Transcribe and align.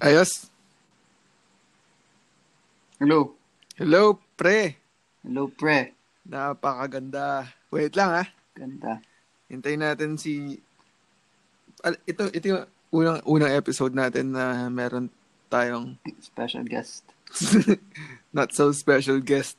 Ayos. 0.00 0.52
Hello. 3.00 3.32
Hello, 3.76 4.20
pre. 4.36 4.76
Hello, 5.24 5.48
pre. 5.48 5.92
Napakaganda. 6.28 7.48
Wait 7.72 7.92
lang 7.96 8.10
ha. 8.12 8.24
Ganda. 8.56 9.00
Hintayin 9.48 9.80
natin 9.84 10.16
si... 10.16 10.60
Ito, 11.84 12.32
ito 12.32 12.44
yung 12.50 12.62
unang, 12.90 13.20
unang 13.24 13.52
episode 13.52 13.92
natin 13.92 14.32
na 14.32 14.66
meron 14.72 15.12
tayong 15.52 15.96
Special 16.20 16.64
guest. 16.64 17.04
not 18.36 18.50
so 18.52 18.72
special 18.72 19.20
guest. 19.20 19.56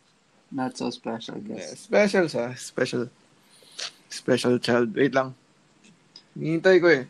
Not 0.50 0.76
so 0.76 0.90
special 0.90 1.38
Yeah, 1.46 1.62
guest. 1.62 1.88
special 1.88 2.26
sa 2.28 2.54
special 2.58 3.10
special 4.10 4.58
child. 4.60 4.92
Wait 4.98 5.14
lang. 5.14 5.36
Hinihintay 6.34 6.78
ko 6.82 6.88
eh. 6.90 7.04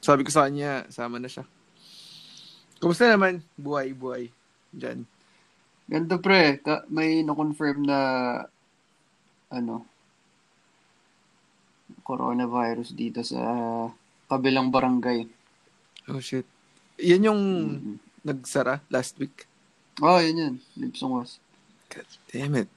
Sabi 0.00 0.24
ko 0.24 0.30
sa 0.32 0.48
kanya, 0.48 0.84
sama 0.90 1.20
na 1.20 1.28
siya. 1.28 1.44
Kumusta 2.78 3.08
naman? 3.08 3.40
Buhay, 3.54 3.92
buhay. 3.92 4.28
Diyan. 4.70 5.06
Ganda, 5.84 6.16
pre. 6.16 6.58
Ka- 6.58 6.84
may 6.88 7.20
na-confirm 7.20 7.84
na 7.84 7.98
ano 9.48 9.86
coronavirus 12.02 12.92
dito 12.92 13.20
sa 13.22 13.40
kabilang 14.26 14.68
barangay. 14.68 15.24
Oh 16.08 16.20
shit. 16.20 16.44
Yan 17.00 17.28
yung 17.28 17.42
Mhm. 17.70 17.94
nagsara 18.22 18.80
last 18.88 19.16
week. 19.16 19.48
Oh, 20.02 20.18
yun 20.18 20.36
yun. 20.36 20.54
Lipsong 20.74 21.12
was. 21.14 21.38
God 21.88 22.08
damn 22.28 22.58
it. 22.58 22.68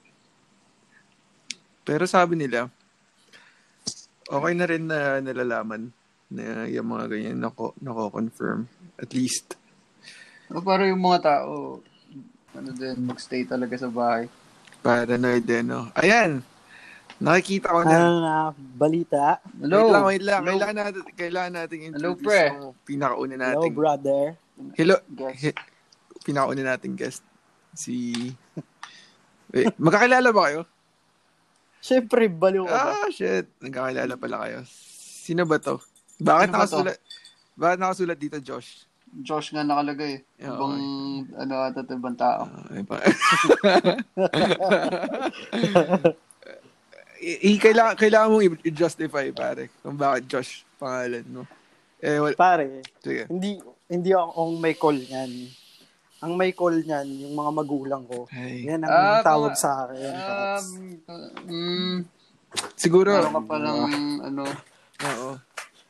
Pero 1.81 2.03
sabi 2.05 2.35
nila, 2.35 2.69
okay 4.27 4.53
na 4.53 4.65
rin 4.67 4.85
na 4.85 5.17
nalalaman 5.17 5.89
na 6.27 6.67
yung 6.67 6.87
mga 6.87 7.05
ganyan 7.09 7.39
nako, 7.39 7.71
nako-confirm. 7.79 8.67
At 8.99 9.11
least. 9.11 9.55
Oh, 10.47 10.63
para 10.63 10.87
yung 10.87 11.03
mga 11.03 11.19
tao, 11.21 11.83
ano 12.55 12.69
din, 12.71 12.95
magstay 13.03 13.43
talaga 13.43 13.75
sa 13.75 13.91
bahay. 13.91 14.31
Paranoid 14.79 15.43
din, 15.43 15.67
no? 15.67 15.91
Ayan! 15.93 16.39
Nakikita 17.17 17.73
ko 17.73 17.81
na. 17.83 17.97
Ano 17.97 18.13
na, 18.21 18.35
balita? 18.55 19.41
Hello. 19.57 19.89
Wait 19.89 19.91
lang, 19.91 20.05
wait 20.05 20.23
lang. 20.23 20.41
Hello. 20.45 20.53
Kailangan 20.55 20.75
natin, 20.77 21.01
kailangan 21.17 21.51
natin 21.51 21.77
Hello, 21.77 21.89
introduce 22.13 22.23
pre. 22.23 22.41
yung 22.47 22.73
pinakauna 22.85 23.35
Hello, 23.35 23.43
nating. 23.43 23.73
brother. 23.75 24.23
Hello. 24.77 24.95
Guest. 25.09 25.35
He, 25.35 25.49
pinakauna 26.23 26.63
nating 26.63 26.95
guest. 26.95 27.21
Si... 27.73 27.93
Wait, 29.51 29.73
magkakilala 29.75 30.29
ba 30.31 30.41
kayo? 30.47 30.61
Siyempre, 31.81 32.29
baliw 32.31 32.63
ka 32.63 32.71
ba? 32.71 32.91
Ah, 33.03 33.09
shit. 33.11 33.49
Nagkakilala 33.59 34.13
pala 34.15 34.37
kayo. 34.45 34.59
Sino 35.27 35.43
ba 35.43 35.59
to? 35.59 35.81
Bakit 36.17 36.23
Sino 36.23 36.23
ba 36.23 36.45
to? 36.47 36.51
nakasulat? 36.55 36.97
Bakit 37.57 37.77
nakasulat 37.81 38.17
dito, 38.17 38.37
Josh? 38.39 38.86
Josh 39.17 39.49
nga 39.49 39.61
nakalagay. 39.61 40.21
Oo, 40.39 40.47
Ibang, 40.47 40.75
ano 41.33 41.53
ata 41.63 41.79
ito, 41.79 41.93
ibang 41.93 42.13
tao. 42.13 42.43
Ah, 42.43 42.69
ay 42.69 42.83
pa. 42.83 42.95
I, 47.17 47.31
i- 47.49 47.59
kailangan, 47.59 47.97
kailangan 47.97 48.29
mong 48.29 48.43
i-justify, 48.61 49.31
pare, 49.31 49.73
kung 49.81 49.97
bakit 49.97 50.29
Josh 50.29 50.61
pangalan 50.77 51.25
mo. 51.25 51.41
Eh, 51.97 52.21
wal, 52.21 52.37
Pare, 52.37 52.85
sige. 53.01 53.25
hindi 53.25 53.57
hindi 53.87 54.13
ako 54.13 54.29
ang 54.37 54.53
may 54.55 54.75
call 54.75 54.93
niyan. 54.95 55.31
Ang 56.19 56.33
may 56.35 56.53
call 56.53 56.77
niyan, 56.77 57.07
yung 57.25 57.33
mga 57.33 57.51
magulang 57.55 58.03
ko. 58.05 58.29
Ay, 58.29 58.69
Yan 58.69 58.85
ang 58.85 58.91
Ah, 58.91 59.21
tawag 59.21 59.53
mga- 59.53 59.57
sa 59.57 59.69
akin. 59.83 60.13
Um, 60.13 60.65
mm, 61.49 61.97
siguro, 62.75 63.09
meron 63.11 63.33
ka 63.33 63.43
palang, 63.43 63.81
ano, 64.21 64.43
oo. 64.99 65.29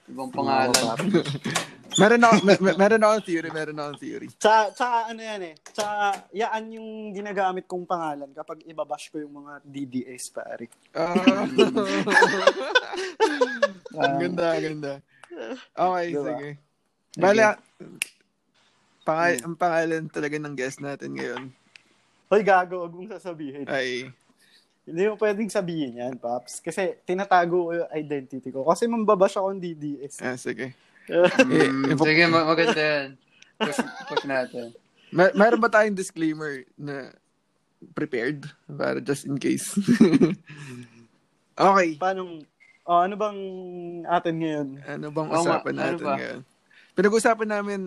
ibang 0.07 0.31
pangalan. 0.31 0.71
Meron 1.97 2.21
ako, 2.21 2.35
mer- 2.45 2.61
mer- 2.61 2.77
meron 2.77 3.03
ako 3.03 3.15
theory, 3.21 3.49
meron 3.49 3.77
ako 3.77 3.91
theory. 3.97 4.27
Tsaka, 4.37 4.61
tsaka 4.71 4.97
ano 5.09 5.21
yan 5.21 5.41
eh. 5.49 5.55
Tsaka, 5.73 5.95
yaan 6.29 6.65
yung 6.69 6.89
ginagamit 7.11 7.65
kong 7.65 7.89
pangalan 7.89 8.29
kapag 8.31 8.61
ibabash 8.63 9.09
ko 9.09 9.17
yung 9.17 9.33
mga 9.33 9.65
DDS, 9.65 10.29
pare. 10.29 10.69
Ah. 10.93 11.17
ang 13.97 14.15
ganda, 14.21 14.45
ang 14.53 14.63
ganda. 14.63 14.93
Okay, 15.73 16.05
Diba? 16.13 16.25
sige. 16.27 16.49
Bale, 17.17 17.43
pangal- 19.01 19.41
ang 19.41 19.55
pangalan 19.57 20.03
talaga 20.07 20.35
ng 20.37 20.53
guest 20.53 20.79
natin 20.79 21.17
ngayon 21.17 21.43
Hoy, 22.27 22.43
gago, 22.43 22.83
wag 22.83 22.91
mong 22.91 23.15
sasabihin. 23.15 23.63
ay 23.71 24.11
Hindi 24.83 25.03
mo 25.07 25.15
pwedeng 25.15 25.47
sabihin 25.47 25.95
yan, 25.95 26.15
Paps. 26.19 26.59
Kasi 26.59 26.95
tinatago 27.03 27.71
ko 27.71 27.71
yung 27.71 27.91
identity 27.91 28.51
ko. 28.51 28.67
Kasi 28.67 28.83
mambabash 28.83 29.35
ako 29.35 29.55
ng 29.55 29.63
DDS. 29.63 30.19
ah, 30.19 30.35
sige. 30.35 30.75
Mm, 31.07 31.49
Eh, 31.49 31.69
ipo- 31.91 32.03
sige, 32.03 32.23
ma- 32.27 32.43
maganda 32.45 32.75
yan. 32.77 33.07
Push, 33.57 33.79
push 34.05 34.25
natin. 34.25 34.75
Mer- 35.09 35.31
meron 35.33 35.57
ba 35.57 35.71
tayong 35.71 35.95
disclaimer 35.95 36.67
na 36.75 37.15
prepared 37.93 38.43
para 38.67 38.99
just 38.99 39.23
in 39.23 39.35
case? 39.35 39.71
okay. 41.57 41.95
Paano, 41.95 42.43
oh, 42.83 42.99
ano 42.99 43.15
bang 43.15 43.39
atin 44.05 44.35
ngayon? 44.35 44.67
Ano 44.83 45.05
bang 45.09 45.29
usapan 45.31 45.73
ano 45.73 45.79
natin 45.81 46.03
ba? 46.03 46.15
ngayon? 46.15 46.39
Pinag-usapan 46.93 47.49
namin 47.49 47.79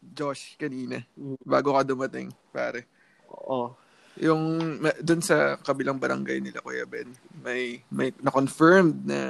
Josh 0.00 0.56
kanina 0.56 1.04
Mm. 1.12 1.36
bago 1.40 1.70
ka 1.70 1.84
dumating, 1.84 2.32
pare. 2.48 2.88
Oo. 3.28 3.76
Yung 4.16 4.42
ma- 4.80 4.96
dun 4.98 5.20
sa 5.20 5.54
kabilang 5.56 5.96
barangay 5.96 6.40
nila 6.40 6.58
Kuya 6.58 6.82
Ben, 6.82 7.08
may 7.38 7.84
may 7.86 8.10
na-confirmed 8.18 9.06
na 9.06 9.20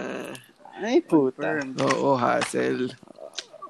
Ay, 0.81 1.01
puta. 1.01 1.61
Oo, 1.85 2.17
hassle. 2.17 2.89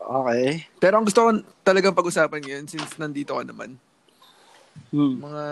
Okay. 0.00 0.66
Pero 0.78 0.94
ang 0.96 1.04
gusto 1.04 1.20
ko 1.20 1.30
talagang 1.60 1.92
pag-usapan 1.92 2.40
ngayon 2.40 2.66
since 2.66 2.94
nandito 2.96 3.30
ka 3.32 3.42
naman, 3.42 3.74
Hmm. 4.88 5.18
mga 5.20 5.44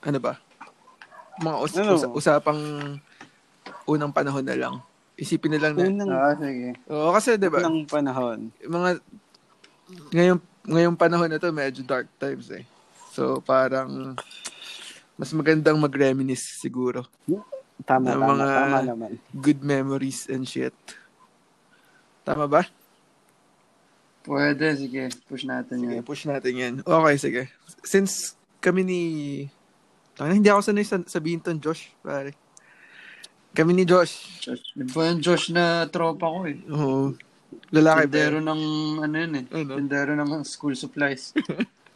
ano 0.00 0.18
ba? 0.18 0.34
Mga 1.38 1.56
us- 1.60 1.76
Ano? 1.76 1.92
usa- 1.94 2.12
usapang 2.12 2.60
unang 3.84 4.10
panahon 4.10 4.42
na 4.42 4.56
lang. 4.56 4.74
Isipin 5.14 5.52
na 5.52 5.60
lang 5.60 5.72
na. 5.74 5.84
Unang, 5.84 6.08
Ah, 6.08 6.34
sige. 6.34 6.72
Oo, 6.86 7.12
kasi 7.12 7.36
'di 7.36 7.48
ba? 7.48 7.60
unang 7.60 7.84
panahon. 7.84 8.48
Mga 8.58 8.88
ngayong 10.10 10.40
ngayong 10.64 10.96
panahon 10.96 11.28
na 11.28 11.36
to 11.36 11.50
medyo 11.50 11.82
dark 11.82 12.08
times 12.16 12.48
eh. 12.50 12.64
So 13.10 13.38
parang 13.38 14.16
mas 15.14 15.30
magandang 15.30 15.76
mag-reminisce 15.76 16.56
siguro. 16.56 17.04
Tama, 17.82 18.06
Ng 18.06 18.12
tama, 18.12 18.26
mga- 18.34 18.46
tama 18.58 18.78
naman. 18.84 19.10
Good 19.32 19.60
memories 19.60 20.26
and 20.26 20.44
shit. 20.44 20.74
Tama 22.22 22.44
ba? 22.44 22.62
Pwede, 24.20 24.76
sige. 24.76 25.08
Push 25.24 25.44
natin 25.44 25.76
Sige, 25.78 25.94
yan. 25.94 26.04
push 26.04 26.22
natin 26.24 26.52
yan. 26.52 26.74
Okay, 26.80 27.16
sige. 27.16 27.42
Since 27.82 28.32
kami 28.58 28.82
ni... 28.82 29.00
Tanga, 30.12 30.30
hindi 30.30 30.46
ako 30.46 30.60
sanay 30.62 30.84
sa- 30.84 31.06
sabihin 31.06 31.40
ton 31.40 31.56
Josh, 31.56 31.88
pare. 31.98 32.36
Kami 33.50 33.72
ni 33.72 33.82
Josh. 33.82 34.38
Josh. 34.38 34.76
Ba 34.92 35.08
yung 35.08 35.18
Josh 35.18 35.48
na 35.48 35.88
tropa 35.88 36.28
ko 36.28 36.44
eh? 36.44 36.60
Oo. 36.68 37.16
Lalaki 37.72 38.04
ba? 38.04 38.12
Tindero 38.12 38.38
yan? 38.38 38.46
ng, 38.46 38.62
ano 39.00 39.14
yun 39.16 39.32
eh. 39.34 39.44
Ano? 39.50 39.72
Tindero 39.74 40.12
ng 40.12 40.30
school 40.44 40.76
supplies. 40.76 41.32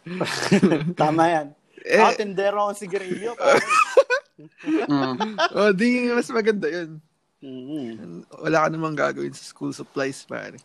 Tama 0.98 1.22
yan. 1.28 1.46
Eh, 1.84 2.00
Ah, 2.00 2.10
tindero 2.10 2.64
ang 2.64 2.74
sigarilyo. 2.74 3.36
pare. 3.36 3.60
Mm. 4.34 5.38
oh, 5.54 5.70
di 5.70 6.10
mas 6.10 6.26
maganda 6.30 6.66
yun. 6.66 6.98
Mhm. 7.38 8.24
Wala 8.42 8.66
ka 8.66 8.68
namang 8.72 8.96
gagawin 8.98 9.30
sa 9.30 9.46
school 9.46 9.70
supplies, 9.70 10.26
pare. 10.26 10.58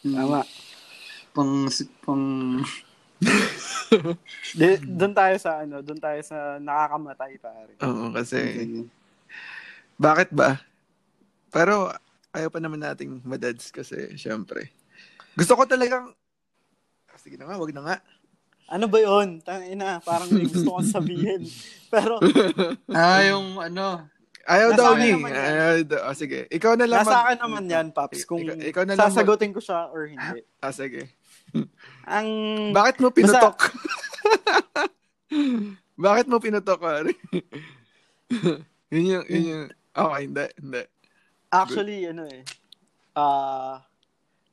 Tama. 0.00 0.46
Pang, 1.36 1.68
pang, 2.06 2.24
Di- 4.58 4.84
Doon 4.84 5.14
tayo 5.16 5.36
sa 5.42 5.66
ano, 5.66 5.82
doon 5.82 5.98
tayo 5.98 6.20
sa 6.22 6.56
nakakamatay 6.62 7.32
pare. 7.42 7.72
Oo, 7.82 8.14
kasi... 8.14 8.38
sige. 8.38 8.80
Bakit 9.98 10.30
ba? 10.30 10.62
Pero 11.50 11.90
ayaw 12.30 12.48
pa 12.52 12.62
naman 12.62 12.78
nating 12.78 13.18
madads 13.26 13.74
kasi, 13.74 14.14
syempre. 14.14 14.70
Gusto 15.34 15.58
ko 15.58 15.66
talagang... 15.66 16.14
Ah, 17.10 17.18
Sige 17.18 17.34
na 17.34 17.50
nga, 17.50 17.58
wag 17.58 17.74
na 17.74 17.82
nga. 17.82 17.96
Ano 18.68 18.84
ba 18.86 18.98
'yon? 18.98 19.40
Tangina, 19.40 19.96
parang 19.98 20.28
may 20.28 20.44
gusto 20.44 20.68
kong 20.70 20.86
sabihin. 20.86 21.42
Pero 21.92 22.20
Ah, 22.88 23.24
yung 23.24 23.56
ano, 23.56 24.04
Ayaw 24.44 24.72
Nasa 24.72 24.80
daw 24.80 24.92
ni. 24.96 25.12
Ayaw 25.20 25.76
daw. 25.84 26.00
Ah, 26.08 26.16
sige. 26.16 26.48
Ikaw 26.48 26.72
na 26.72 26.88
lang. 26.88 27.04
nasa 27.04 27.12
mag- 27.12 27.20
akin 27.26 27.38
naman 27.38 27.64
'yan, 27.66 27.86
Paps, 27.92 28.24
kung 28.24 28.40
Ikaw- 28.40 28.60
ikaw 28.62 28.82
na 28.82 28.92
lang 28.92 29.00
mag- 29.02 29.12
sasagutin 29.12 29.52
ko 29.52 29.60
siya 29.60 29.92
or 29.92 30.08
hindi. 30.08 30.40
Ah, 30.64 30.72
sige. 30.72 31.04
Ang 32.04 32.28
Bakit 32.72 32.96
mo 32.98 33.08
pinutok? 33.08 33.56
Bakit 35.98 36.26
mo 36.28 36.36
pinutok, 36.38 36.78
pare? 36.78 37.12
yun 38.88 39.04
yung, 39.10 39.24
yun 39.26 39.44
yung, 39.44 39.64
okay, 39.90 40.20
hindi, 40.22 40.44
hindi. 40.56 40.82
actually 41.50 41.98
ano 42.06 42.24
eh. 42.24 42.40
Ah, 43.12 43.84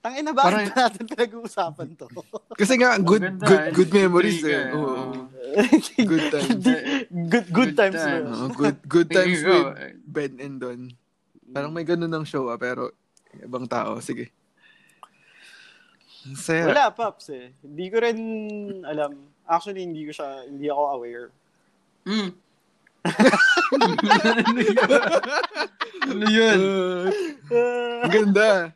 tangina 0.06 0.32
bakit 0.38 0.70
Parang- 0.70 0.78
natin 0.78 1.04
pinag-uusapan 1.10 1.88
to? 1.98 2.06
Kasi 2.62 2.78
nga, 2.78 3.02
good, 3.02 3.26
Maganda, 3.26 3.46
good, 3.50 3.58
eh. 3.66 3.72
good 3.74 3.92
memories 3.92 4.42
eh. 4.46 4.54
eh. 4.54 4.78
Oo. 4.78 4.86
Oo. 4.86 5.26
Good 6.12 6.26
times. 6.30 6.64
good 7.32 7.48
good 7.48 7.48
Good 7.50 7.74
times. 7.80 7.96
times. 7.96 8.28
Oo, 8.28 8.48
good, 8.52 8.78
good 8.92 9.08
times 9.08 9.40
with 9.40 9.72
Ben 10.04 10.36
and 10.44 10.60
Don. 10.60 10.92
Parang 11.56 11.72
may 11.72 11.88
ganun 11.88 12.12
ng 12.12 12.28
show 12.28 12.52
ah, 12.52 12.60
pero 12.60 12.92
ibang 13.40 13.64
tao. 13.64 13.96
Sige. 14.04 14.36
Saya. 16.36 16.68
Wala, 16.68 16.92
Pops 16.92 17.32
eh. 17.32 17.56
Hindi 17.64 17.86
ko 17.88 17.98
rin 18.04 18.20
alam. 18.84 19.16
Actually, 19.48 19.88
hindi 19.88 20.04
ko 20.04 20.12
siya, 20.12 20.44
hindi 20.44 20.68
ako 20.68 20.84
aware. 20.92 21.28
Mm. 22.04 22.30
ano 24.44 24.60
yun? 24.60 24.90
Ano 26.04 26.26
yun? 26.26 26.60
Uh, 27.48 28.02
ang 28.04 28.12
ganda. 28.12 28.76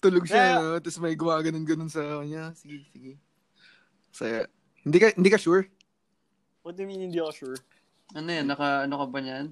Tulog 0.00 0.24
siya, 0.24 0.42
Yeah. 0.42 0.56
no? 0.58 0.80
Tapos 0.80 0.98
may 0.98 1.12
gumaganon-ganon 1.12 1.88
sa 1.88 2.00
kanya. 2.18 2.50
Sige, 2.54 2.88
sige. 2.88 3.12
Saya. 4.10 4.48
Hindi 4.80 4.96
ka, 4.96 5.06
hindi 5.12 5.28
ka 5.28 5.36
sure? 5.36 5.68
What 6.62 6.74
do 6.74 6.82
you 6.82 6.88
mean, 6.88 7.04
hindi 7.04 7.20
ako 7.20 7.32
sure? 7.32 7.58
Ano 8.10 8.26
yan? 8.26 8.48
Naka, 8.48 8.88
ano 8.88 8.96
ka 8.96 9.06
ba 9.06 9.18
niyan? 9.20 9.46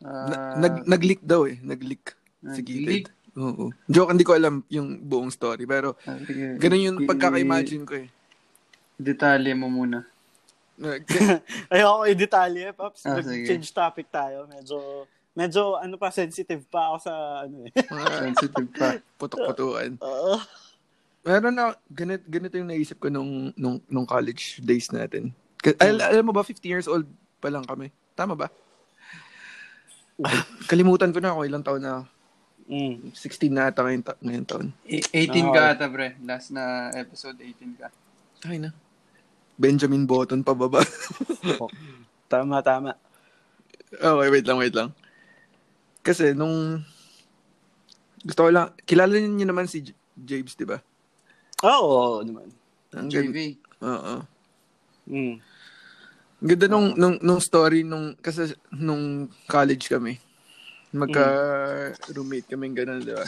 Na, 0.00 0.08
Ah, 0.34 0.56
nag, 0.56 0.84
nag-leak 0.84 1.20
daw 1.20 1.44
eh. 1.44 1.60
Nag-leak. 1.60 2.16
Nag-leak? 2.40 3.08
Oo. 3.34 3.72
Joke, 3.86 4.10
hindi 4.10 4.22
ko 4.22 4.32
alam 4.32 4.64
yung 4.68 5.00
buong 5.00 5.28
story. 5.28 5.64
Pero, 5.64 5.96
Ah, 6.02 6.16
sige. 6.18 6.56
ganun 6.56 6.82
yung 6.82 6.98
pagkaka-imagine 7.04 7.84
ko 7.84 7.94
eh. 7.98 8.08
Detalye 8.94 9.52
mo 9.52 9.68
muna. 9.68 10.04
Ayoko 11.70 12.02
i-detalye, 12.04 12.72
Pops. 12.72 13.04
Ah, 13.04 13.20
Nag-change 13.20 13.68
topic 13.70 14.08
tayo. 14.08 14.44
Medyo, 14.46 15.06
medyo, 15.34 15.76
ano 15.76 15.98
pa, 15.98 16.08
sensitive 16.08 16.62
pa 16.66 16.90
ako 16.90 16.96
sa, 17.02 17.12
ano 17.44 17.66
eh. 17.66 17.70
mga 17.74 18.06
Sensitive 18.30 18.68
pa. 18.72 18.88
putok-putukan. 19.18 19.98
Oo. 20.06 20.38
Meron 21.24 21.56
na, 21.56 21.74
ganito, 21.88 22.24
ganito 22.28 22.54
yung 22.54 22.70
naisip 22.70 23.00
ko 23.00 23.08
nung, 23.08 23.50
nung, 23.56 23.80
nung 23.88 24.06
college 24.06 24.60
days 24.60 24.88
natin. 24.92 25.32
Ka- 25.58 25.76
al- 25.80 26.00
alam 26.00 26.24
mo 26.24 26.32
ba, 26.32 26.44
15 26.44 26.60
years 26.64 26.86
old 26.86 27.08
pa 27.40 27.48
lang 27.48 27.64
kami. 27.64 27.88
Tama 28.14 28.36
ba? 28.36 28.48
Kalimutan 30.70 31.10
ko 31.10 31.18
na 31.18 31.34
kung 31.34 31.48
ilang 31.48 31.64
taon 31.64 31.82
na. 31.82 31.92
ako. 31.98 32.04
Mm. 32.64 33.12
16 33.12 33.52
na 33.52 33.68
ata 33.68 33.84
ngayon, 33.84 34.02
ta- 34.04 34.20
ngayon 34.24 34.46
taon. 34.46 34.66
E- 34.88 35.04
18 35.12 35.52
ka 35.52 35.62
ata, 35.74 35.84
pre. 35.90 36.16
Last 36.22 36.48
na 36.48 36.88
episode, 36.96 37.36
18 37.36 37.76
ka. 37.76 37.88
Ay 38.46 38.60
na. 38.60 38.70
Benjamin 39.56 40.04
Button 40.04 40.42
pababa. 40.42 40.80
Tama, 42.32 42.58
tama. 42.64 42.96
okay, 43.94 44.28
wait 44.32 44.42
lang, 44.42 44.58
wait 44.58 44.74
lang. 44.74 44.90
Kasi 46.04 46.36
nung 46.36 46.84
gusto 48.20 48.40
ko 48.42 48.50
lang, 48.50 48.76
kilala 48.84 49.16
niyo 49.16 49.44
naman 49.44 49.64
si 49.64 49.80
J- 49.82 49.96
James, 50.14 50.52
di 50.52 50.64
ba? 50.64 50.78
Oo, 51.60 51.88
oo 51.88 52.20
naman. 52.20 52.48
Ang. 52.92 53.08
JV. 53.08 53.56
Oo. 53.80 54.14
Mm. 55.04 55.36
Ang 56.34 56.48
ganda 56.48 56.66
nung, 56.68 56.92
nung, 56.94 57.16
nung 57.20 57.40
story 57.40 57.82
nung, 57.82 58.12
kasi 58.14 58.52
nung 58.70 59.28
college 59.44 59.88
kami. 59.88 60.20
Magka 60.90 61.24
roommate 62.12 62.46
kami 62.46 62.70
ganun, 62.70 63.00
di 63.00 63.12
ba? 63.12 63.24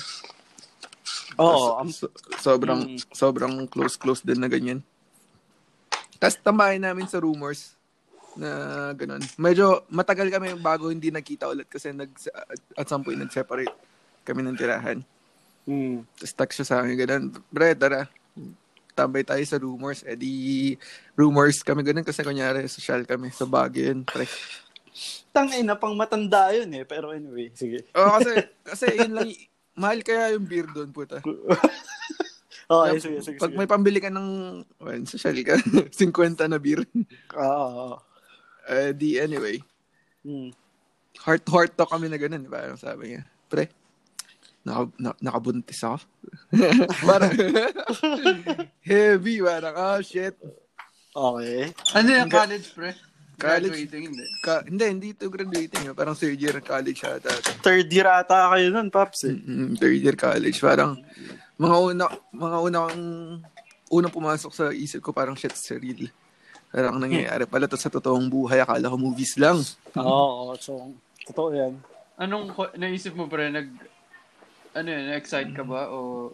Oo, 1.37 1.81
Tas- 1.83 1.97
so- 1.99 2.15
sobrang, 2.39 2.85
Mm. 2.87 3.01
sobrang 3.11 3.55
close-close 3.67 4.21
din 4.21 4.39
na 4.39 4.49
ganyan. 4.49 4.81
Tapos 6.17 6.41
tambahin 6.41 6.81
namin 6.81 7.05
sa 7.05 7.21
rumors 7.21 7.76
na 8.37 8.51
ganun. 8.93 9.23
Medyo 9.37 9.89
matagal 9.91 10.29
kami 10.31 10.55
bago 10.61 10.93
hindi 10.93 11.11
nagkita 11.11 11.51
ulit 11.51 11.69
kasi 11.69 11.93
nag, 11.93 12.13
at 12.77 12.87
some 12.87 13.03
point 13.03 13.19
nag-separate 13.21 13.73
kami 14.23 14.45
ng 14.45 14.57
tirahan. 14.57 15.01
Mm. 15.67 16.07
Tapos 16.37 16.55
siya 16.55 16.67
sa 16.67 16.77
akin 16.81 16.95
ganun, 16.95 17.25
Bre, 17.51 17.75
tara, 17.75 18.07
tambay 18.97 19.27
tayo 19.27 19.45
sa 19.45 19.61
rumors. 19.61 20.07
Eh 20.07 20.17
di, 20.17 20.73
rumors 21.19 21.61
kami 21.61 21.85
ganun 21.85 22.07
kasi 22.07 22.25
kunyari, 22.25 22.65
social 22.71 23.05
kami 23.05 23.29
sa 23.29 23.45
Baguio 23.45 23.93
yun. 23.93 24.01
Pre. 24.07 24.25
Tangay 25.37 25.61
na 25.61 25.77
pang 25.77 25.93
matanda 25.93 26.49
yun 26.57 26.73
eh. 26.73 26.85
Pero 26.89 27.13
anyway, 27.13 27.53
sige. 27.53 27.85
Oo, 27.93 28.17
kasi, 28.17 28.33
kasi 28.73 28.87
yun 28.97 29.13
lang, 29.13 29.29
mahal 29.77 30.01
kaya 30.01 30.33
yung 30.33 30.49
beer 30.49 30.65
doon, 30.73 30.91
puta. 30.95 31.21
Okay, 32.67 32.99
sige, 32.99 33.23
sige, 33.23 33.39
Pag 33.39 33.55
sige. 33.55 33.59
may 33.63 33.71
pambili 33.71 34.03
ka 34.03 34.11
ng, 34.11 34.59
well, 34.83 35.03
social 35.07 35.39
ka, 35.47 35.55
50 35.95 36.51
na 36.51 36.59
beer. 36.59 36.83
Oo, 37.39 37.63
oo. 37.71 37.97
Eh 38.67 38.91
di, 38.93 39.17
anyway, 39.17 39.63
Mm. 40.27 40.51
heart-heart 41.23 41.79
talk 41.79 41.95
kami 41.95 42.11
na 42.11 42.19
ganun, 42.19 42.43
di 42.43 42.51
ba? 42.51 42.67
Ang 42.67 42.75
sabi 42.77 43.15
niya, 43.15 43.23
pre, 43.47 43.71
naka, 44.67 44.91
na, 44.99 45.15
nakabuntis 45.23 45.79
ako. 45.81 46.03
parang, 47.07 47.31
heavy, 48.91 49.39
parang, 49.39 49.75
oh, 49.75 49.99
shit. 50.03 50.35
Okay. 51.15 51.71
Ano 51.95 52.09
yung 52.11 52.27
college, 52.29 52.69
pre? 52.75 52.91
College. 53.39 53.69
Graduating, 53.71 54.03
hindi. 54.11 54.25
Ka, 54.43 54.65
hindi, 54.65 54.85
hindi 54.85 55.09
ito 55.13 55.29
graduating. 55.29 55.83
eh. 55.87 55.95
Parang 55.95 56.17
third 56.17 56.41
year 56.41 56.59
college 56.59 57.01
ata. 57.05 57.31
Third 57.61 57.87
year 57.87 58.09
ata 58.09 58.51
kayo 58.51 58.67
nun, 58.73 58.89
Paps 58.91 59.29
eh. 59.29 59.37
Mm, 59.37 59.77
third 59.77 60.01
year 60.01 60.17
college. 60.17 60.59
Parang, 60.59 60.99
mga 61.55 61.77
una, 61.87 62.05
mga 62.33 62.57
una 62.61 62.79
kong, 62.89 63.05
unang 63.95 64.13
pumasok 64.13 64.51
sa 64.51 64.65
isip 64.75 65.05
ko, 65.05 65.15
parang 65.15 65.37
shit, 65.37 65.55
surreal. 65.55 66.11
Parang 66.77 67.01
nangyayari 67.01 67.49
pala 67.49 67.65
to 67.65 67.81
sa 67.81 67.89
totoong 67.89 68.29
buhay. 68.29 68.61
Akala 68.61 68.93
ko 68.93 69.01
movies 69.01 69.41
lang. 69.41 69.65
Oo, 69.97 70.53
oo. 70.53 70.53
So, 70.61 70.93
totoo 71.25 71.57
yan. 71.57 71.81
Anong 72.21 72.53
naisip 72.77 73.17
mo, 73.17 73.25
pre? 73.33 73.49
Nag, 73.49 73.65
ano 74.77 74.85
yun, 74.85 75.09
na-excite 75.09 75.57
ka 75.57 75.65
ba? 75.65 75.89
O, 75.89 76.29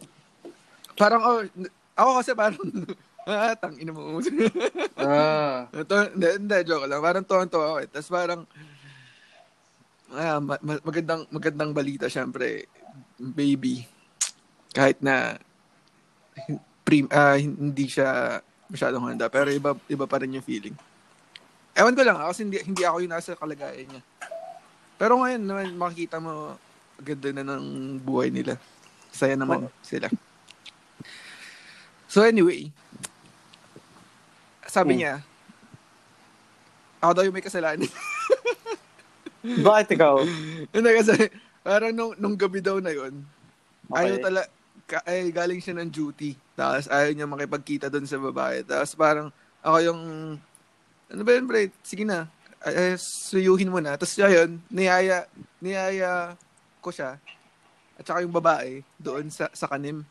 Parang, 0.98 1.22
oh, 1.22 1.40
ako 1.94 2.10
kasi 2.18 2.30
parang, 2.34 2.58
ah, 3.30 3.54
tang 3.54 3.78
ina 3.78 3.94
mo. 3.94 4.18
ah, 4.98 5.70
Ito, 5.70 6.10
hindi, 6.10 6.28
hindi, 6.42 6.56
joke 6.66 6.90
lang. 6.90 6.98
Parang 6.98 7.22
tuwan-tuwa 7.22 7.64
ako 7.70 7.78
eh. 7.78 7.88
Tapos 7.88 8.10
parang, 8.10 8.40
ah, 10.10 10.42
ma- 10.42 10.58
ma- 10.58 10.82
magandang, 10.82 11.22
magandang 11.30 11.70
balita, 11.70 12.10
syempre, 12.10 12.66
baby. 13.14 13.86
Kahit 14.74 14.98
na, 14.98 15.38
prim, 16.86 17.06
ah, 17.14 17.38
hindi 17.38 17.86
siya 17.86 18.42
masyadong 18.72 19.04
handa. 19.04 19.28
Pero 19.28 19.52
iba, 19.52 19.76
iba 19.86 20.06
pa 20.08 20.16
rin 20.18 20.32
yung 20.32 20.42
feeling. 20.42 20.72
Ewan 21.72 21.92
ko 21.92 22.02
lang, 22.02 22.16
ah, 22.16 22.32
kasi 22.32 22.42
hindi, 22.42 22.56
hindi 22.58 22.82
ako 22.82 23.04
yung 23.04 23.12
nasa 23.12 23.36
kalagayan 23.36 23.84
niya. 23.86 24.02
Pero 24.96 25.20
ngayon 25.20 25.42
naman, 25.44 25.66
makikita 25.76 26.16
mo, 26.16 26.56
ganda 26.98 27.28
na 27.32 27.56
ng 27.56 27.64
buhay 28.00 28.32
nila. 28.32 28.56
Saya 29.08 29.36
naman 29.36 29.68
sila. 29.80 30.08
So 32.06 32.24
anyway, 32.24 32.68
sabi 34.64 34.96
Hmm. 34.96 35.00
niya, 35.00 35.14
ako 37.00 37.12
daw 37.12 37.24
yung 37.24 37.36
may 37.36 37.44
kasalanan. 37.44 37.88
Bakit 39.66 39.88
ikaw? 39.90 40.22
Hindi 40.72 40.90
kasi, 40.94 41.14
parang 41.60 41.92
nung, 41.92 42.12
nung 42.16 42.36
gabi 42.36 42.60
daw 42.60 42.78
na 42.78 42.92
yun, 42.92 43.20
Okay. 43.90 43.98
ayaw 44.08 44.16
tala, 44.22 44.42
ka, 44.86 45.02
ay, 45.04 45.28
galing 45.28 45.58
siya 45.58 45.76
ng 45.76 45.90
duty. 45.90 46.32
Tapos 46.52 46.86
ayaw 46.88 47.10
niya 47.12 47.26
makipagkita 47.26 47.86
doon 47.88 48.04
sa 48.04 48.20
babae. 48.20 48.60
Tapos 48.62 48.92
parang, 48.92 49.28
ako 49.60 49.78
yung, 49.80 50.00
ano 51.08 51.22
ba 51.24 51.32
yun, 51.32 51.46
pre? 51.48 51.72
Sige 51.80 52.04
na. 52.04 52.28
Ay, 52.62 52.74
ay, 52.76 52.90
suyuhin 53.00 53.72
mo 53.72 53.80
na. 53.80 53.96
Tapos 53.96 54.14
yun, 54.14 54.60
niyaya, 54.68 55.26
niyaya 55.58 56.36
ko 56.78 56.92
siya. 56.92 57.16
At 57.96 58.04
saka 58.04 58.22
yung 58.22 58.34
babae, 58.34 58.84
doon 58.96 59.28
sa, 59.28 59.48
sa 59.52 59.66
kanim. 59.66 60.04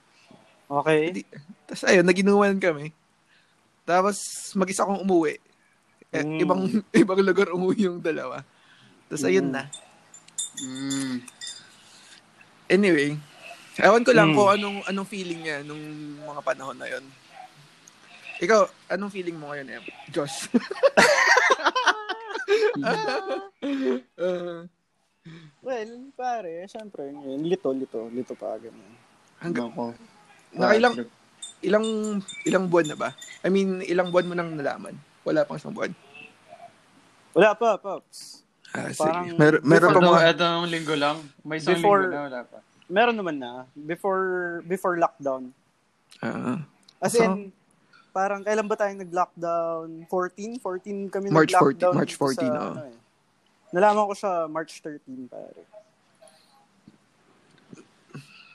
Okay. 0.68 1.24
Tapos 1.68 1.84
ayun, 1.84 2.06
naginuman 2.08 2.56
kami. 2.58 2.96
Tapos 3.84 4.18
mag-isa 4.56 4.88
kong 4.88 5.04
umuwi. 5.04 5.36
Eh, 6.12 6.24
Mm. 6.28 6.44
Ibang 6.44 6.62
ibang 7.08 7.22
lugar 7.24 7.56
umuwi 7.56 7.88
yung 7.88 8.04
dalawa. 8.04 8.44
Tapos 9.08 9.24
ayun 9.24 9.48
Mm. 9.48 9.54
na. 9.56 9.64
mm, 10.60 11.16
Anyway, 12.68 13.16
ewan 13.78 14.04
ko 14.04 14.12
lang 14.12 14.30
Mm. 14.30 14.36
kung 14.36 14.50
anong 14.50 14.78
anong 14.86 15.08
feeling 15.08 15.40
niya 15.40 15.64
nung 15.64 15.80
mga 16.20 16.42
panahon 16.42 16.76
na 16.76 16.88
yon. 16.88 17.06
Ikaw, 18.38 18.62
anong 18.90 19.14
feeling 19.14 19.38
mo 19.38 19.48
ngayon, 19.48 19.70
Em? 19.70 19.84
Josh? 20.10 20.50
Uh, 24.18 24.66
Well, 25.62 26.10
pare, 26.12 26.66
syempre, 26.66 27.06
ngayon, 27.06 27.46
lito, 27.46 27.70
lito, 27.70 28.10
lito 28.10 28.34
pa, 28.34 28.58
ganun. 28.58 28.98
hanggang, 29.38 29.70
ako. 29.70 29.94
nakailang, 30.52 30.96
ilang, 31.62 31.86
ilang 32.44 32.66
buwan 32.66 32.88
na 32.90 32.98
ba? 32.98 33.10
I 33.42 33.50
mean, 33.50 33.86
ilang 33.86 34.10
buwan 34.10 34.26
mo 34.26 34.34
nang 34.34 34.58
nalaman? 34.58 34.98
Wala 35.22 35.46
pang 35.46 35.58
isang 35.58 35.70
buwan. 35.70 35.94
Wala 37.32 37.54
pa, 37.54 37.78
Pops. 37.78 38.42
Ah, 38.74 38.90
Parang- 38.90 39.30
sige. 39.30 39.38
Mer- 39.38 39.62
meron 39.62 39.94
pa 39.94 40.02
mga... 40.02 40.34
ito 40.34 40.46
linggo 40.66 40.96
lang. 40.96 41.18
May 41.42 41.62
isang 41.62 41.78
Before- 41.78 42.10
linggo 42.10 42.18
na, 42.18 42.26
wala 42.26 42.42
pa. 42.44 42.58
Meron 42.92 43.16
naman 43.16 43.40
na. 43.40 43.64
Before, 43.72 44.60
before 44.68 45.00
lockdown. 45.00 45.56
Ah, 46.20 46.60
As 47.00 47.16
So- 47.16 47.24
in, 47.24 47.56
parang 48.12 48.44
kailan 48.44 48.68
ba 48.68 48.76
tayo 48.76 48.92
nag-lockdown? 48.94 50.06
14? 50.12 50.60
14 50.60 51.08
kami 51.08 51.32
March 51.32 51.56
14, 51.56 51.88
nag-lockdown. 51.88 51.94
March 51.96 52.14
dito 52.14 52.22
14, 52.22 52.36
sa, 52.36 52.46
oo. 52.52 52.74
ano 52.76 52.84
eh. 52.86 52.98
Nalaman 53.72 54.04
ko 54.06 54.14
siya 54.14 54.34
March 54.52 54.74
13, 54.84 55.32
pare. 55.32 55.64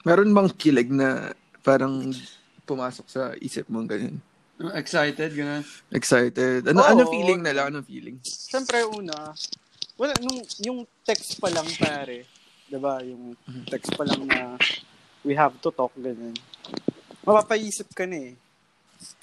meron 0.07 0.31
bang 0.31 0.47
kilig 0.55 0.87
na 0.87 1.35
parang 1.67 2.15
pumasok 2.63 3.07
sa 3.11 3.35
isip 3.43 3.67
mo 3.67 3.83
ganyan? 3.83 4.23
Excited, 4.79 5.35
gano'n. 5.35 5.67
Excited. 5.91 6.63
Ano 6.71 6.81
Oo. 6.81 6.89
ano 6.89 7.03
feeling 7.11 7.43
na 7.43 7.51
lang? 7.51 7.75
Anong 7.75 7.85
feeling? 7.85 8.17
Siyempre, 8.23 8.87
una, 8.87 9.35
wala, 9.99 10.15
nung, 10.23 10.41
yung 10.63 10.79
text 11.03 11.37
pa 11.37 11.51
lang, 11.51 11.67
pare, 11.77 12.23
'di 12.67 12.79
ba 12.79 12.99
Yung 13.01 13.35
text 13.65 13.93
pa 13.93 14.03
lang 14.03 14.23
na 14.23 14.57
we 15.23 15.33
have 15.33 15.55
to 15.57 15.71
talk, 15.71 15.91
ganun. 15.97 16.35
mapapaisip 17.23 17.91
ka 17.91 18.07
na 18.07 18.31
eh. 18.31 18.35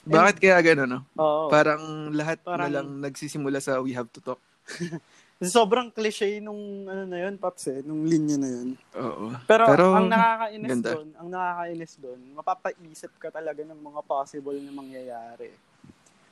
Bakit 0.03 0.37
kaya 0.37 0.59
gano'n, 0.61 0.85
no? 0.87 0.99
Oo. 1.15 1.47
Parang 1.47 1.81
lahat 2.11 2.43
Parang- 2.43 2.67
na 2.67 2.73
lang 2.75 2.87
nagsisimula 2.99 3.57
sa 3.57 3.79
we 3.79 3.91
have 3.91 4.11
to 4.11 4.19
talk. 4.19 4.37
Sobrang 5.43 5.89
cliche 5.89 6.39
nung 6.39 6.55
ano 6.85 7.03
na 7.03 7.19
yun, 7.19 7.35
Paps 7.35 7.67
eh, 7.67 7.79
nung 7.81 8.03
linya 8.03 8.37
na 8.37 8.47
yun. 8.49 8.69
Oo. 8.95 9.35
Pero, 9.43 9.63
Pero, 9.65 9.85
ang 9.91 10.07
nakakainis 10.07 10.69
ganda. 10.69 10.89
doon, 10.93 11.07
ang 11.17 11.29
nakakainis 11.29 11.93
doon, 11.97 12.19
mapapaisip 12.31 13.11
ka 13.17 13.27
talaga 13.27 13.59
ng 13.61 13.75
mga 13.77 14.01
possible 14.03 14.55
na 14.55 14.71
mangyayari. 14.71 15.51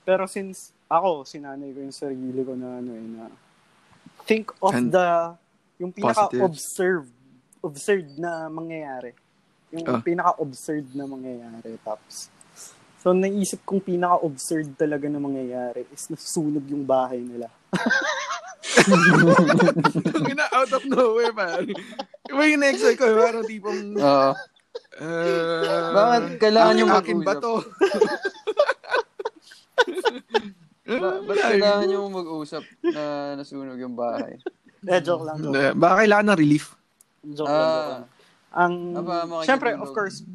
Pero 0.02 0.24
since 0.28 0.72
ako, 0.88 1.24
sinanay 1.24 1.72
ko 1.72 1.80
yung 1.82 1.92
sarili 1.94 2.40
ko 2.40 2.54
na 2.54 2.80
ano 2.80 2.92
eh, 2.92 3.08
na 3.10 3.24
think 4.24 4.52
of 4.60 4.72
And- 4.72 4.92
the, 4.92 5.36
yung 5.82 5.90
pinaka-observed, 5.92 7.10
observed 7.60 8.14
na 8.16 8.46
mangyayari. 8.48 9.18
Yung 9.72 9.82
Ah. 9.84 9.98
pinaka-observed 10.00 10.94
na 10.94 11.04
mangyayari, 11.04 11.74
Paps. 11.80 12.30
So, 13.02 13.12
naisip 13.12 13.66
kong 13.66 13.82
pinaka-observed 13.82 14.78
talaga 14.78 15.10
na 15.10 15.18
mangyayari 15.18 15.90
is 15.90 16.06
nasusunog 16.06 16.62
yung 16.68 16.86
bahay 16.86 17.18
nila. 17.18 17.50
Ina 20.24 20.46
out 20.52 20.72
of 20.72 20.86
nowhere, 20.86 21.34
man. 21.34 21.66
Iba 22.24 22.42
yung 22.46 22.62
next 22.62 22.86
ko, 22.94 23.06
parang 23.10 23.42
tipong, 23.44 23.98
Oo. 23.98 24.32
uh, 25.02 25.92
Bakit 25.92 26.38
kailangan 26.38 26.72
akin- 26.72 26.80
yung 26.80 26.94
akin 26.94 27.18
ba 27.20 27.34
mag-usap? 27.34 27.42
to? 27.42 27.54
Ba- 30.92 31.22
ba't 31.24 31.38
kailangan 31.40 31.86
nyo 31.88 32.00
mag-usap 32.06 32.64
na 32.86 33.04
nasunog 33.34 33.80
yung 33.80 33.96
bahay? 33.96 34.38
Eh, 34.88 35.02
joke 35.02 35.26
lang, 35.26 35.38
joke. 35.38 35.54
Na- 35.54 35.76
Baka 35.78 35.94
kailangan 36.02 36.26
ng 36.34 36.40
relief. 36.40 36.66
Joke 37.22 37.50
lang, 37.50 37.70
joke 37.70 37.90
lang. 37.92 38.04
Ah, 38.52 38.66
Ang, 38.66 38.76
Aba, 38.98 39.46
syempre, 39.48 39.72
of 39.78 39.90
course, 39.96 40.28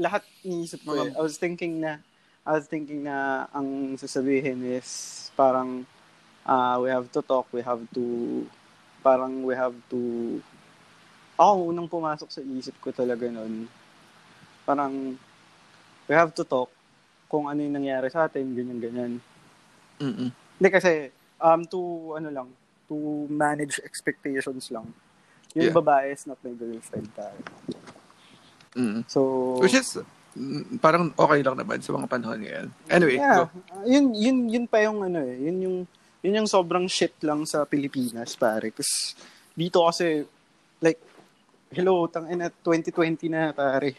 lahat 0.00 0.24
iniisip 0.40 0.80
ko 0.86 0.96
eh. 0.96 1.10
I 1.12 1.20
was 1.20 1.36
thinking 1.36 1.82
na, 1.82 2.00
I 2.46 2.56
was 2.56 2.64
thinking 2.64 3.04
na 3.04 3.44
ang 3.52 3.94
sasabihin 4.00 4.64
is 4.64 5.28
parang 5.36 5.84
ah 6.42 6.80
we 6.80 6.88
have 6.90 7.06
to 7.12 7.20
talk, 7.22 7.46
we 7.52 7.60
have 7.60 7.82
to, 7.94 8.04
parang 9.04 9.44
we 9.44 9.54
have 9.54 9.76
to, 9.92 10.00
ako 11.36 11.70
unang 11.70 11.86
pumasok 11.86 12.28
sa 12.32 12.40
isip 12.40 12.74
ko 12.80 12.90
talaga 12.90 13.28
nun, 13.28 13.68
parang 14.64 15.14
we 16.08 16.14
have 16.16 16.32
to 16.34 16.42
talk 16.42 16.72
kung 17.28 17.46
ano 17.46 17.62
yung 17.62 17.76
nangyari 17.78 18.08
sa 18.08 18.26
atin, 18.28 18.48
ganyan-ganyan. 18.52 19.16
Mm-mm. 20.02 20.28
Hindi 20.32 20.68
kasi, 20.68 21.08
um, 21.38 21.64
to, 21.64 21.80
ano 22.12 22.28
lang, 22.28 22.48
to 22.92 23.24
manage 23.32 23.80
expectations 23.80 24.68
lang. 24.68 24.92
Yung 25.56 25.72
Yeah. 25.72 25.76
babae 25.80 26.12
is 26.12 26.28
not 26.28 26.36
my 26.44 26.52
girlfriend 26.52 27.08
tayo. 27.16 27.40
Mm. 28.76 29.04
So, 29.08 29.20
Which 29.60 29.76
is, 29.76 29.96
mm, 30.36 30.76
parang 30.80 31.12
okay 31.16 31.40
lang 31.40 31.56
naman 31.56 31.80
sa 31.80 31.96
mga 31.96 32.08
panahon 32.08 32.40
ngayon. 32.44 32.68
Anyway, 32.88 33.16
yeah, 33.16 33.48
go. 33.48 33.52
uh, 33.72 33.84
yun, 33.88 34.12
yun, 34.12 34.36
yun 34.48 34.64
pa 34.68 34.84
yung 34.84 35.00
ano 35.00 35.24
eh, 35.24 35.48
yun 35.48 35.56
yung, 35.64 35.76
yun 36.20 36.38
yung 36.44 36.48
sobrang 36.48 36.84
shit 36.88 37.16
lang 37.24 37.48
sa 37.48 37.64
Pilipinas, 37.64 38.36
pare. 38.36 38.72
Kasi 38.72 39.16
dito 39.52 39.84
kasi, 39.84 40.24
like, 40.80 41.00
hello, 41.72 42.08
tang 42.08 42.28
ina 42.28 42.48
2020 42.48 43.32
na, 43.32 43.52
pare. 43.52 43.96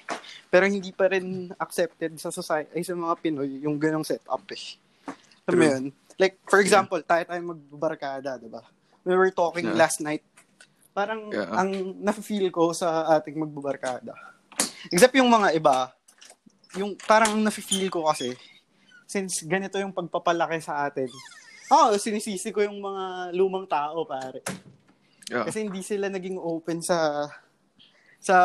Pero 0.49 0.65
hindi 0.69 0.93
pa 0.93 1.09
rin 1.09 1.49
accepted 1.57 2.17
sa 2.17 2.29
society, 2.29 2.69
ay 2.73 2.85
sa 2.85 2.93
mga 2.93 3.17
Pinoy, 3.21 3.61
yung 3.65 3.77
ganong 3.77 4.05
setup 4.05 4.45
eh. 4.53 4.65
Alam 5.49 5.57
mo 5.57 5.65
yun? 5.69 5.85
Like, 6.17 6.37
for 6.45 6.61
example, 6.61 7.01
tayo 7.01 7.25
tayo 7.25 7.41
magbarkada, 7.41 8.37
diba? 8.37 8.61
We 9.03 9.15
were 9.15 9.31
talking 9.31 9.67
Yeah. 9.71 9.79
last 9.79 9.99
night. 9.99 10.23
Parang, 10.93 11.27
Yeah. 11.31 11.49
ang 11.51 11.69
nafe-feel 11.99 12.47
ko 12.49 12.71
sa 12.71 13.07
ating 13.17 13.35
magbabarkada. 13.35 14.13
Except 14.91 15.15
yung 15.15 15.27
mga 15.27 15.55
iba, 15.55 15.91
yung 16.75 16.95
parang 17.03 17.35
nafe-feel 17.39 17.89
ko 17.89 18.07
kasi, 18.07 18.35
since 19.05 19.43
ganito 19.43 19.75
yung 19.77 19.93
pagpapalaki 19.93 20.59
sa 20.61 20.87
atin, 20.87 21.09
Oo, 21.71 21.95
sinisisi 21.97 22.53
ko 22.53 22.61
yung 22.61 22.77
mga 22.77 23.33
lumang 23.33 23.65
tao, 23.65 24.05
pare. 24.05 24.43
Yeah. 25.25 25.47
Kasi 25.47 25.65
hindi 25.65 25.81
sila 25.81 26.11
naging 26.11 26.37
open 26.37 26.83
sa 26.83 27.25
sa 28.19 28.35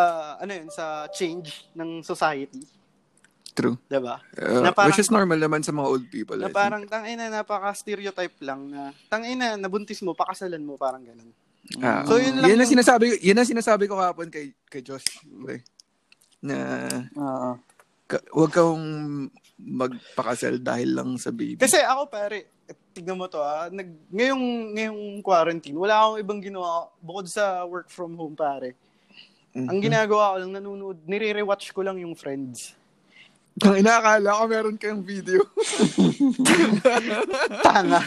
ano 0.41 0.49
yun, 0.55 0.71
sa 0.73 1.11
change 1.13 1.69
ng 1.77 2.01
society, 2.01 2.63
True. 3.59 3.75
'di 3.91 3.99
ba? 3.99 4.23
Uh, 4.39 4.63
Na 4.63 4.71
parang- 4.71 4.95
which 4.95 5.03
is 5.03 5.11
normal 5.11 5.35
naman 5.35 5.67
sa 5.67 5.75
mga 5.75 5.89
old 5.89 6.07
people. 6.07 6.39
Na 6.39 6.47
I 6.47 6.55
parang 6.55 6.87
tangina 6.87 7.27
napaka-stereotype 7.27 8.39
lang 8.41 8.71
na 8.71 8.95
tangina 9.11 9.59
nabuntis 9.59 9.99
mo, 10.01 10.15
pakasalan 10.15 10.63
mo, 10.63 10.79
parang 10.79 11.03
ganun. 11.03 11.35
Ah, 11.83 12.01
So, 12.07 12.17
yun 12.17 12.39
lang 12.39 12.49
yan 12.49 12.57
ang 12.57 12.65
yung- 12.65 12.75
sinasabi, 12.79 13.19
yun 13.21 13.37
ang 13.37 13.51
sinasabi 13.51 13.85
ko 13.85 13.99
kapon 13.99 14.31
kay, 14.31 14.55
kay 14.71 14.81
Josh. 14.81 15.05
pre. 15.21 15.61
Na 16.41 16.87
ka, 18.07 18.23
huwag 18.33 18.55
kang 18.55 18.79
magpakasal 19.59 20.63
dahil 20.63 20.95
lang 20.95 21.19
sa 21.19 21.35
baby. 21.35 21.59
Kasi 21.59 21.83
ako 21.83 22.07
pare, 22.09 22.63
tignan 22.95 23.19
mo 23.19 23.27
to 23.27 23.43
ah, 23.43 23.67
nag, 23.69 23.91
ngayong, 24.09 24.45
ngayong 24.79 25.03
quarantine, 25.21 25.75
wala 25.75 25.99
akong 25.99 26.19
ibang 26.23 26.41
ginawa 26.41 26.89
bukod 27.03 27.27
sa 27.27 27.67
work 27.67 27.91
from 27.91 28.15
home 28.15 28.39
pare. 28.39 28.79
Mhm. 29.53 29.67
Ang 29.67 29.79
ginagawa 29.83 30.33
ko 30.33 30.37
lang, 30.39 30.53
nanonood, 30.55 30.99
nire-rewatch 31.05 31.75
ko 31.75 31.83
lang 31.83 31.99
yung 31.99 32.15
Friends. 32.15 32.78
Ang 33.59 33.81
inaakala 33.81 34.29
ko 34.31 34.43
meron 34.47 34.77
kayong 34.77 35.03
video. 35.03 35.41
Tanga. 37.65 37.99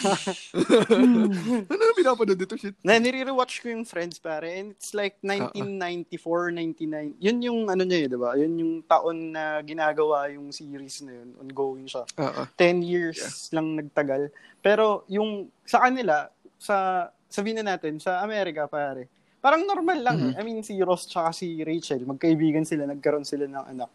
ano 1.72 1.81
yung 1.81 1.98
pinapanood 1.98 2.36
dito? 2.36 2.55
Shit. 2.55 2.75
na 2.81 2.96
nire-rewatch 2.96 3.60
ko 3.60 3.70
yung 3.70 3.84
Friends 3.84 4.17
pare 4.17 4.58
and 4.58 4.72
it's 4.72 4.93
like 4.93 5.17
Ah, 5.22 5.51
1994, 5.53 6.51
99. 6.51 7.20
Yun 7.20 7.38
yung 7.41 7.60
ano 7.67 7.84
niya, 7.84 8.05
eh, 8.05 8.08
'di 8.08 8.17
ba? 8.20 8.36
Yun 8.36 8.51
yung 8.58 8.74
taon 8.84 9.31
na 9.31 9.60
ginagawa 9.62 10.27
yung 10.31 10.50
series 10.51 11.03
na 11.03 11.20
yun, 11.20 11.29
ongoing 11.38 11.88
siya. 11.88 12.03
Oo. 12.17 12.41
10 12.55 12.81
years 12.81 13.20
lang 13.51 13.75
nagtagal. 13.75 14.31
Pero 14.60 15.03
yung 15.08 15.48
sa 15.63 15.84
kanila, 15.84 16.27
sa 16.55 17.08
sabihin 17.27 17.60
na 17.60 17.75
natin 17.75 17.98
sa 17.98 18.22
Amerika 18.22 18.67
pare. 18.67 19.08
Parang 19.41 19.65
normal 19.65 20.00
lang. 20.05 20.17
Mhm. 20.22 20.29
eh. 20.31 20.34
I 20.38 20.41
mean 20.46 20.62
si 20.62 20.77
Ross 20.86 21.10
tsaka 21.10 21.34
si 21.34 21.58
Rachel, 21.65 22.05
magkaibigan 22.05 22.62
sila, 22.62 22.86
nagkaroon 22.86 23.25
sila 23.25 23.50
ng 23.50 23.65
anak. 23.74 23.89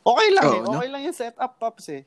Okay 0.00 0.28
lang 0.30 0.44
Oo, 0.44 0.54
eh. 0.54 0.60
no? 0.60 0.70
Okay 0.74 0.88
lang 0.88 1.02
yung 1.02 1.12
setup 1.12 1.52
pops 1.56 1.86
eh. 1.90 2.02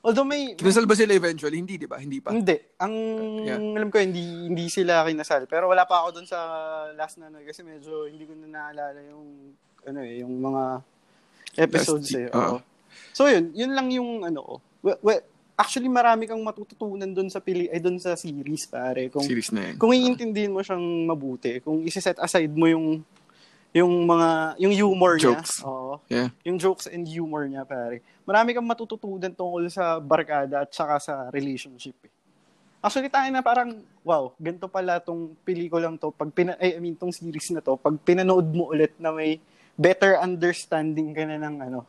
Although 0.00 0.22
may 0.22 0.52
Kinasal 0.52 0.84
ba 0.84 0.92
sila 0.92 1.12
eventually? 1.12 1.56
Hindi, 1.56 1.80
di 1.80 1.88
ba? 1.88 1.96
Hindi 1.96 2.20
pa. 2.20 2.28
hindi. 2.28 2.52
Ang 2.76 2.94
Yeah. 3.42 3.56
alam 3.56 3.88
ko 3.88 3.96
hindi 3.96 4.20
hindi 4.46 4.68
sila 4.68 5.00
kinasal. 5.02 5.44
Pero 5.44 5.64
wala 5.64 5.84
pa 5.84 6.04
ako 6.04 6.20
doon 6.20 6.28
sa 6.28 6.38
last 6.92 7.16
na 7.16 7.26
ano 7.26 7.40
eh, 7.40 7.46
kasi 7.46 7.60
medyo 7.60 8.04
hindi 8.04 8.22
ko 8.22 8.36
na 8.36 8.68
naalala 8.68 9.00
yung 9.02 9.56
ano 9.82 10.00
eh, 10.00 10.20
yung 10.20 10.32
mga 10.38 10.62
episodes 11.58 12.08
Last- 12.10 12.20
eh. 12.20 12.28
Oo. 12.30 12.56
So 13.10 13.26
yun, 13.26 13.50
yun 13.52 13.72
lang 13.72 13.88
yung 13.90 14.22
ano 14.22 14.40
ko. 14.40 14.54
Well, 14.82 14.98
well, 15.00 15.20
actually 15.54 15.88
marami 15.88 16.26
kang 16.26 16.40
matututunan 16.40 17.08
doon 17.08 17.28
sa 17.28 17.38
pili 17.38 17.66
ay 17.66 17.78
doon 17.78 17.96
sa 17.96 18.12
series 18.14 18.66
pare. 18.66 19.08
Kung 19.08 19.22
Series 19.22 19.50
na 19.50 19.72
yan. 19.72 19.74
kung 19.76 19.90
iintindihin 19.90 20.52
mo 20.52 20.60
siyang 20.60 20.84
mabuti, 21.06 21.60
kung 21.60 21.80
isi-set 21.80 22.18
aside 22.18 22.50
mo 22.50 22.66
yung 22.66 23.00
yung 23.74 24.06
mga 24.06 24.54
yung 24.62 24.72
humor 24.72 25.18
Jokes. 25.18 25.58
niya. 25.60 25.66
Oo 25.66 25.82
Yeah. 26.06 26.28
yung 26.44 26.58
jokes 26.58 26.86
and 26.90 27.06
humor 27.06 27.46
niya, 27.46 27.62
pare. 27.64 28.02
Marami 28.22 28.52
kang 28.52 28.66
matututunan 28.66 29.30
tungkol 29.30 29.66
sa 29.70 29.98
barkada 29.98 30.62
at 30.62 30.70
saka 30.70 30.98
sa 31.00 31.14
relationship. 31.30 31.94
Eh. 32.02 32.12
Actually, 32.84 33.08
tayo 33.08 33.24
na 33.32 33.40
parang, 33.40 33.80
wow, 34.04 34.36
ganito 34.36 34.68
pala 34.68 35.00
tong 35.00 35.32
pelikulang 35.40 35.96
to. 35.96 36.12
Pag 36.12 36.28
pina, 36.36 36.52
ay, 36.60 36.76
I 36.76 36.80
mean, 36.82 36.92
tong 36.92 37.08
series 37.08 37.48
na 37.50 37.64
to, 37.64 37.80
pag 37.80 37.96
pinanood 38.04 38.44
mo 38.52 38.68
ulit 38.68 38.92
na 39.00 39.08
may 39.08 39.40
better 39.72 40.20
understanding 40.20 41.16
ka 41.16 41.24
na 41.24 41.40
ng, 41.40 41.56
ano, 41.64 41.80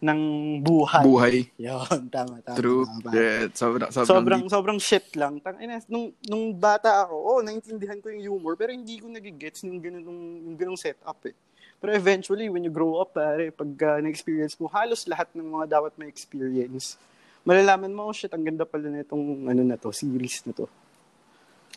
ng 0.00 0.20
buhay. 0.64 1.04
Buhay. 1.04 1.36
Yun, 1.60 2.08
tama, 2.08 2.40
tama. 2.40 2.56
True. 2.56 2.88
tama. 2.88 3.12
Yeah, 3.12 3.52
sobrang, 3.52 3.90
sobrang, 3.92 4.08
Sobrang, 4.08 4.42
deep. 4.42 4.52
sobrang 4.52 4.78
shit 4.80 5.06
lang. 5.12 5.44
Tang, 5.44 5.60
ina, 5.60 5.76
nung, 5.86 6.16
nung 6.24 6.56
bata 6.56 7.04
ako, 7.04 7.14
oh, 7.14 7.40
naintindihan 7.44 8.00
ko 8.00 8.08
yung 8.08 8.40
humor, 8.40 8.56
pero 8.56 8.72
hindi 8.72 8.96
ko 8.96 9.12
nagigets 9.12 9.60
yung 9.62 9.76
ganung, 9.76 10.08
yung 10.40 10.56
ganung 10.56 10.80
setup 10.80 11.20
eh. 11.28 11.36
Pero 11.76 11.92
eventually, 11.92 12.48
when 12.48 12.64
you 12.64 12.72
grow 12.72 13.00
up, 13.00 13.12
pare, 13.12 13.52
pag 13.52 13.68
uh, 13.68 13.98
na-experience 14.00 14.56
mo, 14.56 14.68
halos 14.68 15.04
lahat 15.04 15.28
ng 15.36 15.48
mga 15.48 15.66
dapat 15.68 15.92
may 15.96 16.08
experience, 16.08 16.96
malalaman 17.40 17.92
mo, 17.92 18.08
oh 18.08 18.16
shit, 18.16 18.32
ang 18.32 18.44
ganda 18.44 18.64
pala 18.64 18.88
na 18.88 19.00
itong, 19.00 19.48
ano 19.48 19.60
na 19.64 19.76
to, 19.76 19.92
series 19.92 20.44
na 20.44 20.52
to. 20.52 20.64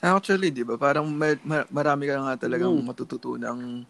Actually, 0.04 0.52
di 0.52 0.68
ba? 0.68 0.76
Parang 0.76 1.08
may, 1.08 1.40
ma- 1.48 1.64
marami 1.72 2.12
ka 2.12 2.20
nga 2.20 2.36
talagang 2.36 2.76
Mm. 2.76 2.84
matututunang 2.84 3.88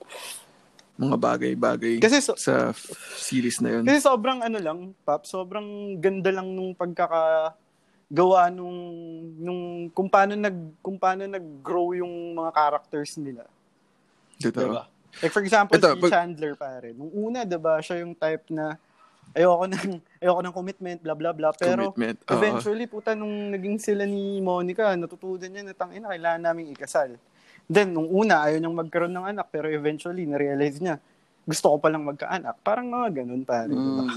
mga 0.94 1.18
bagay-bagay 1.18 1.98
Kasi, 1.98 2.22
so, 2.22 2.38
sa 2.38 2.70
f- 2.70 2.94
series 3.18 3.58
na 3.60 3.70
yun. 3.72 3.84
kasi 3.84 3.98
sobrang 4.00 4.40
ano 4.40 4.58
lang, 4.58 4.78
Pap, 5.02 5.26
sobrang 5.26 5.66
ganda 5.98 6.30
lang 6.30 6.48
nung 6.48 6.72
pagkaka 6.72 7.54
gawa 8.08 8.46
nung 8.48 8.78
nung 9.36 9.62
kung 9.90 10.06
paano 10.06 10.38
nag 10.38 10.54
kung 10.80 11.02
paano 11.02 11.26
nag-grow 11.26 11.98
yung 11.98 12.14
mga 12.36 12.52
characters 12.52 13.18
nila. 13.18 13.42
Totoo. 14.38 14.62
Diba? 14.70 14.84
Like 15.18 15.34
for 15.34 15.42
example, 15.42 15.74
Ito, 15.74 15.98
si 15.98 16.02
pag- 16.02 16.14
Chandler 16.14 16.54
pare. 16.54 16.94
Nung 16.94 17.10
una, 17.10 17.42
'di 17.42 17.58
ba, 17.58 17.82
siya 17.82 18.06
yung 18.06 18.14
type 18.14 18.50
na 18.50 18.78
ayoko 19.32 19.66
ng 19.66 19.98
ayoko 20.22 20.42
ng 20.42 20.54
commitment, 20.54 21.00
bla 21.02 21.18
bla 21.18 21.34
bla, 21.34 21.50
pero 21.54 21.90
Commitment. 21.90 22.22
Oo. 22.24 22.34
eventually 22.36 22.86
puta 22.86 23.14
nung 23.14 23.50
naging 23.50 23.82
sila 23.82 24.06
ni 24.06 24.38
Monica, 24.40 24.94
natutunan 24.94 25.50
niya 25.50 25.64
na 25.64 25.74
tangina 25.74 26.06
kailangan 26.08 26.42
naming 26.44 26.70
ikasal. 26.70 27.18
Then 27.68 27.96
nung 27.96 28.10
una 28.12 28.44
ayaw 28.48 28.60
niyang 28.60 28.78
magkaroon 28.78 29.16
ng 29.16 29.28
anak 29.36 29.48
pero 29.50 29.72
eventually 29.72 30.28
na-realize 30.28 30.80
niya 30.84 31.00
gusto 31.44 31.76
ko 31.76 31.76
palang 31.80 32.08
magkaanak. 32.08 32.56
Parang 32.64 32.88
mga 32.88 33.24
ganun, 33.24 33.44
pare. 33.44 33.72
diba? 33.72 34.08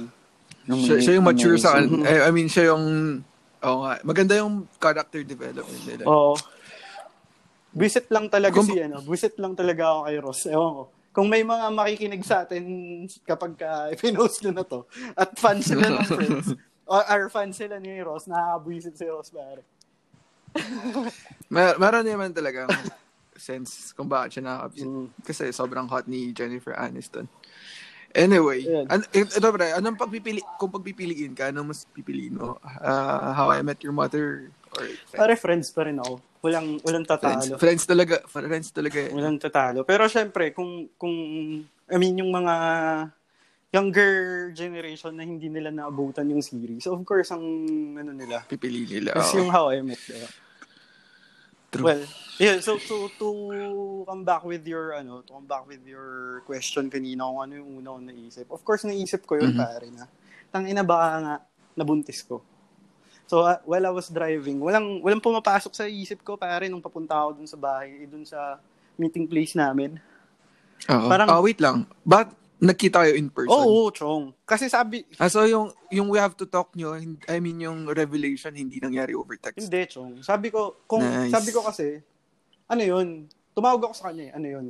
Mm. 0.67 0.83
Siya, 0.83 0.97
siya 0.99 1.15
yung 1.19 1.27
mature 1.27 1.59
sa. 1.59 1.79
Eh, 1.79 2.27
I 2.27 2.31
mean, 2.35 2.51
siya 2.51 2.75
yung 2.75 2.85
Oo 3.67 3.79
nga. 3.83 3.99
Maganda 4.07 4.35
yung 4.39 4.69
character 4.79 5.27
development 5.27 5.83
nila. 5.83 6.05
Oo. 6.07 6.39
Visit 7.77 8.09
lang 8.09 8.31
talaga 8.31 8.57
Kung- 8.57 8.71
si 8.71 8.79
ano, 8.79 9.03
visit 9.05 9.35
lang 9.43 9.59
talaga 9.59 9.83
ako 9.91 10.01
kay 10.07 10.17
Ross. 10.23 10.41
Ewan 10.49 10.73
ko. 10.73 10.85
Kung 11.17 11.27
may 11.33 11.43
mga 11.43 11.67
makikinig 11.73 12.23
sa 12.23 12.45
atin 12.45 12.65
kapag 13.25 13.57
pinost 14.01 14.45
ko 14.45 14.51
na 14.53 14.63
to, 14.63 14.85
at 15.17 15.33
fan 15.35 15.59
sila 15.65 15.89
ng 15.89 16.07
friends, 16.09 16.47
or, 16.93 17.03
or 17.09 17.23
fan 17.33 17.51
sila 17.51 17.81
ni 17.81 17.99
Ross, 18.05 18.29
nakaka-visit 18.29 18.95
si 18.95 19.05
Ross, 19.09 19.33
pare. 19.33 19.65
Mer- 21.53 21.77
meron 21.77 22.05
naman 22.05 22.33
talaga 22.33 22.69
sense 23.37 23.93
kung 23.93 24.07
bakit 24.07 24.35
siya 24.35 24.45
nakakapit. 24.45 24.85
Mm. 24.85 25.07
Kasi 25.21 25.45
sobrang 25.51 25.87
hot 25.87 26.05
ni 26.05 26.31
Jennifer 26.31 26.73
Aniston. 26.73 27.29
Anyway, 28.11 28.65
Ayan. 28.65 28.89
an- 28.89 29.09
eh, 29.13 29.23
ito 29.23 29.49
pre, 29.51 29.77
anong 29.77 29.95
pagpipili, 29.95 30.41
kung 30.57 30.73
pagpipiliin 30.73 31.37
ka, 31.37 31.53
anong 31.53 31.69
mas 31.71 31.85
pipiliin 31.87 32.33
mo? 32.33 32.57
Ah, 32.65 33.37
How 33.37 33.53
I 33.53 33.61
Met 33.61 33.85
Your 33.85 33.93
Mother 33.93 34.49
or 34.73 34.85
Pare, 35.13 35.37
friends 35.37 35.69
pa 35.69 35.85
rin 35.85 36.01
ako. 36.01 36.25
Walang, 36.41 36.81
walang 36.81 37.05
Friends? 37.05 37.21
tatalo. 37.45 37.55
Friends 37.59 37.85
talaga, 37.85 38.17
friends 38.25 38.69
talaga. 38.73 38.99
eh. 39.03 39.13
Walang 39.13 39.37
tatalo. 39.37 39.85
Pero 39.85 40.09
syempre, 40.09 40.57
kung, 40.57 40.89
kung, 40.97 41.13
I 41.93 41.97
mean, 42.01 42.17
yung 42.17 42.33
mga 42.33 42.55
younger 43.69 44.15
generation 44.55 45.13
na 45.13 45.27
hindi 45.27 45.53
nila 45.53 45.69
naabutan 45.69 46.25
yung 46.25 46.41
series, 46.41 46.87
of 46.89 47.03
course, 47.05 47.29
ang 47.29 47.45
ano 47.93 48.17
nila, 48.17 48.41
Pipiliin 48.49 48.89
nila. 48.89 49.13
oo. 49.13 49.33
yung 49.37 49.51
How 49.53 49.69
I 49.69 49.85
Met. 49.85 50.01
Diba? 50.01 50.29
True. 51.69 51.85
Well, 51.85 52.03
yeah, 52.37 52.57
so 52.59 52.79
to 52.79 53.11
to 53.13 53.27
come 54.05 54.23
back 54.23 54.43
with 54.43 54.63
your 54.65 54.95
ano, 54.95 55.21
to 55.21 55.33
come 55.33 55.45
back 55.45 55.67
with 55.67 55.83
your 55.83 56.41
question 56.45 56.87
kanina 56.87 57.27
kung 57.27 57.41
ano 57.43 57.53
yung 57.59 57.71
una 57.77 57.89
kong 57.93 58.07
naisip. 58.07 58.47
Of 58.49 58.63
course 58.63 58.83
naisip 58.83 59.25
ko 59.25 59.37
yun 59.37 59.51
Mhm. 59.51 59.59
pare 59.59 59.87
na. 59.91 60.05
Tangina 60.49 60.81
baka 60.81 61.07
nga 61.21 61.35
nabuntis 61.75 62.23
ko. 62.23 62.41
So 63.27 63.43
uh, 63.43 63.59
while 63.67 63.83
I 63.83 63.91
was 63.91 64.07
driving, 64.07 64.63
walang 64.63 65.03
walang 65.03 65.19
pumapasok 65.19 65.75
sa 65.75 65.85
isip 65.85 66.23
ko 66.23 66.39
pare 66.39 66.71
nung 66.71 66.81
papunta 66.81 67.19
ako 67.19 67.43
dun 67.43 67.49
sa 67.51 67.59
bahay, 67.59 68.07
dun 68.07 68.23
sa 68.23 68.63
meeting 68.95 69.27
place 69.27 69.53
namin. 69.53 69.99
Oo. 70.87 71.09
parang- 71.11 71.27
Ah, 71.27 71.43
wait 71.43 71.59
lang. 71.59 71.83
But 72.01 72.31
nagkita 72.57 73.05
kayo 73.05 73.15
in 73.17 73.29
person? 73.29 73.53
Oo, 73.53 73.93
chong. 73.93 74.33
Kasi 74.49 74.73
sabi, 74.73 75.05
Ah, 75.21 75.29
so 75.29 75.45
yung, 75.45 75.69
yung 75.93 76.09
we 76.09 76.17
have 76.17 76.33
to 76.33 76.49
talk 76.49 76.73
nyo, 76.73 76.97
I 77.29 77.37
mean 77.37 77.61
yung 77.61 77.85
revelation 77.85 78.57
hindi 78.57 78.81
nangyari 78.81 79.13
over 79.13 79.37
text. 79.37 79.69
Hindi, 79.69 79.85
Chong. 79.93 80.25
Sabi 80.25 80.49
ko, 80.49 80.81
kung, 80.89 81.05
Nice. 81.05 81.33
sabi 81.37 81.51
ko 81.53 81.61
kasi, 81.61 82.01
ano 82.67 82.83
yun? 82.83 83.29
Tumawag 83.53 83.85
ako 83.85 83.95
sa 83.95 84.05
kanya 84.13 84.33
eh. 84.33 84.37
Ano 84.37 84.47
yun? 84.49 84.67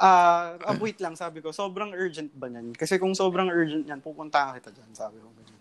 Ah, 0.00 0.56
ah, 0.64 0.76
wait 0.80 0.96
lang, 0.98 1.12
sabi 1.14 1.44
ko, 1.44 1.52
sobrang 1.52 1.92
urgent 1.92 2.32
ba 2.32 2.48
niyan? 2.48 2.72
Kasi 2.72 2.96
kung 2.96 3.12
sobrang 3.12 3.52
urgent 3.52 3.84
niyan, 3.84 4.00
pupunta 4.00 4.56
kita 4.56 4.72
dyan, 4.72 4.90
sabi 4.96 5.20
ko. 5.20 5.28
ganyan. 5.36 5.60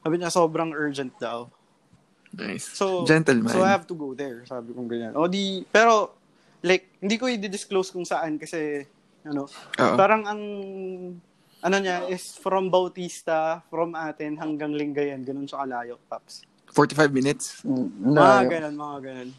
Sabi 0.00 0.14
niya, 0.16 0.30
sobrang 0.32 0.70
urgent 0.72 1.12
daw. 1.20 1.46
Nice. 2.32 2.72
So, 2.72 3.04
Gentleman. 3.04 3.52
so 3.52 3.60
I 3.60 3.68
have 3.74 3.84
to 3.84 3.94
go 3.94 4.16
there, 4.16 4.46
sabi 4.48 4.72
ko 4.72 4.80
ganyan. 4.88 5.12
O 5.12 5.28
di, 5.28 5.60
pero, 5.68 6.16
like, 6.64 6.88
hindi 7.04 7.20
ko 7.20 7.28
i-disclose 7.28 7.92
kung 7.92 8.08
saan 8.08 8.40
kasi, 8.40 8.88
ano, 9.22 9.44
Oo. 9.76 9.96
parang 9.96 10.22
ang, 10.24 10.42
ano 11.60 11.76
niya, 11.76 12.08
is 12.08 12.36
from 12.36 12.68
Bautista, 12.68 13.60
from 13.68 13.92
atin 13.92 14.36
hanggang 14.36 14.72
Lingayen, 14.72 15.20
ganun 15.22 15.44
sa 15.44 15.62
kalayo, 15.62 16.00
Paps. 16.08 16.44
45 16.72 17.10
minutes. 17.10 17.60
Mm, 17.62 18.14
Mga 18.14 18.16
layo. 18.16 18.48
ganun, 18.48 18.74
mga 18.76 18.98
ganun. 19.02 19.30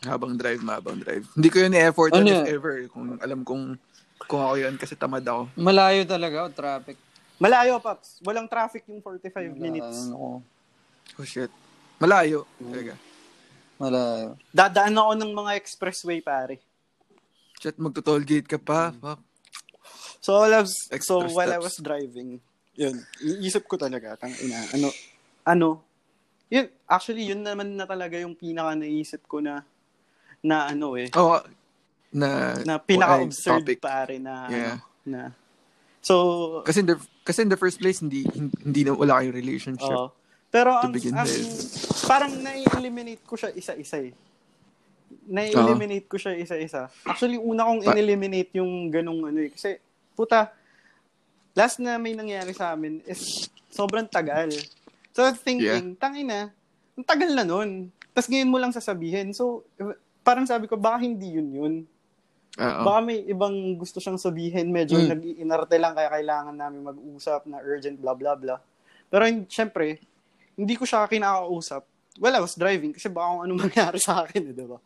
Habang 0.00 0.32
drive, 0.32 0.62
habang 0.64 0.96
drive. 0.96 1.26
Hindi 1.36 1.48
ko 1.52 1.56
yun 1.60 1.76
i-effort 1.76 2.12
Ano 2.16 2.24
if 2.24 2.48
ever. 2.48 2.88
Kung 2.88 3.20
alam 3.20 3.44
kong 3.44 3.76
kung 4.24 4.40
ako 4.40 4.54
yun 4.56 4.74
kasi 4.80 4.96
tamad 4.96 5.20
ako. 5.20 5.52
Malayo 5.58 6.08
talaga, 6.08 6.48
oh, 6.48 6.52
traffic. 6.52 6.96
Malayo, 7.36 7.76
Paps. 7.80 8.20
Walang 8.24 8.48
traffic 8.48 8.84
yung 8.88 9.04
45 9.04 9.52
minutes. 9.52 10.08
Ano 10.08 10.16
ko, 10.16 10.28
Oh 11.18 11.26
shit. 11.26 11.50
Malayo. 11.98 12.46
Mm. 12.56 12.70
Talaga. 12.70 12.94
malayo. 13.76 14.28
Dadaan 14.54 14.94
ako 14.94 15.12
ng 15.18 15.32
mga 15.34 15.52
expressway, 15.58 16.20
pare. 16.22 16.62
Shit, 17.60 17.76
magto-toll 17.76 18.24
gate 18.24 18.48
ka 18.48 18.56
pa. 18.56 18.88
Mm. 18.88 18.98
Fuck. 18.98 19.20
So, 20.20 20.40
while 20.40 20.54
I 20.54 20.60
was, 20.60 20.72
Extra 20.88 21.20
so 21.20 21.28
while 21.28 21.48
I 21.48 21.60
steps. 21.60 21.64
was 21.66 21.76
driving, 21.80 22.40
yun, 22.72 22.96
iisip 23.20 23.68
ko 23.68 23.76
talaga, 23.76 24.16
tang 24.16 24.32
ina, 24.34 24.64
ano, 24.72 24.88
ano, 25.44 25.68
yun, 26.48 26.68
actually, 26.84 27.28
yun 27.28 27.40
naman 27.40 27.76
na 27.76 27.84
talaga 27.84 28.16
yung 28.16 28.32
pinaka 28.32 28.72
naisip 28.74 29.24
ko 29.24 29.40
na, 29.40 29.60
na 30.40 30.68
ano 30.68 30.96
eh, 30.96 31.08
Oh, 31.12 31.36
na, 32.10 32.56
na 32.64 32.76
pinaka-absurd 32.76 33.64
topic. 33.64 33.80
pare 33.80 34.16
na, 34.16 34.48
Yeah. 34.48 34.76
ano, 34.76 34.76
na, 35.04 35.20
so, 36.00 36.14
Kasi 36.64 36.80
in 36.80 36.88
the, 36.88 36.96
kasi 37.24 37.44
in 37.44 37.52
the 37.52 37.60
first 37.60 37.76
place, 37.76 38.00
hindi, 38.00 38.24
hindi 38.60 38.84
na 38.84 38.92
wala 38.92 39.20
kayong 39.20 39.36
relationship. 39.36 39.92
Oo. 39.92 40.12
Pero 40.50 40.74
To 40.74 40.88
ang, 40.88 40.92
begin 40.92 41.14
ang 41.14 41.28
with. 41.28 42.04
parang 42.04 42.32
na-eliminate 42.34 43.22
ko 43.22 43.36
siya 43.36 43.52
isa-isa 43.54 44.00
eh. 44.00 44.12
Na-eliminate 45.30 46.04
ko 46.04 46.18
siya 46.18 46.34
isa-isa. 46.34 46.90
Actually, 47.06 47.38
una 47.38 47.62
kong 47.62 47.86
in-eliminate 47.86 48.50
yung 48.58 48.90
ganong 48.90 49.22
ano 49.24 49.38
eh. 49.38 49.48
Kasi, 49.48 49.78
puta, 50.12 50.50
last 51.54 51.78
na 51.78 51.96
may 51.96 52.12
nangyari 52.12 52.50
sa 52.50 52.74
amin 52.74 52.98
is 53.06 53.46
sobrang 53.70 54.04
tagal. 54.04 54.50
So, 55.10 55.22
thinking, 55.32 55.94
tangina, 55.96 56.50
ang 56.94 57.06
tagal 57.06 57.30
na 57.30 57.46
nun. 57.46 57.88
Tapos 58.10 58.26
ngayon 58.26 58.50
mo 58.50 58.58
lang 58.58 58.74
sasabihin. 58.74 59.30
So, 59.30 59.62
parang 60.20 60.44
sabi 60.44 60.66
ko, 60.66 60.74
baka 60.74 60.98
hindi 60.98 61.38
yun 61.38 61.48
yun. 61.48 61.74
Oo. 62.58 62.82
Baka 62.82 62.98
may 63.00 63.22
ibang 63.24 63.54
gusto 63.78 64.02
siyang 64.02 64.18
sabihin, 64.18 64.68
medyo 64.68 64.98
Mm. 64.98 65.08
nag-iinarte 65.08 65.76
lang 65.78 65.94
kaya 65.94 66.10
kailangan 66.10 66.52
namin 66.52 66.82
mag-usap 66.82 67.46
na 67.46 67.62
urgent, 67.62 67.94
blah, 67.96 68.18
blah, 68.18 68.34
blah. 68.34 68.58
Pero 69.06 69.22
syempre, 69.46 70.02
hindi 70.58 70.74
ko 70.74 70.82
siya 70.82 71.06
kinakausap. 71.06 71.86
Well, 72.18 72.34
I 72.34 72.42
was 72.42 72.58
driving 72.58 72.90
kasi 72.92 73.06
baka 73.06 73.26
kung 73.30 73.42
ano 73.46 73.52
mangyari 73.62 73.98
sa 74.02 74.26
akin, 74.26 74.50
eh, 74.50 74.54
di 74.54 74.66
ba? 74.66 74.76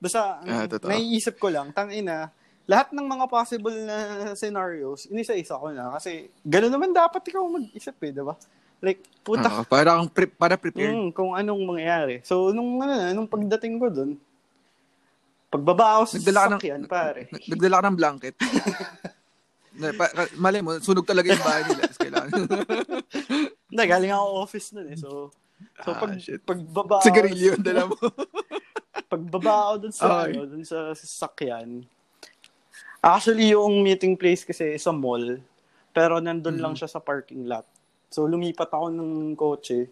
Basta, 0.00 0.40
Ah, 0.42 0.64
totoo. 0.64 0.88
naiisip 0.88 1.36
ko 1.36 1.46
lang, 1.46 1.70
tangina, 1.70 2.32
lahat 2.64 2.88
ng 2.90 3.04
mga 3.04 3.24
possible 3.28 3.76
na 3.84 3.96
scenarios, 4.32 5.04
inisa-isa 5.06 5.54
ko 5.54 5.68
na. 5.68 5.92
Kasi, 5.92 6.26
gano'n 6.40 6.72
naman 6.72 6.90
dapat 6.90 7.20
ikaw 7.22 7.44
mag-isip 7.44 7.94
eh, 8.00 8.10
di 8.10 8.20
ba? 8.20 8.34
Like, 8.80 9.04
puta, 9.20 9.46
Oo, 9.52 9.62
para, 9.62 9.92
kang 9.92 10.08
pre- 10.08 10.32
para 10.32 10.56
prepared. 10.56 10.90
Mm, 10.90 11.08
kung 11.12 11.36
anong 11.36 11.62
mangyayari. 11.62 12.24
So, 12.24 12.48
nung, 12.48 12.80
ano, 12.80 12.96
nung 13.12 13.28
pagdating 13.28 13.76
ko 13.76 13.86
dun, 13.92 14.10
pagbaba 15.52 16.00
ako 16.00 16.02
sa 16.06 16.14
Nagdala 16.16 16.40
ka 16.40 16.48
ng- 16.56 16.88
pare. 16.88 17.20
Nag- 17.28 17.46
Nagdala 17.52 17.74
ka 17.76 17.82
ng 17.84 17.98
blanket. 17.98 18.34
Malay 20.40 20.60
mo, 20.60 20.76
sunog 20.78 21.04
talaga 21.04 21.28
yung 21.28 21.40
bahay 21.40 21.62
nila. 21.62 21.82
Kailangan. 21.92 22.30
Hindi, 23.68 23.82
galing 23.84 24.10
ako 24.10 24.26
office 24.40 24.68
nun 24.72 24.88
eh. 24.88 24.96
So, 24.96 25.30
so 25.78 25.88
Ah, 25.92 26.00
pag, 26.00 26.10
shit. 26.16 26.40
pagbaba 26.40 26.98
ako, 26.98 27.06
Sigarilyo 27.06 27.52
dala 27.60 27.84
mo. 27.84 27.94
pagbaba 29.10 29.54
ako 29.66 29.74
dun 29.82 29.92
sa, 29.92 30.06
Okay. 30.06 30.30
ano, 30.30 30.46
dun 30.46 30.62
sa 30.62 30.78
sasakyan, 30.94 31.82
actually 33.02 33.50
yung 33.50 33.82
meeting 33.82 34.14
place 34.14 34.46
kasi 34.46 34.78
sa 34.78 34.94
mall, 34.94 35.42
pero 35.90 36.22
nandun 36.22 36.56
lang 36.56 36.72
Mhm. 36.72 36.78
siya 36.78 36.88
sa 36.88 37.02
parking 37.02 37.44
lot. 37.44 37.66
So, 38.06 38.24
lumipat 38.24 38.70
ako 38.70 38.86
ng 38.88 39.12
kotse. 39.34 39.90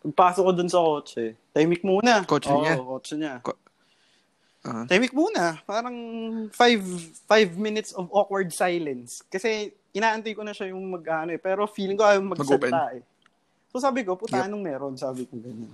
Pagpasok 0.00 0.42
ko 0.46 0.52
dun 0.54 0.70
sa 0.70 0.78
kotse, 0.78 1.34
tahimik 1.50 1.82
muna. 1.82 2.22
Kotse 2.24 2.48
Oo, 2.48 2.62
niya? 2.62 2.74
kotse 2.78 3.14
niya. 3.18 3.34
Ah. 4.60 4.84
Tahimik 4.84 5.10
muna. 5.10 5.56
Parang 5.64 5.96
five, 6.52 6.82
five 7.24 7.50
minutes 7.56 7.90
of 7.90 8.06
awkward 8.12 8.52
silence. 8.52 9.24
Kasi 9.26 9.72
inaantay 9.90 10.36
ko 10.36 10.44
na 10.44 10.52
siya 10.52 10.70
yung 10.70 10.84
mag 10.86 11.02
ano 11.02 11.32
eh. 11.32 11.40
Pero 11.40 11.64
feeling 11.64 11.96
ko 11.96 12.04
ayaw 12.04 12.20
magsalita 12.20 12.92
eh. 12.92 13.02
So 13.72 13.80
sabi 13.80 14.04
ko, 14.04 14.20
puta, 14.20 14.36
Yep. 14.36 14.46
anong 14.46 14.62
meron? 14.62 14.94
Sabi 15.00 15.24
ko 15.24 15.40
ganyan. 15.40 15.72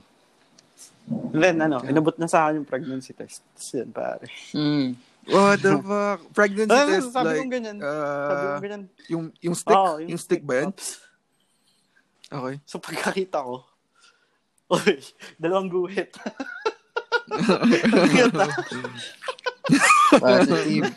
Then 1.30 1.60
ano, 1.60 1.80
inabot 1.82 2.16
na 2.16 2.26
sa 2.26 2.46
akin 2.46 2.60
yung 2.60 2.68
pregnancy 2.68 3.12
test. 3.12 3.42
Tapos 3.46 3.72
yun, 3.72 3.90
pare. 3.90 4.26
Mm. 4.52 4.94
What 5.26 5.58
the 5.58 5.72
fuck? 5.76 6.18
Pregnancy 6.32 6.72
Ah, 6.72 6.86
test, 6.86 7.10
sabi 7.10 7.28
like, 7.28 7.38
ko 7.40 7.50
ganyan. 7.50 7.76
uh, 7.78 8.26
sabi 8.26 8.42
ko 8.42 8.60
ganyan. 8.60 8.82
yung, 9.06 9.24
yung 9.40 9.54
stick? 9.54 9.72
Oo, 9.72 9.98
yung, 9.98 10.16
stick 10.16 10.42
ba 10.42 10.54
yan? 10.60 10.66
Pops. 10.70 10.88
Okay. 12.26 12.54
So 12.64 12.78
pagkakita 12.78 13.38
ko, 13.38 13.62
Uy, 14.66 14.98
dalawang 15.38 15.70
guhit. 15.70 16.10
Positive. 20.10 20.90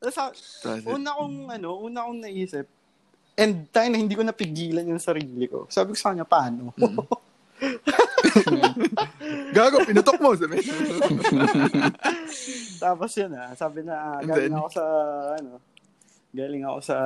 Tapos, 0.00 0.36
sa- 0.60 0.80
una 0.88 1.10
kong, 1.14 1.36
ano, 1.52 1.68
una 1.78 2.04
kong 2.04 2.20
naisip, 2.20 2.66
and 3.32 3.64
tayo 3.68 3.88
na 3.88 3.96
hindi 3.96 4.12
ko 4.12 4.22
napigilan 4.22 4.84
yung 4.84 5.00
sarili 5.00 5.48
ko. 5.48 5.64
Sabi 5.68 5.92
ko 5.92 5.96
sa 5.96 6.12
kanya, 6.12 6.24
paano? 6.24 6.72
Gago, 9.52 9.84
pinutok 9.84 10.18
mo. 10.18 10.34
Sabi. 10.34 10.58
Tapos 12.78 13.10
yun 13.14 13.32
ah, 13.34 13.52
sabi 13.54 13.80
na, 13.82 13.94
ah, 13.94 14.20
galing 14.20 14.50
then? 14.50 14.58
ako 14.58 14.68
sa, 14.72 14.84
ano, 15.38 15.50
galing 16.32 16.64
ako 16.64 16.78
sa 16.82 16.96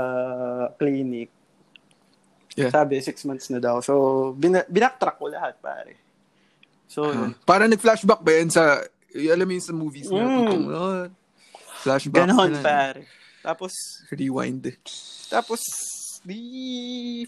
clinic. 0.78 1.28
Yeah. 2.56 2.72
Sabi, 2.72 3.04
six 3.04 3.20
months 3.28 3.52
na 3.52 3.60
daw. 3.60 3.84
So, 3.84 4.32
bina- 4.32 4.64
binaktrack 4.64 5.20
ko 5.20 5.28
lahat, 5.28 5.60
pare. 5.60 6.00
So, 6.88 7.04
Ah. 7.04 7.28
Parang 7.44 7.68
nag-flashback 7.68 8.24
ba 8.24 8.32
yan 8.32 8.48
sa, 8.48 8.80
alam 9.12 9.44
mo 9.44 9.52
yun 9.52 9.66
sa 9.66 9.74
movies 9.76 10.08
na, 10.08 10.24
Mm. 10.24 10.48
kung, 10.48 10.64
oh, 10.72 11.04
flashback. 11.84 12.24
ganon, 12.24 12.52
pare. 12.64 13.04
Tapos, 13.44 13.72
Rewind. 14.08 14.72
tapos, 15.28 15.60
di 16.24 16.40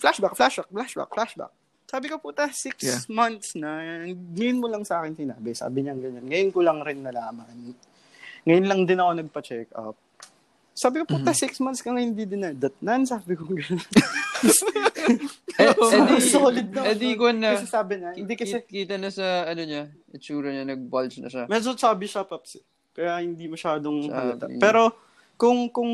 flashback, 0.01 0.33
flashback, 0.33 0.67
flashback, 0.73 1.11
flashback. 1.13 1.53
Sabi 1.89 2.07
ko, 2.07 2.21
puta, 2.21 2.45
six 2.53 2.77
Yeah. 2.79 3.01
months 3.09 3.57
na. 3.57 3.81
Ngayon 4.05 4.61
mo 4.61 4.69
lang 4.69 4.85
sa 4.85 5.01
akin 5.01 5.17
sinabi. 5.17 5.57
Sabi 5.57 5.81
niya 5.81 5.97
ganyan. 5.97 6.21
Ngayon 6.23 6.51
ko 6.53 6.61
lang 6.61 6.85
rin 6.85 7.01
nalaman. 7.01 7.49
Ngayon 8.45 8.67
lang 8.67 8.81
din 8.85 9.01
ako 9.01 9.11
nagpa-check 9.17 9.73
up. 9.75 9.97
Sabi 10.73 11.01
ko, 11.01 11.11
puta, 11.11 11.33
six 11.35 11.59
months 11.59 11.81
ka 11.81 11.89
nga 11.89 11.99
hindi 11.99 12.23
din 12.23 12.39
na 12.39 12.53
datnan. 12.53 13.03
Sabi 13.03 13.35
ko, 13.35 13.49
gano'n. 13.49 13.81
Eh, 15.59 15.75
eh, 15.75 15.75
di, 16.07 16.23
Solid 16.23 16.69
na. 16.71 16.81
eh, 16.85 16.95
di 16.95 17.19
ko 17.19 17.35
na, 17.35 17.57
Kasi 17.57 17.67
sabi 17.67 17.99
niya, 17.99 18.15
hindi 18.15 18.39
kasi, 18.39 18.63
Ki- 18.63 18.87
kita 18.87 18.95
na 18.95 19.11
sa, 19.11 19.43
ano 19.45 19.59
niya, 19.59 19.91
itsura 20.13 20.55
niya, 20.55 20.63
nag-bulge 20.65 21.19
na 21.19 21.27
siya. 21.27 21.45
medyo 21.47 21.75
chubby 21.75 22.07
siya, 22.07 22.23
Paps. 22.23 22.55
eh. 22.55 22.65
Kaya 22.95 23.19
hindi 23.19 23.51
masyadong 23.51 24.07
Chubby. 24.07 24.15
halata. 24.15 24.47
Pero, 24.55 24.95
kung, 25.35 25.67
kung, 25.69 25.91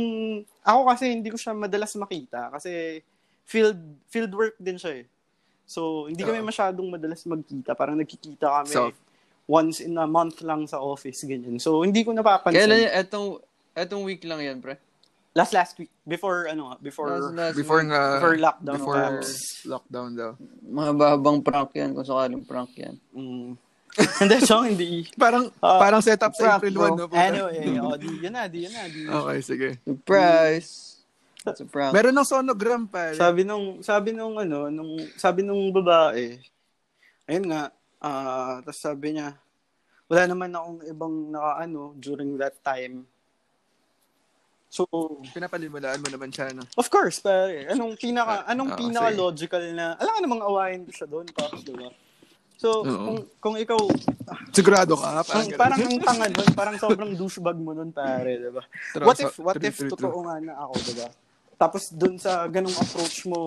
ako 0.61 0.81
kasi 0.87 1.09
hindi 1.09 1.33
ko 1.33 1.39
siya 1.39 1.57
madalas 1.57 1.97
makita. 1.97 2.53
Kasi, 2.53 3.01
field, 3.43 3.81
field 4.07 4.33
work 4.35 4.57
din 4.59 4.77
siya 4.77 5.01
eh. 5.01 5.05
So, 5.65 6.07
hindi 6.07 6.21
kami 6.21 6.41
masyadong 6.41 6.89
madalas 6.89 7.25
magkita. 7.25 7.73
Parang 7.73 7.97
nagkikita 7.97 8.47
kami 8.63 8.71
So- 8.71 8.93
once 9.45 9.81
in 9.81 9.93
a 9.95 10.07
month 10.07 10.41
lang 10.41 10.65
sa 10.65 10.79
office, 10.79 11.21
ganyan. 11.23 11.57
So, 11.57 11.85
hindi 11.85 12.01
ko 12.01 12.13
napapansin. 12.13 12.65
Kailan, 12.65 12.81
yan? 12.81 12.93
etong, 12.99 13.29
etong 13.75 14.03
week 14.03 14.25
lang 14.25 14.41
yan, 14.41 14.57
pre. 14.59 14.81
Last 15.35 15.53
last 15.53 15.75
week. 15.77 15.91
Before, 16.01 16.47
ano 16.47 16.79
before, 16.79 17.11
Last, 17.11 17.35
last 17.35 17.57
Before 17.59 17.83
week. 17.83 17.91
nga, 17.91 18.03
before 18.17 18.37
lockdown. 18.39 18.77
before 18.79 18.97
Paps. 18.97 19.31
lockdown 19.67 20.09
daw. 20.15 20.31
Mga 20.63 20.93
babang 20.95 21.39
prank 21.43 21.75
yan, 21.75 21.91
kung 21.91 22.07
sakaling 22.07 22.41
prank 22.41 22.71
yan. 22.73 22.95
Mm. 23.11 23.59
Hindi, 24.23 24.37
so, 24.43 24.63
hindi. 24.63 25.07
Parang, 25.15 25.51
Ah, 25.59 25.79
parang 25.79 26.01
setup 26.01 26.35
sa 26.35 26.59
prank, 26.59 26.67
April 26.67 26.75
bro. 26.75 26.87
1, 26.87 26.99
no? 26.99 27.07
Anyway, 27.11 27.57
oh, 27.79 27.95
di, 27.95 28.09
yun 28.17 28.33
na, 28.33 28.47
di, 28.47 28.59
yun 28.63 28.73
na, 28.73 28.83
di. 28.87 29.01
Okay, 29.07 29.39
sige. 29.41 29.69
Surprise! 29.85 30.94
It's 31.45 31.61
a 31.61 31.69
prank. 31.69 31.93
Meron 31.93 32.17
ng 32.17 32.25
sonogram, 32.25 32.89
pare. 32.89 33.13
Sabi 33.21 33.45
nung 33.45 33.85
sabi 33.85 34.17
nung 34.17 34.41
ano, 34.41 34.73
nung 34.73 34.97
sabi 35.21 35.45
nung 35.45 35.69
babae, 35.69 36.41
ayun 37.29 37.47
nga, 37.53 37.69
ah, 38.01 38.65
tapos 38.65 38.81
sabi 38.81 39.13
niya, 39.13 39.37
wala 40.09 40.23
naman 40.25 40.57
akong 40.57 40.81
ibang 40.89 41.15
nakaano 41.29 41.93
during 42.01 42.41
that 42.41 42.57
time. 42.65 43.05
So, 44.73 44.89
Pinapalimulaan 45.31 46.03
mo 46.03 46.09
naman 46.11 46.35
siya, 46.35 46.51
no? 46.51 46.67
of 46.75 46.89
course, 46.91 47.23
pare. 47.23 47.69
Anong 47.71 47.95
pinaka 47.95 48.43
Ah, 48.43 48.51
anong 48.57 48.75
ah, 48.75 48.79
pinaka 48.81 49.09
sige. 49.13 49.21
logical 49.21 49.65
na 49.71 49.95
alam 50.01 50.13
ka 50.17 50.21
namang 50.25 50.43
awayin 50.43 50.83
ko 50.89 50.91
siya 50.91 51.07
doon, 51.07 51.29
pa, 51.31 51.47
di 51.61 51.71
ba? 51.77 51.93
So, 52.59 52.83
Oo. 52.83 52.89
kung 52.89 53.19
kung 53.39 53.57
ikaw 53.61 53.79
Sigurado 54.51 54.97
ka, 54.97 55.21
ang, 55.21 55.27
parang, 55.29 55.49
parang 55.55 55.79
ang 55.79 55.99
tanga 56.01 56.27
nun, 56.33 56.49
parang 56.57 56.77
sobrang 56.81 57.11
douchebag 57.15 57.55
mo 57.61 57.71
nun, 57.77 57.93
pare, 57.93 58.41
di 58.41 58.51
ba? 58.51 58.65
What 59.05 59.21
if, 59.21 59.37
what 59.39 59.61
if 59.61 59.77
totoo 59.79 60.25
nga 60.25 60.41
na 60.41 60.55
ako, 60.59 60.75
diba? 60.91 61.09
Tapos 61.55 61.89
dun 61.89 62.19
sa 62.19 62.45
ganong 62.47 62.75
approach 62.75 63.25
mo, 63.25 63.47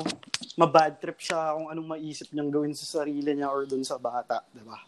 mabad 0.55 0.95
trip 0.95 1.19
siya 1.19 1.53
kung 1.53 1.67
anong 1.67 1.87
maisip 1.93 2.31
niyang 2.31 2.49
gawin 2.49 2.73
sa 2.73 3.03
sarili 3.03 3.35
niya 3.35 3.51
or 3.51 3.67
dun 3.67 3.83
sa 3.83 3.99
bata, 3.99 4.41
diba? 4.49 4.79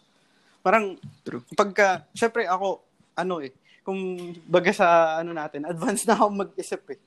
Parang, 0.60 0.96
True. 1.24 1.44
pagka, 1.54 2.08
syempre 2.12 2.48
ako, 2.48 2.80
ano 3.14 3.40
eh, 3.40 3.52
kung 3.82 4.00
baga 4.46 4.72
sa 4.72 4.88
ano 5.18 5.32
natin, 5.32 5.66
advance 5.66 6.04
na 6.04 6.16
ako 6.16 6.26
mag-isip 6.48 6.84
eh. 6.96 7.00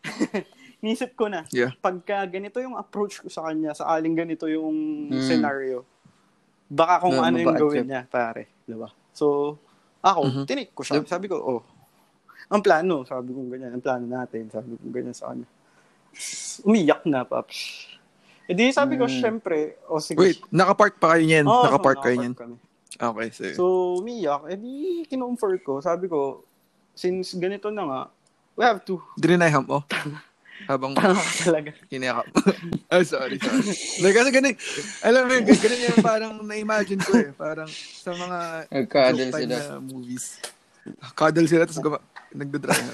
Nisip 0.80 1.12
ko 1.12 1.28
na, 1.28 1.44
Yeah. 1.50 1.76
pagka 1.76 2.24
ganito 2.24 2.56
yung 2.56 2.74
approach 2.74 3.20
ko 3.20 3.28
sa 3.28 3.44
kanya, 3.44 3.76
sa 3.76 3.84
aling 3.90 4.16
ganito 4.16 4.48
yung 4.48 5.10
Mm. 5.12 5.20
scenario, 5.20 5.84
baka 6.66 7.04
kung 7.04 7.18
Na 7.18 7.28
ano 7.28 7.36
yung 7.36 7.56
gawin 7.58 7.84
trip. 7.84 7.88
niya, 7.90 8.02
pare. 8.08 8.48
Diba? 8.64 8.88
So, 9.12 9.58
ako, 10.00 10.20
Mhm. 10.24 10.44
tinik 10.46 10.70
ko 10.72 10.80
siya. 10.80 11.02
Yep. 11.02 11.10
Sabi 11.10 11.26
ko, 11.28 11.36
oh, 11.36 11.60
ang 12.50 12.62
plano, 12.66 13.06
sabi 13.06 13.30
ko 13.30 13.46
ganyan, 13.46 13.78
ang 13.78 13.84
plano 13.84 14.04
natin, 14.10 14.50
sabi 14.50 14.74
ko 14.74 14.84
ganyan 14.90 15.14
sa 15.14 15.30
kanya. 15.30 15.46
Umiyak 16.66 17.06
na, 17.06 17.22
paps. 17.22 17.86
E 18.50 18.52
di 18.52 18.74
sabi 18.74 18.98
ko, 18.98 19.06
Mm. 19.06 19.14
syempre, 19.14 19.78
o 19.86 19.96
oh, 19.96 20.02
sige. 20.02 20.18
Wait, 20.18 20.42
nakapark 20.50 20.98
pa 20.98 21.14
kayo 21.14 21.22
niyan? 21.22 21.46
Oo, 21.46 21.70
nakapark 21.70 22.02
kayo 22.02 22.18
niyan? 22.18 22.34
kami. 22.34 22.58
Okay, 22.98 23.28
sige. 23.30 23.54
So, 23.54 23.94
umiyak. 24.02 24.50
E 24.50 24.58
di, 24.58 24.72
kinomfort 25.06 25.62
ko. 25.62 25.78
Sabi 25.78 26.10
ko, 26.10 26.42
since 26.90 27.38
ganito 27.38 27.70
na 27.70 27.86
nga, 27.86 28.00
we 28.58 28.66
have 28.66 28.82
to. 28.82 28.98
Dininayham 29.14 29.62
mo? 29.62 29.86
Habang 30.68 30.92
talaga. 31.46 31.72
kinayakap. 31.88 32.26
oh, 32.92 33.04
sorry, 33.06 33.40
sorry. 33.40 33.64
like, 34.04 34.12
kasi 34.12 34.28
ganun, 34.28 34.52
alam 35.00 35.24
mo 35.24 35.32
ganun 35.40 35.80
yung 35.88 36.00
parang 36.04 36.34
na-imagine 36.44 37.00
ko 37.00 37.16
eh. 37.16 37.32
Parang 37.32 37.70
sa 37.70 38.12
mga 38.12 38.38
Nagkadal 38.68 39.30
sila. 39.32 39.56
na 39.56 39.80
movies. 39.80 40.36
Cuddle 41.16 41.48
sila, 41.48 41.64
tapos 41.64 41.80
guma- 41.80 42.04
nagdadry. 42.32 42.74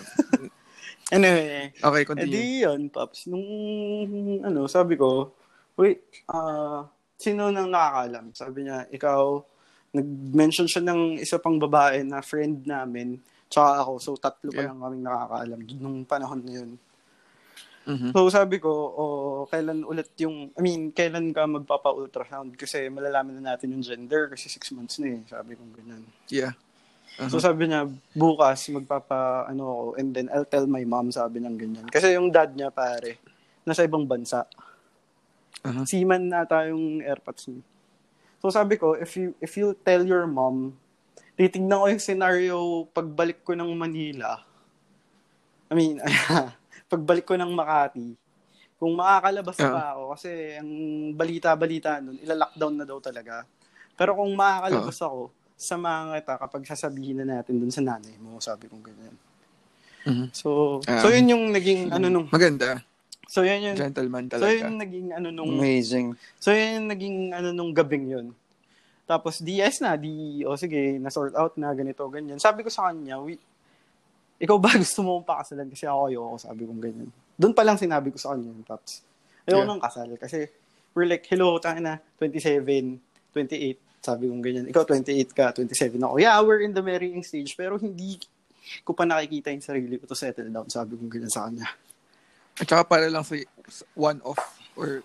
Anyway, 1.06 1.70
Okay, 1.78 2.02
Eh 2.02 2.06
continue. 2.08 2.34
di 2.34 2.66
yun, 2.66 2.90
Paps. 2.90 3.30
Nung, 3.30 3.46
ano, 4.42 4.66
sabi 4.66 4.98
ko, 4.98 5.30
wait, 5.78 6.02
ah, 6.26 6.82
sino 7.14 7.54
nang 7.54 7.70
nakakalam? 7.70 8.34
Sabi 8.34 8.66
niya, 8.66 8.90
ikaw, 8.90 9.38
nag-mention 9.94 10.66
siya 10.66 10.82
ng 10.82 11.22
isa 11.22 11.38
pang 11.38 11.62
babae 11.62 12.02
na 12.02 12.18
friend 12.26 12.66
namin, 12.66 13.22
tsaka 13.46 13.86
ako. 13.86 13.92
So, 14.02 14.10
tatlo 14.18 14.50
pa 14.50 14.66
Yeah. 14.66 14.74
lang 14.74 14.82
kaming 14.82 15.06
nakakaalam 15.06 15.60
nung 15.78 15.98
panahon 16.02 16.42
na 16.42 16.52
yun. 16.58 16.70
Mhm. 17.86 18.10
So, 18.10 18.26
sabi 18.26 18.58
ko, 18.58 18.66
oh, 18.74 19.46
kailan 19.46 19.86
ulit 19.86 20.10
yung, 20.18 20.50
I 20.52 20.60
mean, 20.60 20.90
kailan 20.90 21.30
ka 21.30 21.46
magpapa-ultrasound? 21.46 22.58
Kasi 22.58 22.90
malalaman 22.90 23.38
na 23.38 23.54
natin 23.54 23.70
yung 23.70 23.86
gender 23.86 24.26
kasi 24.26 24.50
six 24.50 24.74
months 24.74 24.98
na 24.98 25.14
eh. 25.14 25.20
Sabi 25.30 25.54
ko 25.54 25.62
ganyan. 25.70 26.02
Yeah. 26.26 26.58
Uh-huh. 27.16 27.30
So 27.32 27.40
sabi 27.40 27.64
niya, 27.64 27.88
bukas 28.12 28.68
magpapa 28.68 29.48
ano 29.48 29.62
ako 29.64 29.84
and 29.96 30.12
then 30.12 30.28
I'll 30.28 30.44
tell 30.44 30.68
my 30.68 30.84
mom 30.84 31.08
sabi 31.08 31.40
niya 31.40 31.52
ganyan. 31.56 31.86
Kasi 31.88 32.12
yung 32.12 32.28
dad 32.28 32.52
niya 32.52 32.68
pare, 32.68 33.16
nasa 33.64 33.88
ibang 33.88 34.04
bansa. 34.04 34.44
Uh-huh. 35.64 35.84
Seaman 35.88 36.28
na 36.28 36.44
tayong 36.44 37.00
airpods 37.00 37.48
niya. 37.48 37.64
So 38.38 38.52
sabi 38.52 38.76
ko, 38.76 38.92
if 38.94 39.16
you 39.16 39.32
if 39.40 39.56
you 39.56 39.72
tell 39.80 40.04
your 40.04 40.28
mom, 40.28 40.76
titignan 41.34 41.80
ko 41.80 41.86
yung 41.88 42.04
scenario 42.04 42.56
pagbalik 42.92 43.40
ko 43.40 43.56
ng 43.56 43.72
Manila. 43.72 44.44
I 45.66 45.74
mean, 45.74 45.98
pagbalik 46.92 47.26
ko 47.26 47.34
ng 47.34 47.50
Makati, 47.50 48.14
kung 48.78 48.92
makakalabas 48.94 49.56
Ah. 49.58 49.72
pa 49.72 49.82
ako, 49.96 50.02
kasi 50.14 50.30
ang 50.54 50.70
balita-balita 51.16 51.98
nun, 51.98 52.20
ila-lockdown 52.22 52.74
na 52.76 52.84
daw 52.86 53.00
talaga. 53.02 53.42
Pero 53.96 54.14
kung 54.14 54.30
makakalabas 54.36 55.00
ako, 55.00 55.32
samahan 55.56 56.14
kita 56.14 56.36
kapag 56.36 56.62
sasabihin 56.64 57.16
na 57.18 57.40
natin 57.40 57.56
dun 57.56 57.72
sa 57.72 57.80
nanay 57.80 58.12
mo, 58.16 58.36
sabi 58.38 58.68
kong 58.68 58.84
ganyan. 58.84 59.16
Mhm. 60.04 60.26
So, 60.30 60.78
Ah. 60.84 61.00
so 61.00 61.08
yun 61.08 61.26
yung 61.26 61.44
naging 61.50 61.90
ano 61.90 62.06
nung, 62.06 62.28
Maganda. 62.28 62.84
so 63.26 63.42
yun 63.42 63.64
yung, 63.64 63.76
Gentleman 63.76 64.28
so 64.28 64.36
talaga. 64.36 64.52
yun 64.52 64.62
yung 64.62 64.78
naging 64.78 65.06
ano 65.10 65.28
nung, 65.30 65.50
Amazing. 65.50 66.14
So, 66.38 66.52
yun 66.52 66.70
yung 66.78 66.88
naging 66.88 67.16
ano 67.32 67.48
nung 67.50 67.72
gabing 67.72 68.06
yun. 68.06 68.26
Tapos, 69.02 69.38
DS 69.38 69.80
na, 69.80 69.94
di, 69.94 70.42
o 70.42 70.54
sige, 70.54 70.98
na-sort 70.98 71.34
out 71.34 71.54
na, 71.56 71.70
ganito, 71.72 72.02
ganyan. 72.06 72.36
Sabi 72.36 72.62
ko 72.62 72.70
sa 72.70 72.90
kanya, 72.90 73.18
we, 73.18 73.38
ikaw 74.36 74.58
ba 74.58 74.70
gusto 74.76 75.00
mo 75.00 75.22
pakasalan 75.22 75.66
kasi 75.66 75.86
ako 75.86 76.00
ayoko, 76.06 76.36
sabi 76.38 76.62
kong 76.64 76.82
ganyan. 76.82 77.08
Doon 77.34 77.54
pa 77.54 77.62
lang 77.62 77.78
sinabi 77.78 78.10
ko 78.10 78.18
sa 78.18 78.34
kanya 78.34 78.50
yung 78.50 78.62
Paps. 78.62 79.02
Ayoko 79.42 79.62
Yeah. 79.62 79.68
nang 79.68 79.80
kasal 79.80 80.10
kasi 80.18 80.50
we're 80.92 81.06
like, 81.06 81.22
hello, 81.24 81.56
tayo 81.56 81.78
na, 81.78 81.98
27, 82.18 82.98
28, 83.30 83.78
sabi 84.02 84.30
kong 84.30 84.42
ganyan. 84.44 84.66
Ikaw 84.70 84.84
28 84.84 85.32
ka, 85.32 85.52
27 85.54 85.98
ako. 85.98 86.14
Yeah, 86.20 86.38
we're 86.42 86.62
in 86.62 86.72
the 86.72 86.84
marrying 86.84 87.22
stage, 87.26 87.54
pero 87.58 87.76
hindi 87.76 88.20
ko 88.82 88.92
pa 88.94 89.06
nakikita 89.06 89.54
yung 89.54 89.62
sarili 89.62 89.94
ko 89.98 90.10
to 90.10 90.18
settle 90.18 90.48
down, 90.50 90.68
sabi 90.70 90.98
kong 90.98 91.10
ganyan 91.10 91.32
sa 91.32 91.46
kanya. 91.46 91.66
At 92.56 92.66
saka 92.66 92.82
para 92.88 93.06
lang 93.12 93.22
sa 93.22 93.36
one-off 93.92 94.40
or 94.74 95.04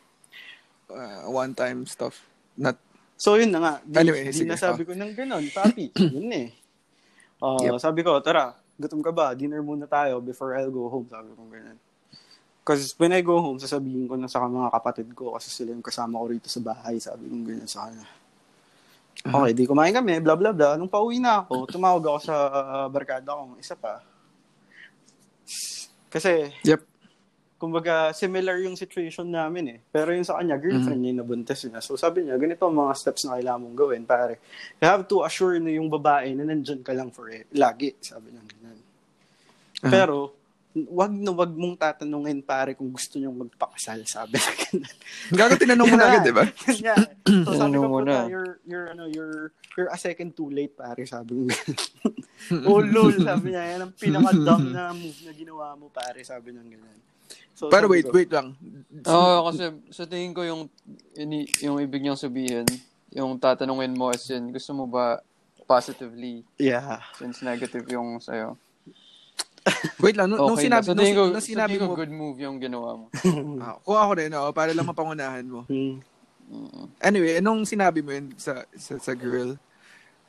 uh, 0.92 1.28
one-time 1.28 1.84
stuff. 1.88 2.24
Not, 2.56 2.80
So, 3.22 3.38
yun 3.38 3.54
na 3.54 3.62
nga. 3.62 3.74
Di, 3.86 4.02
Anyway, 4.02 4.34
di 4.34 4.50
nasabi 4.50 4.82
oh. 4.82 4.88
ko 4.90 4.94
ng 4.98 5.14
ganun, 5.14 5.46
papi. 5.54 5.94
yun 6.18 6.32
eh. 6.34 6.50
Uh, 7.38 7.62
Yep. 7.70 7.78
Sabi 7.78 8.02
ko, 8.02 8.18
tara, 8.18 8.58
gutom 8.82 9.06
ka 9.06 9.14
ba? 9.14 9.38
Dinner 9.38 9.62
muna 9.62 9.86
tayo 9.86 10.18
before 10.26 10.58
I'll 10.58 10.74
go 10.74 10.90
home. 10.90 11.06
Sabi 11.06 11.30
ko 11.38 11.46
ganun. 11.46 11.78
Because 12.62 12.94
when 12.98 13.14
I 13.14 13.22
go 13.22 13.42
home, 13.42 13.58
sasabihin 13.62 14.06
ko 14.10 14.18
na 14.18 14.30
sa 14.30 14.42
mga 14.46 14.70
kapatid 14.74 15.10
ko 15.18 15.34
kasi 15.38 15.50
sila 15.50 15.74
yung 15.74 15.86
kasama 15.86 16.18
ko 16.18 16.26
rito 16.30 16.50
sa 16.50 16.62
bahay. 16.62 16.98
Sabi 16.98 17.30
ko 17.30 17.34
ganyan 17.46 17.70
sa 17.70 17.90
kanya. 17.90 18.06
Okay, 19.22 19.52
di 19.54 19.70
kumain 19.70 19.94
kami, 19.94 20.18
blah 20.18 20.34
blah 20.34 20.50
blah. 20.50 20.74
Nung 20.82 20.90
pauwi 20.90 21.22
na 21.22 21.46
ako, 21.46 21.70
tumawag 21.70 22.02
ako 22.02 22.20
sa 22.26 22.36
uh, 22.50 22.88
barkada 22.90 23.38
kong 23.38 23.62
isa 23.62 23.78
pa. 23.78 24.02
Kasi, 26.12 26.50
yep. 26.66 26.82
kumbaga, 27.62 28.10
similar 28.18 28.58
yung 28.66 28.74
situation 28.74 29.30
namin 29.30 29.78
eh. 29.78 29.80
Pero 29.94 30.12
yung 30.12 30.26
sa 30.26 30.42
kanya, 30.42 30.58
girlfriend 30.58 31.00
niya 31.00 31.14
yung 31.14 31.22
nabuntis 31.22 31.62
niya. 31.70 31.80
So 31.86 31.94
sabi 31.94 32.26
niya, 32.26 32.42
ganito 32.42 32.66
ang 32.66 32.82
mga 32.82 32.98
steps 32.98 33.30
na 33.30 33.38
kailangan 33.38 33.62
mong 33.62 33.78
gawin, 33.78 34.04
pare. 34.10 34.42
You 34.82 34.90
have 34.90 35.06
to 35.06 35.22
assure 35.22 35.62
na 35.62 35.70
yung 35.70 35.88
babae 35.88 36.34
na 36.34 36.50
nandyan 36.50 36.82
ka 36.82 36.92
lang 36.92 37.14
for 37.14 37.30
it. 37.30 37.46
Lagi, 37.54 37.94
sabi 38.02 38.34
niya. 38.34 38.42
Ganyan. 38.44 38.78
Uh-huh. 38.82 39.92
Pero, 39.94 40.18
wag 40.72 41.12
na 41.12 41.36
wag 41.36 41.52
mong 41.52 41.76
tatanungin 41.76 42.40
pare 42.40 42.80
kung 42.80 42.88
gusto 42.88 43.20
niyong 43.20 43.48
magpakasal, 43.48 44.08
sabi 44.08 44.40
na 44.40 44.52
ganun. 44.56 44.96
Gago, 45.38 45.54
tinanong 45.60 45.88
mo 45.92 45.98
na 46.00 46.06
agad, 46.08 46.24
di 46.24 46.34
ba? 46.34 46.46
Nga. 46.84 46.96
So 47.28 47.52
sabi 47.60 47.76
ko 47.76 47.88
mo 47.92 48.00
po 48.00 48.08
na. 48.08 48.24
you're, 48.32 48.64
you're, 48.64 48.88
ano, 48.96 49.04
you're, 49.12 49.52
you're 49.76 49.92
a 49.92 50.00
second 50.00 50.32
too 50.32 50.48
late, 50.48 50.72
pare, 50.72 51.04
sabi 51.04 51.36
ko 51.36 51.52
oh, 52.72 52.80
lol, 52.80 53.12
sabi 53.20 53.52
niya, 53.52 53.64
yan 53.76 53.82
ang 53.84 53.94
pinaka-dumb 54.00 54.66
na 54.72 54.96
move 54.96 55.20
na 55.28 55.32
ginawa 55.36 55.76
mo, 55.76 55.92
pare, 55.92 56.24
sabi 56.24 56.56
niya 56.56 56.64
ganun. 56.64 57.00
So, 57.52 57.68
Pero 57.68 57.92
wait, 57.92 58.08
ko, 58.08 58.16
wait 58.16 58.32
lang. 58.32 58.56
Oo, 59.06 59.52
kasi 59.52 59.76
sa 59.92 60.08
tingin 60.08 60.32
ko 60.32 60.48
yung, 60.48 60.72
ini, 61.20 61.52
yung 61.60 61.84
ibig 61.84 62.00
niyang 62.00 62.18
sabihin, 62.18 62.66
yung 63.12 63.36
tatanungin 63.36 63.92
mo 63.92 64.08
as 64.08 64.24
in, 64.32 64.56
gusto 64.56 64.72
mo 64.72 64.88
ba 64.88 65.20
positively 65.68 66.48
Yeah. 66.56 67.04
since 67.20 67.44
negative 67.44 67.84
yung 67.92 68.24
sa'yo? 68.24 68.56
Wait 70.04 70.18
lang, 70.18 70.28
nung, 70.30 70.42
nung 70.42 70.58
Okay 70.58 70.66
sinabi, 70.68 70.86
lang. 70.86 70.90
Sa 70.90 70.98
nung, 70.98 71.14
ko, 71.14 71.24
nung 71.30 71.46
sinabi 71.46 71.76
ko 71.78 71.84
mo, 71.86 71.94
good 71.94 72.14
move 72.14 72.38
yung 72.42 72.58
ginawa 72.58 72.98
mo. 72.98 73.06
ah, 73.62 73.78
kung 73.86 73.98
ako 73.98 74.12
rin, 74.18 74.32
oo, 74.34 74.50
para 74.50 74.74
lang 74.74 74.88
mapangunahan 74.90 75.46
mo. 75.46 75.64
Hmm. 75.70 76.02
Mm. 76.52 76.86
Anyway, 77.00 77.40
nung 77.40 77.64
sinabi 77.64 78.04
mo 78.04 78.12
yun 78.12 78.36
sa, 78.36 78.68
sa, 78.76 79.00
sa 79.00 79.14
girl, 79.16 79.56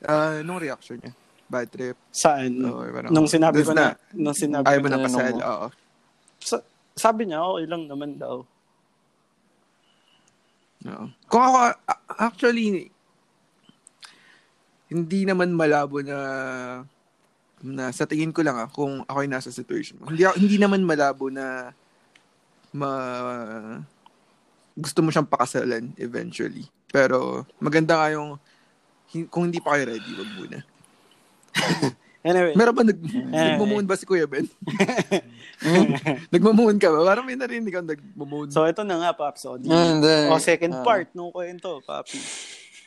ah, 0.05 0.39
nung 0.45 0.61
reaction 0.61 1.01
niya? 1.01 1.11
Bad 1.49 1.67
trip? 1.67 1.97
Saan? 2.13 2.63
Or 2.63 2.87
parang- 2.93 3.11
nung 3.11 3.27
sinabi 3.27 3.59
ko 3.65 3.75
na, 3.75 3.97
nung 4.15 4.37
sinabi 4.37 4.65
Ayaw 4.69 4.79
ko 4.79 4.83
mo 4.85 4.87
na, 4.87 4.95
na 4.95 5.05
pasal, 5.05 5.33
mo. 5.35 5.41
oo. 5.43 5.67
sa- 6.39 6.65
sabi 6.93 7.21
niya, 7.27 7.41
okay 7.41 7.65
lang 7.67 7.83
naman 7.89 8.15
daw. 8.15 8.45
Oo. 10.83 11.05
Kung 11.27 11.43
ako, 11.43 11.57
actually, 12.21 12.87
hindi 14.93 15.21
naman 15.25 15.57
malabo 15.57 16.05
na 16.05 16.17
na 17.63 17.95
sa 17.95 18.03
tingin 18.03 18.35
ko 18.35 18.43
lang 18.43 18.59
ah, 18.59 18.67
kung 18.67 19.07
ako 19.07 19.17
ay 19.23 19.29
nasa 19.31 19.47
situation 19.47 19.95
mo. 19.97 20.11
Hindi, 20.11 20.27
hindi 20.35 20.59
naman 20.59 20.83
malabo 20.83 21.31
na 21.31 21.71
ma 22.75 22.89
gusto 24.75 24.99
mo 24.99 25.09
siyang 25.09 25.29
pakasalan 25.29 25.95
eventually. 25.95 26.67
Pero 26.91 27.47
maganda 27.63 27.95
nga 27.97 28.11
yung 28.11 28.35
kung 29.31 29.47
hindi 29.47 29.63
pa 29.63 29.77
kayo 29.77 29.95
ready, 29.95 30.11
wag 30.13 30.31
muna. 30.35 30.59
Anyway, 32.23 32.55
Meron 32.55 32.71
ba 32.71 32.87
nag, 32.87 32.99
Eh. 33.03 33.35
nagmumuon 33.35 33.83
ba 33.83 33.99
si 33.99 34.07
Kuya 34.07 34.23
Ben? 34.23 34.47
nagmumuon 36.31 36.79
ka 36.79 36.87
ba? 36.87 37.03
Parang 37.03 37.27
may 37.27 37.35
narinig 37.35 37.67
ka 37.67 37.83
nagmumuon. 37.83 38.47
so 38.47 38.63
ito 38.63 38.79
na 38.87 38.95
nga, 38.95 39.11
Paps. 39.11 39.43
O, 39.43 39.59
di, 39.59 39.67
o 39.67 40.39
second 40.39 40.71
ah. 40.71 40.83
part 40.87 41.11
nung 41.11 41.35
kwento, 41.35 41.83
Papi. 41.83 42.15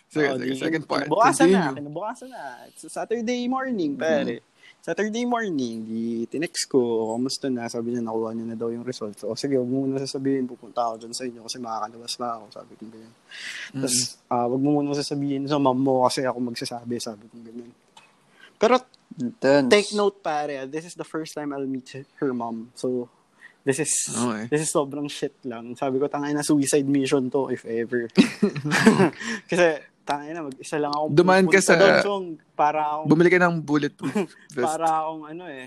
sige, 0.08 0.32
O, 0.32 0.40
sige, 0.40 0.56
second 0.56 0.88
part. 0.88 1.04
Kinabukasan 1.04 1.52
na, 1.52 1.68
kinabukasan 1.68 2.32
na. 2.32 2.64
It's 2.72 2.88
a 2.88 2.90
Saturday 2.90 3.44
morning, 3.44 4.00
pare. 4.00 4.40
Saturday 4.86 5.26
morning, 5.26 5.82
di 5.82 6.30
tinext 6.30 6.70
ko, 6.70 7.10
kamusta 7.18 7.50
na? 7.50 7.66
Sabi 7.66 7.90
niya, 7.90 8.06
nakuha 8.06 8.30
niya 8.30 8.46
na 8.46 8.54
daw 8.54 8.70
yung 8.70 8.86
results. 8.86 9.26
O 9.26 9.34
sige, 9.34 9.58
huwag 9.58 9.66
mo 9.66 9.82
muna 9.82 9.98
sasabihin, 9.98 10.46
pupunta 10.46 10.86
ako 10.86 11.02
dyan 11.02 11.10
sa 11.10 11.26
inyo 11.26 11.42
kasi 11.42 11.58
makakalabas 11.58 12.14
na 12.22 12.28
ako. 12.38 12.44
Sabi 12.54 12.72
ko 12.78 12.82
ganyan. 12.86 13.14
Tapos, 13.74 13.96
ah, 14.30 14.46
wag 14.46 14.62
mo 14.62 14.78
muna 14.78 14.94
sasabihin 14.94 15.42
sa 15.50 15.58
mom 15.58 15.74
mo 15.74 16.06
kasi 16.06 16.22
ako 16.22 16.38
magsasabi. 16.38 17.02
Sabi 17.02 17.26
ko 17.26 17.34
ganyan. 17.42 17.74
Pero 18.62 18.78
Intense. 19.18 19.66
take 19.66 19.90
note 19.98 20.22
pare, 20.22 20.70
this 20.70 20.86
is 20.86 20.94
the 20.94 21.02
first 21.02 21.34
time 21.34 21.50
I'll 21.50 21.66
meet 21.66 21.90
her 22.22 22.30
mom. 22.30 22.70
So, 22.78 23.10
this 23.66 23.82
is 23.82 23.90
Okay. 24.14 24.46
this 24.54 24.62
is 24.62 24.70
sobrang 24.70 25.10
shit 25.10 25.34
lang. 25.42 25.74
Sabi 25.74 25.98
ko, 25.98 26.06
tangay 26.06 26.30
na 26.30 26.46
suicide 26.46 26.86
mission 26.86 27.26
to 27.34 27.50
if 27.50 27.66
ever. 27.66 28.06
Kasi, 29.50 29.82
tangay 30.06 30.30
na, 30.30 30.46
mag-isa 30.46 30.78
lang 30.78 30.88
ako. 30.88 31.04
Dumaan 31.10 31.46
ka 31.46 31.58
sa- 31.58 32.00
doon, 32.00 32.24
para 32.54 32.80
akong, 32.86 33.06
Bumili 33.06 33.28
ka 33.28 33.42
ng 33.42 33.58
bulletproof 33.58 34.14
vest. 34.54 34.62
para 34.64 34.86
akong 35.02 35.26
ano 35.26 35.44
eh. 35.44 35.66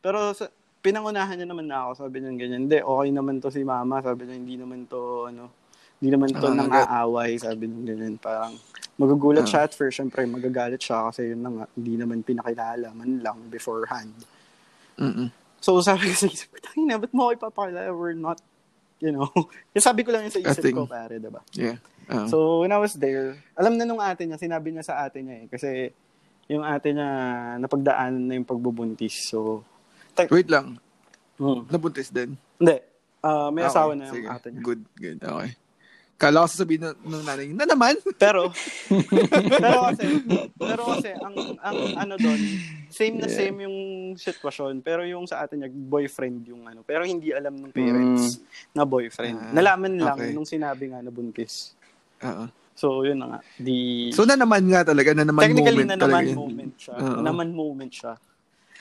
Pero, 0.00 0.32
sa, 0.32 0.48
pinangunahan 0.80 1.36
niya 1.36 1.46
naman 1.46 1.64
na 1.64 1.86
ako. 1.86 1.90
Sabi 2.02 2.18
niya 2.18 2.32
ganyan, 2.34 2.64
hindi, 2.64 2.78
okay 2.78 3.08
naman 3.10 3.38
to 3.38 3.48
si 3.48 3.60
mama. 3.60 4.00
Sabi 4.00 4.24
niya, 4.24 4.36
hindi 4.36 4.56
naman 4.56 4.84
to, 4.84 5.00
ano, 5.28 5.52
hindi 5.96 6.08
naman 6.10 6.28
to 6.30 6.44
Ah, 6.44 6.52
nang 6.52 6.68
aaway. 6.68 7.36
Sabi 7.36 7.64
niya 7.64 7.92
ganyan, 7.92 8.16
parang, 8.16 8.56
magugulat 8.94 9.42
Ah. 9.42 9.48
siya 9.48 9.60
at 9.62 9.72
first. 9.72 9.96
Siyempre, 9.96 10.24
magagalit 10.24 10.78
siya 10.78 11.08
kasi 11.08 11.30
yun 11.30 11.40
na 11.40 11.50
nga, 11.50 11.64
hindi 11.72 11.94
naman 11.94 12.20
pinakilala 12.20 12.88
man 12.90 13.20
lang 13.20 13.38
beforehand. 13.48 14.12
Mm-mm. 14.96 15.28
So, 15.58 15.80
sabi 15.80 16.06
ko 16.06 16.14
sa 16.14 16.26
isip 16.26 16.52
tangin 16.58 16.86
na, 16.86 16.96
ba't 16.96 17.10
mo 17.10 17.26
ako 17.26 17.48
ipapakilala? 17.48 17.88
We're 17.90 18.12
not, 18.12 18.38
you 19.04 19.12
know. 19.12 19.28
Yung 19.76 19.84
sabi 19.84 20.00
ko 20.00 20.10
lang 20.10 20.24
yun 20.24 20.32
sa 20.32 20.40
isip 20.40 20.64
Nothing. 20.64 20.74
ko, 20.74 20.88
pare, 20.88 21.20
diba? 21.20 21.44
Yeah. 21.52 21.76
Um, 22.04 22.24
So, 22.26 22.36
when 22.60 22.72
I 22.72 22.80
was 22.80 22.96
there, 22.96 23.36
alam 23.52 23.76
na 23.76 23.84
nung 23.84 24.00
ate 24.00 24.24
niya, 24.24 24.36
sinabi 24.36 24.72
niya 24.72 24.80
sa 24.82 25.04
ate 25.04 25.20
niya 25.20 25.44
eh. 25.44 25.46
Kasi, 25.46 25.68
yung 26.46 26.60
ate 26.60 26.90
niya, 26.90 27.08
napagdaanan 27.56 28.24
na 28.24 28.34
yung 28.34 28.44
pagbubuntis. 28.44 29.28
So, 29.28 29.60
ta- 30.12 30.28
wait 30.28 30.48
lang. 30.48 30.80
Hmm. 31.36 31.64
Nabuntis 31.66 32.08
din. 32.08 32.36
Hindi. 32.56 32.76
Ah, 33.20 33.48
may 33.48 33.64
Okay, 33.64 33.72
asawa 33.72 33.92
na 33.92 34.04
yung 34.04 34.14
sige. 34.14 34.28
ate 34.28 34.48
niya. 34.48 34.60
Good, 34.62 34.82
good. 34.94 35.18
Okay. 35.20 35.50
Kala 36.14 36.42
ko 36.42 36.48
sasabihin 36.48 36.82
ng, 36.86 36.96
ng 37.04 37.22
nanay, 37.26 37.46
na 37.50 37.66
naman? 37.66 37.98
Pero, 38.22 38.54
pero 39.50 39.78
kasi, 39.90 40.04
pero 40.54 40.82
kasi, 40.86 41.10
ang, 41.12 41.34
ang 41.58 41.76
ano 41.98 42.14
doon, 42.16 42.40
same 42.88 43.18
na 43.18 43.26
Yeah. 43.26 43.50
same 43.50 43.66
yung 43.66 43.76
sitwasyon. 44.14 44.78
Pero 44.80 45.02
yung 45.02 45.26
sa 45.26 45.42
atin 45.42 45.60
niya, 45.60 45.70
boyfriend 45.70 46.46
yung 46.46 46.62
ano. 46.64 46.86
Pero 46.86 47.02
hindi 47.02 47.34
alam 47.34 47.58
ng 47.58 47.74
parents 47.74 48.38
na 48.70 48.86
boyfriend. 48.86 49.34
Ah, 49.36 49.50
Nalaman 49.52 49.98
lang 49.98 50.18
okay. 50.22 50.30
nung 50.30 50.46
sinabi 50.46 50.94
nga 50.94 51.02
na 51.02 51.10
buntis. 51.10 51.74
Oo. 52.22 52.46
So, 52.74 53.02
yun 53.02 53.18
na 53.18 53.26
nga. 53.28 53.40
Di, 53.54 54.10
So, 54.10 54.22
na 54.22 54.34
naman 54.34 54.66
nga 54.66 54.82
talaga, 54.82 55.14
na 55.14 55.22
naman 55.22 55.46
technically, 55.46 55.82
moment 55.82 55.90
na 55.90 55.98
talaga 55.98 56.14
naman 56.14 56.24
yun. 56.26 56.36
moment 56.38 56.74
siya. 56.74 56.96
Na 56.98 57.20
naman 57.22 57.48
moment 57.50 57.92
siya. 57.92 58.12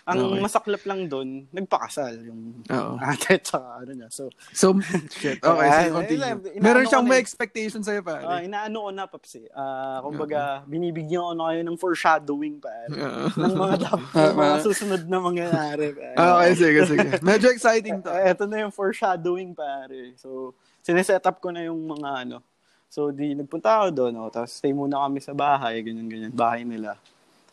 Ang 0.03 0.19
Okay. 0.19 0.43
masaklap 0.43 0.83
lang 0.83 1.07
doon, 1.07 1.47
nagpakasal 1.47 2.27
yung 2.27 2.59
ate 3.07 3.39
at 3.39 3.47
saka 3.47 3.79
ano 3.79 3.91
niya. 3.95 4.11
So, 4.11 4.27
So, 4.51 4.75
shit. 5.15 5.39
Okay, 5.39 5.47
Ah, 5.63 5.79
sige, 5.79 5.95
continue. 5.95 6.59
Meron 6.59 6.83
siyang 6.85 7.07
may 7.07 7.23
expectation 7.23 7.79
sa'yo, 7.79 8.03
ah, 8.03 8.07
pare. 8.19 8.43
inaano 8.43 8.83
ko 8.83 8.89
na, 8.91 9.07
Paps 9.07 9.39
eh. 9.39 9.47
Ah, 9.49 10.03
kumbaga, 10.03 10.67
binibigyan 10.67 11.23
ko 11.23 11.31
na 11.33 11.43
kayo 11.49 11.61
ng 11.63 11.77
foreshadowing, 11.79 12.59
pare. 12.59 12.91
Oo. 12.91 13.31
ng 13.31 13.53
mga 13.55 13.75
dapat, 13.87 14.27
ng 14.27 14.35
mga 14.35 14.57
susunod 14.61 15.03
na 15.07 15.17
mangyayari. 15.17 15.85
pare. 15.95 16.15
Okay, 16.19 16.51
sige, 16.53 16.79
sige. 16.83 17.09
Medyo 17.23 17.47
exciting 17.47 18.03
to. 18.03 18.11
Eh, 18.11 18.27
Eto 18.27 18.43
na 18.43 18.59
yung 18.59 18.75
foreshadowing, 18.75 19.55
pare. 19.55 20.11
So, 20.19 20.51
sineset 20.83 21.23
up 21.23 21.39
ko 21.39 21.47
na 21.47 21.63
yung 21.63 21.79
mga 21.79 22.27
ano. 22.27 22.43
So, 22.91 23.09
di 23.09 23.33
nagpunta 23.33 23.81
ako 23.81 23.87
doon, 23.89 24.13
oh, 24.19 24.29
tapos 24.29 24.53
stay 24.53 24.69
muna 24.69 25.01
kami 25.01 25.17
sa 25.17 25.31
bahay, 25.31 25.79
ganyan-ganyan, 25.79 26.29
bahay 26.29 26.61
nila. 26.61 26.99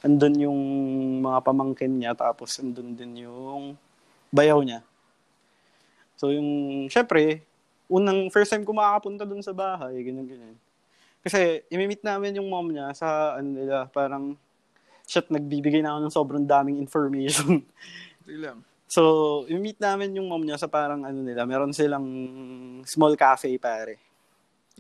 Andun 0.01 0.37
yung 0.41 0.61
mga 1.21 1.39
pamangkin 1.45 1.93
niya, 2.01 2.17
tapos 2.17 2.57
andun 2.61 2.97
din 2.97 3.29
yung 3.29 3.77
bayaw 4.33 4.61
niya. 4.65 4.81
So, 6.17 6.33
yung, 6.33 6.49
syempre, 6.89 7.45
unang, 7.89 8.29
first 8.33 8.53
time 8.53 8.65
ko 8.65 8.73
makakapunta 8.73 9.25
doon 9.25 9.45
sa 9.45 9.57
bahay, 9.57 10.01
ganyan-ganyan. 10.01 10.57
Kasi, 11.21 11.65
imimit 11.69 12.01
namin 12.01 12.37
yung 12.41 12.49
mom 12.49 12.69
niya 12.69 12.93
sa, 12.97 13.37
ano 13.37 13.49
nila, 13.53 13.89
parang, 13.93 14.37
shit, 15.05 15.29
nagbibigay 15.29 15.85
na 15.85 15.97
ako 15.97 15.99
ng 16.01 16.15
sobrang 16.15 16.45
daming 16.47 16.81
information. 16.81 17.61
Lang. 18.31 18.63
So, 18.91 19.47
i-meet 19.47 19.79
namin 19.79 20.19
yung 20.19 20.27
mom 20.27 20.43
niya 20.43 20.59
sa 20.59 20.67
parang 20.67 21.07
ano 21.07 21.23
nila, 21.23 21.47
meron 21.47 21.71
silang 21.71 22.07
small 22.83 23.15
cafe 23.15 23.55
pare. 23.55 24.03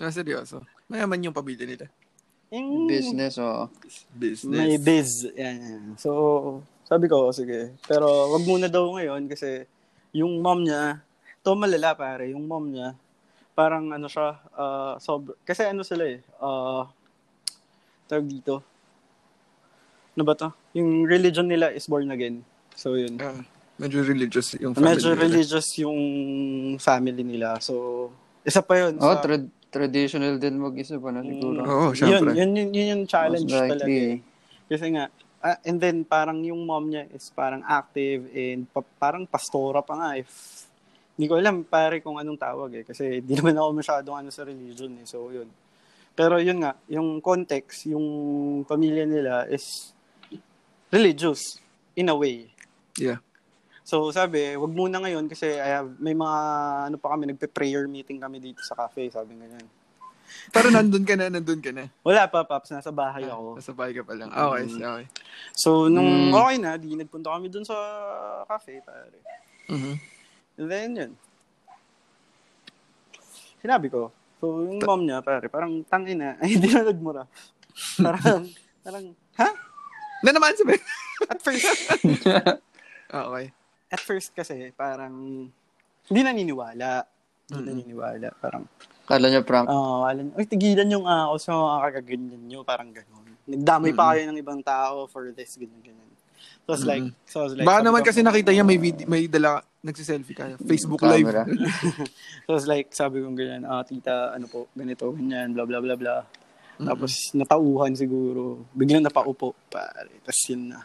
Ah, 0.02 0.10
seryoso. 0.10 0.66
Mayaman 0.90 1.30
yung 1.30 1.36
pamilya 1.36 1.62
nila. 1.62 1.86
Yung 2.50 2.90
Business, 2.90 3.38
oh. 3.38 3.70
Business. 4.12 4.58
May 4.58 4.74
biz. 4.74 5.30
Yan, 5.38 5.56
yan. 5.56 5.84
So, 5.94 6.10
sabi 6.82 7.06
ko, 7.06 7.30
sige. 7.30 7.78
Pero 7.86 8.06
wag 8.28 8.42
muna 8.42 8.66
daw 8.66 8.90
ngayon 8.90 9.30
kasi 9.30 9.62
yung 10.10 10.42
mom 10.42 10.66
niya, 10.66 10.98
to 11.40 11.54
malala 11.54 11.94
pare, 11.94 12.34
yung 12.34 12.44
mom 12.44 12.66
niya, 12.66 12.98
parang 13.54 13.94
ano 13.94 14.10
siya, 14.10 14.34
uh, 14.52 14.98
sob- 14.98 15.38
kasi 15.46 15.62
ano 15.62 15.86
sila 15.86 16.02
eh, 16.02 16.18
uh, 16.42 16.82
tawag 18.04 18.26
dito, 18.26 18.66
ano 20.10 20.22
ba 20.26 20.34
to? 20.34 20.50
Yung 20.74 21.06
religion 21.06 21.46
nila 21.46 21.70
is 21.70 21.86
born 21.86 22.10
again. 22.10 22.42
So, 22.74 22.98
yun. 22.98 23.14
Ah, 23.22 23.38
medyo 23.78 24.02
religious 24.02 24.58
yung 24.58 24.74
family 24.74 24.90
Medyo 24.90 25.08
nila. 25.08 25.22
religious 25.22 25.68
yung 25.78 26.00
family 26.76 27.22
nila. 27.22 27.62
So, 27.62 28.10
isa 28.42 28.58
pa 28.58 28.74
yun. 28.76 28.98
Oh, 28.98 29.14
sa- 29.14 29.22
tra- 29.22 29.59
traditional 29.70 30.36
din 30.36 30.58
mag-isa 30.58 30.98
pa 30.98 31.14
na 31.14 31.22
siguro. 31.22 31.62
Oo, 31.62 31.86
yun, 31.94 31.98
syempre. 31.98 32.30
yun, 32.34 32.50
yun, 32.52 32.68
yun 32.74 32.86
yung 32.98 33.04
challenge 33.06 33.46
likely. 33.46 33.70
talaga. 33.70 33.94
eh. 33.94 34.18
Kasi 34.66 34.86
nga, 34.94 35.04
ah, 35.40 35.58
and 35.62 35.78
then 35.78 36.02
parang 36.02 36.42
yung 36.42 36.66
mom 36.66 36.90
niya 36.90 37.06
is 37.14 37.30
parang 37.30 37.62
active 37.62 38.26
and 38.34 38.66
pa- 38.74 38.94
parang 38.98 39.24
pastora 39.24 39.80
pa 39.80 39.94
nga. 39.96 40.10
If, 40.18 40.28
hindi 41.14 41.30
ko 41.30 41.38
alam 41.38 41.62
pare 41.62 42.02
kung 42.02 42.18
anong 42.18 42.40
tawag 42.40 42.70
eh. 42.82 42.84
Kasi 42.84 43.22
di 43.22 43.32
naman 43.38 43.54
ako 43.56 43.70
masyadong 43.78 44.16
ano 44.26 44.28
sa 44.34 44.42
religion 44.42 44.90
eh. 44.98 45.06
So, 45.06 45.30
yun. 45.30 45.48
Pero 46.18 46.42
yun 46.42 46.60
nga, 46.60 46.74
yung 46.90 47.22
context, 47.22 47.86
yung 47.86 48.04
pamilya 48.66 49.06
nila 49.06 49.46
is 49.46 49.94
religious 50.90 51.62
in 51.94 52.10
a 52.10 52.16
way. 52.16 52.50
Yeah. 52.98 53.22
So 53.82 54.10
sabi, 54.10 54.54
wag 54.54 54.72
muna 54.72 55.00
ngayon 55.00 55.26
kasi 55.26 55.56
I 55.56 55.80
have, 55.80 55.90
may 55.98 56.12
mga 56.12 56.38
ano 56.86 56.96
pa 56.96 57.12
kami, 57.12 57.26
nagpe-prayer 57.28 57.84
meeting 57.86 58.20
kami 58.20 58.38
dito 58.38 58.60
sa 58.62 58.76
cafe, 58.76 59.08
sabi 59.08 59.34
ganyan. 59.34 59.66
Pero 60.54 60.70
nandun 60.70 61.02
ka 61.02 61.18
na, 61.18 61.26
nandun 61.26 61.58
ka 61.58 61.74
na. 61.74 61.90
Wala 62.06 62.30
pa, 62.30 62.46
Paps, 62.46 62.70
nasa 62.70 62.94
bahay 62.94 63.26
ako. 63.26 63.58
Nasa 63.58 63.74
bahay 63.74 63.90
ka 63.90 64.06
pa 64.06 64.14
lang. 64.14 64.30
Okay, 64.30 64.62
Mm. 64.62 64.78
okay. 64.78 65.06
So, 65.58 65.90
nung 65.90 66.30
Mm. 66.30 66.34
okay 66.34 66.56
na, 66.56 66.70
di 66.78 66.94
nagpunta 66.94 67.34
kami 67.34 67.50
dun 67.50 67.66
sa 67.66 67.74
cafe, 68.46 68.78
pare. 68.78 69.18
Mhm. 69.66 69.94
And 70.58 70.68
then, 70.70 70.90
yun. 70.94 71.12
Sinabi 73.58 73.90
ko. 73.90 74.14
So, 74.38 74.64
yung 74.64 74.78
mom 74.80 75.02
niya, 75.02 75.18
pare, 75.20 75.50
parang 75.50 75.82
tangin 75.84 76.22
na. 76.22 76.38
Ay, 76.40 76.56
hindi 76.56 76.70
na 76.70 76.86
nagmura. 76.86 77.26
Parang, 77.98 78.46
parang, 78.80 79.04
ha? 79.34 79.48
Na 80.22 80.30
naman 80.30 80.54
sabi. 80.54 80.78
At 81.26 81.38
first, 81.42 81.66
Ah, 83.10 83.26
okay. 83.26 83.50
At 83.90 84.00
first 84.00 84.30
kasi, 84.32 84.70
parang, 84.72 85.46
hindi 86.06 86.20
naniniwala. 86.22 87.02
Hindi 87.50 87.58
Mm-mm. 87.58 87.66
naniniwala. 87.66 88.28
Parang, 88.38 88.64
Kala 89.10 89.26
niya 89.26 89.42
prank. 89.42 89.66
Oo, 89.66 90.06
uh, 90.06 90.06
alam, 90.06 90.30
uy, 90.38 90.46
tigilan 90.46 90.86
yung 90.86 91.02
uh, 91.02 91.26
ako 91.26 91.36
sa 91.42 91.50
mga 91.50 91.78
kagaganyan 91.82 92.42
nyo, 92.46 92.60
parang 92.62 92.94
gano'n. 92.94 93.26
Nagdamay 93.50 93.90
pa 93.90 94.14
kayo 94.14 94.30
ng 94.30 94.38
ibang 94.38 94.62
tao 94.62 95.10
for 95.10 95.34
this, 95.34 95.58
ganyan, 95.58 95.82
ganyan. 95.82 96.10
So, 96.62 96.70
I 96.70 96.74
was 96.78 96.86
like, 96.86 97.06
so 97.26 97.36
I 97.42 97.44
was 97.50 97.54
like, 97.58 97.66
Baka 97.66 97.80
naman 97.82 98.06
ko- 98.06 98.08
kasi 98.14 98.22
nakita 98.22 98.54
niya 98.54 98.62
may 98.62 98.78
video, 98.78 99.10
may 99.10 99.26
dala, 99.26 99.66
nagsiselfie 99.82 100.38
ka. 100.38 100.54
Facebook 100.62 101.02
live. 101.02 101.26
Camera. 101.26 101.42
So, 102.46 102.54
I 102.54 102.58
was 102.62 102.70
like, 102.70 102.94
sabi 102.94 103.18
ko 103.18 103.34
ganyan, 103.34 103.66
ah, 103.66 103.82
tita, 103.82 104.30
ano 104.30 104.46
po, 104.46 104.70
ganito, 104.78 105.10
ganyan, 105.10 105.58
bla, 105.58 105.66
bla, 105.66 105.82
bla, 105.82 105.98
bla. 105.98 106.16
Tapos, 106.78 107.34
natauhan 107.34 107.92
siguro. 107.92 108.64
Biglang 108.72 109.04
napaupo, 109.04 109.52
pare. 109.68 110.22
Tapos 110.22 110.40
yun 110.48 110.72
na. 110.72 110.80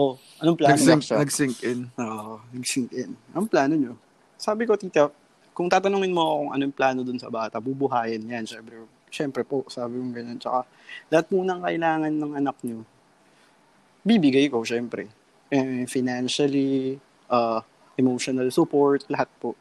Oh, 0.00 0.16
anong 0.40 0.56
plano? 0.56 0.72
Nag-sync, 0.80 1.02
siya. 1.04 1.16
nag-sync 1.20 1.56
in. 1.60 1.80
Oo, 2.00 2.40
nag-sync 2.56 2.88
in. 2.96 3.12
Anong 3.36 3.50
plano 3.52 3.74
nyo? 3.76 3.92
Sabi 4.40 4.64
ko, 4.64 4.72
tita, 4.80 5.12
kung 5.52 5.68
tatanungin 5.68 6.16
mo 6.16 6.24
ako 6.24 6.34
kung 6.40 6.52
anong 6.56 6.72
plano 6.72 7.00
dun 7.04 7.20
sa 7.20 7.28
bata, 7.28 7.60
bubuhayin 7.60 8.24
yan. 8.24 8.48
Siyempre, 8.48 8.88
siyempre 9.12 9.42
po, 9.44 9.68
sabi 9.68 10.00
ko 10.00 10.04
ganyan. 10.08 10.40
Tsaka, 10.40 10.64
lahat 11.12 11.28
po 11.28 11.44
ng 11.44 11.60
kailangan 11.60 12.12
ng 12.16 12.32
anak 12.32 12.56
nyo, 12.64 12.80
bibigay 14.00 14.48
ko, 14.48 14.64
siyempre. 14.64 15.12
Eh, 15.52 15.84
financially, 15.84 16.96
uh, 17.28 17.60
emotional 18.00 18.48
support, 18.48 19.04
lahat 19.12 19.28
po. 19.36 19.52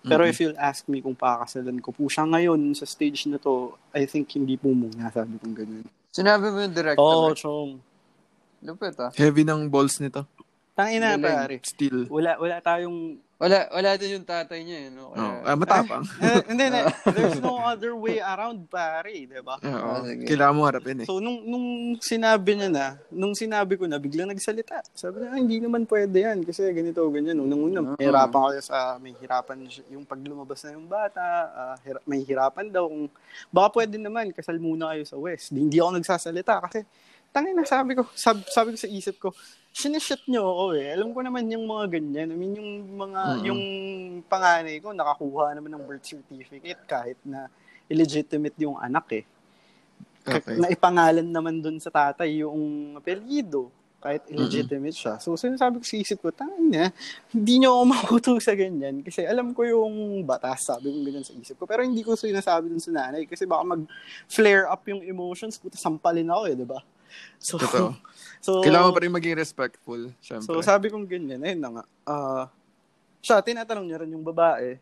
Pero 0.00 0.24
if 0.24 0.40
you'll 0.40 0.56
ask 0.56 0.88
me 0.88 1.04
kung 1.04 1.12
pakakasalan 1.12 1.76
ko 1.84 1.92
po 1.92 2.08
siya 2.08 2.24
ngayon 2.24 2.72
sa 2.72 2.88
stage 2.88 3.28
na 3.28 3.36
to, 3.36 3.76
I 3.92 4.08
think 4.08 4.32
hindi 4.32 4.56
po 4.56 4.72
muna, 4.72 5.12
sabi 5.12 5.36
ko 5.36 5.52
ganyan. 5.52 5.84
Sinabi 6.08 6.48
mo 6.48 6.56
yung 6.64 6.72
direct. 6.72 6.96
Oo, 6.96 7.28
oh, 7.28 7.36
chong. 7.36 7.89
Lupit 8.60 8.96
ah. 9.00 9.10
Heavy 9.16 9.42
ng 9.44 9.68
balls 9.72 10.00
nito. 10.00 10.24
Tangina, 10.76 11.16
Galing. 11.16 11.24
pare. 11.24 11.56
Still. 11.64 12.08
Wala, 12.08 12.36
wala 12.40 12.56
tayong 12.60 13.20
Wala, 13.40 13.72
wala 13.72 13.96
din 13.96 14.20
yung 14.20 14.28
tatay 14.28 14.60
niya 14.60 14.78
eh. 14.84 14.88
No? 14.92 15.16
Oh, 15.16 15.40
ah, 15.48 15.56
matapang. 15.56 16.04
Eh, 16.20 16.44
Hindi, 16.44 16.68
hindi. 16.68 16.84
There's 17.16 17.40
no 17.40 17.56
other 17.56 17.96
way 17.96 18.20
around, 18.20 18.68
pare, 18.68 19.08
di 19.24 19.40
ba? 19.40 19.56
Oo. 19.64 19.88
Ah, 19.96 20.04
sige. 20.04 20.28
Kailangan 20.28 20.54
mo 20.60 20.68
harapin 20.68 21.00
eh. 21.00 21.06
So, 21.08 21.24
nung, 21.24 21.40
nung 21.48 21.96
sinabi 22.04 22.60
niya 22.60 22.68
na, 22.68 22.86
nung 23.08 23.32
sinabi 23.32 23.80
ko 23.80 23.88
na, 23.88 23.96
biglang 23.96 24.28
nagsalita. 24.28 24.84
Sabi 24.92 25.24
niya, 25.24 25.28
"Ah, 25.32 25.40
hindi 25.40 25.56
naman 25.56 25.88
pwede 25.88 26.20
yan 26.20 26.44
kasi 26.44 26.68
ganito, 26.76 27.00
ganyan. 27.08 27.40
Unang-una, 27.40 27.96
may 27.96 28.04
hirapan 28.04 28.40
kayo 28.44 28.60
sa, 28.60 29.00
may 29.00 29.16
hirapan 29.16 29.56
yung 29.88 30.04
pag 30.04 30.20
lumabas 30.20 30.60
na 30.68 30.76
yung 30.76 30.84
bata, 30.84 31.24
ah, 31.48 31.76
hira- 31.80 32.04
may 32.04 32.20
hirapan 32.20 32.68
daw. 32.68 32.92
Kung, 32.92 33.08
baka 33.48 33.80
pwede 33.80 33.96
naman, 33.96 34.36
kasal 34.36 34.60
muna 34.60 34.92
kayo 34.92 35.08
sa 35.08 35.16
West. 35.16 35.48
Di, 35.48 35.64
hindi 35.64 35.80
ako 35.80 35.96
nagsasalita 35.96 36.60
kasi, 36.60 36.84
tangin 37.30 37.54
na, 37.54 37.66
sabi 37.66 37.94
ko, 37.98 38.06
sab, 38.14 38.42
sabi 38.50 38.74
ko 38.74 38.78
sa 38.78 38.90
isip 38.90 39.16
ko, 39.18 39.28
sinishit 39.70 40.26
niyo 40.26 40.50
ako 40.50 40.64
eh. 40.74 40.94
Alam 40.94 41.14
ko 41.14 41.22
naman 41.22 41.46
yung 41.50 41.64
mga 41.66 41.84
ganyan. 41.98 42.28
I 42.34 42.36
mean, 42.36 42.54
yung 42.58 42.70
mga, 42.98 43.20
Mm-mm. 43.22 43.46
yung 43.46 43.62
panganay 44.26 44.76
ko, 44.82 44.90
nakakuha 44.90 45.54
naman 45.54 45.70
ng 45.78 45.84
birth 45.86 46.06
certificate 46.06 46.82
kahit 46.90 47.18
na 47.22 47.46
illegitimate 47.86 48.58
yung 48.58 48.78
anak 48.78 49.06
eh. 49.22 49.24
Okay. 50.20 50.58
Na 50.58 50.68
ipangalan 50.68 51.26
naman 51.26 51.62
dun 51.64 51.80
sa 51.80 51.88
tatay 51.88 52.44
yung 52.44 52.94
apelyido 52.98 53.72
kahit 54.00 54.24
illegitimate 54.32 54.96
siya. 54.96 55.20
So, 55.20 55.36
sinasabi 55.36 55.76
ko 55.76 55.84
sa 55.84 55.96
isip 56.00 56.18
ko, 56.24 56.32
tangin 56.32 56.72
na, 56.72 56.88
hindi 57.36 57.60
niyo 57.60 57.76
ako 57.76 57.84
makuto 57.94 58.30
sa 58.40 58.56
ganyan. 58.56 59.04
Kasi 59.04 59.28
alam 59.28 59.52
ko 59.52 59.62
yung 59.68 60.24
batas, 60.24 60.64
sabi 60.64 60.88
ko 60.88 60.96
ganyan 61.04 61.24
sa 61.24 61.36
isip 61.36 61.60
ko. 61.60 61.68
Pero 61.68 61.84
hindi 61.84 62.00
ko 62.00 62.16
sinasabi 62.16 62.72
dun 62.72 62.80
sa 62.80 62.90
nanay 62.96 63.28
kasi 63.28 63.44
baka 63.44 63.76
mag-flare 63.76 64.72
up 64.72 64.82
yung 64.88 65.04
emotions, 65.04 65.60
puta, 65.60 65.76
sampalin 65.76 66.32
ako 66.32 66.42
eh, 66.48 66.56
di 66.56 66.66
ba? 66.66 66.80
So, 67.38 67.56
Totoo. 67.56 67.96
so, 68.44 68.60
Kailangan 68.64 68.90
mo 68.90 68.96
pa 68.96 69.02
rin 69.02 69.14
maging 69.14 69.36
respectful, 69.36 70.00
syempre. 70.20 70.46
So, 70.46 70.60
sabi 70.60 70.88
kong 70.88 71.06
ganyan, 71.08 71.42
ayun 71.42 71.60
na 71.60 71.70
nga. 71.70 71.84
Ah, 72.04 72.44
siya, 73.20 73.44
tinatanong 73.44 73.86
niya 73.86 74.00
rin 74.00 74.14
yung 74.16 74.24
babae. 74.24 74.80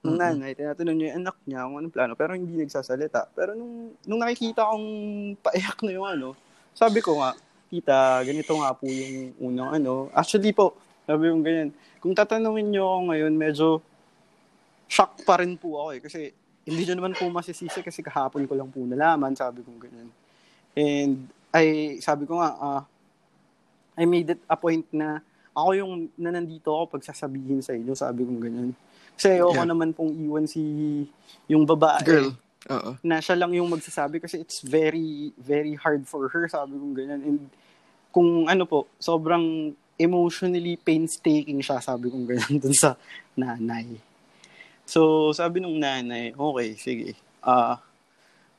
Nung 0.00 0.16
Mm-mm. 0.16 0.40
nanay, 0.40 0.52
tinatanong 0.56 0.96
niya 0.96 1.06
yung 1.12 1.18
anak 1.22 1.36
niya 1.44 1.60
kung 1.68 1.76
anong 1.78 1.94
plano, 1.94 2.12
pero 2.16 2.32
hindi 2.32 2.54
nagsasalita. 2.56 3.30
Pero 3.36 3.52
nung, 3.52 3.94
nung 4.08 4.20
nakikita 4.20 4.64
kong 4.64 4.86
paiyak 5.46 5.78
na 5.84 5.92
yung 5.92 6.08
ano, 6.08 6.28
sabi 6.72 7.04
ko 7.04 7.20
nga, 7.20 7.36
tita, 7.70 8.24
ganito 8.26 8.50
nga 8.58 8.74
po 8.74 8.90
yung 8.90 9.36
unang 9.38 9.70
ano. 9.78 10.10
Actually 10.10 10.50
po, 10.50 10.74
sabi 11.06 11.30
kong 11.30 11.44
ganyan, 11.46 11.70
kung 12.02 12.16
tatanungin 12.16 12.66
niyo 12.72 12.88
ako 12.88 13.00
ngayon, 13.12 13.32
medyo 13.36 13.66
shock 14.90 15.22
pa 15.22 15.38
rin 15.38 15.54
po 15.54 15.78
ako 15.78 15.90
eh. 15.94 16.00
Kasi 16.02 16.20
hindi 16.66 16.82
nyo 16.88 16.94
naman 16.98 17.14
po 17.14 17.30
masisisi 17.30 17.80
kasi 17.80 18.02
kahapon 18.02 18.44
ko 18.50 18.58
lang 18.58 18.68
po 18.68 18.82
nalaman, 18.82 19.32
sabi 19.38 19.62
kong 19.62 19.78
ganyan. 19.78 20.10
And 20.74 21.30
I, 21.50 21.98
sabi 21.98 22.24
ko 22.26 22.38
nga, 22.38 22.50
ah, 22.56 22.82
I 23.98 24.06
made 24.06 24.32
it 24.32 24.40
a 24.46 24.56
point 24.56 24.86
na 24.94 25.20
ako 25.50 25.70
yung 25.76 25.92
na 26.14 26.30
nandito 26.30 26.70
ako 26.70 26.96
pag 26.96 27.04
sasabihin 27.04 27.60
sa 27.60 27.74
inyo, 27.74 27.92
sabi 27.92 28.22
kong 28.22 28.40
ganyan. 28.40 28.70
Kasi 29.18 29.36
ayoko 29.36 29.60
Yeah. 29.60 29.68
naman 29.68 29.90
pong 29.92 30.14
iwan 30.16 30.46
si 30.48 30.62
yung 31.50 31.66
babae 31.66 32.06
Girl. 32.06 32.30
Oo. 32.70 32.96
na 33.02 33.20
siya 33.20 33.36
lang 33.36 33.52
yung 33.52 33.68
magsasabi 33.68 34.22
kasi 34.22 34.40
it's 34.40 34.62
very, 34.64 35.34
very 35.36 35.74
hard 35.76 36.06
for 36.06 36.30
her, 36.30 36.46
sabi 36.48 36.78
kong 36.78 36.96
ganyan. 36.96 37.20
And 37.20 37.40
kung 38.14 38.48
ano 38.48 38.64
po, 38.64 38.86
sobrang 38.96 39.74
emotionally 40.00 40.80
painstaking 40.80 41.60
siya, 41.60 41.82
sabi 41.82 42.08
kong 42.08 42.24
ganyan 42.24 42.56
dun 42.62 42.72
sa 42.72 42.96
nanay. 43.36 44.00
So, 44.88 45.30
sabi 45.36 45.60
nung 45.60 45.76
nanay, 45.76 46.32
okay, 46.32 46.68
sige. 46.78 47.08
Ah, 47.44 47.78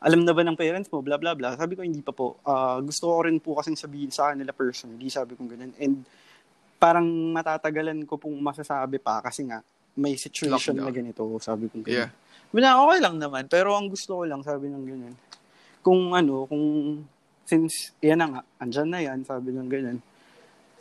alam 0.01 0.25
na 0.25 0.33
ba 0.33 0.41
ng 0.41 0.57
parents 0.57 0.89
mo, 0.89 1.05
bla 1.05 1.21
bla 1.21 1.37
bla. 1.37 1.53
Sabi 1.53 1.77
ko, 1.77 1.85
hindi 1.85 2.01
pa 2.01 2.09
po. 2.09 2.41
Ah, 2.41 2.81
gusto 2.81 3.05
ko 3.05 3.21
rin 3.21 3.37
po 3.37 3.53
kasing 3.53 3.77
sabihin 3.77 4.09
sa 4.09 4.33
kanila 4.33 4.49
personally, 4.49 5.05
sabi 5.13 5.37
kong 5.37 5.53
ganyan. 5.53 5.71
And 5.77 6.01
parang 6.81 7.05
matatagalan 7.37 8.01
ko 8.09 8.17
pong 8.17 8.33
masasabi 8.41 8.97
pa 8.97 9.21
kasi 9.21 9.45
nga, 9.45 9.61
may 9.93 10.17
situation 10.17 10.73
Lockdown. 10.73 10.89
na 10.89 10.95
ganito, 10.95 11.21
sabi 11.37 11.69
kong 11.69 11.85
ganyan. 11.85 12.09
Yeah. 12.09 12.49
Sabi 12.49 12.57
niya, 12.65 12.73
okay 12.81 12.99
lang 12.99 13.15
naman. 13.21 13.43
Pero 13.45 13.77
ang 13.77 13.87
gusto 13.93 14.11
ko 14.17 14.23
lang, 14.25 14.41
sabi 14.41 14.73
ng 14.73 14.85
ganyan. 14.89 15.13
Kung 15.85 16.17
ano, 16.17 16.49
kung 16.49 16.65
since 17.45 17.93
yan 18.01 18.17
na 18.17 18.27
nga, 18.27 18.41
andyan 18.57 18.89
na 18.89 18.99
yan, 19.05 19.19
sabi 19.21 19.53
ng 19.53 19.69
ganyan. 19.69 19.97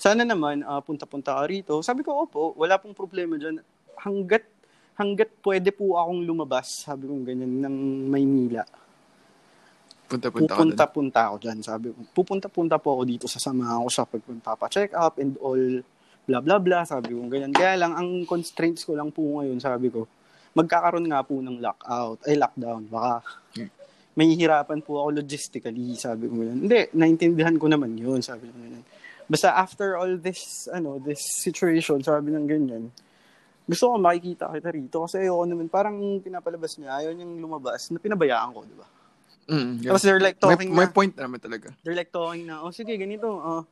Sana 0.00 0.24
naman, 0.24 0.64
ah, 0.64 0.80
punta-punta 0.80 1.36
ka 1.36 1.44
rito. 1.44 1.76
Sabi 1.84 2.00
ko, 2.00 2.24
opo, 2.24 2.56
wala 2.56 2.80
pong 2.80 2.96
problema 2.96 3.36
dyan. 3.36 3.60
Hanggat, 4.00 4.48
hanggat 4.96 5.28
pwede 5.44 5.68
po 5.76 6.00
akong 6.00 6.24
lumabas, 6.24 6.88
sabi 6.88 7.04
ko 7.04 7.20
ganyan, 7.20 7.60
ng 7.60 7.76
Maynila. 8.08 8.64
Punta-punta. 10.10 10.58
Pupunta-punta 10.58 11.20
ako 11.30 11.36
dyan, 11.38 11.58
sabi 11.62 11.94
ko. 11.94 12.02
Pupunta-punta 12.10 12.82
po 12.82 12.98
ako 12.98 13.02
dito, 13.06 13.24
sasamahan 13.30 13.78
ko 13.86 13.90
siya 13.94 14.04
pag 14.10 14.22
pa-check 14.58 14.90
up 14.98 15.22
and 15.22 15.38
all, 15.38 15.62
bla 16.26 16.42
bla 16.42 16.58
bla, 16.58 16.82
sabi 16.82 17.14
ko 17.14 17.30
ganyan. 17.30 17.54
Kaya 17.54 17.78
lang, 17.78 17.94
ang 17.94 18.26
constraints 18.26 18.82
ko 18.82 18.98
lang 18.98 19.14
po 19.14 19.22
ngayon, 19.38 19.62
sabi 19.62 19.86
ko, 19.86 20.10
magkakaroon 20.58 21.06
nga 21.06 21.22
po 21.22 21.38
ng 21.38 21.62
lockout, 21.62 22.26
ay 22.26 22.34
lockdown, 22.34 22.90
baka 22.90 23.22
may 24.18 24.34
hirapan 24.34 24.82
po 24.82 24.98
ako 24.98 25.22
logistically, 25.22 25.94
sabi 25.94 26.26
ko 26.26 26.42
ganyan. 26.42 26.66
Hindi, 26.66 26.90
naintindihan 26.90 27.54
ko 27.54 27.70
naman 27.70 27.94
yun, 27.94 28.18
sabi 28.18 28.50
ko 28.50 28.54
ganyan. 28.58 28.82
Basta 29.30 29.54
after 29.54 29.94
all 29.94 30.18
this, 30.18 30.66
ano, 30.74 30.98
this 30.98 31.22
situation, 31.38 32.02
sabi 32.02 32.34
ng 32.34 32.50
ganyan, 32.50 32.90
gusto 33.62 33.94
ko 33.94 34.02
makikita 34.02 34.50
kita 34.50 34.74
rito 34.74 35.06
kasi 35.06 35.22
ayoko 35.22 35.46
naman, 35.46 35.70
parang 35.70 36.18
pinapalabas 36.18 36.74
niya, 36.82 36.98
ayaw 36.98 37.14
niyang 37.14 37.38
lumabas, 37.38 37.94
na 37.94 38.02
pinabayaan 38.02 38.50
ko, 38.50 38.66
di 38.66 38.74
ba? 38.74 38.82
Mm, 39.50 39.82
yeah. 39.82 39.90
Tapos 39.90 40.02
they're 40.06 40.22
like 40.22 40.38
May, 40.38 40.46
talking 40.46 40.70
may 40.70 40.86
na, 40.86 40.94
point 40.94 41.14
naman 41.18 41.42
talaga. 41.42 41.74
they're 41.82 41.98
like 41.98 42.14
talking 42.14 42.46
na, 42.46 42.62
oh 42.62 42.70
sige, 42.70 42.94
ganito, 42.94 43.26
ah, 43.36 43.66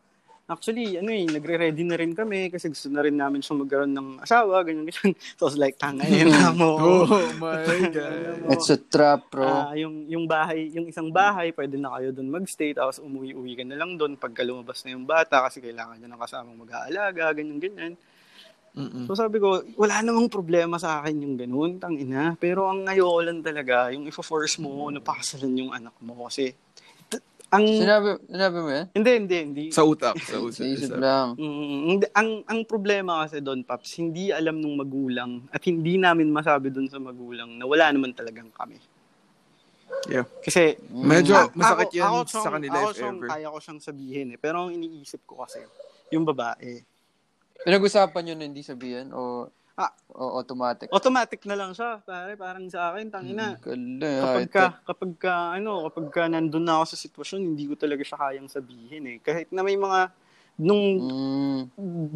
actually, 0.48 0.96
ano 0.96 1.12
eh, 1.12 1.28
nagre-ready 1.28 1.84
na 1.84 1.94
rin 1.94 2.16
kami 2.16 2.48
kasi 2.48 2.72
gusto 2.72 2.88
na 2.88 3.04
rin 3.04 3.14
namin 3.14 3.44
siyang 3.44 3.62
magkaroon 3.62 3.92
ng 3.92 4.08
asawa, 4.18 4.64
ganyan, 4.64 4.88
ganyan. 4.88 5.12
So, 5.38 5.46
I 5.46 5.48
was 5.52 5.60
like, 5.60 5.76
tangay 5.76 6.24
na 6.24 6.50
mo. 6.50 6.80
Oh 6.80 7.04
my 7.42 7.62
God. 7.92 8.48
It's 8.50 8.72
a 8.72 8.80
trap, 8.80 9.28
bro. 9.28 9.44
Ah, 9.44 9.76
yung 9.76 10.08
yung 10.08 10.24
bahay, 10.24 10.72
yung 10.72 10.88
isang 10.88 11.12
bahay, 11.12 11.52
pwede 11.52 11.76
na 11.76 11.92
kayo 11.94 12.10
doon 12.10 12.32
magstay 12.32 12.72
tapos 12.72 12.96
umuwi-uwi 12.98 13.60
ka 13.60 13.64
na 13.68 13.76
lang 13.76 13.94
doon 14.00 14.16
pagka 14.16 14.40
lumabas 14.42 14.80
na 14.82 14.96
yung 14.96 15.04
bata 15.04 15.44
kasi 15.46 15.60
kailangan 15.60 16.00
niya 16.00 16.08
ng 16.10 16.22
kasamang 16.24 16.58
mag-aalaga, 16.58 17.31
ganyan 17.37 17.60
ganyan. 17.60 17.92
Mm-mm. 18.79 19.04
So 19.04 19.12
sabi 19.12 19.37
ko, 19.37 19.48
wala 19.74 19.98
namang 20.00 20.29
problema 20.29 20.76
sa 20.76 21.02
akin 21.02 21.18
yung 21.18 21.35
ganun, 21.35 21.76
tang 21.76 21.92
ina. 21.92 22.33
Pero 22.37 22.64
ang 22.64 22.87
ayoko 22.87 23.18
lang 23.20 23.42
talaga, 23.42 23.90
yung 23.90 24.06
ifo-force 24.06 24.56
mo 24.56 24.87
na 24.87 24.98
pakasalan 24.98 25.50
yung 25.58 25.70
anak 25.70 25.98
mo 25.98 26.24
kasi 26.24 26.54
t- 27.04 27.18
ang 27.48 27.66
Sinabi, 27.66 28.22
sinabi 28.24 28.56
mo 28.56 28.68
yan? 28.68 28.87
hindi 28.92 29.10
hindi 29.12 29.37
hindi 29.40 29.64
Sa 29.68 29.83
utak. 29.83 30.14
Sa 30.20 30.38
utak. 30.38 30.54
Sa 30.54 30.64
isip 30.64 30.88
Sa- 30.88 30.96
lang. 30.96 31.29
Mm, 31.35 31.79
hindi- 31.90 32.12
ang 32.12 32.44
ang 32.44 32.60
problema 32.62 33.26
kasi 33.26 33.40
doon 33.40 33.60
Paps, 33.62 33.98
hindi 33.98 34.31
alam 34.31 34.54
nung 34.54 34.76
magulang 34.76 35.42
at 35.48 35.60
hindi 35.60 35.96
namin 35.96 36.31
masabi 36.31 36.70
doon 36.70 36.87
sa 36.87 36.96
magulang 36.96 37.50
na 37.52 37.64
wala 37.64 37.90
naman 37.90 38.12
talagang 38.12 38.48
kami. 38.48 38.79
Yeah. 40.06 40.29
Kasi 40.38 40.79
Medyo 40.87 41.35
Ah, 41.35 41.48
masakit 41.50 41.90
ako- 41.90 41.96
yan 41.96 42.06
ako 42.06 42.18
sa 42.20 42.29
siyang- 42.31 42.54
kanila 42.54 42.76
ako 42.76 42.87
if 42.87 42.94
siyang 42.94 43.16
ever. 43.16 43.29
Kaya 43.29 43.46
ko 43.48 43.58
siyang 43.58 43.81
sabihin 43.83 44.26
eh. 44.31 44.38
Pero 44.38 44.56
ang 44.60 44.70
iniisip 44.70 45.20
ko 45.24 45.42
kasi, 45.42 45.58
yung 46.08 46.22
babae, 46.22 46.85
Pinag-usapan 47.63 48.29
yun 48.29 48.38
na 48.38 48.46
hindi 48.46 48.63
sabihin 48.63 49.11
o, 49.11 49.50
Ah. 49.75 49.94
o 50.11 50.42
automatic? 50.42 50.90
Automatic 50.90 51.38
na 51.46 51.54
lang 51.54 51.71
siya, 51.71 52.02
pare. 52.02 52.35
Parang 52.35 52.67
sa 52.67 52.90
akin, 52.90 53.11
tangina. 53.11 53.54
Galing. 53.59 54.02
kapag 54.02 54.50
ka, 54.50 54.65
kapag 54.85 55.13
ka, 55.17 55.35
ano, 55.54 55.87
kapag 55.87 56.06
ka 56.11 56.23
nandun 56.27 56.67
na 56.67 56.79
ako 56.79 56.85
sa 56.90 56.98
sitwasyon, 56.98 57.40
hindi 57.44 57.67
ko 57.67 57.79
talaga 57.79 58.02
siya 58.02 58.19
kayang 58.19 58.50
sabihin 58.50 59.04
eh. 59.06 59.17
Kahit 59.23 59.54
na 59.54 59.63
may 59.63 59.79
mga, 59.79 60.11
nung, 60.59 60.83
Mm, 60.98 61.63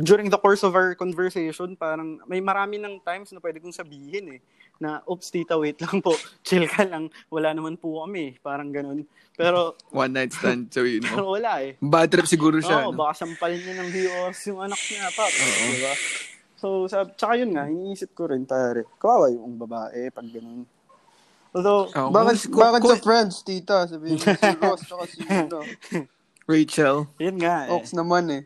during 0.03 0.26
the 0.26 0.38
course 0.38 0.66
of 0.66 0.74
our 0.74 0.99
conversation, 0.99 1.78
parang 1.78 2.18
may 2.26 2.43
marami 2.43 2.82
ng 2.82 2.99
times 2.99 3.30
na 3.30 3.38
pwede 3.38 3.62
kong 3.62 3.74
sabihin 3.74 4.38
eh. 4.38 4.40
Na, 4.83 4.99
oops, 5.07 5.30
tita, 5.30 5.55
wait 5.55 5.78
lang 5.78 6.03
po. 6.03 6.11
Chill 6.47 6.66
ka 6.66 6.83
lang. 6.83 7.07
Wala 7.30 7.55
naman 7.55 7.78
po 7.78 8.03
kami. 8.03 8.35
Parang 8.43 8.74
ganun. 8.74 9.07
Pero, 9.33 9.78
One 9.95 10.11
night 10.12 10.35
stand, 10.35 10.68
sabihin 10.68 11.07
mo. 11.07 11.11
pero 11.14 11.26
wala 11.30 11.62
eh. 11.62 11.78
Bad 11.78 12.11
trip 12.11 12.26
siguro 12.26 12.59
siya. 12.59 12.83
Oo, 12.83 12.91
no? 12.91 12.99
baka 12.99 13.22
sampal 13.22 13.55
niya 13.55 13.78
ng 13.78 13.91
Dios 13.95 14.35
yung 14.45 14.59
anak 14.59 14.83
niya, 14.83 15.07
pap. 15.14 15.30
Diba? 15.30 15.95
So, 16.59 16.87
sab 16.87 17.14
tsaka 17.14 17.39
yun 17.39 17.55
nga, 17.55 17.66
iniisip 17.66 18.11
ko 18.11 18.26
rin, 18.26 18.43
pare. 18.43 18.91
Kawawa 18.99 19.30
yung 19.30 19.55
babae 19.57 20.11
pag 20.11 20.26
ganun. 20.26 20.66
Although, 21.53 21.91
Oh, 21.93 22.11
bakit, 22.11 22.51
kung- 22.51 22.59
bakit 22.59 22.80
kung- 22.80 22.93
sa 22.93 22.99
friends, 22.99 23.35
tita? 23.43 23.87
Sabihin 23.87 24.18
mo 24.18 24.26
si 24.26 24.57
Ross, 24.59 24.83
tsaka 24.83 25.05
si, 25.07 25.18
ano, 25.26 25.59
Rachel. 26.43 26.97
yun 27.18 27.37
nga 27.39 27.70
eh. 27.70 27.74
Ox 27.76 27.95
naman 27.95 28.24
eh. 28.30 28.43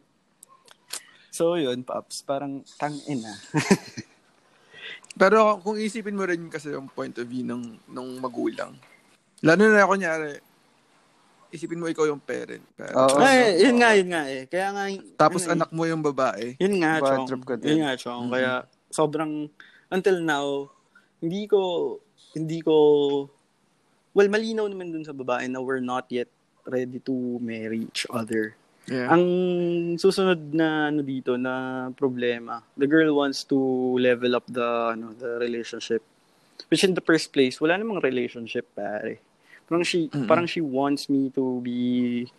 So, 1.31 1.57
yun, 1.57 1.85
Paps. 1.85 2.25
Parang 2.25 2.65
tang-ina. 2.77 3.33
Pero 5.17 5.57
kung 5.65 5.81
isipin 5.81 6.13
mo 6.13 6.29
rin 6.29 6.53
kasi 6.53 6.77
yung 6.77 6.93
point 6.93 7.17
of 7.17 7.25
view 7.25 7.41
ng, 7.41 7.81
ng 7.89 8.09
magulang. 8.21 8.77
Lalo 9.41 9.63
na 9.73 9.89
kunyari, 9.89 10.37
isipin 11.49 11.81
mo 11.81 11.89
ikaw 11.89 12.05
yung 12.05 12.21
parent. 12.21 12.61
parent. 12.77 12.97
Oo. 12.97 13.17
Ay, 13.17 13.65
yun 13.65 13.81
nga, 13.81 13.91
yun 13.97 14.09
nga 14.13 14.23
eh. 14.29 14.45
Kaya 14.45 14.69
nga, 14.77 14.85
Tapos 15.17 15.49
ano 15.49 15.49
eh, 15.49 15.57
anak 15.57 15.71
mo 15.73 15.83
yung 15.89 16.05
babae. 16.05 16.61
Yun 16.61 16.75
nga, 16.85 16.93
Bad 17.01 17.09
Chong. 17.09 17.27
trip 17.33 17.45
ka 17.49 17.55
din. 17.57 17.69
Yun 17.77 17.81
nga, 17.89 17.93
Chong. 17.97 18.29
Kaya, 18.29 18.53
sobrang, 18.93 19.49
until 19.89 20.21
now, 20.21 20.69
hindi 21.25 21.49
ko, 21.49 21.61
hindi 22.37 22.61
ko, 22.61 22.75
well, 24.13 24.29
malinaw 24.29 24.69
naman 24.69 24.93
dun 24.93 25.05
sa 25.09 25.17
babae 25.17 25.49
na 25.49 25.65
we're 25.65 25.81
not 25.81 26.05
yet 26.13 26.29
ready 26.69 27.01
to 27.01 27.41
marry 27.41 27.89
each 27.89 28.05
other. 28.13 28.53
Yeah. 28.87 29.11
Ang 29.11 29.25
susunod 29.99 30.55
na 30.55 30.95
ano 30.95 31.03
dito 31.03 31.35
na 31.35 31.87
problema, 31.99 32.63
the 32.79 32.87
girl 32.87 33.19
wants 33.19 33.43
to 33.51 33.59
level 33.99 34.39
up 34.39 34.47
the 34.47 34.95
ano 34.95 35.11
the 35.19 35.43
relationship. 35.43 36.07
Which 36.71 36.87
in 36.87 36.95
the 36.95 37.03
first 37.03 37.35
place, 37.35 37.59
wala 37.59 37.79
namang 37.79 38.03
relationship 38.03 38.71
pare. 38.75 39.19
Parang 39.67 39.83
she 39.83 40.07
Mm-mm. 40.07 40.31
parang 40.31 40.47
she 40.47 40.63
wants 40.63 41.11
me 41.11 41.35
to 41.35 41.59
be 41.67 42.31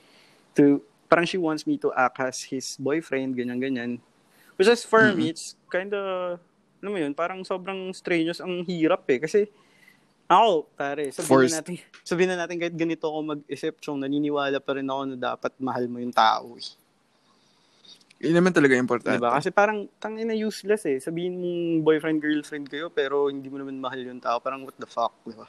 to 0.56 0.80
parang 1.12 1.28
she 1.28 1.36
wants 1.36 1.68
me 1.68 1.76
to 1.84 1.92
act 1.92 2.20
as 2.24 2.48
his 2.48 2.80
boyfriend 2.80 3.36
ganyan 3.36 3.60
ganyan. 3.60 3.92
Which 4.56 4.72
is 4.72 4.88
for 4.88 5.12
me 5.12 5.36
it's 5.36 5.60
kind 5.68 5.92
of 5.92 6.40
alam 6.80 6.92
mo 6.94 6.98
yun, 7.02 7.12
parang 7.12 7.44
sobrang 7.44 7.92
strenuous 7.92 8.40
ang 8.40 8.64
hirap 8.64 9.04
eh 9.10 9.20
kasi 9.20 9.52
ako, 10.28 10.68
pare, 10.76 11.08
sabihin 11.16 11.32
Forced. 11.32 11.56
na 11.56 11.60
natin, 11.64 11.74
sabihin 12.04 12.30
na 12.36 12.38
natin 12.44 12.58
kahit 12.60 12.76
ganito 12.76 13.08
ako 13.08 13.20
mag-isip, 13.36 13.80
chong, 13.80 14.04
naniniwala 14.04 14.60
pa 14.60 14.76
rin 14.76 14.88
ako 14.88 15.02
na 15.08 15.18
dapat 15.18 15.52
mahal 15.64 15.88
mo 15.88 16.04
yung 16.04 16.12
tao 16.12 16.60
eh. 16.60 16.68
Yun 18.18 18.34
naman 18.34 18.52
talaga 18.52 18.74
importante. 18.74 19.22
Diba? 19.22 19.30
Kasi 19.30 19.54
parang 19.54 19.86
tangina 20.02 20.34
useless 20.34 20.90
eh. 20.90 20.98
Sabihin 20.98 21.38
mong 21.38 21.86
boyfriend, 21.86 22.18
girlfriend 22.18 22.66
kayo, 22.66 22.90
pero 22.90 23.30
hindi 23.30 23.46
mo 23.46 23.62
naman 23.62 23.78
mahal 23.78 24.02
yung 24.02 24.18
tao. 24.18 24.42
Parang 24.42 24.66
what 24.66 24.74
the 24.82 24.90
fuck, 24.90 25.14
di 25.22 25.38
ba? 25.38 25.46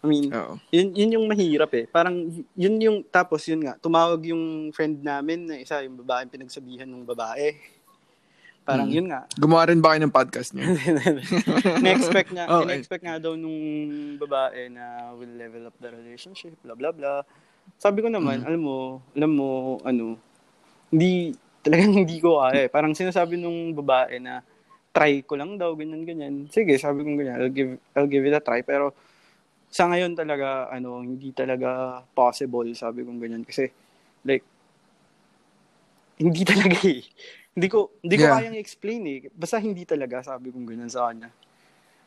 I 0.00 0.06
mean, 0.08 0.28
Oo. 0.32 0.60
yun, 0.68 0.92
yun 0.92 1.14
yung 1.20 1.26
mahirap 1.28 1.72
eh. 1.76 1.84
Parang 1.88 2.28
yun 2.56 2.76
yung, 2.76 3.04
tapos 3.08 3.44
yun 3.48 3.64
nga, 3.64 3.76
tumawag 3.80 4.20
yung 4.28 4.68
friend 4.72 5.00
namin 5.00 5.48
na 5.48 5.56
isa, 5.60 5.80
yung 5.80 6.00
babae 6.00 6.28
pinagsabihan 6.28 6.88
ng 6.88 7.08
babae. 7.08 7.56
Parang 8.64 8.88
Hmm. 8.88 8.96
yun 8.96 9.06
nga. 9.12 9.28
Gumawa 9.36 9.68
rin 9.68 9.84
ba 9.84 9.92
kayo 9.92 10.00
ng 10.02 10.14
podcast 10.14 10.56
niyo? 10.56 10.64
na-expect 11.84 12.32
nga, 12.32 12.44
Okay. 12.48 12.64
na-expect 12.66 13.04
nga 13.04 13.20
daw 13.20 13.36
nung 13.36 13.60
babae 14.16 14.72
na 14.72 15.12
will 15.12 15.36
level 15.36 15.68
up 15.68 15.76
the 15.78 15.92
relationship, 15.92 16.56
blah, 16.64 16.72
blah, 16.72 16.88
blah. 16.90 17.20
Sabi 17.76 18.00
ko 18.00 18.08
naman, 18.08 18.40
Mm. 18.40 18.48
alam 18.48 18.62
mo, 18.64 18.76
alam 19.12 19.30
mo, 19.30 19.48
ano, 19.84 20.16
hindi, 20.88 21.36
talagang 21.60 21.92
hindi 22.08 22.16
ko 22.18 22.40
kaya 22.40 22.64
eh. 22.64 22.68
Parang 22.72 22.96
sinasabi 22.96 23.36
nung 23.36 23.76
babae 23.76 24.16
na, 24.16 24.40
try 24.96 25.20
ko 25.20 25.36
lang 25.36 25.60
daw, 25.60 25.76
ganyan, 25.76 26.08
ganyan. 26.08 26.34
Sige, 26.48 26.80
sabi 26.80 27.04
ko 27.04 27.12
ganyan, 27.12 27.36
I'll 27.36 27.52
give, 27.52 27.76
I'll 27.92 28.08
give 28.08 28.24
it 28.24 28.32
a 28.32 28.40
try. 28.40 28.64
Pero, 28.64 28.96
sa 29.68 29.92
ngayon 29.92 30.16
talaga, 30.16 30.72
ano, 30.72 31.04
hindi 31.04 31.36
talaga 31.36 32.00
possible, 32.16 32.72
sabi 32.72 33.04
ko 33.04 33.12
ganyan. 33.12 33.44
Kasi, 33.44 33.68
like, 34.24 34.46
hindi 36.16 36.46
talaga 36.48 36.80
eh. 36.88 37.04
Hindi 37.54 37.70
ko, 37.70 37.94
hindi 38.02 38.18
ko 38.18 38.24
Yeah. 38.26 38.34
kayang 38.34 38.58
explain 38.58 39.02
eh. 39.06 39.18
Basta 39.30 39.62
hindi 39.62 39.86
talaga, 39.86 40.26
sabi 40.26 40.50
ko 40.50 40.58
ganyan 40.66 40.90
sa 40.90 41.06
kanya. 41.06 41.30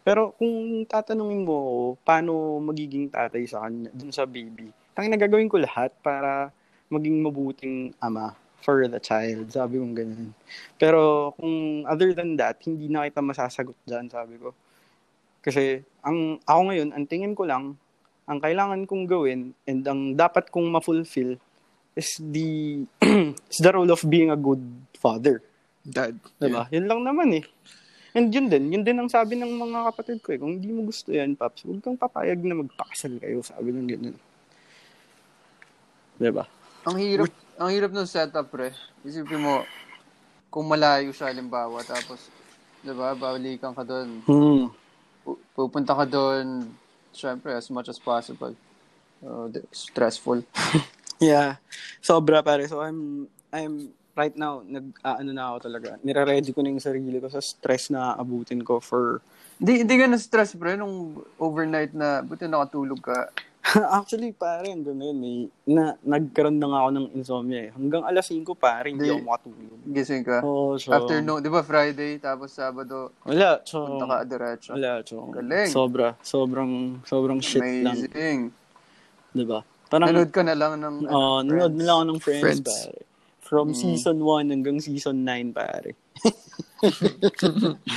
Pero 0.03 0.35
kung 0.35 0.83
tatanungin 0.87 1.43
mo, 1.47 1.95
paano 2.03 2.59
magiging 2.59 3.07
tatay 3.07 3.47
sa 3.47 3.63
kanya, 3.63 3.91
dun 3.95 4.11
sa 4.11 4.27
baby, 4.27 4.71
tangin 4.91 5.11
na 5.11 5.19
gagawin 5.19 5.51
ko 5.51 5.59
lahat 5.59 5.91
para 6.03 6.51
maging 6.91 7.19
mabuting 7.23 7.91
ama 7.99 8.35
for 8.59 8.87
the 8.87 8.99
child, 8.99 9.47
sabi 9.51 9.79
ko 9.79 9.87
ganyan. 9.95 10.35
Pero 10.75 11.31
kung 11.39 11.83
other 11.87 12.11
than 12.11 12.35
that, 12.35 12.59
hindi 12.67 12.91
na 12.91 13.07
kita 13.07 13.23
masasagot 13.23 13.75
dyan, 13.87 14.11
sabi 14.11 14.35
ko. 14.39 14.51
Kasi 15.43 15.79
ang 16.03 16.43
ako 16.43 16.61
ngayon, 16.71 16.89
ang 16.91 17.05
tingin 17.07 17.31
ko 17.31 17.47
lang, 17.47 17.79
ang 18.27 18.39
kailangan 18.43 18.83
kong 18.83 19.07
gawin 19.07 19.55
and 19.63 19.87
ang 19.87 20.11
dapat 20.11 20.51
kong 20.51 20.67
ma-fulfill 20.67 21.39
is 21.95 22.19
the 22.19 22.83
is 23.51 23.59
the 23.63 23.71
role 23.71 23.87
of 23.87 24.03
being 24.05 24.29
a 24.29 24.35
good 24.35 24.59
father. 24.97 25.39
Dad. 25.85 26.17
Diba? 26.41 26.67
Yun 26.73 26.85
lang 26.89 27.01
naman 27.05 27.29
eh. 27.37 27.43
And 28.17 28.33
yun 28.33 28.49
din, 28.49 28.73
yun 28.73 28.83
din 28.83 28.97
ang 28.97 29.07
sabi 29.07 29.37
ng 29.37 29.47
mga 29.55 29.93
kapatid 29.93 30.17
ko 30.25 30.33
eh. 30.33 30.41
Kung 30.41 30.57
hindi 30.57 30.73
mo 30.73 30.89
gusto 30.89 31.13
yan, 31.13 31.37
Paps, 31.37 31.63
huwag 31.63 31.85
kang 31.85 31.95
papayag 31.95 32.41
na 32.41 32.65
magpakasal 32.65 33.13
kayo, 33.21 33.45
sabi 33.45 33.69
ng 33.69 33.87
ganun. 33.87 34.17
Diba? 36.17 36.49
Ang 36.89 36.97
hirap, 36.97 37.29
ang 37.61 37.69
hirap 37.69 37.91
ng 37.93 38.09
setup, 38.09 38.49
pre. 38.49 38.73
Isipin 39.05 39.37
mo, 39.37 39.61
kung 40.49 40.65
malayo 40.65 41.13
siya, 41.13 41.29
halimbawa, 41.29 41.85
tapos, 41.85 42.33
di 42.81 42.89
ba, 42.89 43.13
balikan 43.13 43.77
ka 43.77 43.85
doon. 43.85 44.09
Hmm. 44.25 44.65
Pu- 45.21 45.41
Pupunta 45.53 45.93
ka 45.93 46.09
doon, 46.09 46.73
syempre, 47.13 47.53
as 47.53 47.69
much 47.69 47.85
as 47.85 48.01
possible. 48.01 48.57
Uh, 49.21 49.45
stressful. 49.69 50.41
Yeah. 51.17 51.57
Sobra 52.01 52.45
pare. 52.45 52.69
So 52.69 52.81
I'm 52.81 53.25
I'm 53.49 53.89
right 54.17 54.33
now 54.33 54.65
nag 54.65 54.89
ano 55.05 55.31
na 55.31 55.53
ako 55.53 55.69
talaga. 55.69 56.01
Nire-ready 56.01 56.49
ko 56.51 56.65
na 56.65 56.73
yung 56.73 56.81
sarili 56.81 57.21
ko 57.21 57.29
sa 57.29 57.37
stress 57.39 57.93
na 57.93 58.17
abutin 58.17 58.65
ko 58.65 58.81
for 58.81 59.21
Di, 59.57 59.81
di 59.81 59.95
ka 59.97 60.05
na-stress, 60.05 60.53
pre, 60.53 60.77
nung 60.77 61.17
overnight 61.41 61.89
na, 61.89 62.21
buti 62.21 62.45
nakatulog 62.45 63.01
ka. 63.01 63.33
Actually, 63.97 64.29
pare, 64.29 64.69
hanggang 64.69 65.01
ngayon, 65.01 65.17
may, 65.17 65.35
na, 65.65 65.97
nagkaroon 66.05 66.61
na 66.61 66.69
nga 66.69 66.79
ako 66.85 66.89
ng 66.93 67.07
insomnia 67.17 67.61
eh. 67.65 67.71
Hanggang 67.73 68.05
alas 68.05 68.29
5, 68.29 68.53
pare, 68.53 68.93
hindi 68.93 69.09
Di- 69.09 69.17
ako 69.17 69.21
makatulog. 69.25 69.79
Gising 69.81 70.21
ka. 70.29 70.45
Oo, 70.45 70.77
so, 70.77 70.93
Afternoon, 70.93 71.41
di 71.41 71.49
ba 71.49 71.65
Friday, 71.65 72.21
tapos 72.21 72.53
Sabado, 72.53 73.17
Wala, 73.25 73.57
so, 73.65 73.81
punta 73.81 74.05
ka 74.05 74.17
diretso. 74.29 74.77
wala, 74.77 75.01
so, 75.01 75.25
Galing. 75.33 75.69
sobra, 75.73 76.07
sobrang, 76.21 77.01
sobrang 77.01 77.41
shit 77.41 77.65
lang, 77.81 77.97
Amazing. 78.05 78.53
di 79.33 79.41
ba? 79.41 79.65
Parang, 79.89 80.13
Nanood 80.13 80.29
ka 80.29 80.45
na 80.45 80.53
lang 80.53 80.77
ng 80.77 80.95
ano, 81.01 81.17
oh, 81.17 81.39
nanood 81.41 81.73
na 81.73 81.81
lang 81.81 81.95
ako 81.97 82.05
ng 82.13 82.19
Friends, 82.21 82.43
Friends. 82.45 82.61
pare. 82.69 83.06
From 83.47 83.71
Mm. 83.71 83.79
season 83.79 84.17
1 84.19 84.51
hanggang 84.51 84.77
season 84.77 85.23
9, 85.23 85.55
pare. 85.55 85.95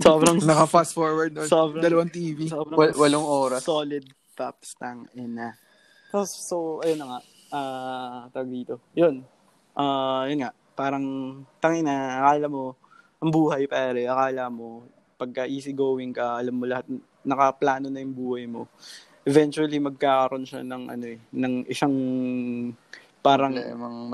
sobrang, 0.00 0.42
Naka-fast 0.42 0.92
forward. 0.92 1.32
No? 1.32 1.46
Sobrang- 1.46 1.80
Dalawang 1.80 2.10
TV. 2.10 2.50
sobrang 2.50 2.74
Wal- 2.74 2.98
walong 2.98 3.22
oras. 3.22 3.62
Solid 3.62 4.02
paps 4.34 4.74
tang 4.74 5.06
ina. 5.14 5.54
So, 6.10 6.26
so 6.26 6.56
ayun 6.82 6.98
na 6.98 7.06
nga. 7.08 7.20
Ah, 7.50 8.20
tawag 8.30 8.50
dito. 8.50 8.82
Yun. 8.92 9.22
Ah, 9.72 10.26
yun 10.26 10.42
nga. 10.42 10.50
Parang 10.74 11.06
tangina, 11.60 11.94
akala 12.20 12.50
mo 12.50 12.74
ang 13.18 13.30
buhay 13.30 13.64
pare, 13.64 14.04
akala 14.04 14.50
mo 14.50 14.82
pagka 15.14 15.46
easy 15.46 15.70
going 15.70 16.10
ka, 16.10 16.34
alam 16.36 16.58
mo 16.58 16.66
lahat 16.66 16.82
nakaplano 17.22 17.86
na 17.86 18.02
yung 18.02 18.10
buhay 18.12 18.44
mo. 18.44 18.66
Eventually 19.22 19.78
magkakaroon 19.78 20.42
siya 20.44 20.60
ng 20.60 20.90
ano 20.90 21.04
eh, 21.06 21.18
ng 21.30 21.54
isang 21.64 21.94
parang 23.24 23.56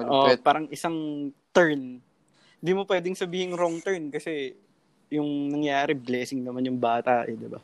oh, 0.07 0.31
parang 0.39 0.71
isang 0.71 0.95
turn. 1.51 1.99
Hindi 2.63 2.73
mo 2.73 2.87
pwedeng 2.87 3.19
sabihin 3.19 3.59
wrong 3.59 3.83
turn 3.83 4.15
kasi 4.15 4.55
yung 5.11 5.51
nangyari 5.51 5.99
blessing 5.99 6.47
naman 6.47 6.63
yung 6.63 6.79
bata 6.79 7.27
eh, 7.27 7.35
'di 7.35 7.51
ba? 7.51 7.59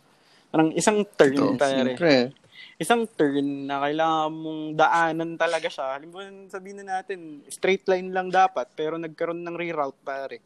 Parang 0.51 0.75
isang 0.75 1.07
turn 1.15 1.39
Totoo. 1.39 1.55
pare 1.55 1.95
Siyempre. 1.95 2.35
isang 2.77 3.07
turn 3.09 3.69
na 3.69 3.81
kailangan 3.85 4.33
mong 4.33 4.63
daanan 4.77 5.31
talaga 5.37 5.69
siya. 5.69 5.97
Halimbawa, 5.97 6.29
sabihin 6.49 6.85
na 6.85 7.01
natin, 7.01 7.41
straight 7.49 7.85
line 7.89 8.13
lang 8.13 8.29
dapat, 8.29 8.69
pero 8.77 8.97
nagkaroon 9.01 9.45
ng 9.45 9.57
reroute, 9.57 9.97
pare. 10.05 10.41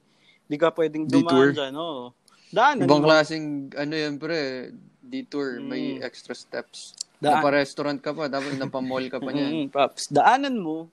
Hindi 0.46 0.56
ka 0.58 0.74
pwedeng 0.74 1.06
dumaan 1.06 1.54
dyan, 1.54 1.74
oo. 1.74 2.10
Daanan 2.50 2.86
Ibang 2.86 3.02
mo. 3.02 3.06
klaseng, 3.06 3.46
ano 3.74 3.94
yan, 3.94 4.14
pre, 4.18 4.74
detour, 4.98 5.62
may 5.62 5.98
Mm. 5.98 6.06
extra 6.06 6.34
steps. 6.34 6.94
Daan. 7.20 7.44
Napa-restaurant 7.44 8.00
ka 8.00 8.16
pa, 8.16 8.32
tapos 8.32 8.56
napa-mall 8.56 9.06
ka 9.12 9.20
pa 9.20 9.30
niyan. 9.30 9.52
Mm, 9.52 9.66
Paps, 9.68 10.08
daanan 10.08 10.56
mo 10.56 10.88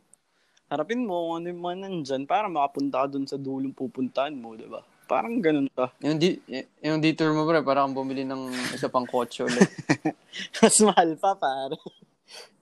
harapin 0.68 1.08
mo 1.08 1.32
kung 1.32 1.36
ano 1.40 1.48
yung 1.48 1.64
mga 1.64 1.78
nandyan 1.88 2.24
para 2.28 2.52
makapunta 2.52 3.04
ka 3.04 3.08
dun 3.16 3.24
sa 3.24 3.40
dulong 3.40 3.72
pupuntahan 3.72 4.36
mo, 4.36 4.52
di 4.60 4.68
ba? 4.68 4.84
Parang 5.08 5.40
ganun 5.40 5.72
ka. 5.72 5.88
Yung, 6.04 6.20
di, 6.20 6.36
yung 6.84 7.00
detour 7.00 7.32
mo, 7.32 7.48
pre, 7.48 7.64
parang 7.64 7.96
bumili 7.96 8.28
ng 8.28 8.52
isa 8.76 8.92
pang 8.92 9.08
kotse 9.08 9.48
ulit. 9.48 9.72
Mas 10.60 10.76
mahal 10.84 11.16
pa, 11.16 11.32
pare. 11.40 11.80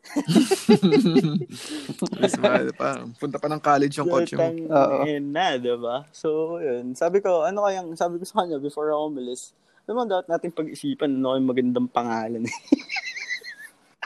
Mas 2.22 2.38
mahal 2.38 2.70
pa. 2.78 3.02
Punta 3.18 3.42
pa 3.42 3.50
ng 3.50 3.58
college 3.58 3.98
yung 3.98 4.06
kotse 4.06 4.38
mo. 4.38 4.54
Oo. 4.70 5.02
ina, 5.10 5.58
di 5.58 5.74
ba? 5.74 6.06
So, 6.14 6.62
yun. 6.62 6.94
Sabi 6.94 7.26
ko, 7.26 7.42
ano 7.42 7.66
kayang, 7.66 7.98
sabi 7.98 8.22
ko 8.22 8.30
sa 8.30 8.46
kanya 8.46 8.62
before 8.62 8.94
ako 8.94 9.10
umalis, 9.10 9.58
mo, 9.90 10.06
dapat 10.06 10.30
natin 10.30 10.54
pag-isipan 10.54 11.18
ano 11.18 11.42
yung 11.42 11.50
magandang 11.50 11.90
pangalan. 11.90 12.46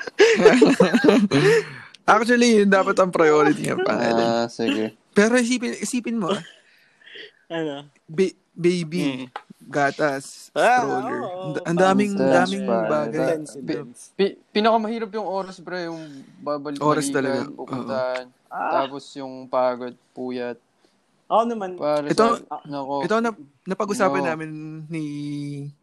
Actually, 2.09 2.57
yun 2.57 2.67
dapat 2.67 2.95
ang 2.97 3.09
priority 3.09 3.69
ng 3.69 3.79
pangalan. 3.79 4.25
Ah, 4.25 4.47
sige. 4.47 4.95
Pero 5.11 5.35
isipin, 5.35 5.75
isipin 5.77 6.17
mo, 6.17 6.29
ah, 6.29 6.41
ano? 7.47 7.85
ba- 8.03 8.37
baby, 8.51 9.29
gatas, 9.61 10.49
Ah, 10.51 10.81
stroller. 10.81 11.19
oo, 11.19 11.53
Ang- 11.53 11.65
Ang 11.67 11.77
daming, 11.77 12.11
daming 12.17 12.63
bagay. 12.65 13.37
Intense, 13.37 14.09
Pi- 14.11 14.35
pinakamahirap 14.49 15.07
yung 15.11 15.23
oras, 15.23 15.59
pre, 15.59 15.85
yung 15.85 15.99
babalik 16.39 16.79
Oras 16.81 17.07
talaga, 17.07 17.45
pupuntahan. 17.47 18.27
Ah. 18.49 18.81
Tapos 18.81 19.05
yung 19.13 19.45
pagod, 19.45 19.93
puyat. 20.11 20.57
Ako 21.29 21.45
naman, 21.45 21.77
Pare, 21.77 22.09
Ito- 22.09 22.41
sa, 22.41 22.57
nako. 22.65 23.05
Ito 23.05 23.15
na 23.21 23.29
napag-usapan 23.63 24.19
No. 24.19 24.27
namin 24.27 24.49
ni 24.89 25.03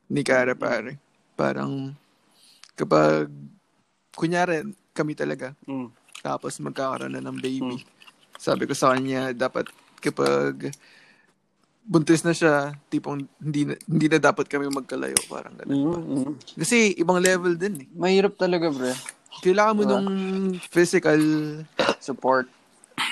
ni 0.04 0.20
Kara 0.20 0.52
pare. 0.54 1.00
Parang 1.32 1.96
kapag 2.74 3.30
kunyari 4.16 4.64
kami 4.96 5.12
talaga 5.12 5.52
mm, 5.68 5.92
tapos 6.24 6.56
magkakaroon 6.58 7.12
na 7.12 7.22
ng 7.22 7.38
baby. 7.38 7.76
Hmm. 7.78 7.94
Sabi 8.40 8.64
ko 8.66 8.72
sa 8.72 8.96
kanya 8.96 9.30
dapat 9.36 9.68
kapag 10.00 10.72
buntis 11.86 12.26
na 12.26 12.34
siya, 12.34 12.74
tipong 12.90 13.22
hindi 13.38 13.62
na, 13.62 13.74
hindi 13.86 14.06
na 14.10 14.18
dapat 14.18 14.50
kami 14.50 14.66
magkalayo 14.66 15.14
parang 15.30 15.54
ganun. 15.54 15.70
mm, 15.70 16.02
mm. 16.02 16.32
Kasi 16.58 16.98
ibang 16.98 17.22
level 17.22 17.54
din 17.54 17.86
eh. 17.86 17.88
Mahirap 17.94 18.34
talaga, 18.34 18.74
pre. 18.74 18.90
Kailangan 19.44 19.74
mo 19.78 19.82
Diba? 19.86 19.92
nung 19.94 20.08
physical 20.66 21.20
Support. 22.02 22.50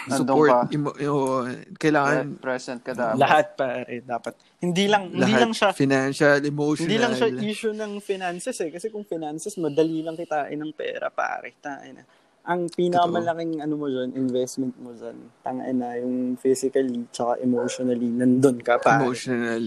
Support. 0.08 0.48
ka. 0.48 0.60
Imo, 0.70 0.90
yo, 0.96 1.44
kailangan 1.76 2.36
Pre- 2.36 2.40
present 2.40 2.80
ka 2.80 2.92
dapat. 2.92 3.16
Lahat 3.16 3.46
pare, 3.52 4.00
dapat. 4.00 4.32
Hindi 4.58 4.84
lang, 4.88 5.12
hindi 5.12 5.20
lahat 5.22 5.40
lang 5.40 5.52
siya, 5.52 5.68
financial, 5.72 6.40
emotional. 6.40 6.84
hindi 6.84 6.98
lang 6.98 7.12
siya 7.12 7.28
issue 7.30 7.72
ng 7.72 7.92
finances 8.00 8.56
eh. 8.60 8.72
Kasi 8.72 8.88
kung 8.88 9.04
finances, 9.04 9.56
madali 9.56 10.00
lang 10.00 10.16
kitain 10.16 10.56
ng 10.56 10.72
pera, 10.72 11.08
pare. 11.08 11.52
Tain 11.58 12.00
na. 12.00 12.04
Ang 12.44 12.68
pinakamalaking 12.68 13.60
ano 13.60 13.74
mo 13.74 13.88
dyan, 13.88 14.12
investment 14.12 14.76
mo 14.76 14.92
dyan, 14.92 15.16
tangin 15.40 15.80
na, 15.80 15.96
yung 15.96 16.36
physically, 16.36 17.08
tsaka 17.08 17.40
emotionally, 17.40 18.08
nandun 18.08 18.60
ka, 18.60 18.76
pare. 18.76 19.00
emotional. 19.00 19.64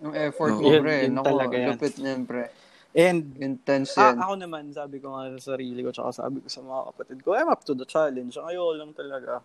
Yung 0.00 0.14
effort 0.16 0.54
Oo. 0.54 0.62
mo, 0.62 0.68
Yun- 0.68 0.82
pre. 0.82 0.96
yun 1.06 1.14
Nako, 1.14 1.26
talaga 1.26 1.54
yan. 1.54 1.68
lupit 1.70 1.94
niyan, 1.98 2.20
pre. 2.24 2.44
And 2.90 3.38
Intense 3.38 3.94
Ah, 3.94 4.10
yan. 4.10 4.18
ako 4.18 4.34
naman, 4.34 4.64
sabi 4.74 4.98
ko 4.98 5.14
nga 5.14 5.30
sa 5.38 5.54
sarili 5.54 5.86
ko, 5.86 5.94
tsaka 5.94 6.10
sabi 6.10 6.42
ko 6.42 6.48
sa 6.50 6.58
mga 6.58 6.82
kapatid 6.90 7.18
ko, 7.22 7.28
I'm 7.38 7.46
up 7.46 7.62
to 7.62 7.74
the 7.78 7.86
challenge. 7.86 8.34
Ayoko 8.34 8.74
lang 8.74 8.90
talaga, 8.90 9.38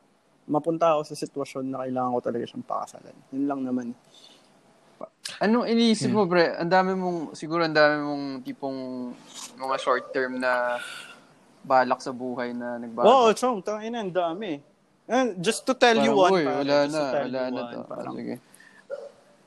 mapunta 0.49 0.97
ako 0.97 1.13
sa 1.13 1.15
sitwasyon 1.17 1.65
na 1.69 1.85
kailangan 1.85 2.13
ko 2.17 2.21
talaga 2.25 2.43
siyang 2.49 2.65
pakasalan. 2.65 3.17
Yun 3.29 3.45
lang 3.45 3.61
naman. 3.61 3.87
Anong 5.37 5.69
iniisip 5.69 6.09
Hmm. 6.09 6.17
mo, 6.17 6.23
pre? 6.25 6.57
Ang 6.57 6.71
dami 6.73 6.91
mong, 6.97 7.19
siguro 7.37 7.61
ang 7.61 7.75
dami 7.75 8.01
mong 8.01 8.25
tipong 8.41 8.79
mga 9.61 9.75
short 9.77 10.09
term 10.09 10.41
na 10.41 10.81
balak 11.61 12.01
sa 12.01 12.09
buhay 12.13 12.49
na 12.53 12.81
nagbago. 12.81 13.05
Oo, 13.05 13.29
oh, 13.29 13.33
chong, 13.35 13.61
tangin 13.61 13.93
na, 13.93 14.01
ang 14.05 14.13
dami. 14.13 14.57
And 15.05 15.37
just 15.37 15.69
to 15.69 15.77
tell 15.77 15.93
you 15.93 16.17
Parang, 16.17 16.33
one, 16.33 16.33
uy, 16.33 16.45
wala 16.49 16.77
na, 16.89 17.01
wala 17.13 17.41
you 17.45 17.53
na 17.53 17.61
one, 17.61 17.73
to. 17.73 17.79
parang, 17.85 18.13
Ah, 18.13 18.17
sige. 18.17 18.35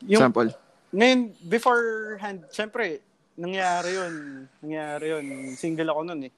yung, 0.07 0.23
Sample. 0.23 0.51
ngayon, 0.95 1.21
beforehand, 1.43 2.39
syempre, 2.55 3.03
nangyari 3.39 3.95
yun, 3.95 4.15
nangyari 4.59 5.07
yun, 5.09 5.27
single 5.55 5.89
ako 5.89 6.01
nun 6.05 6.27
eh. 6.27 6.33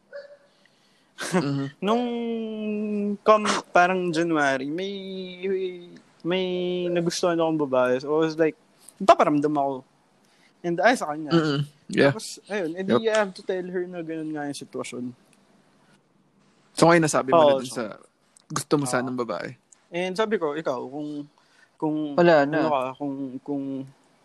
Mhm. 1.32 1.66
Nung 1.84 2.04
come, 3.20 3.44
parang 3.70 4.08
January, 4.08 4.68
may 4.68 4.92
may 6.20 6.44
nagustuhan 6.88 7.36
akong 7.36 7.60
babae. 7.60 8.00
So 8.00 8.12
I 8.14 8.24
was 8.24 8.36
like, 8.36 8.56
paparamdam 9.00 9.52
ako. 9.52 9.84
And 10.60 10.76
ay 10.80 10.92
sa 10.92 11.12
kanya. 11.12 11.32
Mhm. 11.32 11.60
Yeah. 11.90 12.12
Tapos, 12.12 12.38
ayun, 12.46 12.70
edi 12.76 12.92
I 13.08 13.16
have 13.16 13.34
to 13.34 13.42
tell 13.42 13.64
her 13.64 13.82
na 13.84 14.00
ganun 14.00 14.30
nga 14.30 14.46
yung 14.46 14.54
sitwasyon. 14.56 15.04
So 16.72 16.86
ngayon 16.86 17.02
nasabi 17.02 17.34
mo 17.34 17.40
na 17.40 17.58
dun 17.58 17.66
so- 17.66 17.76
sa 17.76 17.84
gusto 18.46 18.72
mo 18.76 18.84
sanang 18.86 19.18
babae. 19.18 19.56
And 19.90 20.14
sabi 20.14 20.38
ko, 20.38 20.54
ikaw, 20.54 20.78
kung 20.86 21.26
kung 21.74 22.14
Wala 22.14 22.46
na. 22.46 22.56
ano 22.56 22.68
ka, 22.70 22.82
kung 22.96 23.14
kung 23.42 23.64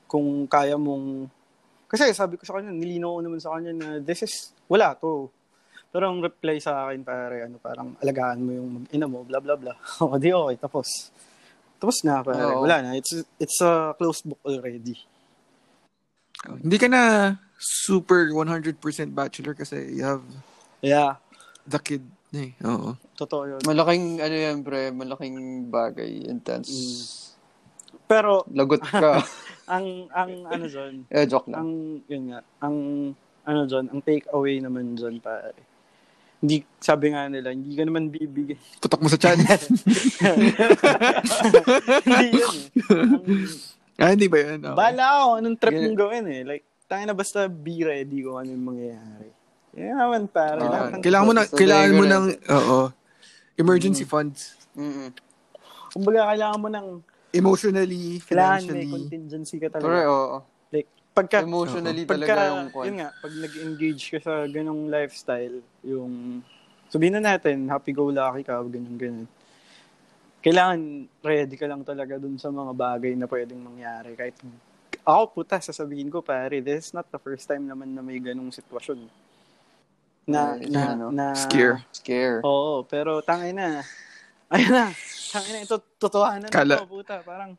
kung 0.06 0.28
kaya 0.46 0.78
mong 0.78 1.26
kasi 1.96 2.12
sabi 2.12 2.36
ko 2.36 2.44
sa 2.44 2.60
kanya, 2.60 2.76
nilinaw 2.76 3.16
ko 3.16 3.22
naman 3.24 3.40
sa 3.40 3.56
kanya 3.56 3.72
na 3.72 3.88
this 4.04 4.22
is 4.22 4.52
wala 4.68 4.92
to. 5.00 5.32
Pero 5.90 6.12
ang 6.12 6.20
reply 6.20 6.60
sa 6.60 6.86
akin 6.86 7.08
pare, 7.08 7.48
ano, 7.48 7.56
parang 7.56 7.96
alagaan 8.04 8.44
mo 8.44 8.52
yung 8.52 8.70
mag-ina 8.84 9.08
mo, 9.08 9.24
blah 9.24 9.40
blah 9.40 9.56
blah. 9.56 9.76
O 10.04 10.20
di 10.20 10.36
okay, 10.36 10.60
tapos. 10.60 11.10
Tapos 11.80 12.04
na, 12.04 12.20
pare. 12.20 12.44
Oo. 12.44 12.68
Wala 12.68 12.84
na. 12.84 12.90
It's 13.00 13.16
it's 13.40 13.60
a 13.64 13.96
closed 13.96 14.28
book 14.28 14.44
already. 14.44 15.00
Hindi 16.46 16.78
ka 16.78 16.92
na 16.92 17.02
super 17.58 18.30
100% 18.30 18.76
bachelor 19.16 19.56
kasi 19.56 19.96
you 19.96 20.04
have 20.04 20.22
Yeah, 20.84 21.18
the 21.66 21.80
kid. 21.80 22.04
Eh. 22.36 22.52
Oo. 22.68 23.00
totoo 23.16 23.48
yun. 23.48 23.62
Malaking, 23.64 24.20
ano 24.20 24.36
yan, 24.36 24.58
pre, 24.60 24.92
malaking 24.92 25.72
bagay, 25.72 26.28
intense. 26.28 26.68
Mm. 26.68 28.04
Pero 28.12 28.44
Lagot 28.52 28.84
ka. 28.84 29.24
ang 29.66 29.86
ang 30.14 30.32
ano 30.46 30.66
doon, 30.70 30.94
eh, 31.14 31.26
joke 31.26 31.50
lang. 31.50 31.60
ang 31.62 31.72
yun 32.06 32.24
nga, 32.34 32.40
ang 32.62 32.76
ano 33.46 33.62
doon, 33.70 33.86
ang 33.94 34.02
take 34.02 34.26
away 34.34 34.58
naman 34.62 34.98
doon 34.98 35.22
pare. 35.22 35.54
Hindi 36.42 36.62
sabi 36.78 37.10
nga 37.14 37.26
nila, 37.26 37.54
hindi 37.54 37.74
ka 37.74 37.84
naman 37.86 38.14
bibigyan. 38.14 38.60
Tutok 38.84 39.02
mo 39.02 39.10
sa 39.10 39.18
chan. 39.18 39.38
hindi 42.06 42.26
yun 42.38 42.58
eh. 43.98 44.04
ah, 44.04 44.12
hindi 44.14 44.28
ba 44.30 44.38
yun? 44.38 44.60
Oo. 44.62 44.76
Bala 44.78 45.04
ako, 45.04 45.30
anong 45.42 45.58
trip 45.58 45.74
mong 45.74 45.98
gawin 45.98 46.26
eh. 46.30 46.42
Like, 46.46 46.66
tangin 46.86 47.10
na 47.10 47.18
basta 47.18 47.50
be 47.50 47.82
ready 47.82 48.22
kung 48.22 48.38
ano 48.38 48.50
yung 48.54 48.66
mangyayari. 48.66 49.30
Yan 49.76 49.98
naman 49.98 50.24
pare. 50.30 50.62
Ah, 50.62 50.70
lahat 50.70 50.90
ng- 50.94 51.04
Kailangan 51.04 51.26
mo 51.26 51.34
na, 51.34 51.44
kailangan 51.50 51.92
mo 51.98 52.04
ng, 52.06 52.26
oo, 52.48 52.80
emergency 53.58 54.06
funds. 54.06 54.54
Mm-mm. 54.76 55.10
Kumbaga, 55.96 56.30
kailangan 56.36 56.60
mo 56.60 56.70
ng, 56.70 56.88
Emotionally, 57.36 58.20
kailangan 58.24 58.62
may 58.64 58.86
financially. 58.86 58.88
contingency 58.92 59.56
ka 59.60 59.68
talaga. 59.68 60.08
oo. 60.08 60.38
Like, 60.72 60.88
pagka, 61.12 61.38
Emotionally 61.44 62.04
pagka, 62.04 62.14
talaga 62.16 62.42
yung 62.52 62.68
kwan. 62.72 62.86
yun 62.88 62.96
nga, 63.04 63.10
pag 63.16 63.34
nag-engage 63.36 64.04
ka 64.12 64.20
sa 64.20 64.34
ganong 64.48 64.88
lifestyle, 64.88 65.58
yung, 65.84 66.42
sabihin 66.88 67.20
na 67.20 67.36
natin, 67.36 67.68
happy-go-lucky 67.68 68.44
ka, 68.44 68.60
ganyan-ganyan. 68.64 69.28
Kailangan 70.46 70.80
ready 71.26 71.56
ka 71.58 71.66
lang 71.66 71.82
talaga 71.82 72.22
dun 72.22 72.38
sa 72.38 72.54
mga 72.54 72.72
bagay 72.72 73.18
na 73.18 73.26
pwedeng 73.26 73.58
mangyari. 73.58 74.14
Kahit, 74.14 74.38
ako 75.02 75.42
puta, 75.42 75.58
sasabihin 75.58 76.10
ko, 76.14 76.22
pare, 76.22 76.62
this 76.62 76.90
is 76.90 76.94
not 76.94 77.10
the 77.10 77.18
first 77.18 77.50
time 77.50 77.66
naman 77.66 77.94
na 77.94 78.06
may 78.06 78.22
ganong 78.22 78.54
sitwasyon. 78.54 79.10
Na, 80.26 80.58
Ay, 80.58 80.70
na, 80.70 80.82
ano? 80.94 81.08
na, 81.14 81.34
Scare. 81.34 81.82
Scare. 81.94 82.42
Oo, 82.42 82.82
pero 82.86 83.22
tangay 83.22 83.54
na. 83.54 83.82
Ayun 84.56 84.72
na. 84.72 84.86
Tangay 85.30 85.52
na. 85.52 85.60
Ito, 85.62 85.76
totohanan 86.00 86.50
Kala- 86.50 86.80
na 86.80 86.88
puta. 86.88 87.20
Parang, 87.22 87.52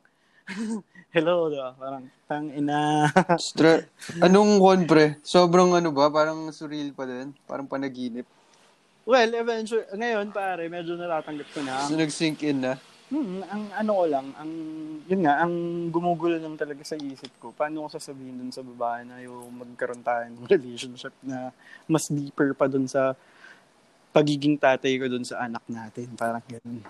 hello, 1.15 1.49
diba? 1.49 1.77
Parang, 1.77 2.03
tangay 2.25 2.61
na. 2.61 3.05
Stra- 3.37 3.85
Anong 4.25 4.57
one, 4.57 4.83
pre? 4.85 5.21
Sobrang 5.21 5.71
ano 5.71 5.93
ba? 5.93 6.09
Parang 6.09 6.49
surreal 6.51 6.91
pa 6.91 7.05
din. 7.05 7.37
Parang 7.45 7.67
panaginip. 7.67 8.25
well, 9.05 9.31
eventually, 9.31 9.87
ngayon, 9.93 10.33
pare, 10.33 10.67
medyo 10.67 10.97
natatanggap 10.97 11.49
ko 11.53 11.61
na. 11.63 11.85
So, 11.85 11.95
nag-sink 11.95 12.43
in 12.43 12.59
na. 12.61 12.75
Hmm, 13.07 13.39
ang 13.47 13.71
ano 13.71 14.03
ko 14.03 14.05
lang, 14.11 14.35
ang, 14.35 14.51
yun 15.07 15.23
nga, 15.23 15.39
ang 15.39 15.55
gumugulo 15.95 16.43
lang 16.43 16.59
talaga 16.59 16.83
sa 16.83 16.99
isip 16.99 17.31
ko. 17.39 17.55
Paano 17.55 17.87
ko 17.87 17.95
sasabihin 17.95 18.35
dun 18.35 18.51
sa 18.51 18.67
babae 18.67 19.07
na 19.07 19.23
yung 19.23 19.47
magkaroon 19.55 20.03
tayo 20.03 20.27
ng 20.27 20.43
relationship 20.51 21.15
na 21.23 21.55
mas 21.87 22.11
deeper 22.11 22.51
pa 22.51 22.67
dun 22.67 22.91
sa 22.91 23.15
pagiging 24.17 24.57
tatay 24.57 24.97
ko 24.97 25.13
dun 25.13 25.29
sa 25.29 25.45
anak 25.45 25.61
natin. 25.69 26.09
Parang 26.17 26.41
ganun. 26.49 26.81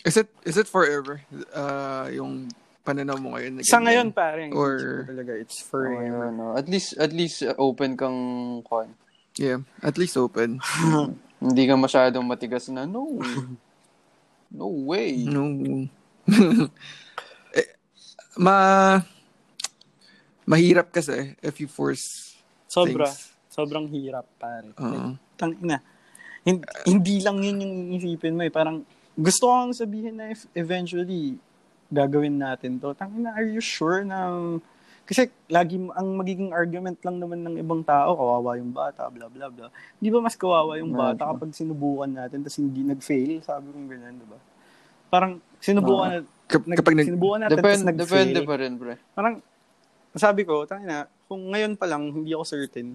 Is 0.00 0.16
it, 0.16 0.32
is 0.48 0.56
it 0.56 0.64
forever? 0.64 1.20
Uh, 1.52 2.08
yung 2.08 2.48
pananaw 2.80 3.20
mo 3.20 3.36
ngayon? 3.36 3.60
na 3.60 3.68
Sa 3.68 3.84
ngayon, 3.84 4.16
pare, 4.16 4.48
ang 4.48 4.56
Or- 4.56 5.04
talaga, 5.04 5.36
it's 5.36 5.60
Oh, 5.60 5.68
forever. 5.68 6.32
ano. 6.32 6.56
At 6.56 6.72
least, 6.72 6.96
at 6.96 7.12
least 7.12 7.44
uh, 7.44 7.52
open 7.60 8.00
kang 8.00 8.16
kwan. 8.64 8.96
Yeah, 9.36 9.60
at 9.84 10.00
least 10.00 10.16
open. 10.16 10.56
Hindi 11.44 11.62
ka 11.68 11.76
masyadong 11.76 12.24
matigas 12.24 12.72
na, 12.72 12.88
no. 12.88 13.20
No 14.48 14.66
way. 14.88 15.28
No. 15.28 15.44
eh, 17.56 17.68
ma 18.40 18.56
mahirap 20.42 20.90
kasi 20.90 21.36
if 21.38 21.60
you 21.60 21.68
force 21.68 22.34
Sobra. 22.66 23.06
things. 23.06 23.30
Sobrang 23.50 23.86
hirap, 23.90 24.26
pare. 24.40 24.72
Oo. 24.80 25.14
Tang 25.36 25.54
ina. 25.60 25.78
Hin- 26.42 26.64
Hindi 26.84 27.20
lang 27.20 27.38
yun 27.40 27.58
yung 27.60 27.74
isipin 27.94 28.34
mo 28.34 28.42
eh. 28.42 28.50
Parang 28.50 28.82
gusto 29.12 29.46
kong 29.46 29.72
sabihin 29.72 30.16
na 30.16 30.30
if 30.30 30.48
eventually 30.54 31.36
gagawin 31.86 32.38
natin 32.38 32.78
to, 32.78 32.94
tangina, 32.94 33.34
are 33.34 33.44
you 33.44 33.60
sure 33.60 34.00
na 34.00 34.30
kasi 35.02 35.26
lagi 35.50 35.74
ang 35.74 36.14
magiging 36.14 36.54
argument 36.54 36.94
lang 37.02 37.18
naman 37.18 37.42
ng 37.42 37.58
ibang 37.58 37.82
tao, 37.82 38.14
kawawa 38.14 38.54
yung 38.54 38.70
bata, 38.70 39.10
bla 39.10 39.26
bla 39.26 39.50
bla. 39.50 39.66
Di 39.98 40.06
ba 40.06 40.22
mas 40.22 40.38
kawawa 40.38 40.78
yung 40.78 40.94
bata 40.94 41.26
kapag 41.26 41.50
sinubukan 41.50 42.06
natin 42.06 42.46
tapos 42.46 42.62
hindi 42.62 42.86
nag-fail? 42.86 43.42
Sabi 43.42 43.74
kong 43.74 43.90
ganyan, 43.90 44.14
di 44.14 44.26
ba? 44.30 44.38
Parang 45.10 45.42
sinubukan 45.58 46.06
Ah. 46.06 46.10
na, 46.14 46.18
nag, 46.62 46.78
kapag 46.78 46.94
nag, 46.94 47.06
sinubukan 47.10 47.38
natin 47.42 47.58
Depend, 47.58 47.66
tapos 47.74 47.90
nag-fail. 47.90 48.06
depende 48.30 48.40
pa 48.46 48.54
rin, 48.54 48.72
pre. 48.78 48.94
Parang, 49.10 49.34
sabi 50.14 50.42
ko, 50.46 50.62
tangina, 50.62 50.96
kung 51.26 51.42
ngayon 51.50 51.74
pa 51.74 51.90
lang, 51.90 52.06
hindi 52.06 52.30
ako 52.30 52.44
certain. 52.46 52.94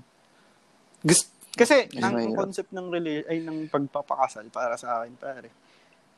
Gusto, 1.04 1.35
kasi, 1.56 1.76
ang 2.04 2.14
mahirap. 2.16 2.38
concept 2.38 2.72
ng 2.72 2.88
rela- 2.92 3.28
ay 3.32 3.38
ng 3.40 3.58
pagpapakasal 3.72 4.46
para 4.52 4.76
sa 4.76 5.02
akin, 5.02 5.14
pare. 5.16 5.50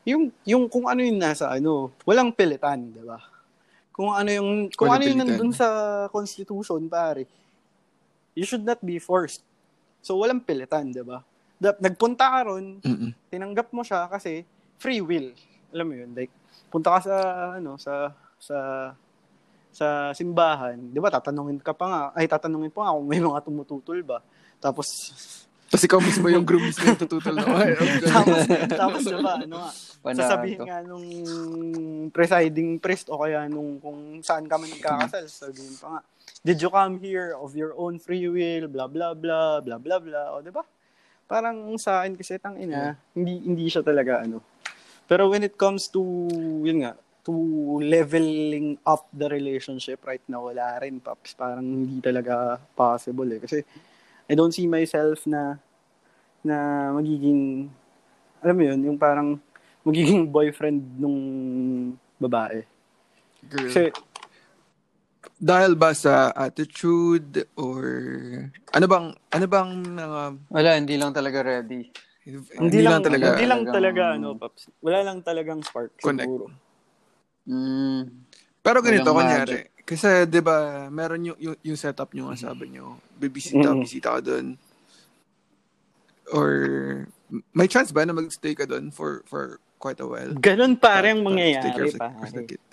Yung, 0.07 0.31
yung 0.43 0.65
kung 0.67 0.87
ano 0.87 1.03
yung 1.03 1.19
nasa 1.19 1.51
ano, 1.51 1.91
walang 2.03 2.31
pilitan, 2.31 2.91
di 2.91 3.03
ba? 3.03 3.19
Kung 3.91 4.13
ano 4.13 4.29
yung, 4.29 4.69
kung 4.73 4.89
Walang 4.89 5.01
ano 5.01 5.09
yung 5.09 5.19
nandun 5.25 5.51
sa 5.51 5.67
constitution, 6.09 6.85
pare, 6.85 7.25
you 8.37 8.45
should 8.45 8.63
not 8.63 8.77
be 8.79 9.01
forced. 9.01 9.41
So, 10.01 10.15
walang 10.21 10.45
pilitan, 10.45 10.93
di 10.93 11.01
ba? 11.01 11.25
Da- 11.57 11.77
Nagpunta 11.81 12.29
ka 12.29 12.39
ron, 12.45 12.77
Mm-mm. 12.85 13.11
tinanggap 13.33 13.73
mo 13.73 13.81
siya 13.81 14.05
kasi 14.05 14.45
free 14.77 15.01
will. 15.01 15.33
Alam 15.73 15.85
mo 15.89 15.93
yun, 15.97 16.11
like, 16.13 16.31
punta 16.69 16.93
ka 16.95 16.99
sa, 17.09 17.15
ano, 17.57 17.75
sa, 17.81 18.13
sa, 18.37 18.57
sa 19.73 19.87
simbahan, 20.13 20.77
di 20.77 21.01
ba, 21.01 21.09
tatanungin 21.09 21.59
ka 21.59 21.73
pa 21.73 21.85
nga, 21.89 22.01
ay, 22.15 22.29
tatanungin 22.29 22.71
pa 22.71 22.87
nga 22.87 22.95
kung 22.95 23.07
may 23.09 23.19
mga 23.19 23.43
tumututol 23.43 23.99
ba. 24.05 24.21
Tapos, 24.57 24.87
Tapos 25.67 25.83
ikaw 25.83 25.99
mismo 25.99 26.31
yung 26.31 26.47
groom 26.47 26.63
mismo 26.63 26.87
yung 26.87 26.95
tututol 26.95 27.43
okay. 27.43 27.75
tapos, 28.07 28.39
tapos, 28.71 29.01
di 29.03 29.19
ba, 29.19 29.35
ano 29.35 29.55
nga, 29.59 29.71
sasabihin 30.15 30.63
nga 30.63 30.79
nung 30.79 31.07
presiding 32.15 32.79
priest 32.79 33.11
o 33.11 33.19
kaya 33.19 33.51
nung 33.51 33.75
kung 33.83 34.23
saan 34.23 34.47
ka 34.47 34.55
man 34.55 34.71
nagkakasal, 34.71 35.27
sabihin 35.27 35.75
pa 35.75 35.99
nga, 35.99 36.01
did 36.39 36.57
you 36.63 36.71
come 36.71 36.95
here 37.03 37.35
of 37.35 37.51
your 37.51 37.75
own 37.75 37.99
free 37.99 38.31
will, 38.31 38.71
blah, 38.71 38.87
blah, 38.87 39.11
blah, 39.11 39.59
blah, 39.59 39.75
blah, 39.75 39.99
blah, 39.99 40.39
o, 40.39 40.39
di 40.39 40.55
ba? 40.55 40.63
Parang 41.27 41.75
sa 41.75 41.99
akin 41.99 42.15
kasi, 42.15 42.39
tang 42.39 42.55
ina, 42.55 42.95
hindi, 43.11 43.43
hindi 43.43 43.67
siya 43.67 43.83
talaga, 43.83 44.23
ano. 44.23 44.39
Pero 45.03 45.27
when 45.27 45.43
it 45.43 45.59
comes 45.59 45.91
to, 45.91 45.99
yun 46.63 46.87
nga, 46.87 46.95
to 47.27 47.35
leveling 47.83 48.79
up 48.87 49.11
the 49.11 49.27
relationship 49.27 49.99
right 50.07 50.23
now, 50.31 50.47
wala 50.47 50.79
rin, 50.79 51.03
Paps. 51.03 51.35
Parang 51.35 51.67
hindi 51.67 51.99
talaga 51.99 52.55
possible 52.71 53.27
eh. 53.35 53.43
Kasi, 53.43 53.59
I 54.27 54.35
don't 54.35 54.51
see 54.53 54.67
myself 54.67 55.23
na 55.25 55.59
na 56.43 56.89
magiging 56.95 57.71
alam 58.43 58.55
mo 58.55 58.63
yun, 58.63 58.79
yung 58.93 58.99
parang 58.99 59.39
magiging 59.81 60.27
boyfriend 60.35 60.83
nung 60.99 61.19
babae. 62.21 62.63
Girl. 63.47 63.71
Kasi, 63.71 63.91
Dahil 65.37 65.77
ba 65.77 65.93
sa 65.93 66.33
attitude 66.33 67.45
or 67.53 67.83
ano 68.73 68.85
bang 68.89 69.07
ano 69.13 69.45
bang 69.45 69.69
mga 69.85 70.21
Wala, 70.49 70.69
hindi 70.73 70.95
lang 70.97 71.13
talaga 71.13 71.45
ready. 71.45 71.93
hindi, 72.27 72.83
lang, 72.83 73.05
talaga 73.05 73.37
hindi 73.37 73.45
lang 73.47 73.63
talaga, 73.69 74.17
ano, 74.17 74.35
Paps. 74.35 74.67
Wala 74.83 74.99
lang 75.05 75.21
talagang 75.23 75.61
spark, 75.63 75.95
Connect. 76.01 76.25
siguro. 76.27 76.51
Mm. 77.47 78.27
Pero 78.65 78.77
ganito 78.83 79.09
kunyari. 79.13 79.76
Kasi 79.87 80.27
'di 80.27 80.43
ba, 80.43 80.57
meron 80.89 81.23
yung, 81.23 81.39
yung 81.39 81.57
yung 81.63 81.79
setup 81.79 82.11
niyo 82.11 82.27
nga 82.27 82.35
sabi 82.43 82.67
niyo. 82.69 82.99
Bibisita, 83.15 83.71
Mhm. 83.71 83.81
bisita 83.81 84.09
ka 84.11 84.21
doon. 84.21 84.59
Or 86.27 86.49
may 87.53 87.65
chance 87.65 87.89
ba 87.89 88.03
na 88.03 88.11
magstay 88.11 88.51
ka 88.51 88.67
doon 88.67 88.91
for 88.91 89.23
for 89.23 89.63
quite 89.79 89.97
a 89.97 90.07
while? 90.07 90.35
Ganun 90.35 90.75
pare 90.75 91.15
ang 91.15 91.23
Para- 91.23 91.39
para 91.39 91.55
take 91.55 91.63
care 91.63 91.87
mangyayari 91.87 91.91
pa. 91.95 92.07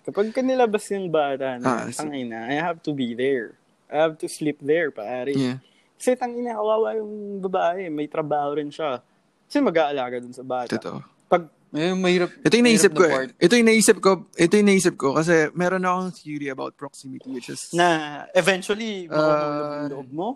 Kapag 0.05 0.27
kanilabas 0.35 0.85
yung 0.91 1.07
bata 1.09 1.55
Ah, 1.55 1.87
na, 1.87 1.89
so- 1.89 2.03
tangina, 2.03 2.51
I 2.51 2.59
have 2.59 2.83
to 2.83 2.91
be 2.91 3.15
there. 3.15 3.55
I 3.87 4.03
have 4.03 4.19
to 4.19 4.27
sleep 4.27 4.59
there, 4.59 4.91
pare. 4.91 5.31
Yeah. 5.31 5.63
Kasi 5.95 6.19
tangina, 6.19 6.59
kawawa 6.59 6.99
yung 6.99 7.39
babae. 7.39 7.87
May 7.87 8.11
trabaho 8.11 8.59
rin 8.59 8.69
siya. 8.69 8.99
Kasi 9.47 9.63
mag-aalaga 9.63 10.19
dun 10.19 10.35
sa 10.35 10.43
bata. 10.43 10.75
Totoo. 10.75 10.99
Pag, 11.31 11.47
Eh, 11.75 11.91
mahirap. 11.91 12.31
Ito 12.47 12.55
yung 12.55 12.67
naisip 12.71 12.93
ko 12.95 13.03
na 13.03 13.11
eh. 13.11 13.15
part. 13.19 13.31
Ito 13.35 13.55
yung 13.59 13.69
naisip 13.69 13.97
ko. 13.99 14.11
Ito 14.39 14.55
yung 14.55 14.69
naisip 14.71 14.95
ko 14.95 15.09
kasi 15.19 15.51
meron 15.59 15.83
akong 15.83 16.15
theory 16.15 16.49
about 16.55 16.79
proximity 16.79 17.27
which 17.35 17.51
is 17.51 17.75
na 17.75 18.23
eventually, 18.31 19.11
yung 19.11 19.91
loob 19.91 20.09
mo. 20.15 20.29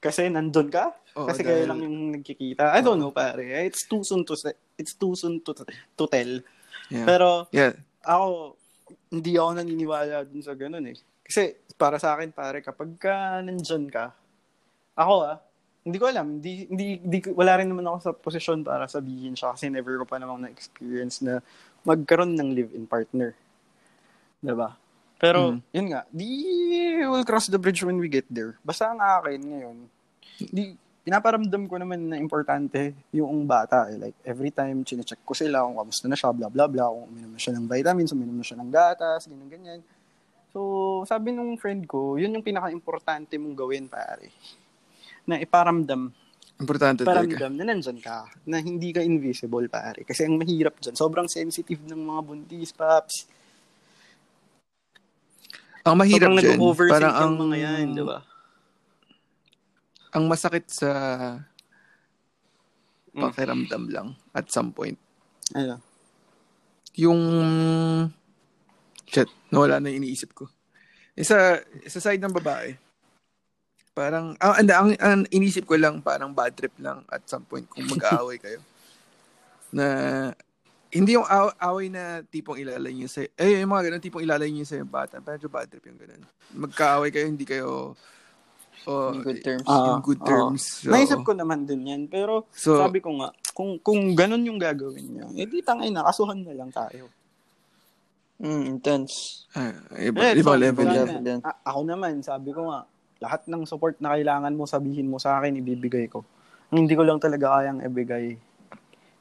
Kasi 0.00 0.32
nandun 0.32 0.72
ka. 0.72 0.96
Oo, 1.18 1.28
kasi 1.28 1.44
dahil- 1.44 1.66
kayo 1.66 1.70
lang 1.74 1.80
yung 1.84 1.98
nagkikita. 2.16 2.72
I 2.72 2.80
don't 2.80 2.96
know, 2.96 3.12
pare. 3.12 3.68
It's 3.68 3.84
too 3.84 4.00
soon 4.00 4.24
to 4.24 4.32
say- 4.38 4.56
it's 4.78 4.94
too 4.96 5.12
soon 5.12 5.44
to, 5.44 5.52
to 5.52 6.04
tell. 6.06 6.32
yeah. 6.88 7.04
Pero 7.04 7.50
yeah. 7.52 7.74
ako, 8.06 8.56
hindi 9.12 9.36
ako 9.36 9.50
naniniwala 9.58 10.24
dun 10.24 10.40
sa 10.40 10.54
ganun 10.54 10.86
eh. 10.88 10.96
Kasi 11.20 11.52
para 11.76 12.00
sa 12.00 12.16
akin, 12.16 12.32
pare, 12.32 12.64
kapag 12.64 12.96
ka 12.96 13.42
nandyan 13.44 13.90
ka, 13.92 14.14
ako 14.96 15.14
ah, 15.26 15.36
hindi 15.88 15.96
ko 15.96 16.06
alam, 16.12 16.36
hindi, 16.36 16.68
hindi, 16.68 16.86
hindi, 17.00 17.18
wala 17.32 17.56
rin 17.56 17.72
naman 17.72 17.88
ako 17.88 17.98
sa 18.04 18.12
posisyon 18.12 18.60
para 18.60 18.84
sabihin 18.84 19.32
siya 19.32 19.56
kasi 19.56 19.72
never 19.72 19.96
ko 19.96 20.04
pa 20.04 20.20
namang 20.20 20.44
na-experience 20.44 21.24
na 21.24 21.40
magkaroon 21.88 22.36
ng 22.36 22.52
live-in 22.52 22.84
partner. 22.84 23.32
Diba? 24.44 24.76
Pero, 25.18 25.56
Mm. 25.56 25.60
yun 25.72 25.86
nga, 25.90 26.00
di 26.12 26.28
we'll 27.08 27.26
cross 27.26 27.48
the 27.48 27.58
bridge 27.58 27.82
when 27.82 27.96
we 27.96 28.06
get 28.06 28.28
there. 28.28 28.60
Basta 28.60 28.92
ang 28.92 29.00
akin 29.00 29.40
ngayon, 29.40 29.76
di, 30.52 30.76
pinaparamdam 31.02 31.64
ko 31.66 31.74
naman 31.80 32.12
na 32.12 32.20
importante 32.20 32.92
yung 33.16 33.48
bata. 33.48 33.88
Eh. 33.88 33.96
Like, 33.96 34.18
every 34.28 34.52
time, 34.52 34.84
chinecheck 34.84 35.24
ko 35.24 35.32
sila 35.32 35.64
kung 35.64 35.80
kamusta 35.80 36.04
na 36.04 36.14
siya, 36.14 36.36
blah, 36.36 36.52
blah, 36.52 36.68
blah, 36.68 36.92
kung 36.92 37.08
uminom 37.08 37.32
na 37.32 37.40
siya 37.40 37.56
ng 37.56 37.64
vitamins, 37.64 38.12
uminom 38.12 38.36
na 38.36 38.44
siya 38.44 38.60
ng 38.60 38.70
gatas, 38.70 39.24
ganyan, 39.24 39.48
ganyan. 39.48 39.80
So, 40.52 41.02
sabi 41.08 41.32
nung 41.32 41.56
friend 41.56 41.88
ko, 41.88 42.20
yun 42.20 42.36
yung 42.36 42.44
pinaka-importante 42.44 43.40
mong 43.40 43.56
gawin, 43.56 43.88
pare. 43.88 44.28
Na 45.28 45.36
iparamdam, 45.36 46.08
Importante 46.58 47.04
talaga. 47.04 47.22
paramdam 47.22 47.52
na 47.54 47.64
nandyan 47.68 48.00
ka, 48.00 48.26
na 48.42 48.58
hindi 48.58 48.90
ka 48.90 48.98
invisible, 48.98 49.68
pare. 49.68 50.02
Kasi 50.02 50.24
ang 50.24 50.40
mahirap 50.40 50.80
dyan, 50.80 50.96
sobrang 50.96 51.28
sensitive 51.28 51.84
ng 51.84 52.00
mga 52.00 52.20
buntis, 52.24 52.72
paps. 52.72 53.28
Ang 55.84 55.96
mahirap 55.96 56.32
sobrang 56.34 56.42
dyan, 56.42 56.90
parang 56.90 57.14
ang, 57.14 57.32
mga 57.38 57.56
yan, 57.56 57.86
di 57.94 58.02
ba? 58.02 58.18
ang 60.08 60.24
masakit 60.24 60.64
sa 60.66 60.90
Mm. 63.08 63.24
pakiramdam 63.24 63.84
lang 63.88 64.08
at 64.30 64.46
some 64.48 64.70
point. 64.70 64.94
Ano? 65.52 65.80
Yung, 66.94 67.20
shit, 69.04 69.26
nawala 69.50 69.80
na 69.80 69.90
iniisip 69.90 70.34
ko. 70.34 70.46
Isa, 71.12 71.58
sa 71.88 72.00
side 72.00 72.20
ng 72.20 72.30
babae, 72.30 72.78
parang, 73.98 74.38
ang, 74.38 74.54
ang, 74.54 74.68
ang, 74.70 74.90
ang 74.94 75.20
inisip 75.34 75.66
ko 75.66 75.74
lang, 75.74 75.98
parang 75.98 76.30
bad 76.30 76.54
trip 76.54 76.70
lang 76.78 77.02
at 77.10 77.26
some 77.26 77.42
point 77.42 77.66
kung 77.66 77.82
mag-aaway 77.82 78.38
kayo. 78.44 78.62
na, 79.74 79.86
hindi 80.88 81.18
yung 81.18 81.26
aw- 81.26 81.52
away 81.68 81.90
na 81.90 82.22
tipong 82.24 82.56
ilalay 82.62 82.94
niyo 82.94 83.10
sa, 83.10 83.26
eh, 83.26 83.58
yung 83.60 83.68
mga 83.68 83.90
ganun, 83.90 84.00
tipong 84.06 84.24
ilalay 84.24 84.48
niyo 84.48 84.64
sa 84.64 84.78
yung 84.78 84.88
bata. 84.88 85.18
Medyo 85.18 85.50
bad 85.50 85.66
trip 85.66 85.84
yung 85.84 85.98
ganun. 85.98 86.22
Magkaaway 86.54 87.10
kayo, 87.10 87.26
hindi 87.28 87.44
kayo, 87.44 87.92
oh, 88.86 89.10
In 89.12 89.20
good 89.20 89.42
terms. 89.44 89.66
in 89.68 89.68
Ah, 89.68 90.00
good 90.00 90.20
oo. 90.22 90.28
terms. 90.30 90.62
So, 90.80 90.88
Naisip 90.94 91.20
ko 91.26 91.36
naman 91.36 91.68
din 91.68 91.84
yan, 91.84 92.02
pero 92.08 92.48
So, 92.54 92.80
sabi 92.80 93.02
ko 93.04 93.12
nga, 93.20 93.34
kung 93.52 93.76
kung 93.82 94.14
ganun 94.14 94.46
yung 94.48 94.56
gagawin 94.56 95.04
niya, 95.18 95.26
eh 95.34 95.44
di 95.44 95.60
tangay 95.60 95.90
na, 95.92 96.06
kasuhan 96.08 96.40
na 96.40 96.54
lang 96.56 96.70
tayo. 96.72 97.10
Mm, 98.38 98.78
intense. 98.78 99.44
ah, 99.58 99.74
iba, 99.98 100.30
Eh, 100.30 100.38
ibang 100.38 100.56
so, 100.56 100.62
level 100.62 100.86
level 100.86 101.20
na. 101.20 101.50
ako 101.66 101.80
naman, 101.84 102.22
sabi 102.22 102.54
ko 102.54 102.70
nga, 102.70 102.86
lahat 103.18 103.46
ng 103.46 103.66
support 103.66 103.98
na 103.98 104.14
kailangan 104.14 104.54
mo 104.54 104.64
sabihin 104.64 105.10
mo 105.10 105.18
sa 105.18 105.38
akin, 105.38 105.58
ibibigay 105.58 106.06
ko. 106.06 106.22
Ang 106.70 106.84
hindi 106.84 106.94
ko 106.94 107.02
lang 107.02 107.18
talaga 107.18 107.58
kayang 107.58 107.80
ibigay 107.82 108.36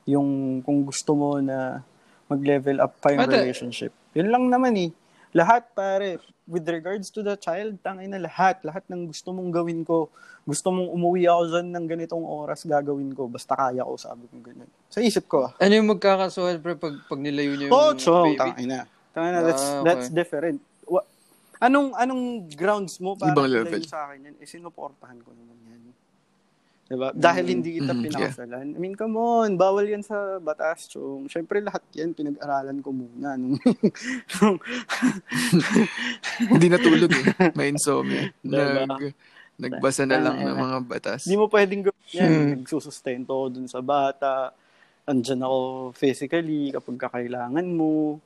yung 0.08 0.62
kung 0.62 0.84
gusto 0.84 1.12
mo 1.14 1.38
na 1.38 1.84
mag-level 2.28 2.80
up 2.80 2.96
pa 3.00 3.12
yung 3.12 3.24
Ate. 3.24 3.44
relationship. 3.44 3.92
Yun 4.14 4.30
lang 4.30 4.48
naman 4.48 4.76
eh. 4.78 4.90
Lahat 5.36 5.68
pare, 5.72 6.20
with 6.48 6.64
regards 6.64 7.12
to 7.12 7.20
the 7.20 7.36
child, 7.36 7.76
tangay 7.84 8.08
na 8.08 8.18
lahat. 8.18 8.64
Lahat 8.64 8.84
ng 8.88 9.12
gusto 9.12 9.36
mong 9.36 9.52
gawin 9.52 9.84
ko. 9.84 10.08
Gusto 10.48 10.72
mong 10.72 10.88
umuwi 10.88 11.28
ako 11.28 11.42
dyan 11.52 11.68
ng 11.76 11.86
ganitong 11.86 12.24
oras, 12.24 12.64
gagawin 12.64 13.12
ko. 13.12 13.28
Basta 13.28 13.52
kaya 13.52 13.84
ko, 13.84 14.00
sabi 14.00 14.24
ko 14.32 14.40
ganyan. 14.40 14.72
Sa 14.88 15.04
isip 15.04 15.28
ko 15.28 15.48
ah. 15.48 15.52
Ano 15.60 15.74
yung 15.76 15.92
magkakasuhan, 15.92 16.64
pre, 16.64 16.80
pag, 16.80 16.96
pag 17.04 17.20
nilayo 17.20 17.52
niyo 17.54 17.68
yung 17.68 17.76
Oh, 17.76 17.92
chong, 17.94 18.32
baby? 18.32 18.40
tangay 18.40 18.66
na. 18.66 18.80
Tangay 19.12 19.32
na, 19.36 19.40
that's, 19.44 19.66
Ah, 19.66 19.76
okay. 19.76 19.86
that's 19.86 20.08
different. 20.08 20.60
Anong 21.60 21.90
anong 21.94 22.24
grounds 22.50 22.98
mo 22.98 23.14
para 23.14 23.32
Ibang 23.32 23.50
level. 23.50 23.82
sa 23.84 24.08
akin 24.08 24.20
yan? 24.24 24.36
Eh, 24.38 24.46
sinuportahan 24.46 25.18
ko 25.20 25.32
naman 25.32 25.58
yan. 25.64 25.82
Diba? 26.88 27.12
Dahil 27.12 27.46
hindi 27.50 27.76
kita 27.76 27.92
Mhm, 27.92 28.00
yeah. 28.00 28.06
pinakasalan. 28.08 28.68
I 28.70 28.80
mean, 28.80 28.94
come 28.94 29.16
on, 29.16 29.56
bawal 29.56 29.84
yan 29.84 30.00
sa 30.02 30.16
batas, 30.38 30.88
chong. 30.88 31.28
Siyempre, 31.28 31.60
lahat 31.60 31.84
yan, 31.92 32.14
pinag-aralan 32.14 32.80
ko 32.80 32.90
muna. 32.92 33.36
Nung, 33.36 33.60
nung- 33.60 34.62
Hindi 36.48 36.68
natulog 36.68 37.12
eh. 37.12 37.26
May 37.54 37.70
insomnia. 37.70 38.32
Diba? 38.40 38.88
Nag, 38.88 39.04
nagbasa 39.60 40.06
na 40.06 40.22
lang 40.22 40.40
ng 40.40 40.56
mga 40.56 40.78
batas. 40.86 41.26
Hindi 41.26 41.36
mo 41.36 41.50
pwedeng 41.50 41.84
gawin 41.84 42.08
yan. 42.10 42.30
Hmm. 42.30 42.48
Nagsusustento 42.56 43.34
dun 43.50 43.68
sa 43.68 43.82
bata. 43.82 44.54
andyan 45.04 45.40
ako 45.40 45.60
physically 45.94 46.68
kapag 46.70 47.00
kakailangan 47.02 47.64
mo. 47.66 48.20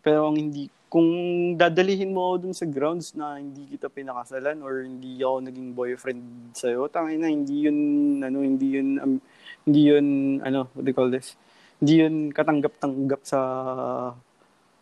Pero 0.00 0.28
ang 0.28 0.36
hindi, 0.36 0.68
kung 0.90 1.06
dadalihin 1.54 2.10
mo 2.10 2.34
ako 2.34 2.36
dun 2.42 2.54
sa 2.54 2.66
grounds 2.66 3.14
na 3.14 3.38
hindi 3.38 3.62
kita 3.70 3.86
pinakasalan 3.86 4.58
or 4.58 4.82
hindi 4.82 5.22
ako 5.22 5.46
naging 5.46 5.70
boyfriend 5.70 6.22
sa'yo, 6.50 6.90
tangin 6.90 7.22
na, 7.22 7.30
hindi 7.30 7.70
yun, 7.70 7.78
ano, 8.20 8.42
hindi 8.42 8.74
yun, 8.74 8.98
um, 8.98 9.14
hindi 9.62 9.80
yun, 9.86 10.06
ano, 10.42 10.66
what 10.74 10.82
do 10.82 10.90
you 10.90 10.98
call 10.98 11.06
this? 11.06 11.38
Hindi 11.78 12.02
yun 12.02 12.14
katanggap-tanggap 12.34 13.22
sa 13.22 13.38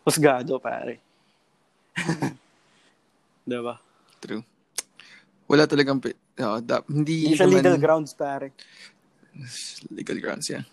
husgado, 0.01 0.57
pare. 0.57 0.97
diba? 3.45 3.77
True. 4.17 4.41
Wala 5.45 5.69
talagang, 5.69 6.01
oo, 6.01 6.57
da- 6.61 6.85
hindi 6.89 7.29
Hindi 7.29 7.37
siya 7.37 7.45
naman- 7.45 7.61
legal 7.61 7.77
grounds, 7.77 8.17
pare. 8.17 8.49
legal 9.93 10.17
grounds, 10.17 10.49
yeah. 10.49 10.65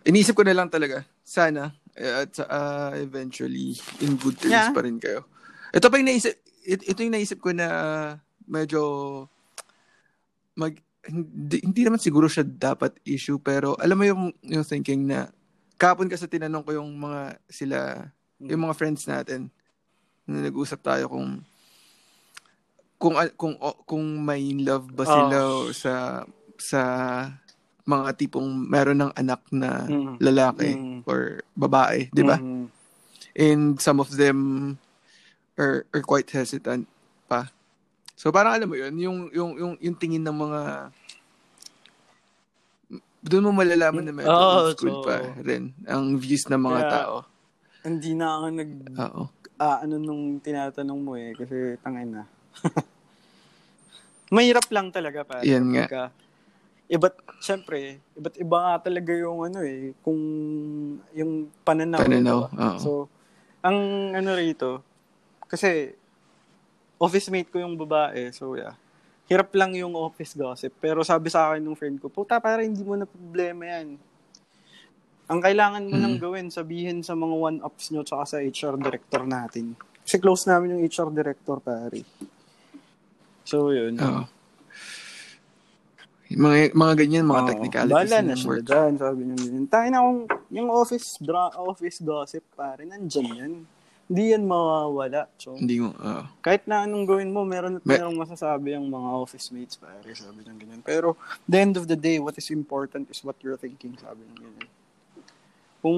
Inisip 0.00 0.32
ko 0.32 0.48
na 0.48 0.56
lang 0.56 0.72
talaga, 0.72 1.04
sana, 1.20 1.76
at 1.96 2.32
uh, 2.40 2.92
eventually, 2.94 3.74
in 4.00 4.14
good 4.16 4.38
terms 4.38 4.52
Yeah. 4.52 4.70
pa 4.70 4.82
rin 4.82 4.98
kayo. 4.98 5.26
Ito 5.70 5.86
pa 5.86 5.98
yung 5.98 6.08
naisip, 6.08 6.34
it- 6.62 6.86
ito 6.86 7.00
yung 7.00 7.14
naisip 7.14 7.38
ko 7.38 7.50
na 7.50 7.66
medyo, 8.46 8.82
mag, 10.54 10.74
hindi, 11.06 11.62
hindi 11.64 11.82
naman 11.82 11.98
siguro 11.98 12.28
siya 12.28 12.44
dapat 12.44 12.98
issue, 13.02 13.40
pero 13.40 13.74
alam 13.78 13.96
mo 13.96 14.04
yung, 14.04 14.22
yung 14.44 14.66
thinking 14.66 15.08
na, 15.08 15.30
kapon 15.80 16.12
kasi 16.12 16.28
tinanong 16.28 16.60
ko 16.60 16.76
yung 16.76 16.92
mga 16.92 17.40
sila, 17.48 17.78
yung 18.38 18.68
mga 18.68 18.76
friends 18.76 19.08
natin, 19.08 19.48
na 20.28 20.44
nag-usap 20.44 20.80
tayo 20.84 21.08
kung 21.08 21.40
kung 23.00 23.16
kung 23.34 23.56
kung 23.88 24.04
may 24.20 24.52
love 24.60 24.92
ba 24.92 25.08
sila 25.08 25.36
o 25.40 25.72
sa 25.72 26.20
sa 26.60 26.80
mga 27.90 28.14
tipong 28.16 28.46
meron 28.46 28.98
ng 29.00 29.12
anak 29.12 29.42
na 29.50 29.84
Mm. 29.84 30.14
lalaki 30.18 30.70
Mm. 30.70 30.98
or 31.04 31.20
babae, 31.52 32.06
'di 32.08 32.22
ba? 32.22 32.38
Mhm. 32.38 32.70
And 33.32 33.62
some 33.76 33.98
of 33.98 34.10
them 34.12 34.38
are, 35.54 35.82
are 35.90 36.02
quite 36.02 36.26
hesitant 36.28 36.86
pa. 37.26 37.50
So 38.14 38.30
parang 38.30 38.54
alam 38.54 38.68
mo 38.68 38.76
'yun, 38.76 38.94
yung 38.94 39.18
yung 39.30 39.50
yung 39.56 39.72
yung 39.78 39.96
tingin 39.96 40.20
ng 40.20 40.36
mga 40.36 40.62
doon 43.20 43.44
mo 43.44 43.52
malalaman 43.52 44.00
na 44.02 44.12
medyo 44.14 44.32
Oh, 44.32 44.72
school 44.72 45.00
so- 45.00 45.04
pa 45.04 45.20
rin 45.38 45.76
ang 45.84 46.16
views 46.16 46.46
ng 46.46 46.56
mga 46.58 46.80
Kaya- 46.80 46.92
tao. 46.94 47.14
Hindi 47.80 48.12
na 48.12 48.26
ako 48.30 48.46
nag, 48.50 48.70
Oo. 48.94 49.22
ah, 49.56 49.80
ano 49.80 49.96
nung 49.96 50.36
tinatanong 50.38 51.00
mo 51.00 51.16
eh, 51.16 51.32
kasi 51.32 51.56
tangin 51.80 52.12
na. 52.12 52.24
Mahirap 54.30 54.68
lang 54.68 54.88
talaga 54.88 55.24
pa. 55.24 55.40
Yan 55.40 55.64
nga. 55.70 55.84
Ka, 55.86 56.02
iba't, 56.90 57.16
syempre, 57.38 58.02
iba't 58.18 58.34
iba 58.34 58.56
nga 58.58 58.90
talaga 58.90 59.14
yung 59.14 59.46
ano 59.46 59.62
eh, 59.62 59.94
kung 60.02 60.18
yung 61.14 61.46
pananaw. 61.62 62.02
Pananaw, 62.02 62.38
diba? 62.50 62.82
So, 62.82 63.06
ang 63.62 63.78
ano 64.10 64.30
rito, 64.34 64.82
kasi 65.46 65.94
office 66.98 67.30
mate 67.30 67.48
ko 67.48 67.62
yung 67.62 67.78
babae, 67.78 68.34
so 68.34 68.58
yeah. 68.58 68.74
Hirap 69.30 69.54
lang 69.54 69.78
yung 69.78 69.94
office 69.94 70.34
gossip. 70.34 70.74
Pero 70.82 71.06
sabi 71.06 71.30
sa 71.30 71.54
akin 71.54 71.62
ng 71.62 71.78
friend 71.78 72.02
ko, 72.02 72.10
puta, 72.10 72.42
para 72.42 72.66
hindi 72.66 72.82
mo 72.82 72.98
na 72.98 73.06
problema 73.06 73.62
yan. 73.62 73.94
Ang 75.30 75.38
kailangan 75.38 75.86
mo 75.86 75.94
Mm. 75.94 76.02
nang 76.02 76.18
gawin, 76.18 76.50
sabihin 76.50 77.06
sa 77.06 77.14
mga 77.14 77.38
one-ups 77.38 77.94
nyo 77.94 78.02
tsaka 78.02 78.24
sa 78.26 78.36
HR 78.42 78.74
director 78.74 79.22
natin. 79.22 79.78
Kasi 80.02 80.18
close 80.18 80.50
namin 80.50 80.74
yung 80.74 80.82
HR 80.82 81.14
director, 81.14 81.62
pare. 81.62 82.02
So, 83.46 83.70
yun. 83.70 83.94
Oo. 84.02 84.26
Mga 86.30 86.72
mga 86.72 86.94
ganyan, 86.96 87.24
mga 87.24 87.42
Oo. 87.42 87.48
technicalities 87.48 87.96
Bahala 87.96 88.18
na 88.22 88.34
work. 88.38 88.62
dyan, 88.62 88.92
sabi 88.96 89.20
niya 89.24 89.36
ganyan. 89.36 89.66
Tayo 89.66 89.86
na 89.88 89.98
kung 90.00 90.20
yung 90.48 90.68
office, 90.70 91.18
dra- 91.18 91.54
office 91.56 91.98
gossip, 91.98 92.44
pare, 92.54 92.82
nandyan 92.82 93.28
yan. 93.34 93.52
Hindi 94.06 94.34
yan 94.34 94.42
mawawala. 94.42 95.30
So, 95.38 95.54
Hindi 95.54 95.78
mo, 95.78 95.94
oo. 95.94 96.22
kahit 96.42 96.66
na 96.66 96.82
anong 96.82 97.06
gawin 97.06 97.30
mo, 97.30 97.46
meron 97.46 97.78
at 97.78 97.86
Me- 97.86 97.94
merong 97.94 98.18
masasabi 98.18 98.74
ang 98.74 98.86
mga 98.86 99.08
office 99.14 99.54
mates, 99.54 99.78
pare, 99.78 100.02
sabi 100.10 100.42
niya 100.42 100.54
ganyan. 100.54 100.82
Pero, 100.82 101.14
the 101.46 101.58
end 101.58 101.78
of 101.78 101.86
the 101.86 101.94
day, 101.94 102.18
what 102.18 102.34
is 102.34 102.50
important 102.50 103.06
is 103.06 103.22
what 103.22 103.38
you're 103.38 103.54
thinking, 103.54 103.94
sabi 103.94 104.26
niya 104.26 104.38
ganyan. 104.40 104.68
Kung 105.80 105.96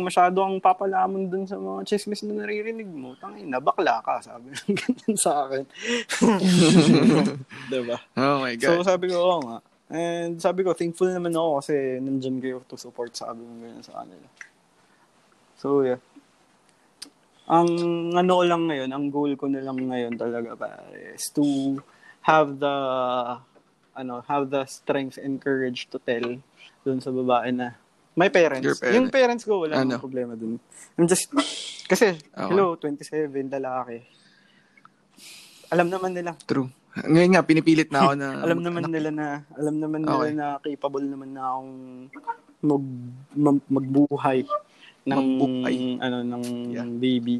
masyado 0.00 0.40
ang 0.40 0.56
papalamon 0.64 1.28
dun 1.28 1.44
sa 1.44 1.60
mga 1.60 1.84
chismis 1.84 2.24
na 2.24 2.40
naririnig 2.40 2.88
mo, 2.88 3.12
tangin 3.20 3.52
na, 3.52 3.60
bakla 3.60 4.00
ka, 4.00 4.24
sabi 4.24 4.48
niya 4.48 4.64
ganyan 4.80 5.16
sa 5.20 5.44
akin. 5.44 5.64
diba? 7.72 7.96
Oh 8.16 8.40
my 8.40 8.56
So, 8.56 8.80
God. 8.80 8.88
sabi 8.88 9.12
ko, 9.12 9.16
oo 9.20 9.40
nga. 9.44 9.58
And 9.88 10.40
sabi 10.40 10.64
ko, 10.64 10.72
thankful 10.72 11.08
naman 11.08 11.36
ako 11.36 11.60
kasi 11.60 12.00
nandyan 12.00 12.40
kayo 12.40 12.64
to 12.64 12.76
support 12.80 13.12
sabi 13.12 13.40
ko 13.44 13.52
ganyan 13.60 13.84
sa 13.84 14.00
kanila. 14.04 14.28
So, 15.60 15.84
yeah. 15.84 16.00
Ang 17.48 17.68
ano 18.12 18.40
ko 18.40 18.44
lang 18.44 18.68
ngayon, 18.68 18.92
ang 18.92 19.08
goal 19.08 19.32
ko 19.36 19.48
na 19.48 19.64
lang 19.64 19.80
ngayon 19.80 20.20
talaga 20.20 20.52
pare, 20.56 21.16
is 21.16 21.28
to 21.32 21.76
have 22.24 22.60
the 22.60 22.76
ano, 23.96 24.20
have 24.28 24.52
the 24.52 24.64
strength 24.68 25.16
and 25.16 25.40
courage 25.40 25.88
to 25.88 25.96
tell 25.98 26.36
dun 26.84 27.00
sa 27.00 27.08
babae 27.08 27.50
na 27.50 27.76
my 28.18 28.28
parents. 28.28 28.66
Your 28.66 28.74
parent. 28.74 28.96
Yung 28.98 29.08
parents 29.08 29.46
ko, 29.46 29.62
wala 29.62 29.78
Ano? 29.78 30.02
problema 30.02 30.34
dun. 30.34 30.58
I'm 30.98 31.06
just, 31.06 31.30
kasi, 31.86 32.18
Okay. 32.18 32.50
hello, 32.50 32.74
27, 32.74 33.30
lalaki. 33.48 34.02
Alam 35.70 35.88
naman 35.88 36.12
nila, 36.12 36.34
True. 36.42 36.66
Ngayon 36.98 37.30
nga, 37.30 37.46
pinipilit 37.46 37.94
na 37.94 37.98
ako 38.02 38.12
na... 38.18 38.26
alam 38.44 38.58
naman 38.58 38.90
nila 38.90 39.10
na 39.14 39.26
alam 39.54 39.78
naman 39.78 40.02
nila 40.02 40.18
Okay. 40.18 40.34
na 40.34 40.46
capable 40.58 41.06
naman 41.06 41.30
na 41.30 41.42
akong 41.46 41.72
mag, 42.58 42.84
mag- 43.38 43.68
magbuhay 43.70 44.38
ng 45.06 45.14
Magbuhay. 45.14 45.76
ano 46.02 46.16
ng 46.26 46.42
Yeah. 46.74 46.88
baby. 46.90 47.38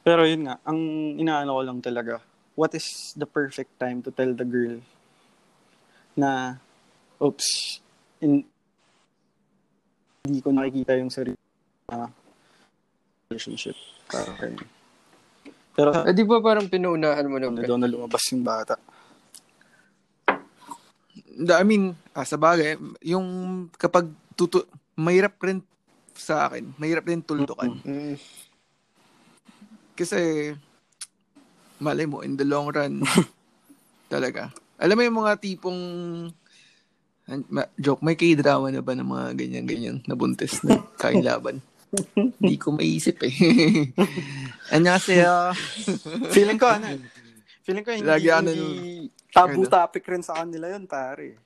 Pero 0.00 0.24
yun 0.24 0.48
nga, 0.48 0.56
ang 0.64 0.80
inaano 1.14 1.52
ko 1.52 1.62
lang 1.62 1.78
talaga, 1.84 2.24
what 2.56 2.72
is 2.72 2.88
the 3.14 3.28
perfect 3.28 3.76
time 3.76 4.00
to 4.00 4.08
tell 4.08 4.32
the 4.32 4.48
girl 4.48 4.80
na 6.16 6.56
oops, 7.20 7.78
in, 8.18 8.48
hindi 10.28 10.44
ko 10.44 10.52
nakikita 10.52 11.00
yung 11.00 11.08
sarili 11.08 11.40
na 11.88 12.12
relationship. 13.32 13.76
Parang, 14.08 14.36
pero 15.78 15.90
Eh, 16.04 16.12
di 16.12 16.26
ba 16.26 16.42
parang 16.42 16.66
pinuunahan 16.66 17.24
mo 17.30 17.38
na 17.40 17.48
ano 17.48 17.62
daw 17.64 17.78
na 17.80 17.88
lumabas 17.88 18.24
yung 18.34 18.44
bata. 18.44 18.76
I 21.38 21.62
mean, 21.62 21.94
ah, 22.12 22.26
sa 22.26 22.34
bagay, 22.34 22.74
yung 23.06 23.26
kapag 23.78 24.10
tutu... 24.34 24.66
Mahirap 24.98 25.38
rin 25.46 25.62
sa 26.18 26.50
akin. 26.50 26.74
Mahirap 26.74 27.06
rin 27.06 27.22
tuldukan. 27.22 27.78
Mm. 27.86 28.18
Kasi, 29.94 30.50
malay 31.78 32.10
mo, 32.10 32.26
in 32.26 32.34
the 32.34 32.42
long 32.42 32.66
run, 32.74 32.98
talaga. 34.12 34.50
Alam 34.82 34.98
mo 34.98 35.02
yung 35.06 35.18
mga 35.22 35.38
tipong, 35.38 35.80
an- 37.28 37.48
ma- 37.52 37.70
joke, 37.76 38.00
may 38.00 38.16
k-drama 38.16 38.72
na 38.72 38.80
ba 38.80 38.96
ng 38.96 39.04
mga 39.04 39.26
ganyan-ganyan 39.36 39.96
na 40.08 40.16
buntis 40.16 40.64
na 40.64 40.80
kain 40.96 41.20
laban? 41.20 41.60
Hindi 42.40 42.56
ko 42.60 42.72
maisip 42.72 43.20
eh. 43.24 43.32
Annyeonghaseyo. 44.74 45.56
Feeling 46.36 46.60
ko, 46.60 46.68
ano, 46.68 47.00
feeling 47.64 47.84
ko 47.84 47.92
hindi, 47.96 48.04
Lagi 48.04 48.28
ano 48.28 48.52
hindi 48.52 49.08
tabu 49.32 49.64
Ano? 49.64 49.72
topic 49.72 50.04
rin 50.08 50.20
sa 50.24 50.40
kanila 50.40 50.68
yun, 50.68 50.84
pare. 50.84 51.36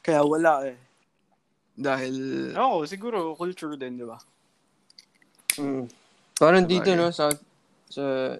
Kaya 0.00 0.24
wala 0.24 0.68
eh. 0.68 0.76
Dahil, 1.76 2.16
Oo, 2.56 2.88
siguro 2.88 3.36
culture 3.36 3.76
din, 3.76 4.00
di 4.00 4.06
ba? 4.08 4.16
Mm. 5.60 5.84
Parang 6.36 6.64
dito, 6.64 6.88
no, 6.96 7.12
sa, 7.12 7.28
sa 7.88 8.36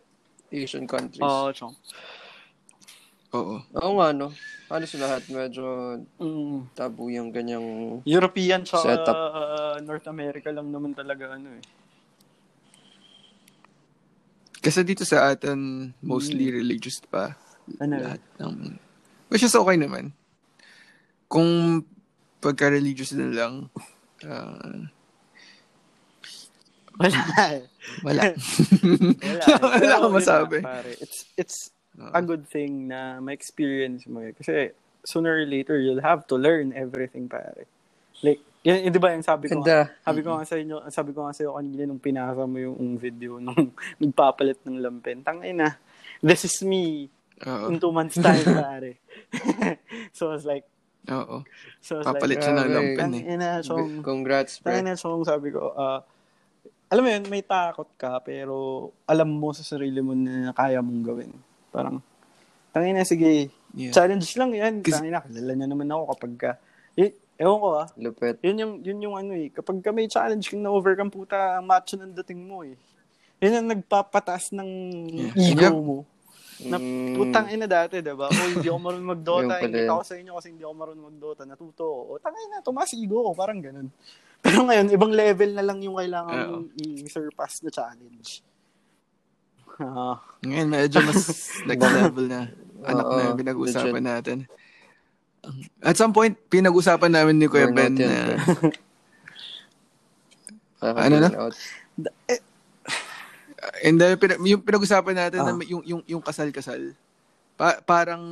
Asian 0.49 0.89
countries. 0.89 1.21
Oo, 1.21 1.53
chong. 1.53 1.77
Oo. 3.37 3.57
Oo 3.77 3.93
nga, 4.01 4.09
no. 4.11 4.29
Halos 4.67 4.91
lahat 4.97 5.29
medyo 5.29 5.65
Mm. 6.19 6.73
tabu 6.73 7.13
yung 7.13 7.31
ganyang... 7.31 8.01
European 8.03 8.65
tsaka 8.65 8.97
Setup. 8.97 9.15
uh, 9.15 9.77
North 9.85 10.09
America 10.09 10.49
lang 10.51 10.73
naman 10.73 10.97
talaga 10.97 11.37
ano 11.37 11.55
eh. 11.55 11.63
Kasi 14.59 14.83
dito 14.83 15.07
sa 15.07 15.31
atin, 15.31 15.93
mostly 16.03 16.51
religious 16.51 16.99
pa. 17.05 17.39
Ano 17.79 17.95
lahat 18.01 18.23
ng... 18.43 18.75
Which 19.31 19.47
is 19.47 19.55
okay 19.55 19.79
naman. 19.79 20.11
Kung 21.31 21.83
pagka-religious 22.41 23.15
na 23.15 23.29
lang, 23.31 23.55
ah, 24.27 24.91
Wala 26.97 27.13
wala. 27.29 27.45
Wala. 28.09 28.23
Wala 29.77 29.93
akong 30.01 30.17
masabi. 30.17 30.65
Pare. 30.65 30.97
It's, 30.97 31.29
it's 31.37 31.59
A 32.13 32.21
good 32.21 32.45
thing 32.45 32.89
na 32.89 33.21
ma-experience 33.21 34.05
mo. 34.07 34.21
Kasi 34.37 34.73
sooner 35.07 35.41
or 35.41 35.47
later, 35.47 35.81
you'll 35.81 36.05
have 36.05 36.27
to 36.29 36.37
learn 36.37 36.75
everything, 36.77 37.29
pare. 37.31 37.65
Like, 38.21 38.41
yun, 38.67 38.89
yun 38.89 38.93
di 38.93 39.01
ba 39.01 39.15
yung 39.15 39.23
sabi 39.25 39.47
ko 39.49 39.63
nga, 39.63 39.87
Ganda. 39.87 40.03
sabi 40.03 40.21
ko 40.21 40.29
nga 40.35 40.45
sa 40.45 40.57
inyo, 40.59 40.77
sabi 40.91 41.11
ko 41.15 41.19
nga 41.25 41.35
sa 41.37 41.43
iyo 41.47 41.55
kanina 41.55 41.87
nung 41.87 42.03
pinasa 42.03 42.43
mo 42.45 42.59
yung 42.59 42.99
video 42.99 43.39
nung 43.39 43.71
nagpapalit 44.03 44.59
ng 44.67 44.83
lampin. 44.83 45.23
Tangay 45.23 45.55
na. 45.55 45.79
This 46.19 46.45
is 46.49 46.57
me 46.67 47.07
Oo. 47.47 47.71
in 47.71 47.79
two 47.79 47.93
months 47.95 48.19
time, 48.19 48.45
pare. 48.61 48.99
so 50.17 50.33
I 50.33 50.41
was 50.41 50.45
like, 50.49 50.67
Oo. 51.07 51.47
So, 51.79 52.03
it's 52.03 52.09
Papalit 52.11 52.43
like, 52.43 52.43
siya 52.43 52.55
ng 52.59 52.71
lampin 52.75 53.09
eh. 53.15 53.23
tangina, 53.23 53.63
chong, 53.63 54.03
Congrats, 54.03 54.59
pre. 54.59 54.75
tangina, 54.75 54.99
chong, 54.99 55.23
sabi 55.23 55.55
ko, 55.55 55.71
ah, 55.79 56.03
alam 56.91 57.03
mo 57.03 57.11
yun, 57.15 57.25
may 57.31 57.47
takot 57.47 57.87
ka, 57.95 58.19
pero 58.27 58.91
alam 59.07 59.31
mo 59.31 59.55
sa 59.55 59.63
sarili 59.63 60.03
mo 60.03 60.19
na 60.19 60.51
kaya 60.51 60.83
mong 60.83 61.03
gawin. 61.07 61.33
Parang, 61.77 62.01
tangina, 62.73 63.05
sige, 63.05 63.53
Yeah. 63.71 63.93
challenge 63.93 64.25
lang 64.35 64.51
yan. 64.51 64.75
Kasi- 64.81 64.97
Tangina, 64.97 65.21
kilala 65.21 65.53
niya 65.53 65.69
naman 65.69 65.85
ako 65.87 66.03
kapag 66.17 66.33
ka, 66.35 66.51
eh, 66.97 67.13
ewan 67.37 67.61
ko 67.61 67.69
ah, 67.77 67.87
Lupet. 67.95 68.41
yun 68.41 68.57
yung, 68.57 68.73
yun 68.81 68.99
yung 69.03 69.15
ano 69.15 69.37
eh, 69.37 69.53
kapag 69.53 69.85
ka 69.85 69.93
may 69.93 70.09
challenge 70.09 70.49
kang 70.49 70.65
na-overcome, 70.65 71.13
puta, 71.13 71.61
macho 71.61 71.95
ng 71.95 72.17
dating 72.17 72.41
mo 72.41 72.65
eh. 72.65 72.73
Yun 73.37 73.53
ang 73.55 73.69
nagpapataas 73.71 74.57
ng 74.57 74.71
Yeah. 75.07 75.53
ego 75.53 75.61
Yep. 75.63 75.77
mo. 75.77 75.99
Na, 76.57 76.81
Mm, 76.81 77.21
putang 77.21 77.53
ina 77.53 77.69
dati, 77.69 78.01
diba? 78.01 78.33
O, 78.33 78.45
hindi 78.49 78.65
ako 78.65 78.81
marunong 78.81 79.11
mag-Dota. 79.13 79.55
Hindi 79.61 79.85
yun. 79.85 79.93
ako 79.93 80.03
sa 80.03 80.17
inyo 80.17 80.33
kasi 80.33 80.49
hindi 80.49 80.65
ako 80.65 80.73
marunong 80.75 81.07
mag-Dota. 81.13 81.43
Natuto 81.45 81.85
ako. 81.85 82.01
O, 82.09 82.17
tangay 82.17 82.45
na, 82.49 82.65
tumaas 82.65 82.97
ego 82.97 83.21
ko. 83.21 83.37
Parang 83.37 83.61
ganun. 83.61 83.93
Pero 84.41 84.65
ngayon, 84.65 84.89
ibang 84.89 85.13
level 85.13 85.53
na 85.53 85.61
lang 85.61 85.85
yung 85.85 86.01
kailangan 86.01 86.65
i-surpass 86.81 87.61
na 87.61 87.69
challenge. 87.69 88.41
Ah, 89.79 90.17
Ngayon, 90.41 90.69
medyo 90.69 90.99
mas 91.01 91.21
next 91.69 91.85
level 91.85 92.27
na 92.27 92.49
anak 92.83 93.05
Oo, 93.05 93.15
na 93.15 93.27
yung 93.27 93.39
pinag-usapan 93.39 93.93
legit. 93.95 94.09
natin. 94.09 94.39
At 95.81 95.95
some 95.95 96.11
point, 96.11 96.35
pinag-usapan 96.47 97.13
namin 97.13 97.37
ni 97.37 97.47
Kuya 97.47 97.69
Ben 97.69 97.93
na. 97.93 98.37
Ano 100.79 101.17
na? 101.19 101.29
And 103.83 103.97
then, 103.97 104.15
pinag- 104.17 104.43
yung 104.43 104.61
pinag-usapan 104.61 105.15
natin 105.17 105.39
Ah. 105.41 105.51
na 105.51 105.65
yung, 105.65 105.83
yung, 105.83 106.03
yung 106.07 106.23
kasal-kasal, 106.23 106.93
pa- 107.55 107.81
parang 107.83 108.23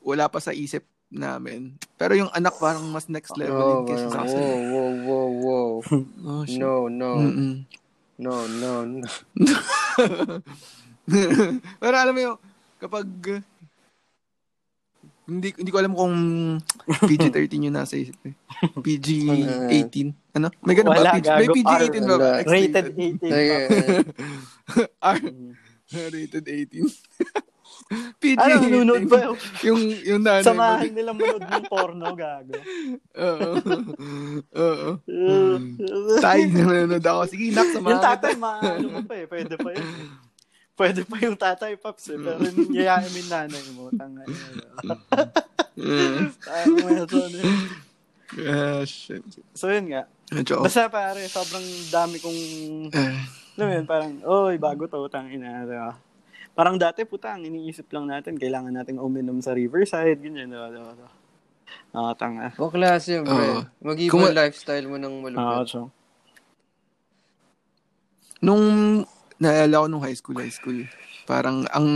wala 0.00 0.26
pa 0.26 0.38
sa 0.38 0.50
isip 0.50 0.82
namin. 1.06 1.76
Pero 1.94 2.16
yung 2.16 2.32
anak 2.32 2.56
parang 2.56 2.82
mas 2.86 3.06
next 3.06 3.36
level 3.36 3.54
Oh, 3.54 3.72
yun 3.78 3.86
kaysa 3.86 4.08
sa 4.08 4.24
kasal. 4.24 4.40
wow, 4.40 4.56
wow, 4.66 4.90
wow, 4.98 5.28
wow. 5.36 5.72
Oh, 6.24 6.42
shit. 6.42 6.58
No, 6.58 6.88
no, 6.88 7.20
Mm-mm. 7.20 7.52
No, 8.18 8.48
no, 8.48 8.70
no. 8.84 9.08
Pero 11.80 11.94
alam 11.94 12.14
mo 12.14 12.20
yung, 12.20 12.38
kapag 12.76 13.06
hindi 15.26 15.50
hindi 15.58 15.70
ko 15.74 15.78
alam 15.82 15.90
kung 15.90 16.14
PG-13 16.86 17.66
yung 17.66 17.74
nasa 17.74 17.98
isip. 17.98 18.14
eh. 18.22 18.34
PG-18. 18.78 20.14
Ano? 20.38 20.54
May 20.62 20.78
ganun 20.78 20.94
ba? 20.94 21.18
PG, 21.18 21.26
may 21.26 21.46
gago. 21.50 21.54
PG-18 21.58 22.06
ba? 22.06 22.16
rated 22.46 22.46
X-rated. 22.46 22.86
18. 22.94 23.26
Sige, 23.26 23.56
R, 25.02 25.18
rated 26.14 26.44
18. 26.46 26.86
PG-18. 28.16 28.40
Ano, 28.40 28.56
nunod 28.66 29.02
ba 29.06 29.18
yung 29.22 29.38
Yung, 29.62 29.80
yung 30.02 30.22
nanay. 30.22 30.42
samahan 30.42 30.90
nila 30.90 31.10
manood 31.10 31.44
ng 31.44 31.64
porno, 31.66 32.06
gago? 32.12 32.54
Oo. 33.26 33.52
Oo. 34.56 34.90
Tay, 36.24 36.46
nanonood 36.46 37.00
ako. 37.00 37.20
Sige, 37.28 37.54
nak, 37.54 37.70
samahan 37.70 37.92
yung 37.92 38.02
tatay, 38.04 38.32
maano 38.34 38.86
mo 38.90 39.00
pa 39.02 39.14
eh. 39.14 39.26
Pwede 39.26 39.54
pa 39.54 39.70
yun. 39.70 39.86
Pwede 40.74 41.00
pa 41.02 41.16
yung 41.18 41.38
tatay, 41.38 41.72
Paps 41.76 42.10
eh. 42.10 42.18
Pero 42.18 42.42
yayain 42.70 43.08
mo 43.08 43.16
yung 43.16 43.30
nanay 43.30 43.62
mo. 43.72 43.82
Tanga 43.90 44.22
Mm. 44.24 44.34
yun. 44.34 44.56
Ah, 48.36 48.82
shit. 48.82 49.22
So 49.54 49.70
yun 49.70 49.86
nga. 49.86 50.10
Medyo, 50.28 50.58
Basta 50.58 50.90
pare, 50.90 51.22
sobrang 51.30 51.62
dami 51.88 52.18
kong, 52.18 52.40
eh, 52.90 53.14
alam 53.54 53.64
mo 53.64 53.72
yun, 53.72 53.86
parang, 53.86 54.12
oy, 54.26 54.58
bago 54.58 54.90
to, 54.90 55.06
tangina. 55.06 55.62
Diba? 55.62 55.94
Parang 56.56 56.80
dati, 56.80 57.04
putang, 57.04 57.44
iniisip 57.44 57.92
lang 57.92 58.08
natin, 58.08 58.40
kailangan 58.40 58.72
nating 58.72 58.96
uminom 58.96 59.44
sa 59.44 59.52
Riverside, 59.52 60.16
ganyan, 60.16 60.48
diba, 60.48 60.72
diba, 60.72 60.90
diba. 60.90 61.10
Ah, 61.92 62.16
tanga. 62.16 62.48
O 62.56 62.72
klase 62.72 63.20
Oo. 63.20 63.24
pre. 63.24 63.68
Mag-iba 63.78 64.10
Kung- 64.10 64.32
lifestyle 64.32 64.86
mo 64.86 64.96
ng 64.96 65.14
Ah, 65.36 65.60
malupit. 65.60 65.68
so. 65.70 65.92
nung 68.38 69.00
naalala 69.36 69.80
ko 69.80 69.86
nung 69.88 70.04
high 70.04 70.14
school, 70.14 70.36
high 70.36 70.52
school, 70.52 70.84
parang 71.24 71.64
ang 71.68 71.88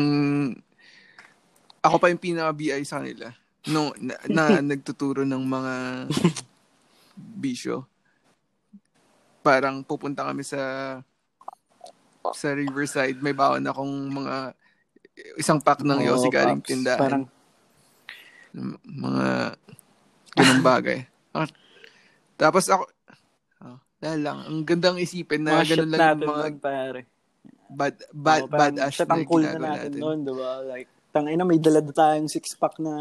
ako 1.81 1.97
pa 1.97 2.09
yung 2.09 2.21
pinaka-BI 2.21 2.81
sa 2.83 3.01
kanila. 3.01 3.29
No, 3.69 3.93
na, 3.97 4.17
na 4.27 4.45
nagtuturo 4.73 5.25
ng 5.25 5.41
mga 5.41 5.75
bisyo. 7.17 7.85
Parang 9.41 9.81
pupunta 9.81 10.25
kami 10.25 10.45
sa 10.45 10.61
sa 12.37 12.53
Riverside, 12.53 13.19
may 13.25 13.33
bawon 13.33 13.65
akong 13.65 13.95
mga 14.13 14.37
isang 15.37 15.61
pack 15.61 15.85
ng 15.85 16.01
yosi 16.05 16.29
galing 16.33 16.61
Paps. 16.61 16.71
tindahan. 16.71 17.01
Parang, 17.01 17.25
mga 18.85 19.27
ganung 20.37 20.65
bagay. 20.65 20.99
Tapos 22.41 22.65
ako, 22.73 22.89
oh, 23.65 23.79
dahil 24.01 24.21
lang, 24.25 24.39
ang 24.49 24.65
gandang 24.65 24.97
isipin 24.97 25.45
na 25.45 25.61
mga 25.61 25.77
ganun 25.77 25.91
lang 25.93 26.01
natin 26.01 26.21
yung 26.21 26.31
mga 26.33 26.49
nun, 26.49 26.59
pare. 26.59 27.01
bad, 27.71 27.95
bad, 28.11 28.43
Oo, 28.49 28.57
bad 28.57 28.75
shit, 28.91 29.07
na 29.07 29.15
ang 29.15 29.27
cool 29.29 29.45
na 29.45 29.61
natin, 29.61 29.91
natin. 29.93 30.01
noon, 30.01 30.19
diba? 30.25 30.53
Like, 30.65 30.89
tangina, 31.13 31.45
may 31.45 31.61
dala 31.61 31.81
na 31.85 31.93
tayong 31.93 32.31
six-pack 32.31 32.81
na 32.81 32.95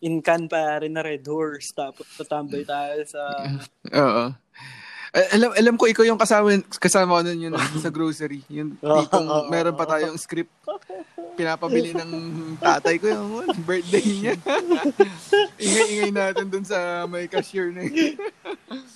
in-can 0.00 0.48
pare 0.48 0.88
na 0.88 1.04
Red 1.04 1.24
Horse. 1.28 1.72
Tapos 1.76 2.04
tatambay 2.16 2.64
tayo 2.64 3.00
sa... 3.06 3.22
Oo. 4.02 4.24
Al- 5.10 5.30
alam 5.32 5.50
alam 5.52 5.74
ko 5.74 5.84
ikaw 5.84 6.02
yung 6.02 6.16
kasama 6.16 6.48
kasama 6.72 7.18
ko 7.18 7.22
nun 7.24 7.40
yun 7.40 7.52
sa 7.82 7.88
grocery. 7.88 8.46
Yung 8.48 8.78
tipong 8.98 9.26
meron 9.46 9.74
pa 9.74 9.86
tayong 9.88 10.14
script. 10.16 10.50
Pinapabili 11.32 11.90
ng 11.92 12.10
tatay 12.58 12.94
ko 12.96 13.06
yung 13.08 13.30
birthday 13.60 14.04
niya. 14.04 14.34
Ingay-ingay 15.58 16.10
natin 16.10 16.46
dun 16.46 16.62
sa 16.62 16.78
may 17.06 17.26
cashier 17.26 17.70
na 17.70 17.82
yun. 17.82 18.18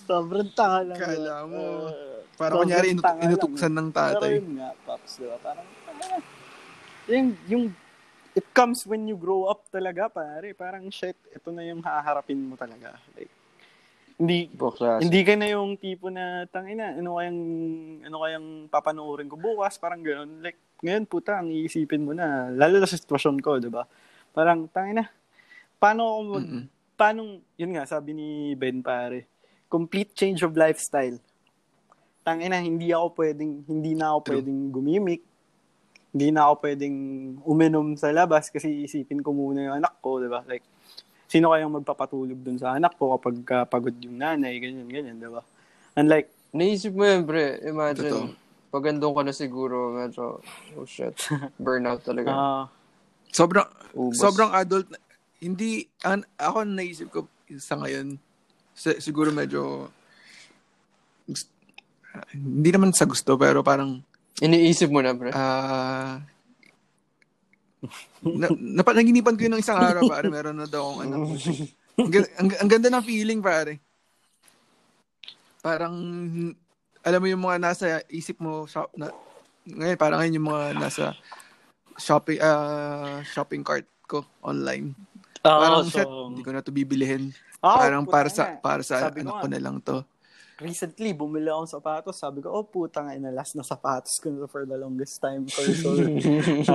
Sobrang 0.05 0.51
tanga 0.51 0.93
lang. 0.93 0.99
Kala 0.99 1.37
mo, 1.45 1.63
Uh, 1.87 2.21
Para 2.35 2.51
sobrang 2.53 2.67
kunyari 2.67 2.87
inut- 2.91 3.01
tanga 3.01 3.17
lang. 3.17 3.27
inutuksan 3.31 3.73
ng 3.73 3.89
Pero 3.89 4.03
tatay. 4.19 4.31
yun 4.35 4.49
nga, 4.57 4.69
Pops, 4.83 5.13
diba? 5.17 5.37
Parang, 5.39 5.67
ah, 5.87 6.21
yung, 7.07 7.27
yung, 7.47 7.65
it 8.33 8.47
comes 8.51 8.83
when 8.83 9.07
you 9.07 9.15
grow 9.15 9.47
up 9.47 9.63
talaga, 9.69 10.11
pare. 10.11 10.51
Parang, 10.53 10.83
shit, 10.91 11.15
ito 11.29 11.49
na 11.49 11.63
yung 11.63 11.79
haharapin 11.81 12.37
mo 12.37 12.55
talaga. 12.55 12.99
Like, 13.15 13.31
hindi, 14.15 14.47
O 14.63 14.71
klase. 14.71 15.03
hindi 15.03 15.21
ka 15.27 15.35
na 15.35 15.51
yung 15.51 15.75
tipo 15.75 16.07
na, 16.07 16.47
tangina, 16.47 16.95
ano 16.95 17.19
kayang, 17.19 17.41
ano 18.07 18.17
kayang 18.23 18.47
papanoorin 18.71 19.27
ko 19.27 19.35
bukas, 19.35 19.75
parang 19.77 20.07
gano'n. 20.07 20.39
Like, 20.39 20.59
ngayon, 20.87 21.05
puta, 21.11 21.43
ang 21.43 21.51
iisipin 21.51 22.07
mo 22.07 22.15
na, 22.15 22.51
lalo 22.55 22.79
na 22.79 22.87
sa 22.87 22.95
sitwasyon 22.95 23.43
ko, 23.43 23.59
di 23.59 23.71
ba? 23.71 23.83
Parang, 24.31 24.71
tangina, 24.71 25.11
paano 25.83 26.07
ako 26.07 26.21
mag, 26.31 26.47
Mm-mm. 26.47 26.65
paano, 26.95 27.21
yun 27.59 27.75
nga, 27.75 27.85
sabi 27.91 28.15
ni 28.15 28.29
Ben, 28.55 28.83
pare, 28.87 29.27
complete 29.67 30.15
change 30.15 30.47
of 30.47 30.55
lifestyle. 30.55 31.19
Tangina, 32.23 32.63
hindi 32.63 32.95
ako 32.95 33.19
pwedeng, 33.19 33.67
hindi 33.67 33.99
na 33.99 34.15
ako 34.15 34.19
True. 34.23 34.35
pwedeng 34.39 34.61
gumimik, 34.71 35.23
hindi 36.15 36.31
na 36.31 36.47
ako 36.47 36.55
pwedeng 36.63 36.97
uminom 37.43 37.99
sa 37.99 38.15
labas 38.15 38.47
kasi 38.47 38.87
isipin 38.87 39.19
ko 39.19 39.35
muna 39.35 39.67
yung 39.67 39.77
anak 39.83 39.99
ko, 39.99 40.23
di 40.23 40.31
ba? 40.31 40.47
Like, 40.47 40.63
sino 41.35 41.51
kayang 41.51 41.75
magpapatulog 41.83 42.39
dun 42.39 42.63
sa 42.63 42.79
anak 42.79 42.95
ko 42.95 43.19
kapag 43.19 43.35
ah, 43.51 43.67
pagod 43.67 43.95
yung 43.99 44.23
nanay, 44.23 44.63
ganyan, 44.63 44.87
ganyan, 44.87 45.19
di 45.19 45.27
ba? 45.27 45.43
And 45.99 46.07
like, 46.07 46.31
Naisip 46.55 46.95
mo 46.95 47.03
yun, 47.03 47.27
pre. 47.27 47.59
Imagine, 47.67 48.31
Totoo. 48.31 48.31
pag 48.71 48.87
andun 48.95 49.11
ka 49.11 49.27
na 49.27 49.35
siguro, 49.35 49.91
medyo, 49.91 50.39
oh 50.79 50.87
shit, 50.87 51.19
burnout 51.59 52.07
talaga. 52.07 52.31
ah, 52.39 52.65
Sobrang 53.35 53.67
Ubos. 53.99 54.15
sobrang 54.15 54.55
adult 54.55 54.87
hindi 55.43 55.91
an, 56.07 56.23
ako 56.39 56.63
naisip 56.63 57.11
ko 57.11 57.27
sa 57.59 57.75
ngayon 57.83 58.15
sa, 58.71 58.95
siguro 59.03 59.35
medyo 59.35 59.91
hindi 62.31 62.71
naman 62.71 62.95
sa 62.95 63.11
gusto 63.11 63.35
pero 63.35 63.67
parang 63.67 63.99
Iniisip 64.39 64.87
mo 64.91 65.03
na, 65.03 65.15
pre. 65.15 65.31
ah 65.35 66.23
na, 68.25 68.47
napa, 68.53 68.93
naginipan 68.93 69.37
ko 69.37 69.47
yun 69.47 69.55
ng 69.57 69.65
isang 69.65 69.79
araw 69.79 70.03
pare 70.13 70.27
meron 70.29 70.57
na 70.59 70.69
daw 70.69 70.91
akong 70.91 71.03
anak 71.05 71.19
ang, 71.95 72.11
ang, 72.11 72.49
ang 72.59 72.69
ganda 72.71 72.89
ng 72.91 73.05
feeling 73.07 73.39
pare. 73.39 73.79
Parang 75.63 75.95
alam 77.05 77.21
mo 77.21 77.27
yung 77.29 77.45
mga 77.45 77.59
nasa 77.61 77.87
isip 78.11 78.41
mo 78.43 78.67
shop, 78.67 78.91
na, 78.99 79.13
ngayon 79.69 79.97
parang 80.01 80.19
ngayon 80.21 80.37
yung 80.41 80.49
mga 80.51 80.67
nasa 80.77 81.05
shopping 81.95 82.43
ah 82.43 83.23
shopping 83.23 83.63
cart 83.63 83.87
ko 84.05 84.27
online. 84.43 84.93
Parang, 85.45 85.85
ah, 85.85 85.89
shit, 85.89 86.09
hindi 86.09 86.41
ko 86.41 86.51
na 86.51 86.65
to 86.65 86.73
bibilihin. 86.73 87.31
ah, 87.61 87.77
Parang 87.77 88.05
para 88.09 88.29
sa 88.33 88.57
para 88.59 88.81
sa 88.81 89.13
anak 89.13 89.45
ko 89.45 89.49
na 89.49 89.61
lang 89.61 89.77
to. 89.85 90.01
Recently, 90.57 91.11
bumili 91.11 91.47
akong 91.47 91.67
sapatos. 91.69 92.17
Sabi 92.17 92.39
ko, 92.39 92.51
oh, 92.51 92.63
puta 92.63 93.01
nga, 93.01 93.13
inalas 93.13 93.53
na 93.53 93.63
sapatos 93.63 94.19
ko 94.19 94.29
na 94.29 94.47
for 94.47 94.63
the 94.63 94.75
longest 94.75 95.19
time. 95.19 95.47
person. 95.47 96.19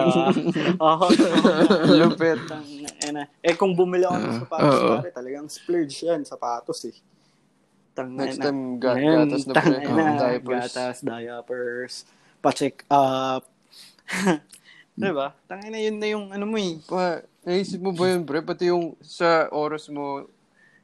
Ah, 0.80 0.96
oh, 0.96 1.10
Lupit. 1.90 2.40
eh, 3.40 3.56
kung 3.56 3.74
bumili 3.74 4.04
ako 4.04 4.16
ng 4.16 4.28
Ah, 4.28 4.40
sapatos, 4.40 4.76
oo. 4.78 4.90
pare, 4.98 5.12
talagang 5.12 5.48
splurge 5.48 5.96
yan, 6.02 6.22
sapatos 6.24 6.80
eh. 6.86 6.96
Tang, 7.92 8.12
Next 8.12 8.38
na- 8.38 8.46
time, 8.46 8.62
ga- 8.78 8.96
Ngayon, 8.96 9.28
gatas 9.28 9.44
na, 9.44 9.54
tang- 9.54 9.76
pre. 9.76 9.88
na, 9.88 10.04
Diapers. 10.18 10.64
Gatas, 10.66 10.98
diapers, 11.02 11.94
pa-check 12.40 12.84
up. 12.88 13.44
diba? 14.96 15.32
Tangina, 15.46 15.78
yun 15.78 15.98
na 15.98 16.08
yung 16.08 16.26
ano 16.30 16.46
mo 16.46 16.58
eh. 16.58 16.80
Pa, 16.84 17.20
Naisip 17.40 17.80
mo 17.80 17.96
ba 17.96 18.06
yun, 18.06 18.24
pre? 18.24 18.44
Pati 18.44 18.68
yung 18.68 19.00
sa 19.00 19.48
oras 19.50 19.88
mo, 19.88 20.28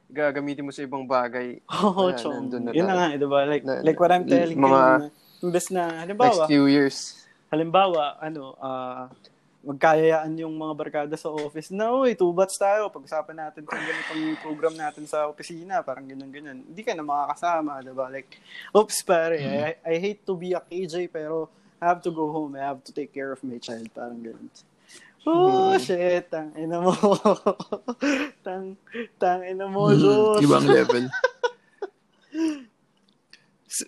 gagamitin 0.06 0.64
mo 0.64 0.70
sa 0.70 0.82
ibang 0.82 1.04
bagay. 1.04 1.58
Oo, 1.66 2.10
Wala, 2.10 2.18
chong. 2.18 2.46
na 2.48 2.70
Yun 2.70 2.86
na 2.86 2.94
lang. 2.94 2.96
nga, 2.96 3.06
eh, 3.14 3.18
diba? 3.18 3.40
Like, 3.44 3.64
Na- 3.64 3.82
like 3.82 3.98
what 3.98 4.10
I'm 4.10 4.24
telling 4.24 4.58
mga 4.58 4.80
you, 4.80 4.98
na, 5.02 5.08
imbes 5.42 5.66
na, 5.68 5.82
Next 5.86 6.00
halimbawa, 6.06 6.42
few 6.46 6.64
years. 6.66 7.26
halimbawa, 7.50 8.16
ano, 8.18 8.54
ah, 8.58 9.10
magkayayaan 9.66 10.30
yung 10.38 10.54
mga 10.54 10.74
barkada 10.78 11.16
sa 11.18 11.26
office 11.26 11.74
na, 11.74 11.90
uy, 11.90 12.14
two 12.14 12.30
bats 12.30 12.54
tayo, 12.54 12.86
pag-usapan 12.86 13.34
natin 13.34 13.66
kung 13.66 13.74
ganitong 13.76 14.38
program 14.38 14.78
natin 14.78 15.10
sa 15.10 15.26
opisina, 15.26 15.82
parang 15.82 16.06
ganyan-ganyan. 16.06 16.62
Hindi 16.62 16.82
ka 16.86 16.94
na 16.94 17.02
makakasama, 17.02 17.82
diba? 17.82 18.06
Like, 18.06 18.38
oops, 18.70 19.02
pare, 19.02 19.42
I, 19.42 19.74
I 19.82 19.94
hate 19.98 20.22
to 20.22 20.38
be 20.38 20.54
a 20.54 20.62
KJ, 20.62 21.10
pero 21.10 21.50
I 21.82 21.90
have 21.90 21.98
to 22.06 22.14
go 22.14 22.30
home, 22.30 22.54
I 22.54 22.62
have 22.62 22.78
to 22.86 22.92
take 22.94 23.10
care 23.10 23.34
of 23.34 23.42
my 23.42 23.58
child, 23.58 23.90
parang 23.90 24.22
ganun. 24.22 24.46
Oh, 25.26 25.74
shit, 25.82 26.30
tang 26.30 26.54
ina 26.54 26.78
mo. 26.78 26.94
tang, 28.46 28.78
tang 29.18 29.42
ina 29.42 29.66
mo, 29.66 29.90
Diyos. 29.90 30.38
Ibang 30.38 30.66
level. 30.78 31.10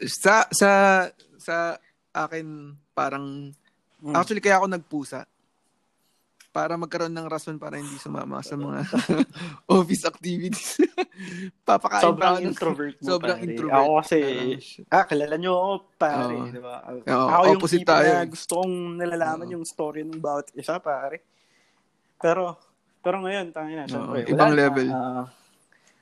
sa 0.05 0.45
sa 0.51 0.73
sa 1.39 1.79
akin 2.13 2.75
parang 2.93 3.55
Mm. 3.99 4.15
actually 4.15 4.39
kaya 4.39 4.63
ako 4.63 4.71
nagpusa 4.71 5.27
para 6.59 6.75
magkaroon 6.75 7.15
ng 7.15 7.31
rason 7.31 7.55
para 7.55 7.79
hindi 7.79 7.95
sumama 7.97 8.43
sa 8.43 8.59
mga 8.59 8.83
office 9.71 10.03
activities. 10.03 10.83
Papakain 11.69 12.03
pa 12.03 12.07
Sobrang 12.11 12.35
ng- 12.35 12.47
introvert 12.51 12.97
mo, 12.99 13.07
Sobrang 13.07 13.39
pare. 13.39 13.47
introvert. 13.47 13.79
Ako 13.79 13.91
kasi, 14.03 14.19
Ah, 14.19 14.59
shit. 14.59 14.87
ah, 14.91 15.05
kilala 15.07 15.35
nyo 15.39 15.53
ako, 15.55 15.71
pare, 15.95 16.35
Oo. 16.35 16.51
di 16.51 16.59
ba? 16.59 16.77
Oo, 16.83 17.27
ako 17.31 17.43
yung 17.47 17.63
tipo 17.63 17.87
tayo. 17.87 18.11
na 18.11 18.27
gusto 18.27 18.53
kong 18.59 18.75
nalalaman 18.99 19.55
yung 19.55 19.63
story 19.63 20.03
ng 20.03 20.19
bawat 20.19 20.51
isa, 20.53 20.83
pare. 20.83 21.23
Pero, 22.19 22.59
pero 22.99 23.23
ngayon, 23.23 23.55
tangin 23.55 23.79
na, 23.79 23.87
syempre, 23.87 24.27
wala 24.27 24.33
ibang 24.35 24.51
na. 24.51 24.59
level. 24.59 24.89
Ah, 24.91 25.25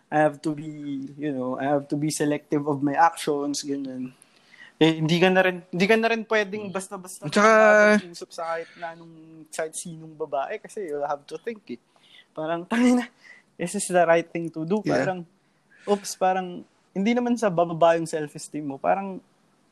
I 0.09 0.17
have 0.17 0.41
to 0.41 0.57
be, 0.57 0.65
you 1.15 1.37
know, 1.37 1.61
I 1.61 1.69
have 1.69 1.85
to 1.91 2.01
be 2.01 2.09
selective 2.09 2.65
of 2.65 2.81
my 2.81 2.97
actions, 2.97 3.61
ganyan. 3.61 4.17
Eh, 4.77 5.01
hindi 5.01 5.17
ka 5.17 5.33
na 5.33 5.41
rin, 5.41 5.65
hindi 5.73 5.87
ka 5.89 5.97
na 5.97 6.09
rin 6.13 6.23
pwedeng 6.29 6.69
basta-basta 6.69 7.33
Tsaka- 7.33 7.97
usap 8.13 8.29
sa 8.29 8.43
kahit 8.53 8.69
na 8.77 8.93
anong 8.93 9.49
kahit 9.49 9.73
sinong 9.73 10.13
babae 10.13 10.61
kasi 10.61 10.85
you'll 10.85 11.09
have 11.09 11.25
to 11.25 11.41
think 11.41 11.65
eh. 11.73 11.81
Parang, 12.37 12.61
tangin 12.71 13.01
na, 13.01 13.09
is 13.57 13.73
this 13.73 13.89
the 13.89 14.05
right 14.05 14.29
thing 14.29 14.53
to 14.53 14.69
do? 14.69 14.85
Yeah. 14.85 15.01
Parang, 15.01 15.25
oops, 15.89 16.21
parang, 16.21 16.61
hindi 16.93 17.13
naman 17.17 17.41
sa 17.41 17.49
bababa 17.49 17.97
yung 17.97 18.05
self-esteem 18.05 18.69
mo. 18.69 18.77
Parang, 18.77 19.17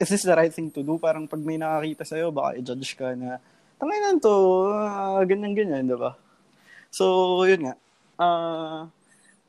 is 0.01 0.09
this 0.09 0.25
the 0.25 0.33
right 0.33 0.53
thing 0.53 0.73
to 0.73 0.81
do? 0.81 0.97
Parang 0.97 1.29
pag 1.29 1.41
may 1.45 1.61
nakakita 1.61 2.09
sa'yo, 2.09 2.33
baka 2.33 2.57
i-judge 2.57 2.97
ka 2.97 3.13
na, 3.13 3.37
tangin 3.77 4.01
na 4.01 4.17
to, 4.17 4.35
ah, 4.73 5.21
ganyan-ganyan, 5.29 5.85
di 5.85 5.97
ba? 6.01 6.17
So, 6.89 7.45
yun 7.45 7.69
nga. 7.69 7.75
Ah, 8.17 8.89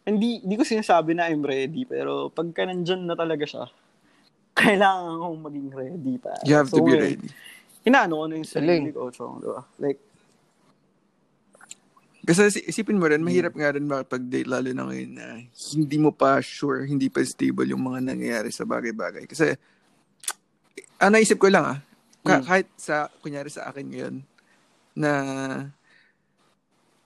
hindi, 0.04 0.44
hindi 0.44 0.56
ko 0.60 0.68
sinasabi 0.68 1.16
na 1.16 1.32
I'm 1.32 1.48
ready, 1.48 1.88
pero 1.88 2.28
pagka 2.28 2.68
nandyan 2.68 3.08
na 3.08 3.16
talaga 3.16 3.48
siya, 3.48 3.72
kailangan 4.60 5.20
kong 5.20 5.40
maging 5.44 5.70
ready 5.70 6.16
pa. 6.18 6.34
You 6.44 6.56
have 6.56 6.72
to 6.72 6.80
So, 6.80 6.84
be 6.84 6.96
ngayon, 6.96 7.04
ready. 7.20 7.30
Inaano 7.86 8.14
ko 8.18 8.26
na 8.26 8.36
yung 8.40 8.50
sarili 8.50 8.90
ko, 8.90 9.12
chong, 9.12 9.40
di 9.40 9.48
ba? 9.48 9.62
Like, 9.78 10.00
Kasi 12.26 12.50
si- 12.50 12.66
isipin 12.66 12.98
mo 12.98 13.06
rin, 13.06 13.22
mahirap 13.22 13.54
nga 13.54 13.70
rin 13.70 13.86
makapag-date 13.86 14.50
lalo 14.50 14.74
na 14.74 14.90
ngayon 14.90 15.12
na 15.14 15.28
hindi 15.78 15.98
mo 16.02 16.10
pa 16.10 16.42
sure, 16.42 16.82
hindi 16.82 17.06
pa 17.06 17.22
stable 17.22 17.70
yung 17.70 17.86
mga 17.86 18.02
nangyayari 18.02 18.50
sa 18.50 18.66
bagay-bagay. 18.66 19.30
Kasi, 19.30 19.54
ah, 20.98 21.14
naisip 21.14 21.38
ko 21.38 21.54
lang 21.54 21.62
ah, 21.62 21.78
ka- 22.26 22.42
Mm. 22.42 22.46
kahit 22.50 22.68
sa, 22.74 23.14
kunyari 23.22 23.54
sa 23.54 23.70
akin 23.70 23.86
ngayon, 23.86 24.16
na 24.98 25.12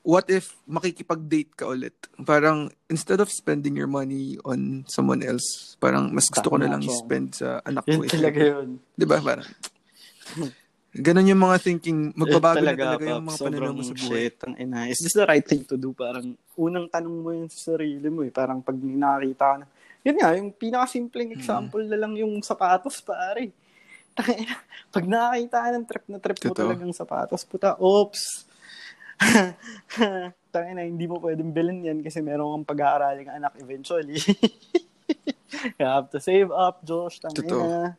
what 0.04 0.26
if 0.32 0.56
makikipag-date 0.66 1.54
ka 1.56 1.70
ulit? 1.70 1.96
Parang, 2.24 2.72
instead 2.88 3.20
of 3.20 3.30
spending 3.30 3.76
your 3.76 3.90
money 3.90 4.40
on 4.48 4.84
someone 4.88 5.22
else, 5.22 5.76
parang 5.80 6.12
mas 6.14 6.28
gusto 6.32 6.50
ko 6.50 6.58
na 6.58 6.70
lang 6.72 6.84
spend 6.88 7.36
sa 7.36 7.60
anak 7.64 7.86
yun 7.86 8.04
ko. 8.04 8.10
talaga 8.10 8.40
yun. 8.40 8.70
Di 8.96 9.06
ba? 9.06 9.18
Parang, 9.20 9.48
ganun 11.06 11.30
yung 11.30 11.42
mga 11.44 11.58
thinking, 11.62 12.00
magbabago 12.18 12.58
Yun 12.60 12.66
na 12.66 12.74
talaga 12.74 13.04
yung 13.06 13.28
mga 13.28 13.40
pananaw 13.40 13.72
mo 13.76 13.84
sa 13.86 13.96
buhay. 13.96 14.22
shit, 14.26 14.38
ang 14.42 14.56
ina. 14.58 14.80
Is 14.90 15.00
this 15.04 15.14
the 15.14 15.28
right 15.28 15.46
thing 15.46 15.62
to 15.68 15.78
do? 15.78 15.94
Parang, 15.94 16.34
unang 16.58 16.88
tanong 16.90 17.16
mo 17.22 17.30
yun 17.32 17.48
sa 17.52 17.76
sarili 17.76 18.10
mo 18.10 18.26
eh. 18.26 18.32
Parang 18.34 18.60
pag 18.66 18.76
nakakita 18.76 19.46
ka 19.46 19.56
na, 19.62 19.66
yun 20.02 20.16
nga, 20.18 20.30
yung 20.40 20.50
Hmm. 20.50 20.60
pinakasimpleng 20.60 21.32
example 21.36 21.84
na 21.86 21.98
lang 22.00 22.16
yung 22.18 22.40
sapatos, 22.42 23.04
pare. 23.04 23.52
Pag 24.90 25.06
nakakita 25.06 25.58
ka 25.62 25.70
ng 25.76 25.86
trip 25.86 26.06
na 26.10 26.18
trip 26.20 26.40
mo 26.42 26.52
Totoo. 26.52 26.60
talagang 26.66 26.92
sapatos, 26.96 27.46
puta, 27.46 27.78
oops. 27.78 28.49
Tangina, 30.50 30.82
hindi 30.82 31.06
mo 31.06 31.20
pwedeng 31.20 31.52
bilhin 31.52 31.84
yan 31.84 32.00
kasi 32.02 32.20
meron 32.20 32.62
kang 32.62 32.70
pag-aaraling 32.74 33.30
anak 33.30 33.54
eventually. 33.60 34.18
you 35.78 35.86
have 35.86 36.10
to 36.10 36.18
save 36.18 36.50
up, 36.50 36.82
Josh. 36.82 37.20
Totoo. 37.20 37.44
Tangina. 37.44 37.96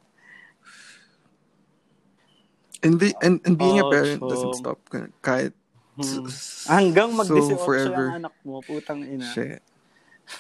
And, 2.80 2.96
be, 2.96 3.12
and, 3.20 3.36
and 3.44 3.54
being 3.54 3.78
a 3.78 3.84
Oh, 3.84 3.92
parent 3.92 4.20
so- 4.20 4.28
doesn't 4.28 4.54
stop 4.56 4.80
ka- 4.88 5.12
kahit 5.20 5.52
Hmm. 6.00 6.24
Hanggang 6.64 7.12
so 7.12 7.28
mag-18 7.28 7.60
forever. 7.60 8.08
ang 8.08 8.24
anak 8.24 8.34
mo, 8.40 8.64
putang 8.64 9.04
ina. 9.04 9.20
Shit. 9.20 9.60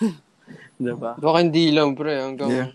Diba? 0.80 1.20
Baka 1.20 1.36
hindi 1.36 1.68
lang, 1.68 1.92
pre. 1.92 2.16
Hanggang 2.16 2.48
Yeah. 2.48 2.68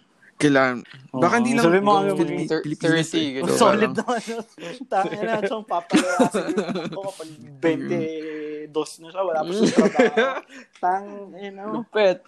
Kailangan. 0.45 0.77
Baka 1.11 1.33
hindi 1.35 1.51
lang 1.51 1.65
Sabi 1.65 1.79
mo, 1.79 1.91
ano, 1.95 2.11
thir- 2.13 2.61
Pilipinas 2.61 3.09
30, 3.09 3.17
eh. 3.17 3.29
ganun. 3.33 3.47
So, 3.47 3.57
Solid 3.63 3.91
parang- 3.91 3.97
naman. 3.97 4.21
no? 4.21 4.39
Tangin 4.85 5.19
na, 5.19 5.35
siyang 5.41 5.65
papalayasin 5.71 6.45
ko 6.87 6.99
kapag 7.03 7.29
22 7.59 8.69
na 9.01 9.07
siya, 9.07 9.21
wala 9.21 9.39
pa 9.39 9.49
siyang 9.49 9.73
trabaho. 9.75 10.25
Tang, 10.77 11.05
you 11.35 11.51
know. 11.51 11.69
Lupet. 11.75 12.19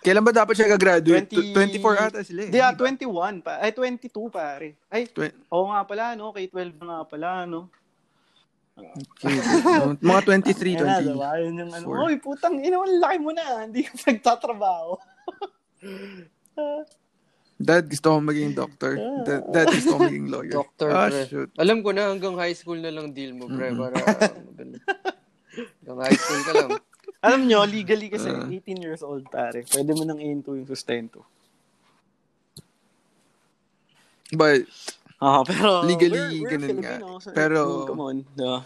Kailan 0.00 0.22
ba 0.22 0.32
dapat 0.32 0.54
siya 0.54 0.70
gagraduate? 0.70 1.28
20 1.28 1.76
24 1.76 2.08
ata 2.08 2.20
sila 2.22 2.40
eh. 2.42 2.48
Di, 2.48 2.58
ah, 2.58 2.72
21 2.72 3.04
pa. 3.40 3.60
Ay, 3.60 3.68
22 3.70 4.08
pare. 4.28 4.80
Ay, 4.88 5.04
Twen- 5.06 5.36
oo 5.48 5.68
nga 5.68 5.84
pala, 5.84 6.14
no? 6.14 6.32
K-12 6.32 6.56
na 6.78 6.84
nga 6.94 7.06
pala, 7.06 7.44
no? 7.44 7.68
mga 10.00 10.20
23, 10.24 10.72
Ayun 10.72 10.80
na, 10.80 10.96
20. 10.96 11.04
diba? 11.04 11.30
Yun 11.36 11.52
yung 11.54 11.72
ano, 11.74 11.84
oy, 12.00 12.16
putang, 12.16 12.56
ina, 12.56 12.80
ang 12.80 12.96
laki 12.96 13.16
mo 13.20 13.28
na. 13.28 13.44
Hindi 13.60 13.84
ka 13.84 13.92
nagtatrabaho. 14.08 14.96
Dad, 17.60 17.84
gusto 17.92 18.16
ko 18.16 18.24
maging 18.24 18.56
doctor. 18.56 18.96
Dad, 18.96 19.52
dad 19.52 19.68
gusto 19.68 20.00
ko 20.00 20.08
maging 20.08 20.32
lawyer. 20.32 20.54
Doctor, 20.56 20.88
ah, 20.88 21.12
pre. 21.12 21.28
shoot. 21.28 21.50
Alam 21.60 21.84
ko 21.84 21.92
na 21.92 22.08
hanggang 22.08 22.32
high 22.40 22.56
school 22.56 22.80
na 22.80 22.88
lang 22.88 23.12
deal 23.12 23.36
mo, 23.36 23.52
pre. 23.52 23.68
Para 23.76 24.00
magaling. 24.48 24.80
Hanggang 25.84 25.98
high 26.00 26.16
school 26.16 26.40
ka 26.40 26.52
lang. 26.56 26.70
Alam 27.20 27.40
nyo, 27.44 27.60
legally 27.68 28.08
kasi, 28.08 28.32
Ah. 28.32 28.48
18 28.48 28.80
years 28.80 29.04
old, 29.04 29.28
pare. 29.28 29.60
Pwede 29.68 29.92
mo 29.92 30.08
nang 30.08 30.16
into 30.16 30.56
yung 30.56 30.64
sustento. 30.64 31.20
But, 34.32 34.64
Ah, 35.20 35.44
pero 35.44 35.84
Legally, 35.84 36.40
ganun 36.48 36.80
nga. 36.80 36.96
So, 37.20 37.28
Pero- 37.36 37.84
come 37.84 38.00
on. 38.00 38.16
Yeah. 38.40 38.64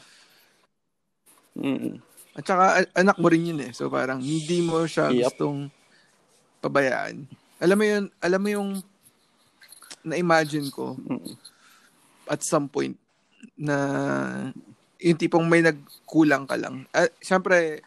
Mm. 1.58 1.98
at 2.34 2.44
saka, 2.46 2.64
anak 2.94 3.18
mo 3.18 3.26
rin 3.26 3.46
yun 3.46 3.58
eh. 3.58 3.70
So, 3.74 3.90
parang, 3.90 4.22
hindi 4.22 4.62
mo 4.62 4.86
siya 4.86 5.10
Yup. 5.10 5.34
gustong 5.34 5.66
pabayaan. 6.62 7.26
Alam 7.62 7.76
mo 7.78 7.84
yun, 7.86 8.04
alam 8.18 8.40
mo 8.40 8.48
yung 8.50 8.70
na-imagine 10.04 10.68
ko 10.68 10.98
at 12.28 12.40
some 12.44 12.68
point 12.68 12.96
na 13.56 13.76
yung 15.00 15.18
tipong 15.20 15.44
may 15.44 15.60
nagkulang 15.60 16.48
ka 16.48 16.56
lang. 16.56 16.88
At 16.92 17.12
syempre, 17.20 17.84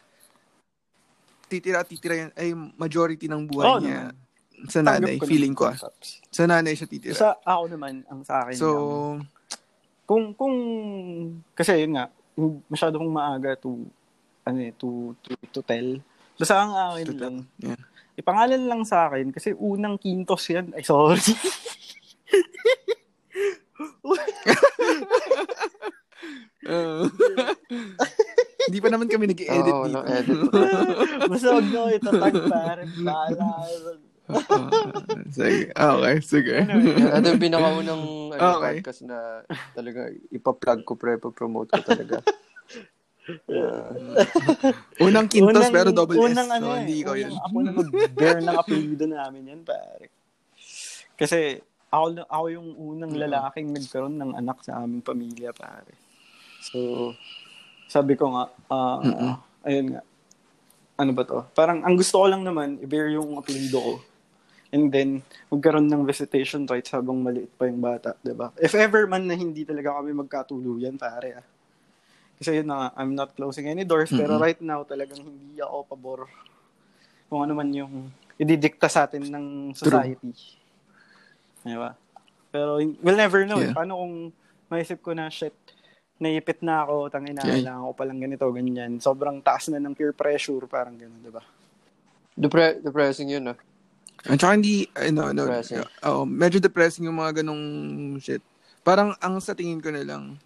titira-titira 1.50 2.16
yan, 2.28 2.32
ay 2.36 2.54
majority 2.78 3.26
ng 3.26 3.48
buhay 3.48 3.66
Oo 3.66 3.80
niya 3.82 4.12
naman. 4.12 4.70
sa 4.70 4.80
nanay, 4.84 5.16
Tanggap 5.18 5.22
ko 5.22 5.26
feeling 5.26 5.56
ko 5.56 5.64
ah. 5.72 5.78
Sa 6.30 6.44
nanay 6.46 6.74
siya 6.76 6.88
titira. 6.90 7.18
Sa 7.18 7.38
ako 7.42 7.64
naman, 7.74 8.04
ang 8.06 8.22
sa 8.22 8.46
akin 8.46 8.56
so, 8.58 8.68
lang, 8.70 9.26
kung 10.08 10.24
kung 10.38 10.56
kasi 11.58 11.84
yun 11.84 11.98
nga, 11.98 12.08
masyado 12.70 13.02
kong 13.02 13.12
maaga 13.12 13.58
to 13.58 13.88
ano 14.48 14.60
eh, 14.64 14.72
to, 14.80 15.12
to, 15.20 15.36
to 15.52 15.60
tell. 15.60 16.00
Basta 16.40 16.56
ang 16.56 16.72
akin 16.72 17.04
to 17.04 17.14
lang, 17.18 17.20
tell. 17.20 17.38
Yeah. 17.74 17.82
Ipangalan 18.18 18.66
lang 18.66 18.82
sa 18.84 19.08
akin 19.08 19.30
kasi 19.30 19.54
unang 19.54 19.96
quintos 19.96 20.44
yan. 20.50 20.74
Ay, 20.74 20.82
sorry. 20.82 21.22
Uh, 26.68 27.08
Hindi 28.68 28.80
pa 28.84 28.90
naman 28.92 29.08
kami 29.08 29.32
nag-edit 29.32 29.72
Oo, 29.72 29.88
dito. 29.88 29.96
no, 29.96 30.04
edit. 30.04 30.40
Basta 31.32 31.48
huwag 31.56 31.68
nyo 31.72 31.82
itatag 31.88 32.36
pare. 32.52 32.84
Bahala. 33.00 33.48
Ah, 33.48 33.64
sige. 35.38 35.72
Okay, 35.72 36.16
sige. 36.20 36.56
Ito 37.00 37.28
yung 37.32 37.40
pinakaunang 37.40 38.04
ano, 38.36 38.48
Okay. 38.60 38.84
podcast 38.84 39.08
na 39.08 39.48
talaga 39.72 40.12
ipa-plug 40.28 40.84
ko, 40.84 41.00
pre. 41.00 41.16
Pa-promote 41.16 41.72
ko 41.72 41.82
talaga. 41.88 42.20
Unang 45.04 45.28
quintos 45.28 45.68
pero 45.68 45.92
double 45.92 46.16
unang 46.32 46.48
S. 46.48 46.56
Ano, 46.56 46.66
so, 46.68 46.74
eh, 46.74 46.80
hindi 46.84 46.96
ikaw 47.04 47.16
yun. 47.20 47.32
unang 47.36 47.44
Ako 47.44 47.56
na 47.60 47.72
mag-bear 47.76 48.38
ng 48.40 48.58
apelido 48.58 49.06
namin 49.08 49.52
yan, 49.52 49.62
pare. 49.68 50.08
Kasi 51.20 51.60
ako, 51.92 52.24
ako 52.28 52.46
yung 52.52 52.70
unang 52.76 53.14
lalaking 53.16 53.72
nagkaroon 53.76 54.16
ng 54.16 54.32
anak 54.36 54.64
sa 54.64 54.80
aming 54.84 55.04
pamilya, 55.04 55.52
pare. 55.52 55.92
So, 56.64 57.12
sabi 57.88 58.16
ko 58.16 58.32
nga, 58.36 58.44
ah, 58.72 59.00
ayun 59.68 59.96
nga. 59.96 60.02
Ano 60.98 61.12
ba 61.14 61.24
to? 61.28 61.46
Parang, 61.54 61.86
ang 61.86 61.94
gusto 61.94 62.20
ko 62.20 62.26
lang 62.26 62.42
naman, 62.42 62.82
i-bear 62.82 63.14
yung 63.14 63.38
apelido 63.38 63.78
ko. 63.78 63.94
And 64.74 64.92
then, 64.92 65.24
magkaroon 65.48 65.88
ng 65.88 66.04
visitation 66.04 66.68
rights 66.68 66.92
habang 66.92 67.24
maliit 67.24 67.54
pa 67.56 67.70
yung 67.70 67.80
bata, 67.80 68.18
ba? 68.36 68.52
If 68.60 68.76
ever 68.76 69.08
man 69.08 69.30
na 69.30 69.38
hindi 69.38 69.64
talaga 69.64 69.96
kami 69.96 70.12
magkatuluyan, 70.12 71.00
pare, 71.00 71.40
ah. 71.40 71.46
Kasi 72.38 72.62
yun 72.62 72.70
na 72.70 72.76
nga, 72.78 72.88
I'm 72.96 73.14
not 73.14 73.34
closing 73.34 73.66
any 73.66 73.82
doors, 73.82 74.10
pero 74.10 74.38
Mm-mm. 74.38 74.44
right 74.44 74.62
now, 74.62 74.86
talagang 74.86 75.20
hindi 75.20 75.58
ako 75.58 75.90
pabor 75.90 76.20
kung 77.28 77.42
ano 77.42 77.54
man 77.54 77.70
yung 77.70 78.14
ididikta 78.38 78.86
sa 78.86 79.04
atin 79.04 79.26
ng 79.26 79.46
society. 79.74 80.30
Di 81.62 81.74
ba? 81.74 81.98
Pero 82.48 82.78
we'll 82.78 83.18
never 83.18 83.44
know. 83.44 83.58
eh. 83.58 83.70
Yeah. 83.70 83.76
Paano 83.76 83.98
kung 83.98 84.16
maisip 84.70 85.02
ko 85.02 85.12
na, 85.12 85.28
shit, 85.28 85.54
naipit 86.18 86.62
na 86.62 86.86
ako, 86.86 87.10
tangina, 87.10 87.42
Yeah. 87.42 87.58
kailangan 87.60 87.82
ko 87.84 87.92
palang 87.94 88.20
ganito, 88.22 88.46
ganyan. 88.50 89.02
Sobrang 89.02 89.42
taas 89.42 89.68
na 89.68 89.82
ng 89.82 89.94
peer 89.94 90.14
pressure, 90.14 90.62
parang 90.66 90.94
gano'n, 90.94 91.20
di 91.20 91.30
ba? 91.30 91.42
Depre- 92.34 92.78
depressing 92.80 93.34
yun, 93.34 93.50
ah. 93.50 93.58
At 94.26 94.38
saka 94.38 94.54
hindi, 94.54 94.86
ano, 94.94 95.30
ano, 95.30 95.46
Depressing. 95.46 95.82
oh, 96.04 96.26
medyo 96.26 96.58
depressing 96.58 97.06
yung 97.06 97.18
mga 97.18 97.42
ganong 97.42 97.64
shit. 98.18 98.42
Parang 98.82 99.14
ang 99.18 99.38
sa 99.38 99.54
tingin 99.54 99.82
ko 99.82 99.90
na 99.90 100.02
lang, 100.02 100.38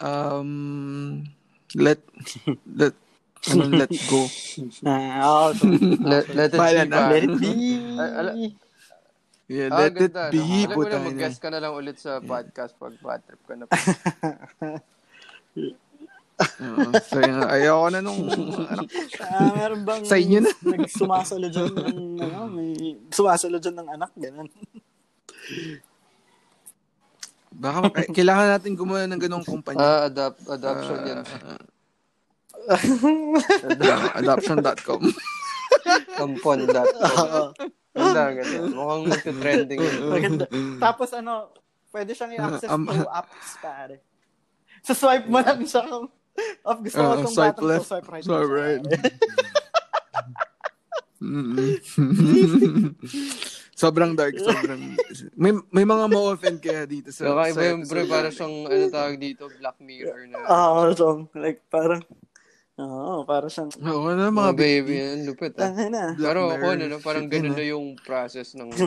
um, 0.00 1.26
let, 1.74 2.00
let, 2.64 2.94
ano, 3.50 3.64
let 3.68 3.92
go. 4.06 4.28
Ah, 4.86 5.48
oo, 5.48 5.54
so, 5.54 5.64
Let, 6.12 6.28
let 6.34 6.50
it 6.54 6.60
be, 6.60 6.86
na. 6.90 7.08
let 7.10 7.22
it 7.24 7.34
be. 7.34 7.50
Ala- 7.98 8.36
Yeah, 9.50 9.68
Ah, 9.68 9.84
let 9.84 10.00
it 10.00 10.12
ganda, 10.12 10.30
be, 10.32 10.38
no? 10.40 10.44
Alam 10.64 10.76
mo 10.80 10.88
na, 10.88 10.98
mag-guest 11.12 11.38
ka 11.42 11.48
na 11.52 11.60
lang 11.60 11.74
ulit 11.76 11.98
sa 12.00 12.22
podcast 12.24 12.72
pag 12.78 12.94
bad 13.02 13.20
trip 13.26 13.42
ka 13.44 13.54
na. 13.58 13.64
Oo, 16.62 16.88
so, 17.04 17.20
yun, 17.20 17.42
ayoko 17.44 17.86
na 17.92 18.00
nung, 18.00 18.20
ano, 18.32 18.82
Ah, 19.20 19.52
meron 19.52 19.82
bang 19.84 20.02
Sa 20.08 20.16
inyo 20.16 20.38
na. 20.40 20.50
nagsumasalo 20.64 21.46
dyan 21.52 21.68
ng, 21.68 21.98
ano, 22.16 22.40
may 22.48 22.72
sumasalo 23.12 23.56
dyan 23.60 23.76
ng 23.76 23.88
anak, 23.92 24.10
gano'n. 24.16 24.48
Baka, 27.54 27.78
eh, 28.00 28.08
kailangan 28.10 28.46
natin 28.56 28.72
gumawa 28.74 29.04
ng 29.08 29.20
ganong 29.20 29.44
kumpanya. 29.44 29.80
Ah, 29.80 30.02
adapt, 30.08 30.40
adoption 30.48 30.98
yan. 31.04 31.24
Uh, 32.62 32.78
adoption.com. 34.22 35.02
Tampon.com. 36.14 37.50
Ganda, 37.90 38.22
ganda. 38.38 38.58
Mukhang. 38.70 39.10
Maganda. 40.06 40.46
Tapos 40.78 41.10
ano, 41.10 41.50
pwede 41.90 42.14
siyang 42.14 42.38
i-access 42.38 42.70
Um, 42.70 42.86
through 42.86 43.10
apps, 43.10 43.58
pare. 43.58 43.98
So 44.86 44.94
swipe 44.94 45.26
mo 45.26 45.42
lang 45.42 45.66
siya 45.66 45.82
kung 45.90 46.06
of 46.64 46.76
gusto 46.86 47.02
mo 47.02 47.10
Uh, 47.12 47.16
itong 47.20 47.34
swipe 47.34 47.58
batang 47.58 47.66
left, 47.66 47.84
to, 47.84 47.88
swipe 47.90 48.08
right. 48.08 48.24
swipe 48.24 48.50
right. 48.50 48.82
sobrang 53.82 54.14
dark, 54.14 54.38
sobrang... 54.38 54.94
May, 55.34 55.50
may 55.68 55.82
mga 55.82 56.06
ma-offend 56.06 56.58
kaya 56.58 56.86
dito 56.86 57.10
sa... 57.10 57.26
So, 57.26 57.34
kaya 57.34 57.50
sa 57.50 57.62
yung 57.66 57.82
bro, 57.82 58.06
para 58.06 58.30
siyang, 58.30 58.54
ano 58.64 58.84
tawag 58.86 59.16
dito, 59.18 59.50
Black 59.58 59.78
Mirror 59.82 60.22
na. 60.30 60.38
Oo, 60.46 60.80
so, 60.94 61.06
like, 61.34 61.58
parang, 61.66 61.98
oo, 62.78 63.26
parang 63.26 63.50
siyang, 63.50 63.70
Oo, 63.76 64.06
ano, 64.06 64.22
mga 64.22 64.32
mga 64.32 64.52
baby, 64.54 64.92
yan, 64.94 65.18
lupit 65.26 65.58
ah. 65.58 65.74
na. 65.90 66.14
Pero 66.14 66.46
ako, 66.48 66.64
ano, 66.70 66.96
parang 67.02 67.26
ganun 67.26 67.52
na 67.52 67.66
yung 67.66 67.98
process 67.98 68.54
ng 68.54 68.70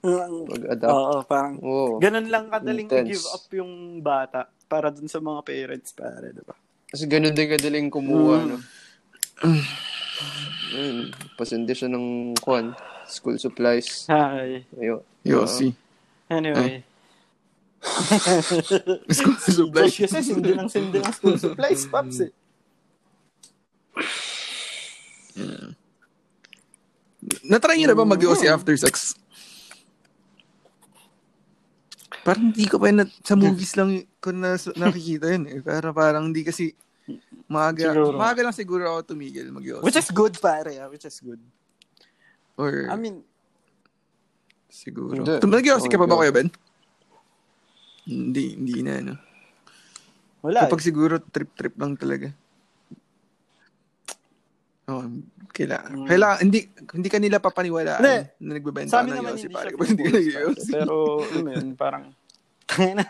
Oo, 0.00 0.48
pag-adapt. 0.48 1.28
parang, 1.28 1.54
Oo. 1.60 2.00
ganun 2.00 2.32
lang 2.32 2.48
kadaling 2.48 2.88
Intense. 2.88 3.04
i-give 3.04 3.26
up 3.28 3.44
yung 3.52 3.72
bata 4.00 4.48
para 4.64 4.88
dun 4.88 5.04
sa 5.04 5.20
mga 5.20 5.44
parents, 5.44 5.92
pare, 5.92 6.32
diba? 6.32 6.56
Kasi 6.88 7.04
ganun 7.04 7.36
din 7.36 7.52
kadaling 7.52 7.92
kumuha, 7.92 8.36
Mm. 8.40 8.48
no? 8.48 8.58
Ayun, 10.70 10.98
pasindi 11.34 11.72
siya 11.72 11.88
ng 11.88 12.36
kwan, 12.38 12.72
school 13.10 13.36
supplies. 13.36 14.06
Hi. 14.08 14.64
Ayun. 14.74 15.02
Yossi. 15.22 15.74
Anyway. 16.30 16.84
School 19.10 19.36
supplies. 19.56 19.96
Josh 19.96 20.04
kasi 20.04 20.20
sindi 20.22 20.52
ng 20.52 20.68
sindi 20.68 21.00
ng 21.00 21.14
school 21.16 21.36
supplies, 21.36 21.88
Paps 21.88 22.20
eh. 22.22 22.32
Natry 27.44 27.76
niyo 27.76 27.92
na 27.92 27.98
ba 27.98 28.04
mag-Yossi 28.06 28.48
Mm. 28.48 28.54
after 28.56 28.74
sex? 28.76 29.12
Parang 32.20 32.52
hindi 32.52 32.68
ko 32.68 32.76
pa 32.76 32.92
yun 32.92 33.00
na, 33.00 33.06
sa 33.24 33.32
movies 33.36 33.72
lang 33.76 34.04
ko 34.20 34.28
na, 34.32 34.56
nakikita 34.76 35.32
yun 35.32 35.44
eh. 35.48 35.58
Pero 35.64 35.92
parang 35.92 36.28
hindi 36.28 36.44
kasi 36.44 36.72
maaga, 37.48 37.92
Siguro. 37.92 38.16
maaga 38.16 38.40
lang 38.44 38.56
siguro 38.56 38.84
ako 38.86 39.16
tumigil 39.16 39.48
mag-Yossi. 39.52 39.84
Which 39.84 39.96
is 39.96 40.08
good, 40.12 40.36
pare, 40.36 40.72
ah, 40.80 40.88
which 40.88 41.04
is 41.04 41.16
good. 41.20 41.40
Or 42.56 42.90
I 42.90 42.96
mean, 42.96 43.22
siguro. 44.70 45.22
Hindi. 45.22 45.42
Nag-Yossi 45.42 45.90
ka 45.90 45.98
pa 45.98 46.06
ba 46.06 46.18
kuya 46.18 46.32
Ben? 46.34 46.48
Hindi, 48.06 48.56
hindi 48.56 48.80
na 48.82 48.92
ano. 48.98 49.14
wala. 50.40 50.64
Kapag 50.66 50.80
eh. 50.80 50.86
siguro 50.88 51.14
trip-trip 51.20 51.74
lang 51.76 51.94
talaga. 52.00 52.32
Oh, 54.90 55.06
kailangan. 55.54 55.90
Mm. 55.94 56.06
Kailangan, 56.10 56.38
hindi, 56.42 56.60
hindi 56.66 57.08
ka 57.12 57.18
nila 57.22 57.38
papaniwalaan 57.38 58.02
Hindi. 58.02 58.18
na 58.42 58.50
nagbebenta 58.58 58.90
Sa 58.90 59.06
ka 59.06 59.06
ng 59.06 59.22
hindi 59.22 59.46
pare 59.46 59.70
siya 59.70 59.74
kapag 59.78 59.88
hindi 59.94 60.02
ka 60.02 60.10
nag-Yossi. 60.18 60.70
Pero, 60.74 60.94
mo 61.22 61.50
yun, 61.54 61.68
parang, 61.78 62.04
tangina, 62.66 63.04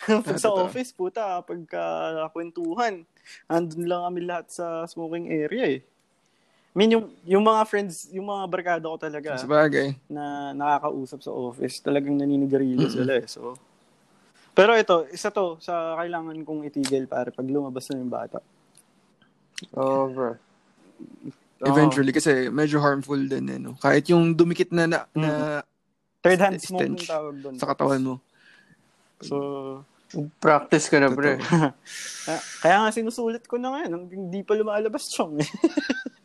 pag 0.00 0.38
sa 0.42 0.48
Totoo. 0.48 0.68
office, 0.68 0.92
puta, 0.96 1.40
pagka 1.44 1.84
kwentuhan, 2.32 3.04
andun 3.48 3.84
lang 3.84 4.00
kami 4.08 4.20
lahat 4.24 4.46
sa 4.48 4.84
smoking 4.88 5.28
area 5.28 5.64
eh. 5.76 5.80
I 6.76 6.84
mean, 6.84 6.92
yung, 6.92 7.08
yung 7.24 7.40
mga 7.40 7.64
friends, 7.64 8.04
yung 8.12 8.28
mga 8.28 8.44
barkada 8.52 8.84
ko 8.84 9.00
talaga, 9.00 9.40
Sa 9.40 9.48
bagay. 9.48 9.96
na 10.12 10.52
nakakausap 10.52 11.24
sa 11.24 11.32
office, 11.32 11.80
talagang 11.80 12.20
naninigarilyo 12.20 12.84
sila 12.92 13.16
eh. 13.16 13.24
So, 13.24 13.56
pero 14.52 14.76
ito, 14.76 15.08
isa 15.08 15.32
to 15.32 15.56
sa 15.56 15.96
kailangan 15.96 16.36
kong 16.44 16.68
itigil 16.68 17.08
pare 17.08 17.32
pag 17.32 17.48
lumabas 17.48 17.88
na 17.88 17.96
yung 17.96 18.12
bata. 18.12 18.44
Oh, 19.72 20.12
bro. 20.12 20.36
Eventually, 21.64 22.12
kasi 22.12 22.52
medyo 22.52 22.76
harmful 22.76 23.24
din 23.24 23.48
eh, 23.48 23.56
no? 23.56 23.80
Kahit 23.80 24.12
yung 24.12 24.36
dumikit 24.36 24.68
na, 24.68 24.84
na, 24.84 24.98
na 25.16 25.30
Third 26.20 26.44
hand 26.44 26.60
smoke 26.60 26.84
yung 26.92 27.00
tawag 27.00 27.40
doon. 27.40 27.56
sa 27.56 27.72
katawan 27.72 28.04
mo. 28.04 28.14
So, 29.24 29.80
Practice 30.44 30.92
ka 30.92 31.00
na, 31.00 31.08
bro. 31.08 31.40
kaya, 31.40 31.72
kaya 32.64 32.76
nga 32.84 32.92
sinusulit 32.92 33.48
ko 33.48 33.56
na 33.56 33.72
ngayon, 33.72 33.90
hanggang 33.96 34.28
hindi 34.28 34.44
pa 34.44 34.52
lumalabas 34.52 35.08
chong 35.08 35.40
eh. 35.40 35.48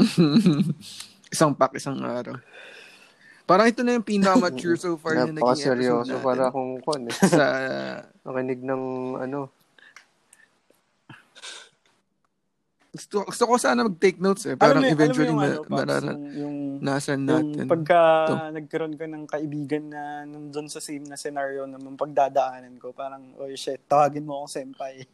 isang 1.34 1.52
pack, 1.54 1.78
isang 1.78 1.98
araw. 2.00 2.36
Parang 3.46 3.66
ito 3.66 3.82
na 3.82 3.98
yung 3.98 4.06
pinaka-mature 4.06 4.78
so 4.78 4.94
far 4.94 5.18
na 5.18 5.26
naging 5.26 5.42
episode 5.42 5.42
Napaka-seryoso 5.42 6.14
natin. 6.14 6.22
para 6.22 6.42
akong 6.54 6.72
kwan 6.86 7.02
eh. 7.10 7.14
sa 7.18 7.44
Nakinig 8.26 8.62
ng 8.62 8.82
ano. 9.18 9.40
gusto, 12.90 13.22
gusto 13.22 13.42
ko 13.46 13.54
sana 13.54 13.86
mag-take 13.86 14.18
notes 14.18 14.50
eh. 14.50 14.58
Parang 14.58 14.82
Alam 14.82 14.94
eventually 14.94 15.30
alam 15.30 15.38
ma, 15.38 15.46
yung 15.46 15.62
ano, 15.62 15.70
marara- 15.70 16.14
yung, 16.14 16.26
yung, 16.34 16.56
nasan 16.82 17.22
yung 17.22 17.54
natin. 17.54 17.66
pagka 17.70 18.00
to. 18.26 18.34
nagkaroon 18.50 18.94
ka 18.98 19.06
ng 19.06 19.24
kaibigan 19.30 19.84
na 19.94 20.02
nandun 20.26 20.66
sa 20.66 20.82
same 20.82 21.06
na 21.06 21.14
scenario 21.14 21.70
na 21.70 21.78
yung 21.78 21.94
pagdadaanan 21.94 22.74
ko, 22.82 22.90
parang, 22.90 23.30
oh 23.38 23.46
shit, 23.54 23.78
tawagin 23.86 24.26
mo 24.26 24.42
akong 24.42 24.62
senpai. 24.62 25.06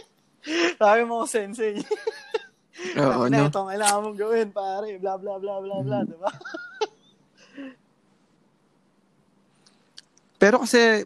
tawagin 0.80 1.08
mo 1.08 1.20
akong 1.20 1.32
sensei. 1.32 1.76
Oo, 2.96 3.28
no? 3.28 3.46
ito 3.46 3.60
ang 3.60 3.70
kailangan 3.70 4.00
mong 4.04 4.18
gawin, 4.18 4.48
pare. 4.50 4.88
Blah, 4.96 5.16
blah, 5.20 5.36
blah, 5.38 5.58
blah, 5.60 5.80
blah. 5.84 6.00
Mm-hmm. 6.02 6.12
Diba? 6.16 6.30
Pero 10.40 10.56
kasi 10.64 11.04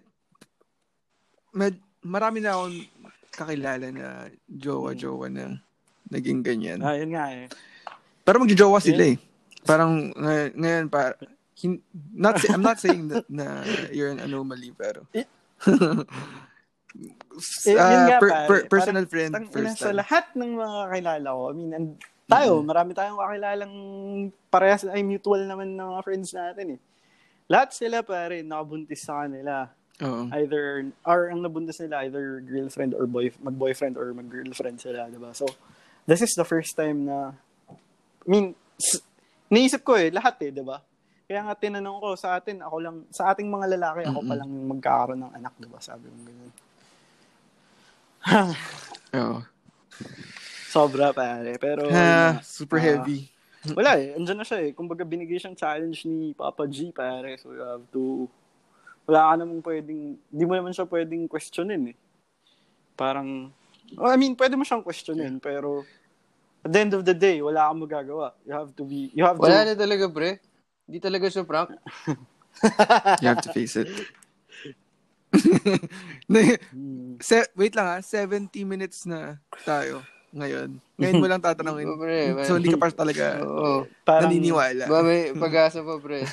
med, 1.50 1.74
marami 2.06 2.38
na 2.38 2.54
akong 2.54 2.78
kakilala 3.34 3.90
na 3.90 4.30
jowa-jowa 4.46 5.26
na 5.26 5.58
naging 6.06 6.46
ganyan. 6.46 6.78
Ah, 6.78 6.94
yun 6.94 7.10
nga 7.10 7.34
eh. 7.34 7.50
Pero 8.22 8.38
magjojowa 8.38 8.78
sila 8.78 9.10
eh. 9.10 9.18
Parang 9.66 10.14
ngayon, 10.14 10.50
ngayon 10.54 10.86
pa 10.86 11.18
hin, 11.58 11.82
not 12.14 12.38
say, 12.38 12.54
I'm 12.54 12.62
not 12.62 12.78
saying 12.78 13.10
that 13.10 13.26
na 13.26 13.66
you're 13.90 14.10
an 14.10 14.22
anomaly 14.22 14.70
pero 14.74 15.06
Eh, 17.66 17.74
yun 17.74 18.02
nga, 18.06 18.18
per- 18.22 18.46
per- 18.46 18.66
personal 18.70 19.04
Parang, 19.04 19.10
friend 19.10 19.32
tang- 19.34 19.50
first 19.50 19.76
Sa 19.76 19.90
time. 19.90 19.98
lahat 19.98 20.24
ng 20.38 20.50
mga 20.54 20.78
kakilala 20.86 21.28
ko, 21.28 21.42
I 21.50 21.54
mean, 21.54 21.70
and, 21.74 21.88
tayo, 22.24 22.52
marami 22.62 22.90
tayong 22.94 23.20
kakilalang 23.20 23.74
parehas 24.48 24.86
ay 24.86 25.02
mutual 25.02 25.44
naman 25.44 25.74
ng 25.74 25.88
mga 25.90 26.02
friends 26.02 26.30
natin 26.32 26.78
eh. 26.78 26.80
Lahat 27.50 27.74
sila 27.74 28.00
pare, 28.00 28.40
nakabuntis 28.40 29.04
sa 29.04 29.26
kanila. 29.26 29.68
Oo. 30.00 30.26
Either, 30.32 30.88
or 31.04 31.28
ang 31.28 31.44
nabuntis 31.44 31.76
nila, 31.78 32.02
either 32.02 32.40
girlfriend 32.40 32.96
or 32.96 33.04
boy, 33.04 33.28
mag-boyfriend 33.38 33.94
or 33.94 34.10
mag-girlfriend 34.10 34.80
sila, 34.80 35.06
diba? 35.06 35.34
So, 35.36 35.44
this 36.06 36.22
is 36.22 36.32
the 36.32 36.46
first 36.46 36.72
time 36.72 37.04
na, 37.04 37.36
I 38.24 38.26
mean, 38.26 38.54
s- 38.74 39.04
naisip 39.46 39.84
ko 39.84 39.94
eh, 39.94 40.08
lahat 40.08 40.40
eh, 40.40 40.50
diba? 40.50 40.80
Kaya 41.24 41.44
nga 41.44 41.54
tinanong 41.54 41.98
ko 42.00 42.08
sa 42.16 42.40
atin, 42.40 42.64
ako 42.64 42.76
lang, 42.80 42.96
sa 43.10 43.30
ating 43.30 43.46
mga 43.46 43.76
lalaki, 43.76 44.02
ako 44.06 44.20
pa 44.24 44.34
lang 44.34 44.48
magkakaroon 44.48 45.20
ng 45.20 45.32
anak, 45.34 45.54
diba? 45.58 45.78
Sabi 45.78 46.08
ko 46.08 46.16
ganyan. 46.22 46.50
Oo. 49.14 49.38
Sobra, 50.68 51.14
pare. 51.14 51.54
Pero, 51.60 51.86
Ha, 51.90 52.40
super 52.42 52.78
Ah. 52.80 52.84
heavy. 52.84 53.30
wala 53.72 53.96
eh. 53.96 54.12
Andyan 54.12 54.36
na 54.36 54.44
siya 54.44 54.60
eh. 54.60 54.70
Kumbaga, 54.74 55.06
binigay 55.06 55.38
siyang 55.38 55.56
challenge 55.56 56.04
ni 56.04 56.34
Papa 56.34 56.66
G, 56.68 56.92
pare. 56.92 57.38
So, 57.40 57.54
you 57.54 57.62
have 57.64 57.84
to... 57.92 58.28
Wala 59.06 59.32
ka 59.32 59.34
namang 59.40 59.62
pwedeng... 59.64 60.16
Hindi 60.18 60.44
mo 60.44 60.52
naman 60.56 60.72
siya 60.72 60.84
pwedeng 60.88 61.24
questionin 61.28 61.92
eh. 61.92 61.96
Parang... 62.96 63.48
Oh, 63.96 64.08
I 64.08 64.16
mean, 64.16 64.34
pwede 64.34 64.56
mo 64.56 64.64
siyang 64.64 64.84
questionin, 64.84 65.40
pero... 65.40 65.84
At 66.64 66.72
the 66.72 66.80
end 66.80 66.92
of 66.96 67.04
the 67.04 67.12
day, 67.12 67.44
wala 67.44 67.68
kang 67.68 67.84
magagawa. 67.84 68.32
You 68.48 68.56
have 68.56 68.72
to 68.72 68.84
be... 68.84 69.12
You 69.12 69.24
have 69.28 69.36
Wala 69.36 69.68
to... 69.68 69.72
na 69.72 69.76
talaga, 69.76 70.08
pre. 70.08 70.40
Hindi 70.88 70.98
talaga 71.00 71.28
siya 71.28 71.44
prank. 71.44 71.72
You 73.20 73.28
have 73.28 73.42
to 73.42 73.52
face 73.52 73.74
it. 73.76 73.90
Hmm. 76.70 77.18
Se- 77.20 77.52
wait 77.54 77.74
lang 77.74 77.86
ha, 77.86 77.98
70 78.00 78.64
minutes 78.64 79.04
na 79.04 79.36
tayo 79.62 80.00
ngayon. 80.30 80.82
Ngayon 80.98 81.20
mo 81.20 81.26
lang 81.26 81.38
tatanungin. 81.38 81.86
Pre. 82.00 82.42
so, 82.42 82.58
hindi 82.58 82.70
ka 82.70 82.78
pa 82.78 82.90
talaga 82.90 83.38
Oo. 83.40 83.86
Parang... 84.02 84.26
naniniwala. 84.26 84.90
Ba, 84.90 85.00
may 85.00 85.30
pag-asa 85.30 85.78
pa, 85.80 85.94
pre. 85.98 86.26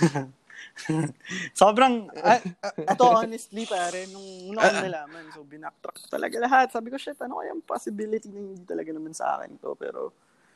Sobrang, 1.53 2.09
ah, 2.17 2.41
ah, 2.63 2.73
ito 2.73 3.03
honestly 3.05 3.67
pare, 3.67 4.07
nung 4.09 4.23
una 4.49 4.63
ko 4.63 4.77
nalaman, 4.79 5.23
so 5.29 5.43
binacktrack 5.43 5.97
ko 5.99 6.07
talaga 6.09 6.35
lahat. 6.39 6.67
Sabi 6.71 6.89
ko, 6.89 6.97
shit, 6.97 7.19
ano 7.19 7.37
kaya 7.37 7.53
yung 7.53 7.61
possibility 7.61 8.31
na 8.31 8.39
hindi 8.41 8.65
talaga 8.65 8.89
naman 8.89 9.13
sa 9.13 9.37
akin 9.37 9.59
to. 9.59 9.75
Pero 9.75 10.09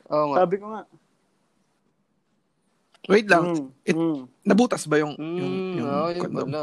Oo 0.09 0.33
nga. 0.33 0.37
sabi 0.41 0.55
ko 0.57 0.65
nga, 0.71 0.81
Wait 3.05 3.29
lang. 3.29 3.53
mm, 3.53 3.69
It- 3.85 3.93
mm. 3.93 4.19
Nabutas 4.41 4.89
ba 4.89 4.97
yung, 4.97 5.13
yung, 5.13 5.53
Mm, 5.53 5.73
yung 5.77 5.85
oo, 5.87 6.07
yun 6.09 6.21
condom? 6.25 6.47
pala. 6.49 6.61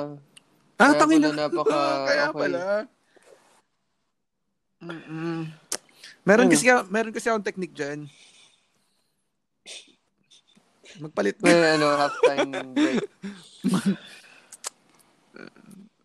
Ah, 0.77 0.91
Kaya 0.91 0.99
tangin 0.99 1.21
pala 1.21 1.29
na. 1.29 1.39
napaka- 1.43 2.05
Kaya 2.09 2.25
okay. 2.25 2.39
pala. 2.39 2.61
Mm-mm. 4.83 5.39
Meron 6.23 6.47
Ano? 6.47 6.53
kasi 6.53 6.65
meron 6.89 7.13
kasi 7.13 7.27
akong 7.27 7.47
technique 7.47 7.73
diyan. 7.73 8.07
Magpalit 10.99 11.39
May 11.41 11.57
ano, 11.75 11.87
halftime 11.93 12.51
break. 12.73 13.07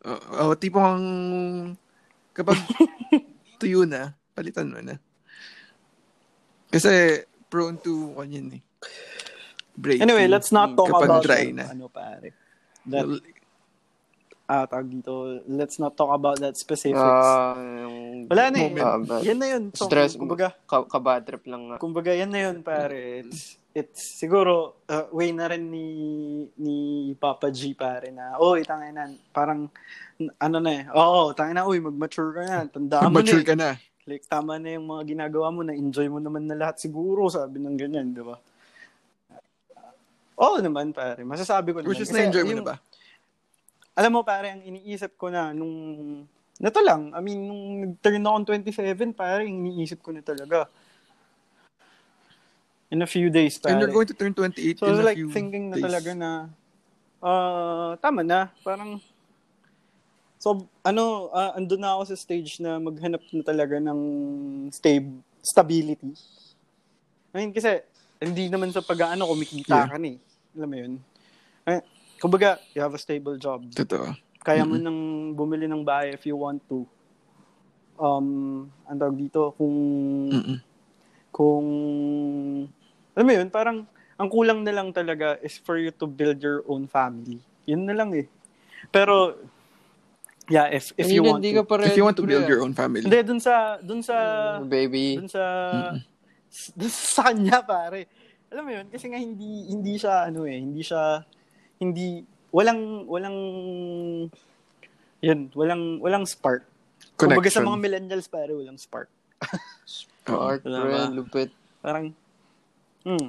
Oo, 0.07 0.43
oh, 0.47 0.55
tipong 0.55 1.03
kapag 2.31 2.55
tuyo 3.59 3.83
na, 3.83 4.15
palitan 4.31 4.71
mo 4.71 4.79
na. 4.79 4.95
Kasi 6.69 7.23
prone 7.49 7.75
to 7.77 8.15
kanyan 8.15 8.55
eh. 8.55 8.61
Breaking. 9.75 10.07
Anyway, 10.07 10.25
let's 10.25 10.49
not 10.49 10.73
talk 10.73 10.87
Kapag 10.89 11.09
about 11.11 11.23
dry 11.27 11.51
na. 11.51 11.67
ano 11.69 11.91
pare. 11.91 12.31
That, 12.87 13.03
ah, 14.47 14.63
tawag 14.63 14.87
dito, 14.87 15.11
let's 15.45 15.75
not 15.77 15.93
talk 15.93 16.09
about 16.09 16.39
that 16.39 16.55
specifics. 16.55 16.97
Yung 16.97 18.25
Wala 18.31 18.47
na 18.47 18.57
eh. 18.57 18.71
but 18.71 19.21
yan 19.21 19.37
na 19.37 19.47
yun. 19.51 19.63
So, 19.75 19.85
stress. 19.85 20.15
kumbaga, 20.15 20.55
ka- 20.63 20.87
kabad 20.87 21.27
trip 21.27 21.43
lang 21.45 21.67
nga. 21.69 21.77
kumbaga 21.77 22.15
yan 22.15 22.31
na 22.31 22.39
yun 22.47 22.63
pare. 22.63 23.27
It's, 23.27 23.59
it's 23.71 23.99
siguro, 24.17 24.79
uh, 24.87 25.11
way 25.11 25.35
na 25.35 25.51
rin 25.51 25.67
ni, 25.67 25.87
ni 26.55 26.75
Papa 27.13 27.51
G 27.51 27.75
pare 27.75 28.07
na, 28.09 28.39
oy, 28.39 28.63
tanginan, 28.63 29.19
parang, 29.29 29.67
ano 30.39 30.57
na 30.57 30.71
eh, 30.71 30.83
oo, 30.89 31.35
tanginan, 31.35 31.67
uy, 31.67 31.83
mag-mature 31.83 32.31
ka 32.33 32.41
na, 32.41 32.57
tandaan 32.65 33.11
mo 33.11 33.19
mature 33.19 33.43
eh. 33.43 33.47
ka 33.47 33.55
na. 33.55 33.75
Like, 34.07 34.23
tama 34.23 34.55
na 34.55 34.79
yung 34.79 34.87
mga 34.87 35.03
ginagawa 35.03 35.51
mo, 35.51 35.59
na-enjoy 35.61 36.07
mo 36.07 36.23
naman 36.23 36.47
na 36.47 36.55
lahat 36.55 36.79
siguro, 36.79 37.27
sabi 37.27 37.59
ng 37.59 37.75
ganyan, 37.75 38.15
di 38.15 38.23
ba? 38.23 38.39
Oo 40.37 40.61
naman, 40.61 40.95
pare. 40.95 41.25
Masasabi 41.25 41.75
ko 41.75 41.83
naman. 41.83 41.89
Which 41.91 41.99
is 41.99 42.13
na-enjoy 42.15 42.47
mo 42.47 42.51
yung- 42.55 42.61
na 42.63 42.69
ba? 42.71 42.75
Alam 43.97 44.11
mo, 44.13 44.21
pare, 44.21 44.53
ang 44.53 44.61
iniisip 44.61 45.17
ko 45.17 45.33
na 45.33 45.49
nung... 45.57 45.73
Nato 46.61 46.81
lang. 46.85 47.13
I 47.17 47.21
mean, 47.21 47.49
nung 47.49 47.63
nag-turn 47.81 48.21
akong 48.21 48.45
27, 48.45 49.09
pare, 49.17 49.41
iniisip 49.49 50.05
ko 50.05 50.13
na 50.13 50.21
talaga. 50.21 50.69
In 52.93 53.01
a 53.01 53.09
few 53.09 53.33
days, 53.33 53.57
pare. 53.57 53.73
And 53.73 53.81
you're 53.81 53.89
going 53.89 54.05
to 54.05 54.13
turn 54.13 54.37
28 54.37 54.77
so, 54.77 54.85
in 54.85 54.91
was 54.93 55.01
a 55.01 55.07
like, 55.09 55.17
few 55.17 55.33
thinking 55.33 55.73
na 55.73 55.81
days. 55.81 55.85
talaga 55.89 56.11
na, 56.13 56.29
ah, 57.25 57.97
tama 57.97 58.21
na. 58.21 58.53
Parang, 58.61 59.01
so, 60.37 60.69
ano, 60.85 61.33
ah, 61.33 61.57
andun 61.57 61.81
na 61.81 61.97
ako 61.97 62.13
sa 62.13 62.17
stage 62.21 62.61
na 62.61 62.77
maghanap 62.77 63.25
na 63.33 63.41
talaga 63.41 63.81
ng 63.81 63.99
stab- 64.69 65.25
stability. 65.41 66.13
I 67.33 67.41
mean, 67.41 67.49
kasi, 67.49 67.81
hindi 68.21 68.45
naman 68.45 68.69
sa 68.69 68.85
pag-ano, 68.85 69.25
kumikita 69.25 69.73
Yeah. 69.73 69.89
ka 69.89 69.97
na 69.97 70.09
eh. 70.13 70.17
Alam 70.57 70.69
mo 70.69 70.77
yun? 70.77 70.93
Eh, 71.65 71.81
kumbaga, 72.17 72.57
you 72.73 72.81
have 72.81 72.93
a 72.93 73.01
stable 73.01 73.37
job. 73.37 73.63
Totoo. 73.73 74.13
Kaya 74.41 74.63
mo 74.63 74.79
nang 74.79 75.33
bumili 75.35 75.67
ng 75.67 75.83
bahay 75.83 76.15
if 76.15 76.23
you 76.23 76.37
want 76.37 76.61
to. 76.71 76.87
Um, 77.97 78.69
ang 78.85 78.97
tawag 79.01 79.17
dito, 79.17 79.51
kung, 79.57 79.77
Mm-mm. 80.29 80.57
kung, 81.33 81.67
alam 83.17 83.25
mo 83.25 83.33
yun, 83.33 83.49
parang, 83.49 83.83
ang 84.17 84.29
kulang 84.29 84.65
na 84.65 84.73
lang 84.73 84.89
talaga 84.93 85.37
is 85.45 85.61
for 85.61 85.77
you 85.77 85.93
to 85.93 86.05
build 86.09 86.41
your 86.41 86.65
own 86.65 86.89
family. 86.89 87.37
Yun 87.69 87.85
na 87.85 87.93
lang 87.93 88.13
eh. 88.13 88.25
Pero, 88.89 89.37
yeah, 90.49 90.69
if, 90.73 90.93
if 90.97 91.09
you 91.09 91.21
want 91.21 91.43
to. 91.43 91.53
If 91.85 91.97
you 91.97 92.05
want 92.05 92.17
to 92.17 92.25
build 92.25 92.47
your 92.49 92.65
own 92.65 92.73
family. 92.73 93.05
Hindi, 93.05 93.21
dun 93.21 93.41
sa, 93.41 93.77
dun 93.77 94.01
sa, 94.01 94.15
Baby. 94.63 95.21
dun 95.21 95.29
sa, 95.29 95.43
dun 96.73 96.89
sa 96.89 97.29
kanya, 97.29 97.61
pare. 97.61 98.09
Alam 98.47 98.63
mo 98.63 98.71
yun, 98.71 98.87
kasi 98.87 99.11
nga 99.11 99.19
hindi, 99.19 99.67
hindi 99.69 99.99
siya, 99.99 100.31
ano 100.31 100.47
eh, 100.47 100.57
hindi 100.57 100.79
siya, 100.79 101.19
hindi, 101.77 102.25
walang, 102.51 103.05
walang, 103.05 103.37
yun, 105.21 105.39
walang, 105.53 106.01
walang 106.01 106.25
spark. 106.25 106.65
Kumbaga 107.17 107.49
sa 107.49 107.61
Connection. 107.61 107.65
mga 107.65 107.81
millennials, 107.81 108.27
pare, 108.29 108.53
walang 108.53 108.77
spark. 108.77 109.09
Wala 110.27 110.59
pre. 110.59 111.15
Lupit. 111.15 111.49
Parang, 111.79 112.11
hmm. 113.07 113.27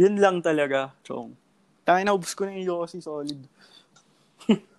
Yun 0.00 0.16
lang 0.16 0.40
talaga, 0.40 0.96
chong. 1.04 1.36
Tayo 1.84 2.00
na, 2.00 2.16
ubus 2.16 2.32
ko 2.32 2.48
na 2.48 2.56
yung 2.56 2.64
Yossi 2.64 3.04
solid. 3.04 3.36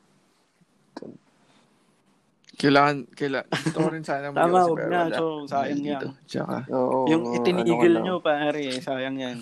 Kailangan, 2.63 3.11
kailangan, 3.11 3.49
ko 3.75 3.91
rin 3.91 4.05
sana 4.07 4.31
Tama, 4.33 4.47
mag-iossi, 4.47 4.71
wag 4.71 4.79
pero 4.79 4.89
na, 4.89 5.01
chong. 5.11 5.43
Sayang 5.51 5.83
yan. 5.83 6.01
Tsaka, 6.25 6.57
Oo. 6.71 7.05
yung 7.11 7.23
ano 7.27 7.35
itinigil 7.37 7.75
ka 7.75 7.89
lang. 7.91 8.03
nyo, 8.07 8.15
pare, 8.23 8.63
sayang 8.79 9.17
yan. 9.19 9.39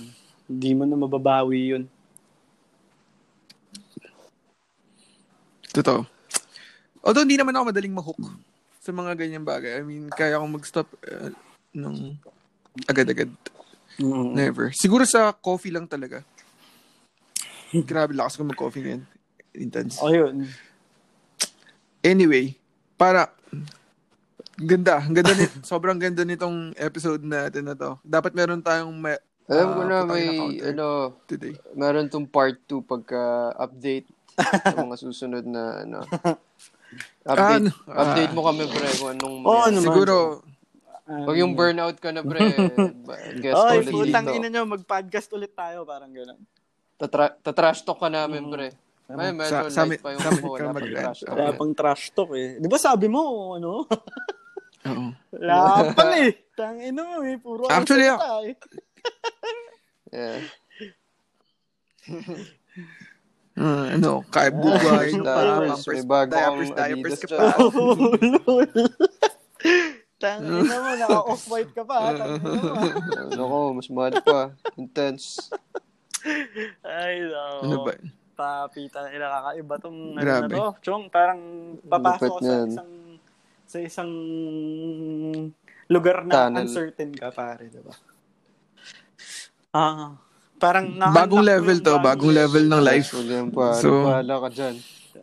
Hindi 0.52 0.76
mo 0.76 0.84
na 0.84 1.00
mababawi 1.00 1.60
yun. 1.72 1.84
totoo. 5.72 6.04
Although 7.00 7.24
hindi 7.24 7.40
naman 7.40 7.56
ako 7.56 7.72
madaling 7.72 7.96
mahook 7.96 8.20
sa 8.84 8.92
mga 8.92 9.16
ganyang 9.16 9.48
bagay. 9.48 9.80
I 9.80 9.84
mean, 9.88 10.12
kaya 10.12 10.36
akong 10.36 10.60
mag-stop 10.60 10.88
uh, 11.08 11.32
nung 11.72 12.20
agad-agad. 12.86 13.32
Never. 14.36 14.76
Siguro 14.76 15.08
sa 15.08 15.32
coffee 15.32 15.72
lang 15.72 15.88
talaga. 15.88 16.26
Grabe, 17.72 18.12
lakas 18.12 18.36
ko 18.36 18.44
mag-coffee 18.44 18.84
ngayon. 18.84 19.04
Intense. 19.56 19.96
O 20.04 20.12
yun. 20.12 20.44
Anyway, 22.04 22.58
para 23.00 23.32
ganda, 24.60 25.00
ang 25.00 25.16
ganda 25.16 25.34
ni, 25.38 25.46
sobrang 25.72 25.98
ganda 25.98 26.26
nitong 26.26 26.76
episode 26.76 27.24
natin 27.24 27.70
na 27.70 27.76
to. 27.78 27.96
Dapat 28.04 28.36
meron 28.36 28.60
tayong 28.60 28.92
ma- 28.92 29.24
Alam 29.48 29.68
ko 29.70 29.80
ah, 29.80 29.88
na 29.88 29.98
may, 30.04 30.26
na 30.26 30.34
counter 30.38 30.66
ano, 30.70 30.88
today. 31.26 31.54
meron 31.74 32.08
tong 32.08 32.26
part 32.26 32.56
2 32.66 32.82
pagka-update 32.84 34.08
sa 34.66 34.78
mga 34.78 34.98
susunod 34.98 35.44
na, 35.44 35.64
ano. 35.82 36.00
Update, 37.24 37.70
Ano? 37.70 37.72
update 37.88 38.34
mo 38.34 38.42
kami, 38.44 38.64
pre, 38.66 38.90
kung 38.94 39.10
anong 39.12 39.36
mangyayari. 39.40 39.72
naman. 39.72 39.84
Siguro, 39.84 40.16
Pag 41.04 41.36
yung 41.36 41.54
burnout 41.54 41.98
ka 41.98 42.10
na, 42.10 42.22
pre, 42.22 42.40
guest 43.44 43.56
Oy, 43.58 43.78
ulit 43.80 43.92
putang 43.92 44.26
dito. 44.26 44.38
ina 44.38 44.48
nyo, 44.48 44.62
mag-podcast 44.66 45.28
ulit 45.32 45.52
tayo, 45.52 45.84
parang 45.84 46.10
gano'n. 46.10 46.40
Tatra- 46.96 47.36
tatrash 47.38 47.82
talk 47.82 47.98
ka 47.98 48.08
namin, 48.08 48.48
pre. 48.48 48.72
May 49.10 49.36
medyo 49.36 49.68
Sa- 49.68 49.84
light 49.84 50.00
pa 50.00 50.16
yung 50.16 50.24
sa 50.24 50.32
wala 50.32 50.72
pang 50.72 50.88
trash 50.88 51.20
talk. 51.22 51.36
Wala 51.36 51.52
pang 51.52 51.74
trash 51.76 52.04
talk 52.16 52.32
eh. 52.32 52.56
Di 52.56 52.68
ba 52.68 52.80
sabi 52.80 53.12
mo, 53.12 53.24
ano? 53.56 53.84
oo. 54.82 55.08
Wala 55.36 55.92
pala 55.92 56.16
eh. 56.22 56.48
Tangin 56.56 56.96
mo 56.96 57.20
eh. 57.22 57.36
Puro 57.36 57.68
ang 57.68 57.84
Actually, 57.84 58.08
salita 58.08 58.32
eh. 58.42 58.54
Yeah. 60.12 60.44
Ah, 63.52 63.92
ano, 63.92 64.24
kaya 64.32 64.48
buhay, 64.48 65.12
Diapers, 65.12 65.20
may 65.20 65.68
pampers, 65.68 66.04
bago 66.08 66.32
diapers, 66.32 66.72
diapers 66.72 67.20
ka 67.20 67.28
pa. 67.36 67.46
Lol. 68.48 68.70
Tangin 70.24 70.64
mo, 70.72 70.76
naka-off-white 70.96 71.74
ka 71.76 71.84
pa. 71.84 72.16
Ano 72.16 73.44
ko, 73.44 73.58
mas 73.76 73.92
mahal 73.92 74.16
pa. 74.24 74.56
Intense. 74.80 75.52
Ay, 76.80 77.28
no. 77.28 77.44
Ano 77.60 77.76
ba? 77.84 77.92
Papi, 78.40 78.88
tangin 78.88 79.20
na 79.20 79.30
kakaiba 79.30 79.76
tong 79.84 80.00
ano 80.16 80.16
na 80.16 80.24
Grabe. 80.24 80.56
to. 80.56 80.66
Chong, 80.82 81.04
parang 81.12 81.42
papasok 81.84 82.40
sa 82.40 82.56
isang 82.66 82.92
sa 83.68 83.78
isang 83.84 84.12
lugar 85.92 86.24
na 86.24 86.48
Tunnel. 86.48 86.66
uncertain 86.66 87.12
ka, 87.12 87.36
pare, 87.36 87.68
diba? 87.68 87.92
Ah, 89.72 90.20
parang 90.60 90.92
na 90.92 91.08
Bagong 91.10 91.42
level 91.42 91.80
to, 91.80 91.96
bagong 91.98 92.34
level 92.34 92.64
ng 92.66 92.82
life. 92.82 93.16
Pa. 93.50 93.74
So- 93.74 94.04
bahala 94.04 94.36
ka 94.44 94.50
dyan. 94.52 94.76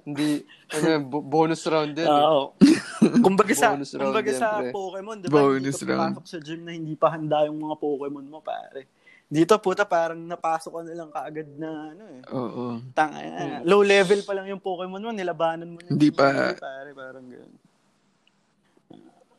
Hindi, 0.05 0.41
ano, 0.70 0.89
bonus 1.23 1.65
round 1.65 1.93
din. 1.93 2.05
eh. 2.05 2.12
Oo. 2.12 2.57
Kumbaga 3.25 3.53
sa, 3.53 3.73
Bonus 3.73 3.93
round 3.93 4.09
kumbaga 4.09 4.31
yan, 4.31 4.41
sa 4.41 4.49
pre. 4.59 4.73
Pokemon, 4.73 5.16
di 5.19 5.27
ba? 5.27 5.37
Hindi 5.49 5.69
Bonus 5.69 5.79
ka 5.79 5.93
round. 5.95 6.15
sa 6.25 6.39
gym 6.39 6.61
na 6.61 6.73
hindi 6.73 6.93
pa 6.93 7.09
handa 7.11 7.45
yung 7.45 7.57
mga 7.59 7.77
Pokemon 7.77 8.27
mo, 8.27 8.41
pare. 8.41 8.89
Dito, 9.29 9.53
puta, 9.61 9.85
parang 9.85 10.16
napasok 10.19 10.73
ka 10.73 10.81
na 10.83 10.95
lang 10.95 11.11
kaagad 11.11 11.49
na, 11.55 11.93
ano 11.93 12.05
eh. 12.07 12.20
Oo. 12.27 12.65
Tanga, 12.91 13.20
na. 13.20 13.61
low 13.62 13.81
level 13.81 14.25
pa 14.25 14.33
lang 14.33 14.49
yung 14.49 14.61
Pokemon 14.61 14.97
mo, 14.99 15.09
nilabanan 15.11 15.69
mo 15.69 15.79
na. 15.79 15.89
Hindi 15.89 16.09
pa- 16.09 16.57
Pare, 16.57 16.91
parang 16.93 17.25
gano'n. 17.27 17.55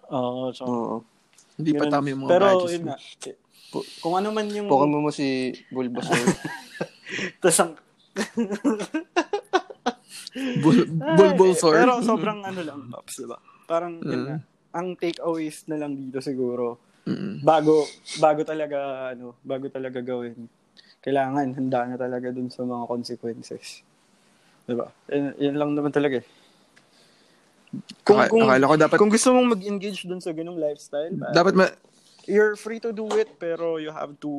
Oo, 0.09 0.49
so, 0.49 0.63
Oo. 0.63 0.95
Hindi 1.57 1.71
pa 1.73 1.85
ganun. 1.85 1.93
tama 1.93 2.05
yung 2.07 2.21
mga 2.23 2.31
Pero, 2.31 2.45
badges 2.47 2.73
eh, 2.73 2.81
Kung 3.71 4.15
ano 4.15 4.29
man 4.29 4.47
yung... 4.47 4.65
Pokemon 4.65 5.01
mo 5.01 5.11
si 5.11 5.49
Bulbasaur. 5.69 6.25
Tas 7.41 7.57
ang, 7.59 7.77
Bul- 10.59 10.89
Bulbasaur. 10.89 11.73
Pero 11.75 11.93
sobrang 12.01 12.39
ano 12.41 12.61
lang, 12.61 12.79
Pops, 12.89 13.15
diba? 13.19 13.37
Parang, 13.65 13.97
yun 13.99 14.09
Mm. 14.15 14.25
nga, 14.25 14.37
ang 14.71 14.87
takeaways 14.95 15.65
na 15.65 15.77
lang 15.77 15.93
dito 15.95 16.19
siguro, 16.19 16.77
Mm. 17.03 17.41
bago, 17.41 17.85
bago 18.17 18.41
talaga, 18.43 18.77
ano, 19.11 19.33
bago 19.41 19.65
talaga 19.67 19.97
gawin, 19.99 20.49
kailangan 20.99 21.53
handa 21.53 21.85
na 21.85 21.95
talaga 21.95 22.29
dun 22.29 22.49
sa 22.49 22.61
mga 22.61 22.85
consequences. 22.85 23.81
Diba? 24.63 24.89
Yan, 25.07 25.33
yan 25.39 25.55
lang 25.55 25.71
naman 25.73 25.89
talaga 25.89 26.21
eh. 26.21 26.27
Kung, 28.03 28.17
Aka- 28.17 28.29
kung, 28.29 28.41
akala 28.43 28.65
ko 28.65 28.75
dapat 28.79 28.97
kung 28.97 29.13
gusto 29.13 29.29
mong 29.29 29.53
mag-engage 29.53 30.01
dun 30.03 30.17
sa 30.17 30.33
ganung 30.33 30.57
lifestyle, 30.57 31.13
dapat 31.31 31.53
ma 31.53 31.69
you're 32.29 32.53
free 32.55 32.77
to 32.79 32.93
do 32.93 33.09
it, 33.17 33.35
pero 33.35 33.81
you 33.81 33.89
have 33.89 34.13
to 34.21 34.31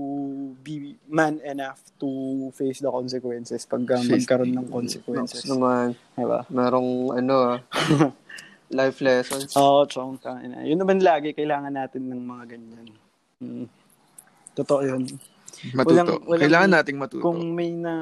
be 0.62 0.94
man 1.10 1.42
enough 1.42 1.82
to 1.98 2.08
face 2.54 2.78
the 2.78 2.88
consequences 2.88 3.66
pag 3.66 3.82
uh, 3.82 3.98
magkaroon 4.00 4.54
ng 4.54 4.68
consequences. 4.70 5.42
naman, 5.44 5.98
Diba? 6.14 6.46
merong 6.48 7.18
ano 7.18 7.34
ah, 7.50 7.58
life 8.70 9.02
lessons. 9.02 9.50
Oo, 9.58 9.82
chong. 9.84 10.22
tangina. 10.22 10.62
Yun 10.62 10.78
naman 10.78 11.02
lagi, 11.02 11.34
kailangan 11.34 11.74
natin 11.74 12.06
ng 12.06 12.22
mga 12.22 12.44
ganyan. 12.54 12.86
Mm. 13.42 13.66
Totoo 14.54 14.80
yun. 14.86 15.02
matuto. 15.74 15.90
Walang- 15.90 16.22
walang- 16.24 16.42
Kailangan 16.46 16.70
nating 16.70 16.98
matuto. 16.98 17.22
Kung 17.22 17.42
may 17.50 17.74
na, 17.74 17.94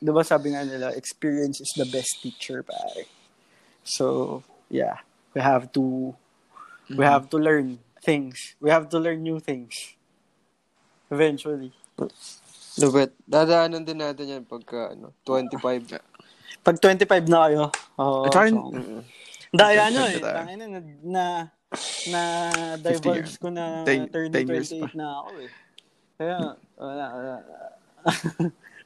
di 0.00 0.08
ba 0.08 0.24
sabi 0.24 0.56
nga 0.56 0.64
nila, 0.64 0.96
experience 0.96 1.60
is 1.60 1.70
the 1.76 1.84
best 1.86 2.24
teacher, 2.24 2.64
pare. 2.64 3.04
So, 3.84 4.40
yeah. 4.72 5.04
We 5.32 5.40
have 5.40 5.72
to, 5.72 6.12
we 6.92 7.04
have 7.04 7.28
to 7.32 7.40
learn 7.40 7.80
things. 8.02 8.58
We 8.58 8.68
have 8.74 8.90
to 8.90 8.98
learn 8.98 9.22
new 9.22 9.38
things. 9.38 9.94
Eventually. 11.08 11.70
Lubet. 12.76 13.14
Dadaanan 13.24 13.86
din 13.86 14.02
natin 14.02 14.26
yan 14.26 14.44
pagka 14.44 14.92
ano, 14.92 15.14
25. 15.24 16.02
Pag 16.62 16.76
25 16.78 17.30
na 17.30 17.38
kayo, 17.46 17.62
oh, 17.98 18.26
At 18.26 18.34
chong. 18.34 18.74
Mm. 18.74 19.02
Daya 19.52 19.92
ano 19.92 20.00
eh. 20.08 20.18
Tangina 20.18 20.64
na, 20.66 20.80
na, 21.04 21.24
na 22.08 22.20
divulge 22.80 23.38
50 23.38 23.42
ko 23.42 23.48
na 23.52 23.84
Ten- 23.84 24.08
30, 24.08 24.46
10 24.46 24.52
years 24.52 24.70
28 24.72 24.96
na 24.98 25.06
ako 25.20 25.30
eh. 25.40 25.50
Kaya, 26.16 26.36
wala, 26.78 27.04
wala. 27.12 27.34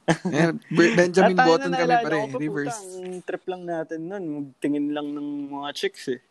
Eh, 0.06 0.54
Benjamin 0.70 1.34
Button 1.34 1.70
na 1.74 1.78
kami 1.82 1.96
pa, 1.98 2.38
reverse. 2.38 2.78
puta, 2.78 3.02
ang 3.02 3.18
trip 3.26 3.44
lang 3.50 3.62
natin 3.66 4.00
nun, 4.06 4.24
magtingin 4.38 4.94
lang 4.94 5.10
ng 5.10 5.50
mga 5.50 5.68
chicks 5.74 6.06
eh. 6.14 6.22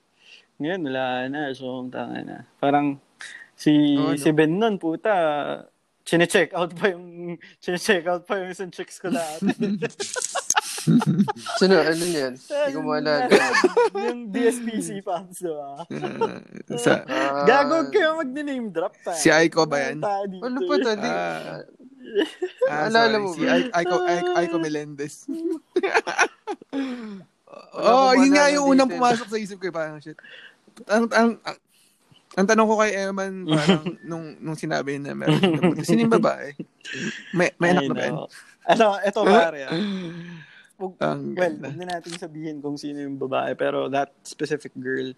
Ngayon, 0.56 0.82
wala 0.84 1.04
na. 1.28 1.42
So, 1.52 1.84
tanga 1.88 2.20
na. 2.22 2.38
Parang, 2.58 2.96
si, 3.54 3.96
Oh, 3.96 4.12
ano? 4.12 4.18
si 4.18 4.32
Ben 4.32 4.52
nun, 4.52 4.76
puta, 4.76 5.12
chine-check 6.02 6.54
out 6.54 6.72
pa 6.72 6.90
yung, 6.90 7.36
chine-check 7.62 8.06
out 8.06 8.24
pa 8.24 8.40
yung 8.40 8.52
isang 8.52 8.72
chicks 8.72 8.98
ko 8.98 9.10
dati. 9.10 9.52
Sino, 11.58 11.76
ano 11.76 12.04
yan? 12.06 12.38
Hindi 12.38 12.72
ko 12.72 12.80
maalala. 12.80 13.26
yung 14.06 14.30
DSPC 14.30 15.02
fans, 15.02 15.42
diba? 15.42 15.82
Uh, 15.82 16.38
sa, 16.78 17.02
Ah, 17.04 17.42
Gago 17.44 17.90
kayo 17.90 18.22
mag-name 18.22 18.70
drop 18.70 18.94
pa. 19.02 19.12
si 19.12 19.28
Aiko 19.28 19.66
ba 19.66 19.82
yan? 19.82 19.98
Ano 20.40 20.60
pa 20.64 20.76
eh. 20.78 20.84
tadi? 20.86 21.10
Ah, 21.10 21.66
ah, 22.70 22.88
sorry, 22.88 23.18
mo 23.18 23.34
si 23.34 23.42
ba? 23.42 23.50
Ai- 23.52 23.72
Aiko, 23.74 23.96
Aiko, 24.00 24.30
Aiko 24.38 24.56
Melendez. 24.62 25.26
Wala 27.72 27.90
oh, 27.90 28.12
yun 28.16 28.32
nga 28.32 28.48
yung 28.50 28.68
unang 28.68 28.90
pumasok 28.90 29.28
sa 29.28 29.38
isip 29.38 29.58
ko. 29.58 29.68
eh, 29.68 29.74
Parang, 29.74 29.98
shit. 29.98 30.16
Ang, 30.86 31.08
ang, 31.10 31.30
ang, 31.40 31.58
ang 32.36 32.46
tanong 32.46 32.68
ko 32.68 32.76
kay 32.78 32.92
Eman, 32.98 33.34
parang, 33.50 33.84
nung, 34.02 34.26
nung 34.38 34.56
sinabi 34.56 34.96
na 34.96 35.12
meron 35.12 35.40
sino 35.82 36.04
yung 36.04 36.12
babae? 36.14 36.52
May, 37.32 37.56
may 37.58 37.72
anak 37.72 37.88
na 37.88 37.96
ba 37.96 38.06
no. 38.10 38.28
Ano, 38.66 38.86
eto 39.00 39.24
pare 39.24 39.60
ah. 39.64 39.72
Wag- 40.76 41.00
Ang 41.00 41.22
well, 41.32 41.56
huwag 41.62 41.78
na 41.78 41.88
natin 41.96 42.12
sabihin 42.14 42.60
kung 42.60 42.76
sino 42.76 43.00
yung 43.00 43.16
babae, 43.16 43.54
pero 43.54 43.88
that 43.88 44.12
specific 44.22 44.76
girl, 44.76 45.16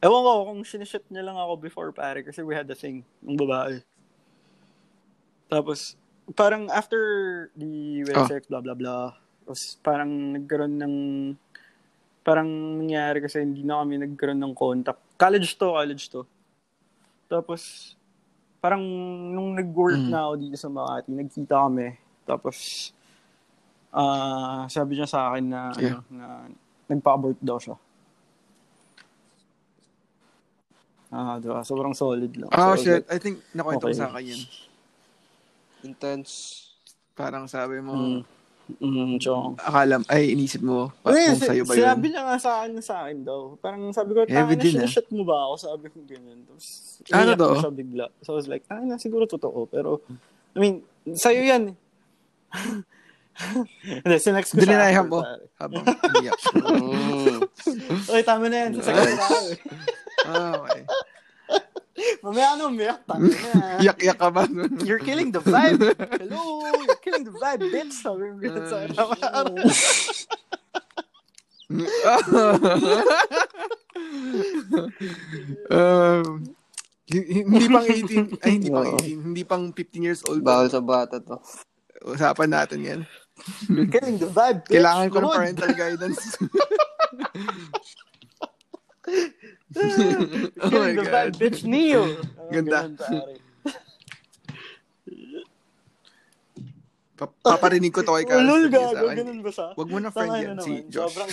ewan 0.00 0.22
ko 0.24 0.32
kung 0.48 0.60
sinishit 0.64 1.06
niya 1.06 1.22
lang 1.22 1.36
ako 1.36 1.54
before 1.56 1.92
pare 1.92 2.22
kasi 2.22 2.42
we 2.42 2.54
had 2.54 2.66
a 2.66 2.74
thing, 2.74 3.06
yung 3.20 3.38
babae. 3.38 3.78
Tapos, 5.46 5.94
parang 6.32 6.66
after 6.68 6.98
the 7.54 8.02
well 8.04 8.22
Oh. 8.22 8.26
sex, 8.26 8.46
blah 8.46 8.58
blah 8.58 8.74
blah, 8.74 9.14
tapos 9.50 9.74
parang 9.82 10.06
nagkaroon 10.06 10.78
ng, 10.78 10.94
parang 12.22 12.46
nangyari 12.78 13.18
kasi 13.18 13.42
hindi 13.42 13.66
na 13.66 13.82
kami 13.82 13.98
nagkaroon 13.98 14.38
ng 14.38 14.54
contact. 14.54 15.02
College 15.18 15.58
to, 15.58 15.74
college 15.74 16.06
to. 16.06 16.22
Tapos, 17.26 17.92
parang 18.62 18.78
nung 19.34 19.58
nag-work 19.58 19.98
Mm. 19.98 20.06
na 20.06 20.30
ako 20.30 20.34
dito 20.38 20.54
sa 20.54 20.70
Makati, 20.70 21.10
nagkita 21.10 21.66
kami. 21.66 21.98
Tapos, 22.22 22.56
ah 23.90 24.70
sabi 24.70 25.02
niya 25.02 25.10
sa 25.10 25.34
akin 25.34 25.42
na, 25.50 25.74
Yeah. 25.74 25.98
ano, 25.98 26.14
na 26.14 26.26
nagpa-abort 26.86 27.42
daw 27.42 27.58
siya. 27.58 27.74
Ah, 31.10 31.42
diba? 31.42 31.58
Sobrang 31.66 31.90
solid 31.90 32.30
lang. 32.38 32.54
Oh, 32.54 32.78
So, 32.78 32.86
shit. 32.86 33.02
I 33.10 33.18
think 33.18 33.42
nakwento 33.50 33.90
Okay. 33.90 33.98
sa 33.98 34.14
akin 34.14 34.30
yun. 34.30 34.42
Intense. 35.82 36.70
Parang 37.18 37.50
sabi 37.50 37.82
mo, 37.82 38.22
Mm. 38.22 38.38
Mm, 38.78 39.18
chong. 39.18 39.58
akala, 39.58 39.98
ay, 40.06 40.36
inisip 40.38 40.62
mo, 40.62 40.94
pa, 41.02 41.10
yun, 41.16 41.34
kung 41.34 41.42
sa'yo 41.50 41.62
ba 41.66 41.72
yun? 41.74 41.82
Sinabi 41.82 42.06
niya 42.12 42.22
nga 42.22 42.36
sa 42.38 42.50
akin 42.62 42.72
sa 42.78 42.94
akin 43.02 43.18
daw. 43.26 43.40
Parang 43.58 43.82
sabi 43.90 44.10
ko, 44.14 44.22
tanga 44.28 44.54
na 44.54 44.62
din, 44.62 44.78
ah. 44.78 44.90
mo 45.10 45.22
ba 45.26 45.36
ako? 45.50 45.54
Sabi 45.58 45.86
ko 45.90 45.98
ganyan. 46.06 46.38
Tapos, 46.46 46.66
Ano 47.10 47.30
iniyak 47.32 47.40
to? 47.40 47.48
siya 47.58 47.72
bigla. 47.72 48.06
So 48.22 48.28
I 48.32 48.36
was 48.38 48.48
like, 48.48 48.64
ah, 48.70 48.82
na, 48.84 49.00
siguro 49.00 49.24
totoo. 49.26 49.66
Pero, 49.66 50.04
I 50.54 50.58
mean, 50.62 50.74
sa'yo 51.08 51.42
yan. 51.42 51.72
eh. 51.72 51.76
Hindi, 54.04 54.16
sinext 54.20 54.52
ko 54.52 54.60
siya. 54.60 54.68
Dininayahan 54.68 55.06
mo 55.08 55.24
habang 55.56 55.84
umiyak. 55.88 56.40
Mm. 56.60 57.38
Oy, 58.12 58.22
tama 58.22 58.46
na 58.52 58.68
yan. 58.68 58.70
Sa 58.76 58.92
second 58.92 59.16
round. 59.16 59.48
Ah, 60.28 60.52
okay. 60.60 60.82
Mamaya 62.24 62.56
ano, 62.56 62.62
umiyak. 62.72 63.04
Tama 63.06 63.28
na. 63.28 63.80
Yak-yak 63.82 64.18
ka 64.18 64.28
ba? 64.32 64.42
You're 64.88 65.02
killing 65.02 65.30
the 65.32 65.42
vibe. 65.42 65.80
Hello, 66.20 66.64
you're 66.84 67.00
killing 67.04 67.24
the 67.24 67.34
vibe, 67.34 67.62
bitch. 67.68 67.94
Sabi 68.04 68.22
ko 68.30 68.34
ganun 68.40 68.66
sa 68.66 68.78
um, 75.70 76.26
hi- 77.06 77.28
hindi 77.30 77.66
pang 77.70 77.86
18, 77.86 78.42
ay 78.42 78.50
hindi 78.58 78.70
pang 78.70 78.86
Oo. 78.90 78.98
18, 78.98 79.26
hindi 79.30 79.42
pang 79.46 79.64
15 79.70 80.06
years 80.06 80.20
old. 80.26 80.42
Bawal 80.42 80.66
sa 80.66 80.82
bata 80.82 81.22
to. 81.22 81.38
Usapan 82.10 82.50
natin 82.50 82.80
yan. 82.82 83.00
You're 83.70 83.88
killing 83.88 84.18
the 84.18 84.28
vibe, 84.28 84.66
bitch. 84.66 84.82
Kailangan 84.82 85.06
ko 85.14 85.16
ng 85.22 85.30
parental 85.30 85.72
guidance. 85.78 86.22
Oh 89.70 90.70
my 90.72 90.90
the 90.90 91.04
God. 91.04 91.30
vibe, 91.30 91.34
bitch. 91.36 91.62
Neo. 91.62 92.02
Ah, 92.02 92.48
Ganda. 92.52 92.78
ganun, 92.82 92.94
pare. 92.96 93.34
Pa- 97.14 97.28
paparinig 97.44 97.92
ko 97.92 98.00
to 98.00 98.16
kay 98.16 98.24
Carl. 98.24 98.40
Ulol, 98.40 98.64
sa 98.64 98.72
gago. 98.72 99.04
akin. 99.04 99.16
Ganun 99.20 99.40
ba 99.44 99.50
siya? 99.52 99.66
Wag 99.76 99.88
mo 99.88 99.98
na 100.00 100.08
friend 100.08 100.32
yan, 100.32 100.56
na 100.56 100.64
si 100.64 100.72
naman. 100.72 100.88
Josh. 100.88 101.12
Sobrang... 101.12 101.28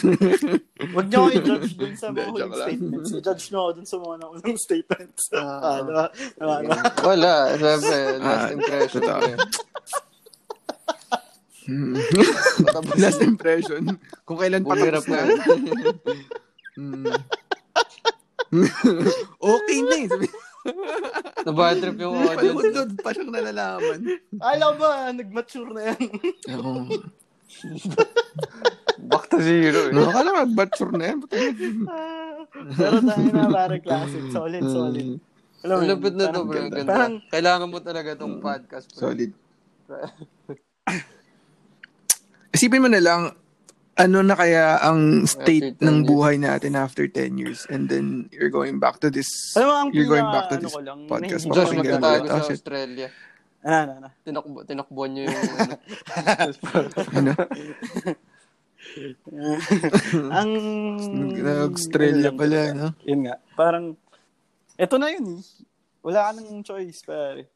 Wag 0.91 1.05
niyo 1.07 1.17
ako 1.17 1.29
i-judge 1.31 1.71
dun 1.73 1.93
sa 1.95 2.05
Hindi, 2.11 2.19
mga 2.19 2.27
huling 2.27 2.35
joke 2.37 2.51
lang. 2.51 2.67
statements. 2.67 3.09
I-judge 3.09 3.43
niyo 3.47 3.57
ako 3.57 3.71
dun 3.71 3.87
sa 3.87 3.95
mga 3.97 4.15
naunang 4.19 4.57
statements. 4.67 5.23
Ah. 5.31 5.39
Ah, 5.39 5.79
diba? 5.79 6.05
Diba? 6.11 6.55
Diba? 6.59 6.77
Wala. 7.01 7.33
Siyempre, 7.55 7.95
last 8.19 8.43
Ah, 8.43 8.51
impression. 8.51 9.01
totoo. 9.01 9.21
eh. 9.23 9.37
Hmm. 11.67 11.95
Last 12.97 13.21
impression. 13.21 13.81
Kung 14.23 14.37
kailan 14.37 14.63
pa 14.63 14.71
Bumira 14.73 14.99
tapos 14.99 15.07
na. 15.07 15.19
Hmm. 16.75 17.03
okay 19.55 19.79
na 19.83 19.95
eh. 19.97 20.07
Sabi, 20.07 20.27
Nabad 21.47 21.79
trip 21.79 21.97
yung 21.97 22.15
audience. 22.19 22.59
Palunod 22.59 22.91
pa 22.99 23.09
siyang 23.15 23.31
nalalaman. 23.31 23.99
Alam 24.35 24.71
ba, 24.75 24.89
nag-mature 25.15 25.71
na 25.71 25.81
yan. 25.93 26.01
Oo. 26.59 26.81
Back 29.07 29.23
to 29.31 29.39
zero 29.39 29.79
eh. 29.87 29.93
Nakakala 29.95 30.43
mag-bature 30.43 30.91
na 30.91 31.03
yan. 31.13 31.19
Pero 32.75 32.95
tayo 32.99 33.27
na, 33.31 33.47
pare, 33.47 33.77
classic. 33.79 34.23
Solid, 34.33 34.63
solid. 34.67 35.07
Alam 35.63 35.73
mo 35.73 35.81
Ang 35.81 35.89
lupit 35.89 36.13
na 36.13 36.25
to, 36.27 36.29
parang 36.29 36.45
bro. 36.45 36.53
ganda. 36.53 36.75
Ganda. 36.75 36.91
Parang, 36.91 37.13
Kailangan 37.31 37.67
mo 37.71 37.77
talaga 37.79 38.09
tong 38.19 38.35
podcast. 38.43 38.87
bro. 38.91 38.99
Solid. 39.07 39.31
Isipin 42.51 42.83
mo 42.83 42.89
na 42.91 42.99
lang, 42.99 43.21
ano 43.97 44.21
na 44.21 44.37
kaya 44.37 44.77
ang 44.79 45.25
state 45.25 45.73
After 45.73 45.83
10 45.83 45.89
ng 45.89 45.97
buhay 46.05 46.37
natin 46.37 46.77
after 46.77 47.09
10 47.09 47.41
years 47.41 47.65
and 47.73 47.89
then 47.89 48.29
you're 48.29 48.53
going 48.53 48.77
back 48.77 49.01
to 49.01 49.09
this 49.09 49.57
mo, 49.57 49.73
ang 49.73 49.89
you're 49.89 50.05
going 50.05 50.29
back 50.29 50.53
to 50.53 50.61
ano 50.61 50.69
this 50.69 50.77
lang, 50.77 51.09
podcast 51.09 51.43
Josh, 51.49 51.73
mo 51.73 51.81
magtatago 51.81 52.25
sa. 52.29 52.53
Australia. 52.53 53.09
Ano, 53.65 53.73
ano, 53.73 53.91
ano. 53.99 54.09
Tinakbo, 54.21 54.57
tinakbuhan 54.63 55.09
nyo 55.11 55.21
yung 55.25 55.37
ano. 55.57 55.75
ano 57.17 57.31
ang... 60.31 60.51
Australia 61.73 62.29
ano 62.31 62.39
pala 62.39 62.59
no 62.71 62.87
Yun 63.03 63.19
nga. 63.27 63.35
Parang, 63.57 63.97
eto 64.77 64.95
na 64.95 65.11
yun 65.11 65.37
eh. 65.37 65.41
Wala 66.05 66.29
ka 66.29 66.31
nang 66.37 66.63
choice, 66.63 67.01
pare. 67.03 67.49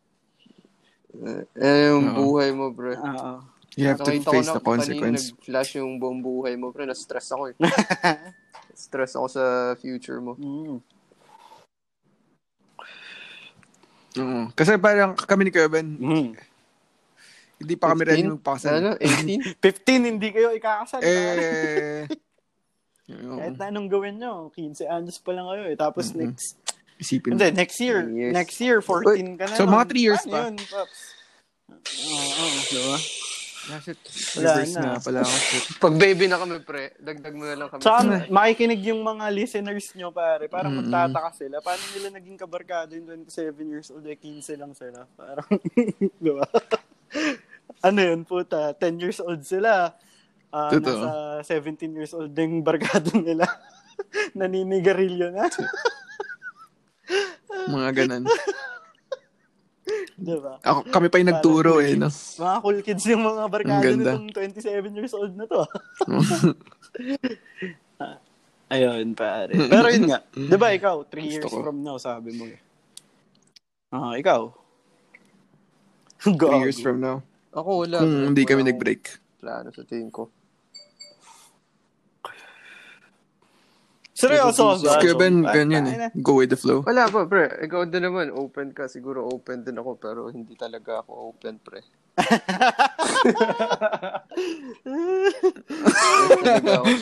eh, 1.55 1.93
yung 1.93 2.11
Oo. 2.11 2.17
buhay 2.17 2.49
mo, 2.51 2.73
bro. 2.73 2.97
Oo. 2.97 3.33
You 3.73 3.85
have 3.85 3.97
to 3.97 4.11
Nakita 4.11 4.25
ko 4.25 4.33
face 4.33 4.47
na 4.47 4.53
the 4.53 4.61
consequence 4.61 5.21
Kanina 5.23 5.37
nag-flash 5.37 5.71
yung 5.75 5.91
buong 5.95 6.19
buhay 6.19 6.53
mo, 6.55 6.69
pre. 6.69 6.83
Na-stress 6.83 7.31
ako 7.31 7.43
eh. 7.49 7.55
Stress 8.77 9.13
ako 9.13 9.27
sa 9.27 9.43
future 9.75 10.19
mo. 10.19 10.33
Mm. 10.35 10.79
Oo. 14.13 14.51
kasi 14.51 14.75
parang 14.75 15.15
kami 15.15 15.47
ni 15.47 15.51
Kevin 15.51 15.87
Mm. 15.95 16.29
hindi 17.57 17.73
pa 17.75 17.95
kami 17.95 18.03
ready 18.03 18.23
15? 18.25 18.35
magpakasal 18.35 18.73
Ano? 18.75 18.91
18? 18.99 19.55
15, 19.55 20.03
hindi 20.11 20.27
kayo 20.29 20.49
ikakasal. 20.51 20.99
eh. 20.99 22.03
Kahit 23.11 23.55
na 23.55 23.67
anong 23.67 23.87
gawin 23.87 24.15
nyo, 24.17 24.49
15 24.49 24.87
anos 24.89 25.15
pa 25.15 25.31
lang 25.31 25.45
kayo 25.45 25.63
eh. 25.65 25.75
Tapos 25.75 26.09
Mhm. 26.09 26.17
next, 26.27 26.59
isipin 26.97 27.35
hindi, 27.35 27.47
next 27.53 27.77
year, 27.77 28.01
Three 28.01 28.15
years. 28.17 28.33
next 28.33 28.57
year, 28.57 28.77
14 28.79 29.35
ka 29.35 29.45
na. 29.45 29.55
So, 29.55 29.63
nun. 29.63 29.73
mga 29.73 29.85
three 29.85 30.03
years 30.05 30.21
Paano 30.21 30.31
pa? 30.31 30.39
yun, 30.41 30.55
Paps? 30.57 30.99
Oo, 31.69 32.17
oo, 32.17 32.59
diba? 32.67 32.97
Shit. 33.79 34.01
Wala 34.35 34.51
na. 34.67 34.81
na 34.81 34.99
pala 34.99 35.19
ako. 35.23 35.35
Pag 35.87 35.95
baby 35.95 36.25
na 36.27 36.37
kami, 36.41 36.59
pre, 36.59 36.91
dagdag 36.99 37.35
mo 37.37 37.47
na 37.47 37.55
lang 37.55 37.69
kami. 37.71 37.79
Tsaka 37.79 38.27
makikinig 38.27 38.81
yung 38.91 39.01
mga 39.05 39.25
listeners 39.31 39.87
nyo, 39.95 40.11
pare. 40.11 40.51
Parang 40.51 40.75
Mm-mm. 40.75 40.91
magtataka 40.91 41.31
sila. 41.39 41.63
Paano 41.63 41.83
nila 41.95 42.07
naging 42.19 42.35
kabarkado 42.35 42.91
yung 42.97 43.07
27 43.23 43.71
years 43.71 43.87
old, 43.93 44.03
eh, 44.03 44.19
15 44.19 44.59
lang 44.59 44.73
sila. 44.75 45.07
Parang, 45.15 45.47
di 46.25 46.31
ba? 46.33 46.47
ano 47.81 47.99
yun, 48.03 48.19
puta, 48.27 48.75
10 48.75 49.01
years 49.01 49.19
old 49.23 49.41
sila. 49.47 49.95
Ah, 50.51 50.67
Totoo. 50.67 50.99
nasa 51.39 51.55
17 51.63 51.95
years 51.95 52.11
old 52.11 52.35
yung 52.35 52.59
barkado 52.59 53.15
nila. 53.15 53.47
Naninigarilyo 54.37 55.31
na. 55.31 55.47
Mga 57.71 57.89
ganun. 58.03 58.23
Di 60.17 60.35
ba? 60.37 60.57
Ako, 60.61 60.79
kami 60.89 61.07
pa 61.09 61.17
yung 61.21 61.31
nagturo 61.31 61.81
eh, 61.81 61.95
no? 61.97 62.09
Mga 62.11 62.57
cool 62.61 62.79
kids 62.81 63.05
yung 63.07 63.23
mga 63.23 63.43
ganda. 63.65 64.17
nitong 64.17 64.27
27 64.33 64.97
years 64.97 65.13
old 65.17 65.33
na 65.35 65.45
to. 65.45 65.61
Ayun, 68.71 69.11
pare. 69.19 69.51
Pero 69.73 69.87
yun 69.91 70.07
nga. 70.07 70.23
Di 70.31 70.55
ba 70.55 70.71
ikaw, 70.71 71.03
3 71.03 71.27
years 71.27 71.43
ko. 71.43 71.59
from 71.59 71.83
now, 71.83 71.99
sabi 71.99 72.31
mo 72.31 72.47
eh. 72.47 72.59
Ah, 73.91 74.15
ikaw. 74.15 74.55
Three 76.23 76.63
years 76.63 76.79
from 76.79 77.03
now. 77.03 77.19
Ako 77.51 77.83
wala. 77.83 77.99
Kung 77.99 78.13
bro. 78.13 78.27
hindi 78.31 78.43
kami 78.47 78.63
nag-break. 78.63 79.19
Plano 79.43 79.67
sa 79.75 79.83
tingin 79.83 80.07
ko. 80.07 80.31
Seryoso 84.21 84.77
Tapos 84.77 84.85
ba? 84.85 85.01
Kevin, 85.01 85.35
Ah, 85.41 85.51
ganyan 85.51 85.83
eh. 85.83 85.95
Go 86.15 86.37
with 86.37 86.49
the 86.49 86.59
flow. 86.59 86.85
Wala 86.85 87.09
pa, 87.09 87.25
pre. 87.25 87.49
Ikaw 87.59 87.89
din 87.89 88.05
naman. 88.05 88.29
Open 88.29 88.69
ka. 88.69 88.85
Siguro 88.85 89.25
open 89.25 89.65
din 89.65 89.73
ako. 89.75 89.97
Pero 89.97 90.29
hindi 90.29 90.53
talaga 90.53 91.01
ako 91.01 91.33
open, 91.33 91.57
pre. 91.57 91.81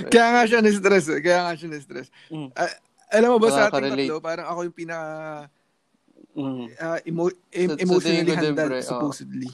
Kaya 0.10 0.28
nga 0.32 0.44
siya 0.46 0.60
na-stress 0.62 1.06
eh. 1.10 1.20
Kaya 1.20 1.40
nga 1.44 1.54
siya 1.56 1.70
na-stress. 1.70 2.08
Mm. 2.30 2.50
Ah, 2.54 2.72
alam 3.12 3.30
mo 3.34 3.38
ba 3.38 3.50
sa 3.50 3.68
ating 3.68 3.90
tatlo, 3.90 4.22
parang 4.22 4.48
ako 4.48 4.60
yung 4.64 4.78
pinaka 4.78 5.50
Mm. 6.30 6.66
ah, 6.78 7.00
emo- 7.04 7.36
em- 7.52 7.80
emotionally 7.80 8.32
pre, 8.54 8.80
oo. 8.80 8.86
supposedly. 8.86 9.50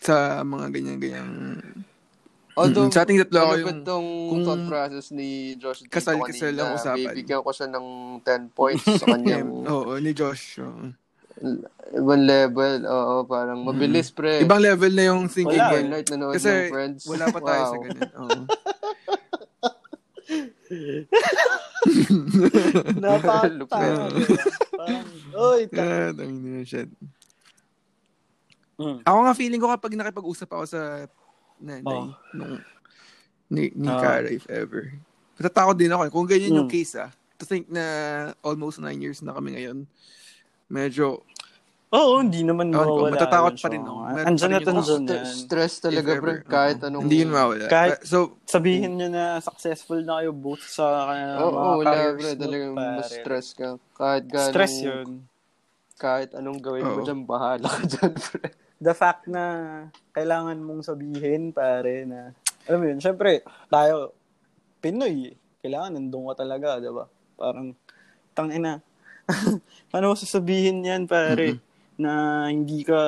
Sa 0.00 0.42
mga 0.42 0.72
ganyan-ganyang... 0.72 1.30
Although, 2.56 2.82
Mm, 2.82 2.90
sa 2.90 3.04
ating 3.04 3.18
tatlo 3.20 3.38
ako 3.38 3.54
yung... 3.60 3.82
tong 3.82 4.26
kung 4.26 4.42
thought 4.42 4.64
process 4.64 5.10
ni 5.10 5.54
Josh 5.54 5.82
dito 5.82 5.92
kasal-kasal 5.92 6.50
ang 6.50 6.66
kanina. 6.66 6.74
usapan. 6.74 7.12
Bibigyan 7.12 7.38
ko 7.38 7.52
siya 7.52 7.68
ng 7.68 8.18
10 8.18 8.48
points 8.50 8.82
sa 8.82 9.06
kanyang 9.06 9.62
Oo, 9.70 9.96
ni 9.96 10.10
Josh. 10.10 10.58
oo. 10.58 10.90
ibang 11.92 12.24
level. 12.24 12.82
Oo, 12.82 13.24
parang 13.24 13.60
mabilis, 13.60 14.08
pre. 14.08 14.40
Ibang 14.40 14.58
level 14.58 14.90
na 14.90 15.02
yung 15.06 15.26
thinking. 15.26 15.54
Wala. 15.54 15.70
Overnight 15.70 16.06
nanood 16.08 16.32
Kasi 16.32 16.48
ng 16.48 16.72
Friends. 16.72 17.04
wala 17.04 17.24
pa 17.28 17.40
tayo 17.40 17.62
sa 17.62 17.70
Wow. 17.70 17.82
ganyan. 17.84 18.10
Oo. 18.16 18.40
Napakatawa. 22.96 23.66
Parang, 23.68 24.10
oy, 25.36 25.60
ta- 25.68 25.84
Ah, 25.84 26.10
tangina 26.10 26.48
na 26.54 26.62
shit. 26.62 26.88
Mm. 28.76 29.00
Ako 29.02 29.18
nga 29.22 29.34
feeling 29.34 29.58
ko 29.58 29.66
kapag 29.70 29.94
nakipag-usap 29.94 30.48
ako 30.50 30.64
sa 30.66 31.06
nanay 31.58 31.84
Oh. 31.84 32.12
nung 32.32 32.60
ni, 33.46 33.70
ni 33.72 33.86
Ah. 33.86 33.98
Cara, 33.98 34.26
if 34.26 34.44
ever. 34.46 34.90
Matatakot 35.36 35.76
din 35.76 35.88
ako. 35.88 36.02
eh. 36.02 36.10
Kung 36.10 36.26
ganyan 36.26 36.56
yung 36.56 36.66
Mm. 36.66 36.74
case 36.74 36.96
ah, 36.96 37.08
to 37.36 37.44
think 37.44 37.68
na 37.68 37.84
almost 38.40 38.78
nine 38.78 38.98
years 38.98 39.20
na 39.20 39.30
kami 39.30 39.54
ngayon, 39.54 39.84
medyo, 40.66 41.22
Oo, 41.86 42.18
hindi 42.18 42.42
naman 42.42 42.68
mawawala. 42.68 43.14
matatakot 43.14 43.54
yun. 43.54 43.62
pa 43.62 43.68
rin 43.70 43.82
ako. 43.82 43.98
Andyan 44.26 44.58
pa 44.58 44.72
na 44.72 44.82
St- 44.82 45.06
yan. 45.06 45.22
stress 45.24 45.74
talaga, 45.78 46.08
ever. 46.10 46.42
Kahit 46.42 46.82
anong... 46.82 47.06
Hindi 47.06 47.22
yun 47.22 47.30
mawala. 47.30 47.68
Kahit- 47.68 48.02
Ah, 48.02 48.04
so, 48.04 48.18
Sabihin 48.42 48.98
nyo 48.98 49.08
na 49.08 49.24
successful 49.38 50.02
na 50.02 50.18
kayo 50.18 50.34
both 50.34 50.66
sa 50.66 50.82
uh, 51.06 51.38
Oo, 51.38 51.54
mga 51.54 51.76
wala, 51.78 51.86
careers 51.86 52.18
pre. 52.18 52.32
mo, 52.32 52.42
Talagang 52.42 52.74
mas 52.74 53.06
stress 53.06 53.48
ka. 53.54 53.68
Kahit 53.94 54.24
ganong... 54.26 54.50
Stress 54.50 54.74
yun. 54.82 55.08
Kahit 55.96 56.30
anong 56.34 56.58
gawin 56.58 56.82
mo 56.82 56.98
Oo. 56.98 57.06
dyan, 57.06 57.20
bahala 57.22 57.64
ka 57.64 57.82
dyan, 57.86 58.12
pre. 58.26 58.48
The 58.76 58.92
fact 58.92 59.24
na 59.24 59.44
kailangan 60.12 60.60
mong 60.60 60.84
sabihin, 60.84 61.52
pare, 61.56 62.04
na, 62.04 62.36
alam 62.68 62.78
mo 62.80 62.86
yun, 62.92 63.00
syempre, 63.00 63.40
tayo, 63.72 64.12
Pinoy, 64.84 65.32
eh. 65.32 65.36
kailangan 65.64 65.96
nandun 65.96 66.28
ka 66.32 66.44
talaga, 66.44 66.76
di 66.76 66.92
ba? 66.92 67.08
Parang, 67.40 67.72
tangina. 68.36 68.84
Paano 69.90 70.12
mo 70.12 70.16
sasabihin 70.16 70.84
yan, 70.84 71.08
pare, 71.08 71.56
na 71.96 72.44
hindi 72.52 72.84
ka, 72.84 73.00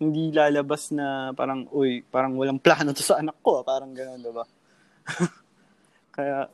hindi 0.00 0.32
lalabas 0.32 0.88
na 0.96 1.36
parang, 1.36 1.68
uy, 1.68 2.00
parang 2.08 2.40
walang 2.40 2.56
plano 2.56 2.96
to 2.96 3.04
sa 3.04 3.20
anak 3.20 3.36
ko, 3.44 3.60
ah. 3.60 3.64
parang 3.68 3.92
gano'n, 3.92 4.24
di 4.24 4.32
ba? 4.32 4.44
Kaya, 6.16 6.48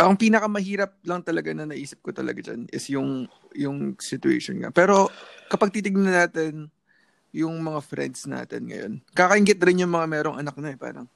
ang 0.00 0.16
pinakamahirap 0.16 0.96
lang 1.04 1.20
talaga 1.20 1.52
na 1.52 1.68
naisip 1.68 2.00
ko 2.00 2.08
talaga 2.08 2.40
dyan 2.40 2.64
is 2.72 2.88
yung 2.88 3.28
yung 3.52 4.00
situation 4.00 4.56
nga. 4.64 4.72
Pero 4.72 5.12
kapag 5.52 5.76
titignan 5.76 6.08
natin 6.08 6.72
yung 7.36 7.60
mga 7.60 7.84
friends 7.84 8.24
natin 8.24 8.66
ngayon, 8.66 8.92
kakaingit 9.12 9.60
rin 9.60 9.84
yung 9.84 9.92
mga 9.92 10.08
merong 10.08 10.40
anak 10.40 10.56
na 10.56 10.72
eh. 10.74 10.78
Parang, 10.80 11.06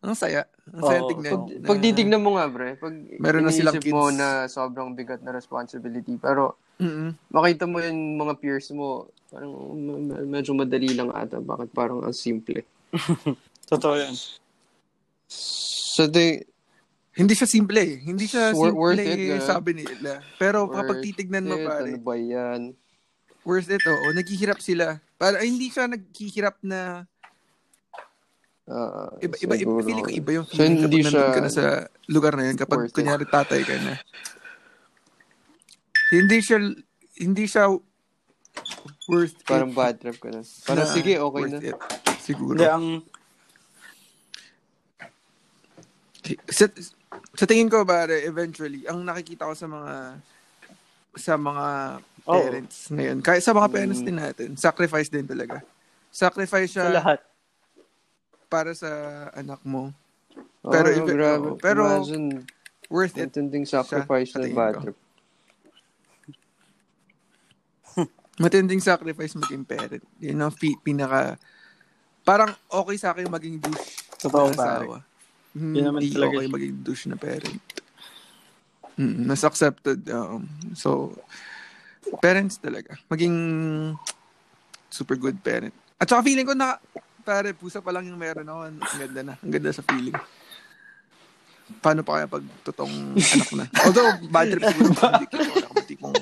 ang 0.00 0.16
saya. 0.16 0.48
Ang 0.72 0.80
saya 0.86 1.00
Oo, 1.04 1.10
tignan. 1.10 1.32
Pag, 1.36 1.42
na- 1.60 1.68
pag 1.68 1.78
titignan 1.84 2.22
mo 2.24 2.30
nga, 2.38 2.46
pre, 2.48 2.78
pag 2.80 2.94
Meron 3.20 3.44
na 3.44 3.52
silang 3.52 3.76
iniisip 3.76 3.92
mo 3.92 4.08
kids. 4.08 4.16
na 4.16 4.28
sobrang 4.48 4.96
bigat 4.96 5.20
na 5.20 5.34
responsibility, 5.36 6.16
pero 6.16 6.56
Mm-mm. 6.80 7.12
makita 7.34 7.68
mo 7.68 7.82
yung 7.84 8.16
mga 8.16 8.40
peers 8.40 8.72
mo, 8.72 9.12
parang 9.28 9.52
medyo 10.24 10.56
madali 10.56 10.96
lang 10.96 11.12
ata. 11.12 11.42
Bakit 11.42 11.76
parang 11.76 12.00
ang 12.00 12.16
simple? 12.16 12.64
totoo 13.70 13.94
yan. 14.00 14.16
So, 15.28 16.08
the, 16.08 16.48
Hindi 17.20 17.36
siya 17.36 17.44
simple 17.44 17.76
eh. 17.76 17.94
Hindi 18.00 18.24
siya 18.24 18.56
simple 18.56 18.72
worth 18.72 18.96
it, 18.96 19.20
eh, 19.28 19.44
sabi 19.44 19.76
nila. 19.76 20.24
Pero 20.40 20.64
kapag 20.66 20.96
Worth 20.98 21.04
titignan 21.04 21.44
mo 21.44 21.54
it, 21.54 21.68
pare, 21.68 21.92
ano 21.92 22.00
ba 22.00 22.14
yan? 22.16 22.72
worth 23.44 23.68
it, 23.68 23.84
oo. 23.84 24.06
Naghihirap 24.10 24.56
sila. 24.58 25.04
Para 25.14 25.44
ay, 25.44 25.52
hindi 25.52 25.68
siya 25.68 25.84
naghihirap 25.84 26.56
na 26.62 27.04
Ah, 28.70 29.10
iba, 29.18 29.34
iba, 29.36 29.50
iba, 29.50 29.54
siguro. 29.58 29.82
feeling 29.82 30.06
ko 30.06 30.12
iba 30.14 30.30
yung 30.30 30.46
So, 30.46 30.54
feeling 30.54 30.78
hindi 30.78 31.02
kapag 31.02 31.02
nandun 31.02 31.10
siya 31.10 31.34
ka 31.34 31.40
na 31.42 31.50
sa 31.50 31.64
lugar 32.06 32.32
na 32.38 32.46
yun. 32.46 32.54
Kapag 32.54 32.78
worth 32.78 32.88
it. 32.88 32.96
kunyari 32.96 33.24
tatay 33.26 33.60
ka 33.66 33.74
na. 33.82 33.94
Hindi 36.14 36.38
siya, 36.38 36.58
hindi 37.18 37.44
siya 37.44 37.66
worth 39.10 39.36
Parang 39.42 39.74
it. 39.74 39.76
bad 39.76 39.94
trip 39.98 40.22
ka 40.22 40.30
na. 40.30 40.46
Parang 40.62 40.86
na 40.86 40.94
sige, 40.94 41.18
okay 41.18 41.44
na. 41.50 41.58
it. 41.58 41.74
Siguro. 42.22 42.54
Hindi, 42.56 42.66
ang, 42.70 42.86
Sa, 46.46 46.70
sa 47.40 47.48
tingin 47.48 47.72
ko, 47.72 47.88
pare, 47.88 48.20
eventually, 48.20 48.84
ang 48.84 49.00
nakikita 49.00 49.48
ko 49.48 49.56
sa 49.56 49.64
mga 49.64 49.92
sa 51.16 51.34
mga 51.34 51.66
Oo. 52.28 52.36
parents 52.36 52.76
ngayon, 52.92 53.18
kahit 53.24 53.40
sa 53.40 53.56
mga 53.56 53.66
Mm. 53.66 53.74
parents 53.74 54.00
din 54.04 54.18
natin, 54.20 54.48
sacrifice 54.60 55.08
din 55.08 55.24
talaga. 55.24 55.64
Sacrifice 56.12 56.68
sa 56.68 56.84
siya 56.84 57.00
lahat. 57.00 57.20
para 58.46 58.74
sa 58.74 58.90
anak 59.32 59.62
mo. 59.64 59.88
Oo, 60.60 60.68
Pero 60.68 60.86
oh, 60.92 61.06
grabe. 61.08 61.46
oo, 61.48 61.56
pero- 61.56 61.86
Imagine, 61.86 62.44
Worth 62.90 63.14
it. 63.16 63.30
matinding 63.30 63.64
sacrifice 63.64 64.34
sa 64.34 64.42
na 64.42 64.44
tingin 64.50 64.58
bad 64.58 64.74
trip. 64.82 64.98
Matinding 68.42 68.82
sacrifice 68.82 69.32
maging 69.34 69.64
parent. 69.64 70.04
Yun 70.18 70.40
ang 70.40 70.50
pi- 70.50 70.78
pinaka... 70.80 71.36
Parang 72.20 72.52
okay 72.68 72.96
sa 72.96 73.12
akin 73.12 73.28
maging 73.28 73.60
douche 73.60 74.00
Totoo 74.18 74.52
ng 74.52 75.09
asawa. 75.54 75.74
Yun 75.74 75.84
naman 75.84 76.00
talaga 76.10 76.36
okay 76.38 76.48
maging 76.50 76.74
douche 76.82 77.06
na 77.10 77.18
parent. 77.18 77.62
Mm, 79.00 79.24
mas 79.24 79.42
accepted. 79.42 80.00
Um, 80.12 80.44
so, 80.76 81.16
parents 82.20 82.60
talaga. 82.60 83.00
Maging 83.08 83.36
super 84.92 85.16
good 85.16 85.38
parent. 85.40 85.72
At 85.96 86.10
saka 86.10 86.26
feeling 86.26 86.44
ko 86.44 86.52
na, 86.52 86.76
pare, 87.22 87.54
pusa 87.54 87.80
pa 87.80 87.94
lang 87.94 88.08
yung 88.08 88.18
meron 88.18 88.44
ako. 88.44 88.60
Ang 88.68 88.78
ganda 89.00 89.20
na. 89.22 89.34
Ang 89.40 89.52
ganda 89.52 89.70
sa 89.72 89.86
feeling. 89.86 90.16
Paano 91.78 92.02
pa 92.02 92.18
kaya 92.18 92.26
pag 92.26 92.44
totoong 92.66 93.14
anak 93.14 93.50
na? 93.54 93.64
Although, 93.86 94.10
bad 94.28 94.46
trip 94.50 94.64
siguro 94.74 94.90
hindi 94.90 95.26
ko 95.30 95.36
anak 95.38 95.70
mo. 95.70 95.80
Tipong 95.86 96.18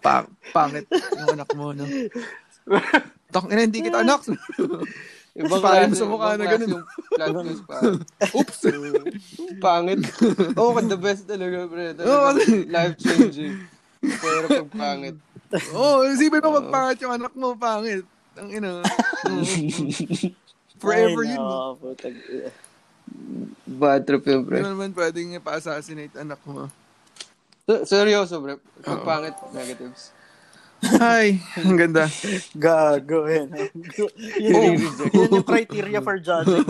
pa- 0.00 0.30
pangit 0.52 0.88
yung 0.90 1.32
anak 1.36 1.50
mo. 1.52 1.70
No? 1.72 1.84
Tak, 3.34 3.50
ina, 3.50 3.66
hindi 3.66 3.82
kita 3.82 4.06
anak. 4.06 4.22
Ibang 5.34 5.60
klase, 5.66 5.98
sa 5.98 6.06
mukha 6.06 6.38
na 6.38 6.46
ganun. 6.46 6.70
yung 6.78 6.86
plot 7.10 7.34
twist 7.42 7.64
pa. 7.66 7.76
Oops! 8.38 8.58
pangit. 9.58 10.00
Oo, 10.54 10.70
oh, 10.70 10.78
the 10.78 10.94
best 10.94 11.26
talaga, 11.26 11.66
pre. 11.66 11.90
Oo, 11.90 11.98
Talaga, 11.98 12.38
kasi- 12.38 12.70
life-changing. 12.70 13.54
Pero 13.98 14.46
pag 14.46 14.70
pangit. 14.70 15.16
Oo, 15.74 16.06
oh, 16.06 16.06
isipin 16.06 16.38
mo 16.38 16.62
pag 16.62 16.70
pangit 16.70 16.98
yung 17.02 17.14
anak 17.18 17.32
mo, 17.34 17.58
pangit. 17.58 18.06
Ang 18.38 18.48
ina. 18.54 18.78
Forever 20.78 21.22
Ay, 21.26 21.34
yun. 21.34 21.38
no, 21.42 21.78
putang 21.82 22.14
ina. 22.14 22.50
Bad 23.66 24.06
trip 24.06 24.22
yun, 24.30 24.42
pre. 24.46 24.62
Hindi 24.62 24.70
naman 24.70 24.94
pwedeng 24.94 25.34
pa-assassinate 25.42 26.14
anak 26.14 26.38
mo. 26.46 26.70
So- 27.66 27.82
Seryoso, 27.82 28.38
pre. 28.38 28.62
Pag 28.86 29.02
Oo. 29.02 29.06
pangit, 29.06 29.34
negatives. 29.50 30.14
Ay, 31.00 31.40
ang 31.60 31.76
ganda. 31.78 32.08
Gago, 32.54 33.26
yan. 33.30 33.48
yun, 33.52 33.70
yung, 34.38 34.78
yun 35.12 35.30
yung 35.30 35.46
criteria 35.46 36.00
for 36.04 36.18
judging. 36.20 36.64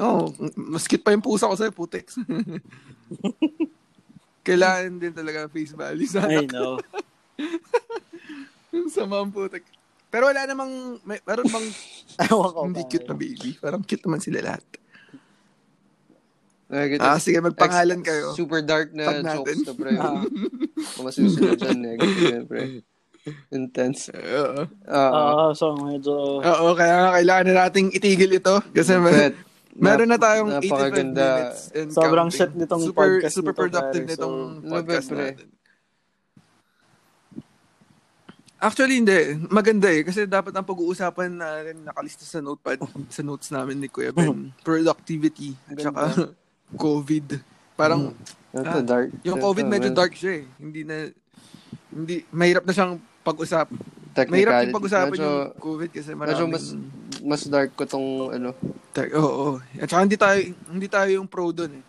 Oh, 0.00 0.32
maskit 0.56 1.04
pa 1.04 1.12
yung 1.12 1.20
pusa 1.20 1.44
ko 1.44 1.52
sa'yo, 1.52 1.68
putex. 1.68 2.16
Kailangan 4.46 4.98
din 4.98 5.12
talaga 5.12 5.52
face 5.52 5.76
value 5.76 6.08
sa 6.08 6.24
I 6.26 6.48
know. 6.48 6.80
Yung 8.74 8.88
sama 8.88 9.20
ang 9.20 9.30
putek. 9.30 9.62
Pero 10.08 10.32
wala 10.32 10.48
namang, 10.48 10.98
may, 11.04 11.20
meron 11.22 11.46
bang 11.46 11.66
hindi 12.66 12.82
cute 12.88 13.06
na 13.06 13.14
baby. 13.14 13.54
Parang 13.60 13.84
cute 13.84 14.02
naman 14.02 14.18
sila 14.18 14.40
lahat. 14.40 14.64
Negatives. 16.72 17.04
Ah, 17.04 17.20
sige, 17.20 17.36
magpangalan 17.38 18.00
Ex- 18.00 18.08
kayo. 18.08 18.26
Super 18.32 18.60
dark 18.60 18.90
na 18.90 19.20
natin. 19.20 19.44
jokes 19.44 19.60
na, 19.60 19.72
pre. 19.74 19.92
Ah. 20.00 20.24
Kung 20.90 21.04
masusunod 21.04 21.54
dyan, 21.54 21.78
negative 21.78 22.44
pre. 22.44 22.62
Intense. 23.50 24.08
Oo. 24.10 24.66
Ah, 24.82 25.10
Oo, 25.12 25.44
so 25.52 25.76
medyo... 25.76 26.40
Oo, 26.40 26.72
kaya 26.72 26.94
nga 26.98 27.10
kailangan 27.14 27.44
na 27.46 27.54
nating 27.62 27.92
itigil 27.92 28.32
ito. 28.32 28.56
Kasi 28.72 28.96
may, 28.96 29.30
meron 29.74 30.08
na 30.08 30.16
tayong 30.16 30.48
85 30.50 30.58
napakaganda. 30.58 31.26
minutes 31.28 31.60
and 31.72 31.88
Sobrang 31.90 32.26
counting. 32.26 32.38
shit 32.40 32.52
nitong 32.56 32.82
super, 32.82 33.06
podcast 33.12 33.34
Super 33.36 33.52
nito, 33.52 33.60
productive 33.60 34.02
pare. 34.02 34.10
nitong 34.10 34.36
So, 34.58 34.66
podcast 34.66 35.06
Ano 35.06 35.12
ba, 35.12 35.14
pre? 35.14 35.28
natin. 35.30 35.48
Actually, 38.58 38.96
hindi. 38.96 39.18
Maganda 39.48 39.88
eh. 39.88 40.02
Kasi 40.02 40.24
dapat 40.24 40.54
ang 40.54 40.62
pag-uusapan 40.62 41.30
natin 41.32 41.76
nakalista 41.82 42.22
sa 42.22 42.38
notepad, 42.38 42.78
sa 43.08 43.20
notes 43.20 43.50
namin 43.50 43.76
ni 43.76 43.86
Kuya 43.86 44.10
Ben. 44.10 44.54
Productivity. 44.62 45.58
At 45.66 45.78
saka 45.78 46.02
COVID. 46.74 47.26
Parang, 47.74 48.12
Ito, 48.52 48.68
Ah, 48.70 48.84
dark. 48.84 49.08
yung 49.22 49.40
Ito, 49.40 49.44
COVID 49.46 49.66
medyo 49.66 49.88
dark 49.90 50.12
siya 50.12 50.40
eh. 50.40 50.44
Hindi 50.56 50.84
na, 50.84 51.08
hindi, 51.88 52.20
mahirap 52.28 52.64
na 52.64 52.72
siyang 52.72 52.94
pag-usap. 53.22 53.72
Mahirap 54.12 54.68
yung 54.68 54.76
pag-usapan 54.76 55.08
Medyo, 55.08 55.24
yung 55.24 55.56
COVID 55.56 55.90
kasi 55.90 56.10
medyo 56.12 56.44
maraming... 56.44 56.52
mas, 56.52 56.64
mas 57.18 57.42
dark 57.46 57.72
ko 57.72 57.88
tong, 57.88 58.06
ano, 58.30 58.52
Dark, 58.92 59.08
oo, 59.14 59.24
oo. 59.24 59.52
At 59.80 59.88
saka 59.88 60.04
hindi 60.04 60.20
tayo, 60.20 60.36
hindi 60.68 60.84
tayo 60.84 61.08
yung 61.10 61.24
pro 61.24 61.48
doon 61.48 61.80
eh. 61.80 61.84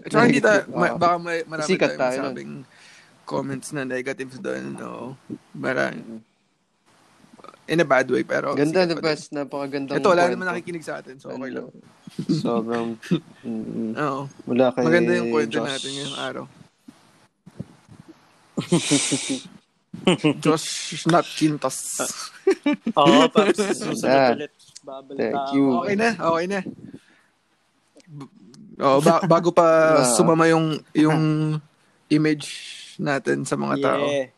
At 0.00 0.08
saka 0.08 0.24
hindi 0.24 0.40
tayo, 0.40 0.60
negative. 0.64 0.80
ma- 0.80 0.96
baka 0.96 1.16
may, 1.20 1.38
marami 1.44 1.68
Sikat 1.68 1.92
tayo 1.94 2.16
nun. 2.16 2.24
masabing 2.24 2.52
comments 3.24 3.68
na 3.72 3.84
negatives 3.84 4.40
doon. 4.40 4.64
No? 4.72 5.12
Marami. 5.52 6.24
In 7.64 7.80
a 7.80 7.86
bad 7.86 8.04
way, 8.06 8.20
pero... 8.22 8.52
Ganda, 8.52 8.84
the 8.84 9.00
best. 9.00 9.32
Napakagandang 9.32 9.96
Ito, 9.96 10.12
wala 10.12 10.28
naman 10.28 10.44
nakikinig 10.46 10.84
sa 10.84 11.00
atin, 11.00 11.16
so 11.16 11.32
okay 11.32 11.48
lang. 11.48 11.72
Sobrang, 12.28 13.00
mm, 13.40 13.96
Oo. 14.04 14.28
mula 14.44 14.68
kay 14.76 14.84
Maganda 14.84 15.16
yung 15.16 15.32
kwento 15.32 15.58
Josh. 15.58 15.70
natin 15.72 15.90
ngayong 15.90 16.18
araw. 16.20 16.44
Josh 20.44 20.68
not 21.06 21.24
Chintos. 21.24 21.78
Oo, 23.00 23.24
para 23.32 23.48
sa 23.54 23.72
susunod 23.72 24.36
ulit. 24.36 24.52
Thank 25.16 25.56
you. 25.56 25.80
Okay 25.80 25.96
na, 25.96 26.08
okay 26.12 26.46
na. 26.46 26.60
B- 28.04 28.32
Oh, 28.74 28.98
ba- 28.98 29.22
bago 29.22 29.54
pa 29.54 30.02
sumama 30.18 30.50
yung 30.50 30.82
yung 30.90 31.22
image 32.10 32.50
natin 32.98 33.46
sa 33.46 33.54
mga 33.54 33.78
tao. 33.78 34.02
Yeah. 34.02 34.33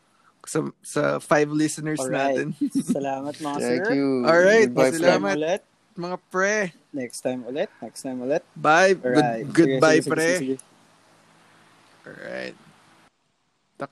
Sa 0.47 0.71
sa 0.79 1.19
five 1.19 1.51
listeners 1.51 1.99
Alright. 1.99 2.39
natin. 2.39 2.47
Salamat 2.95 3.35
mga 3.35 3.57
sir. 3.59 3.67
Thank 3.83 3.87
you. 3.93 4.07
Alright, 4.23 4.71
Goodbye, 4.71 4.91
salamat. 4.95 5.35
time 5.35 5.39
ulit. 5.43 5.61
Mga 5.97 6.17
pre. 6.31 6.55
Next 6.95 7.19
time 7.19 7.41
ulit. 7.43 7.69
Next 7.83 8.01
time 8.01 8.19
ulit. 8.23 8.43
Bye. 8.55 8.95
Good, 8.95 9.11
Alright. 9.11 9.43
Sige, 9.43 9.53
goodbye, 9.53 9.99
sige, 9.99 10.03
sige, 10.07 10.11
pre. 10.15 10.27
sige. 10.39 10.55
Alright. 12.07 12.57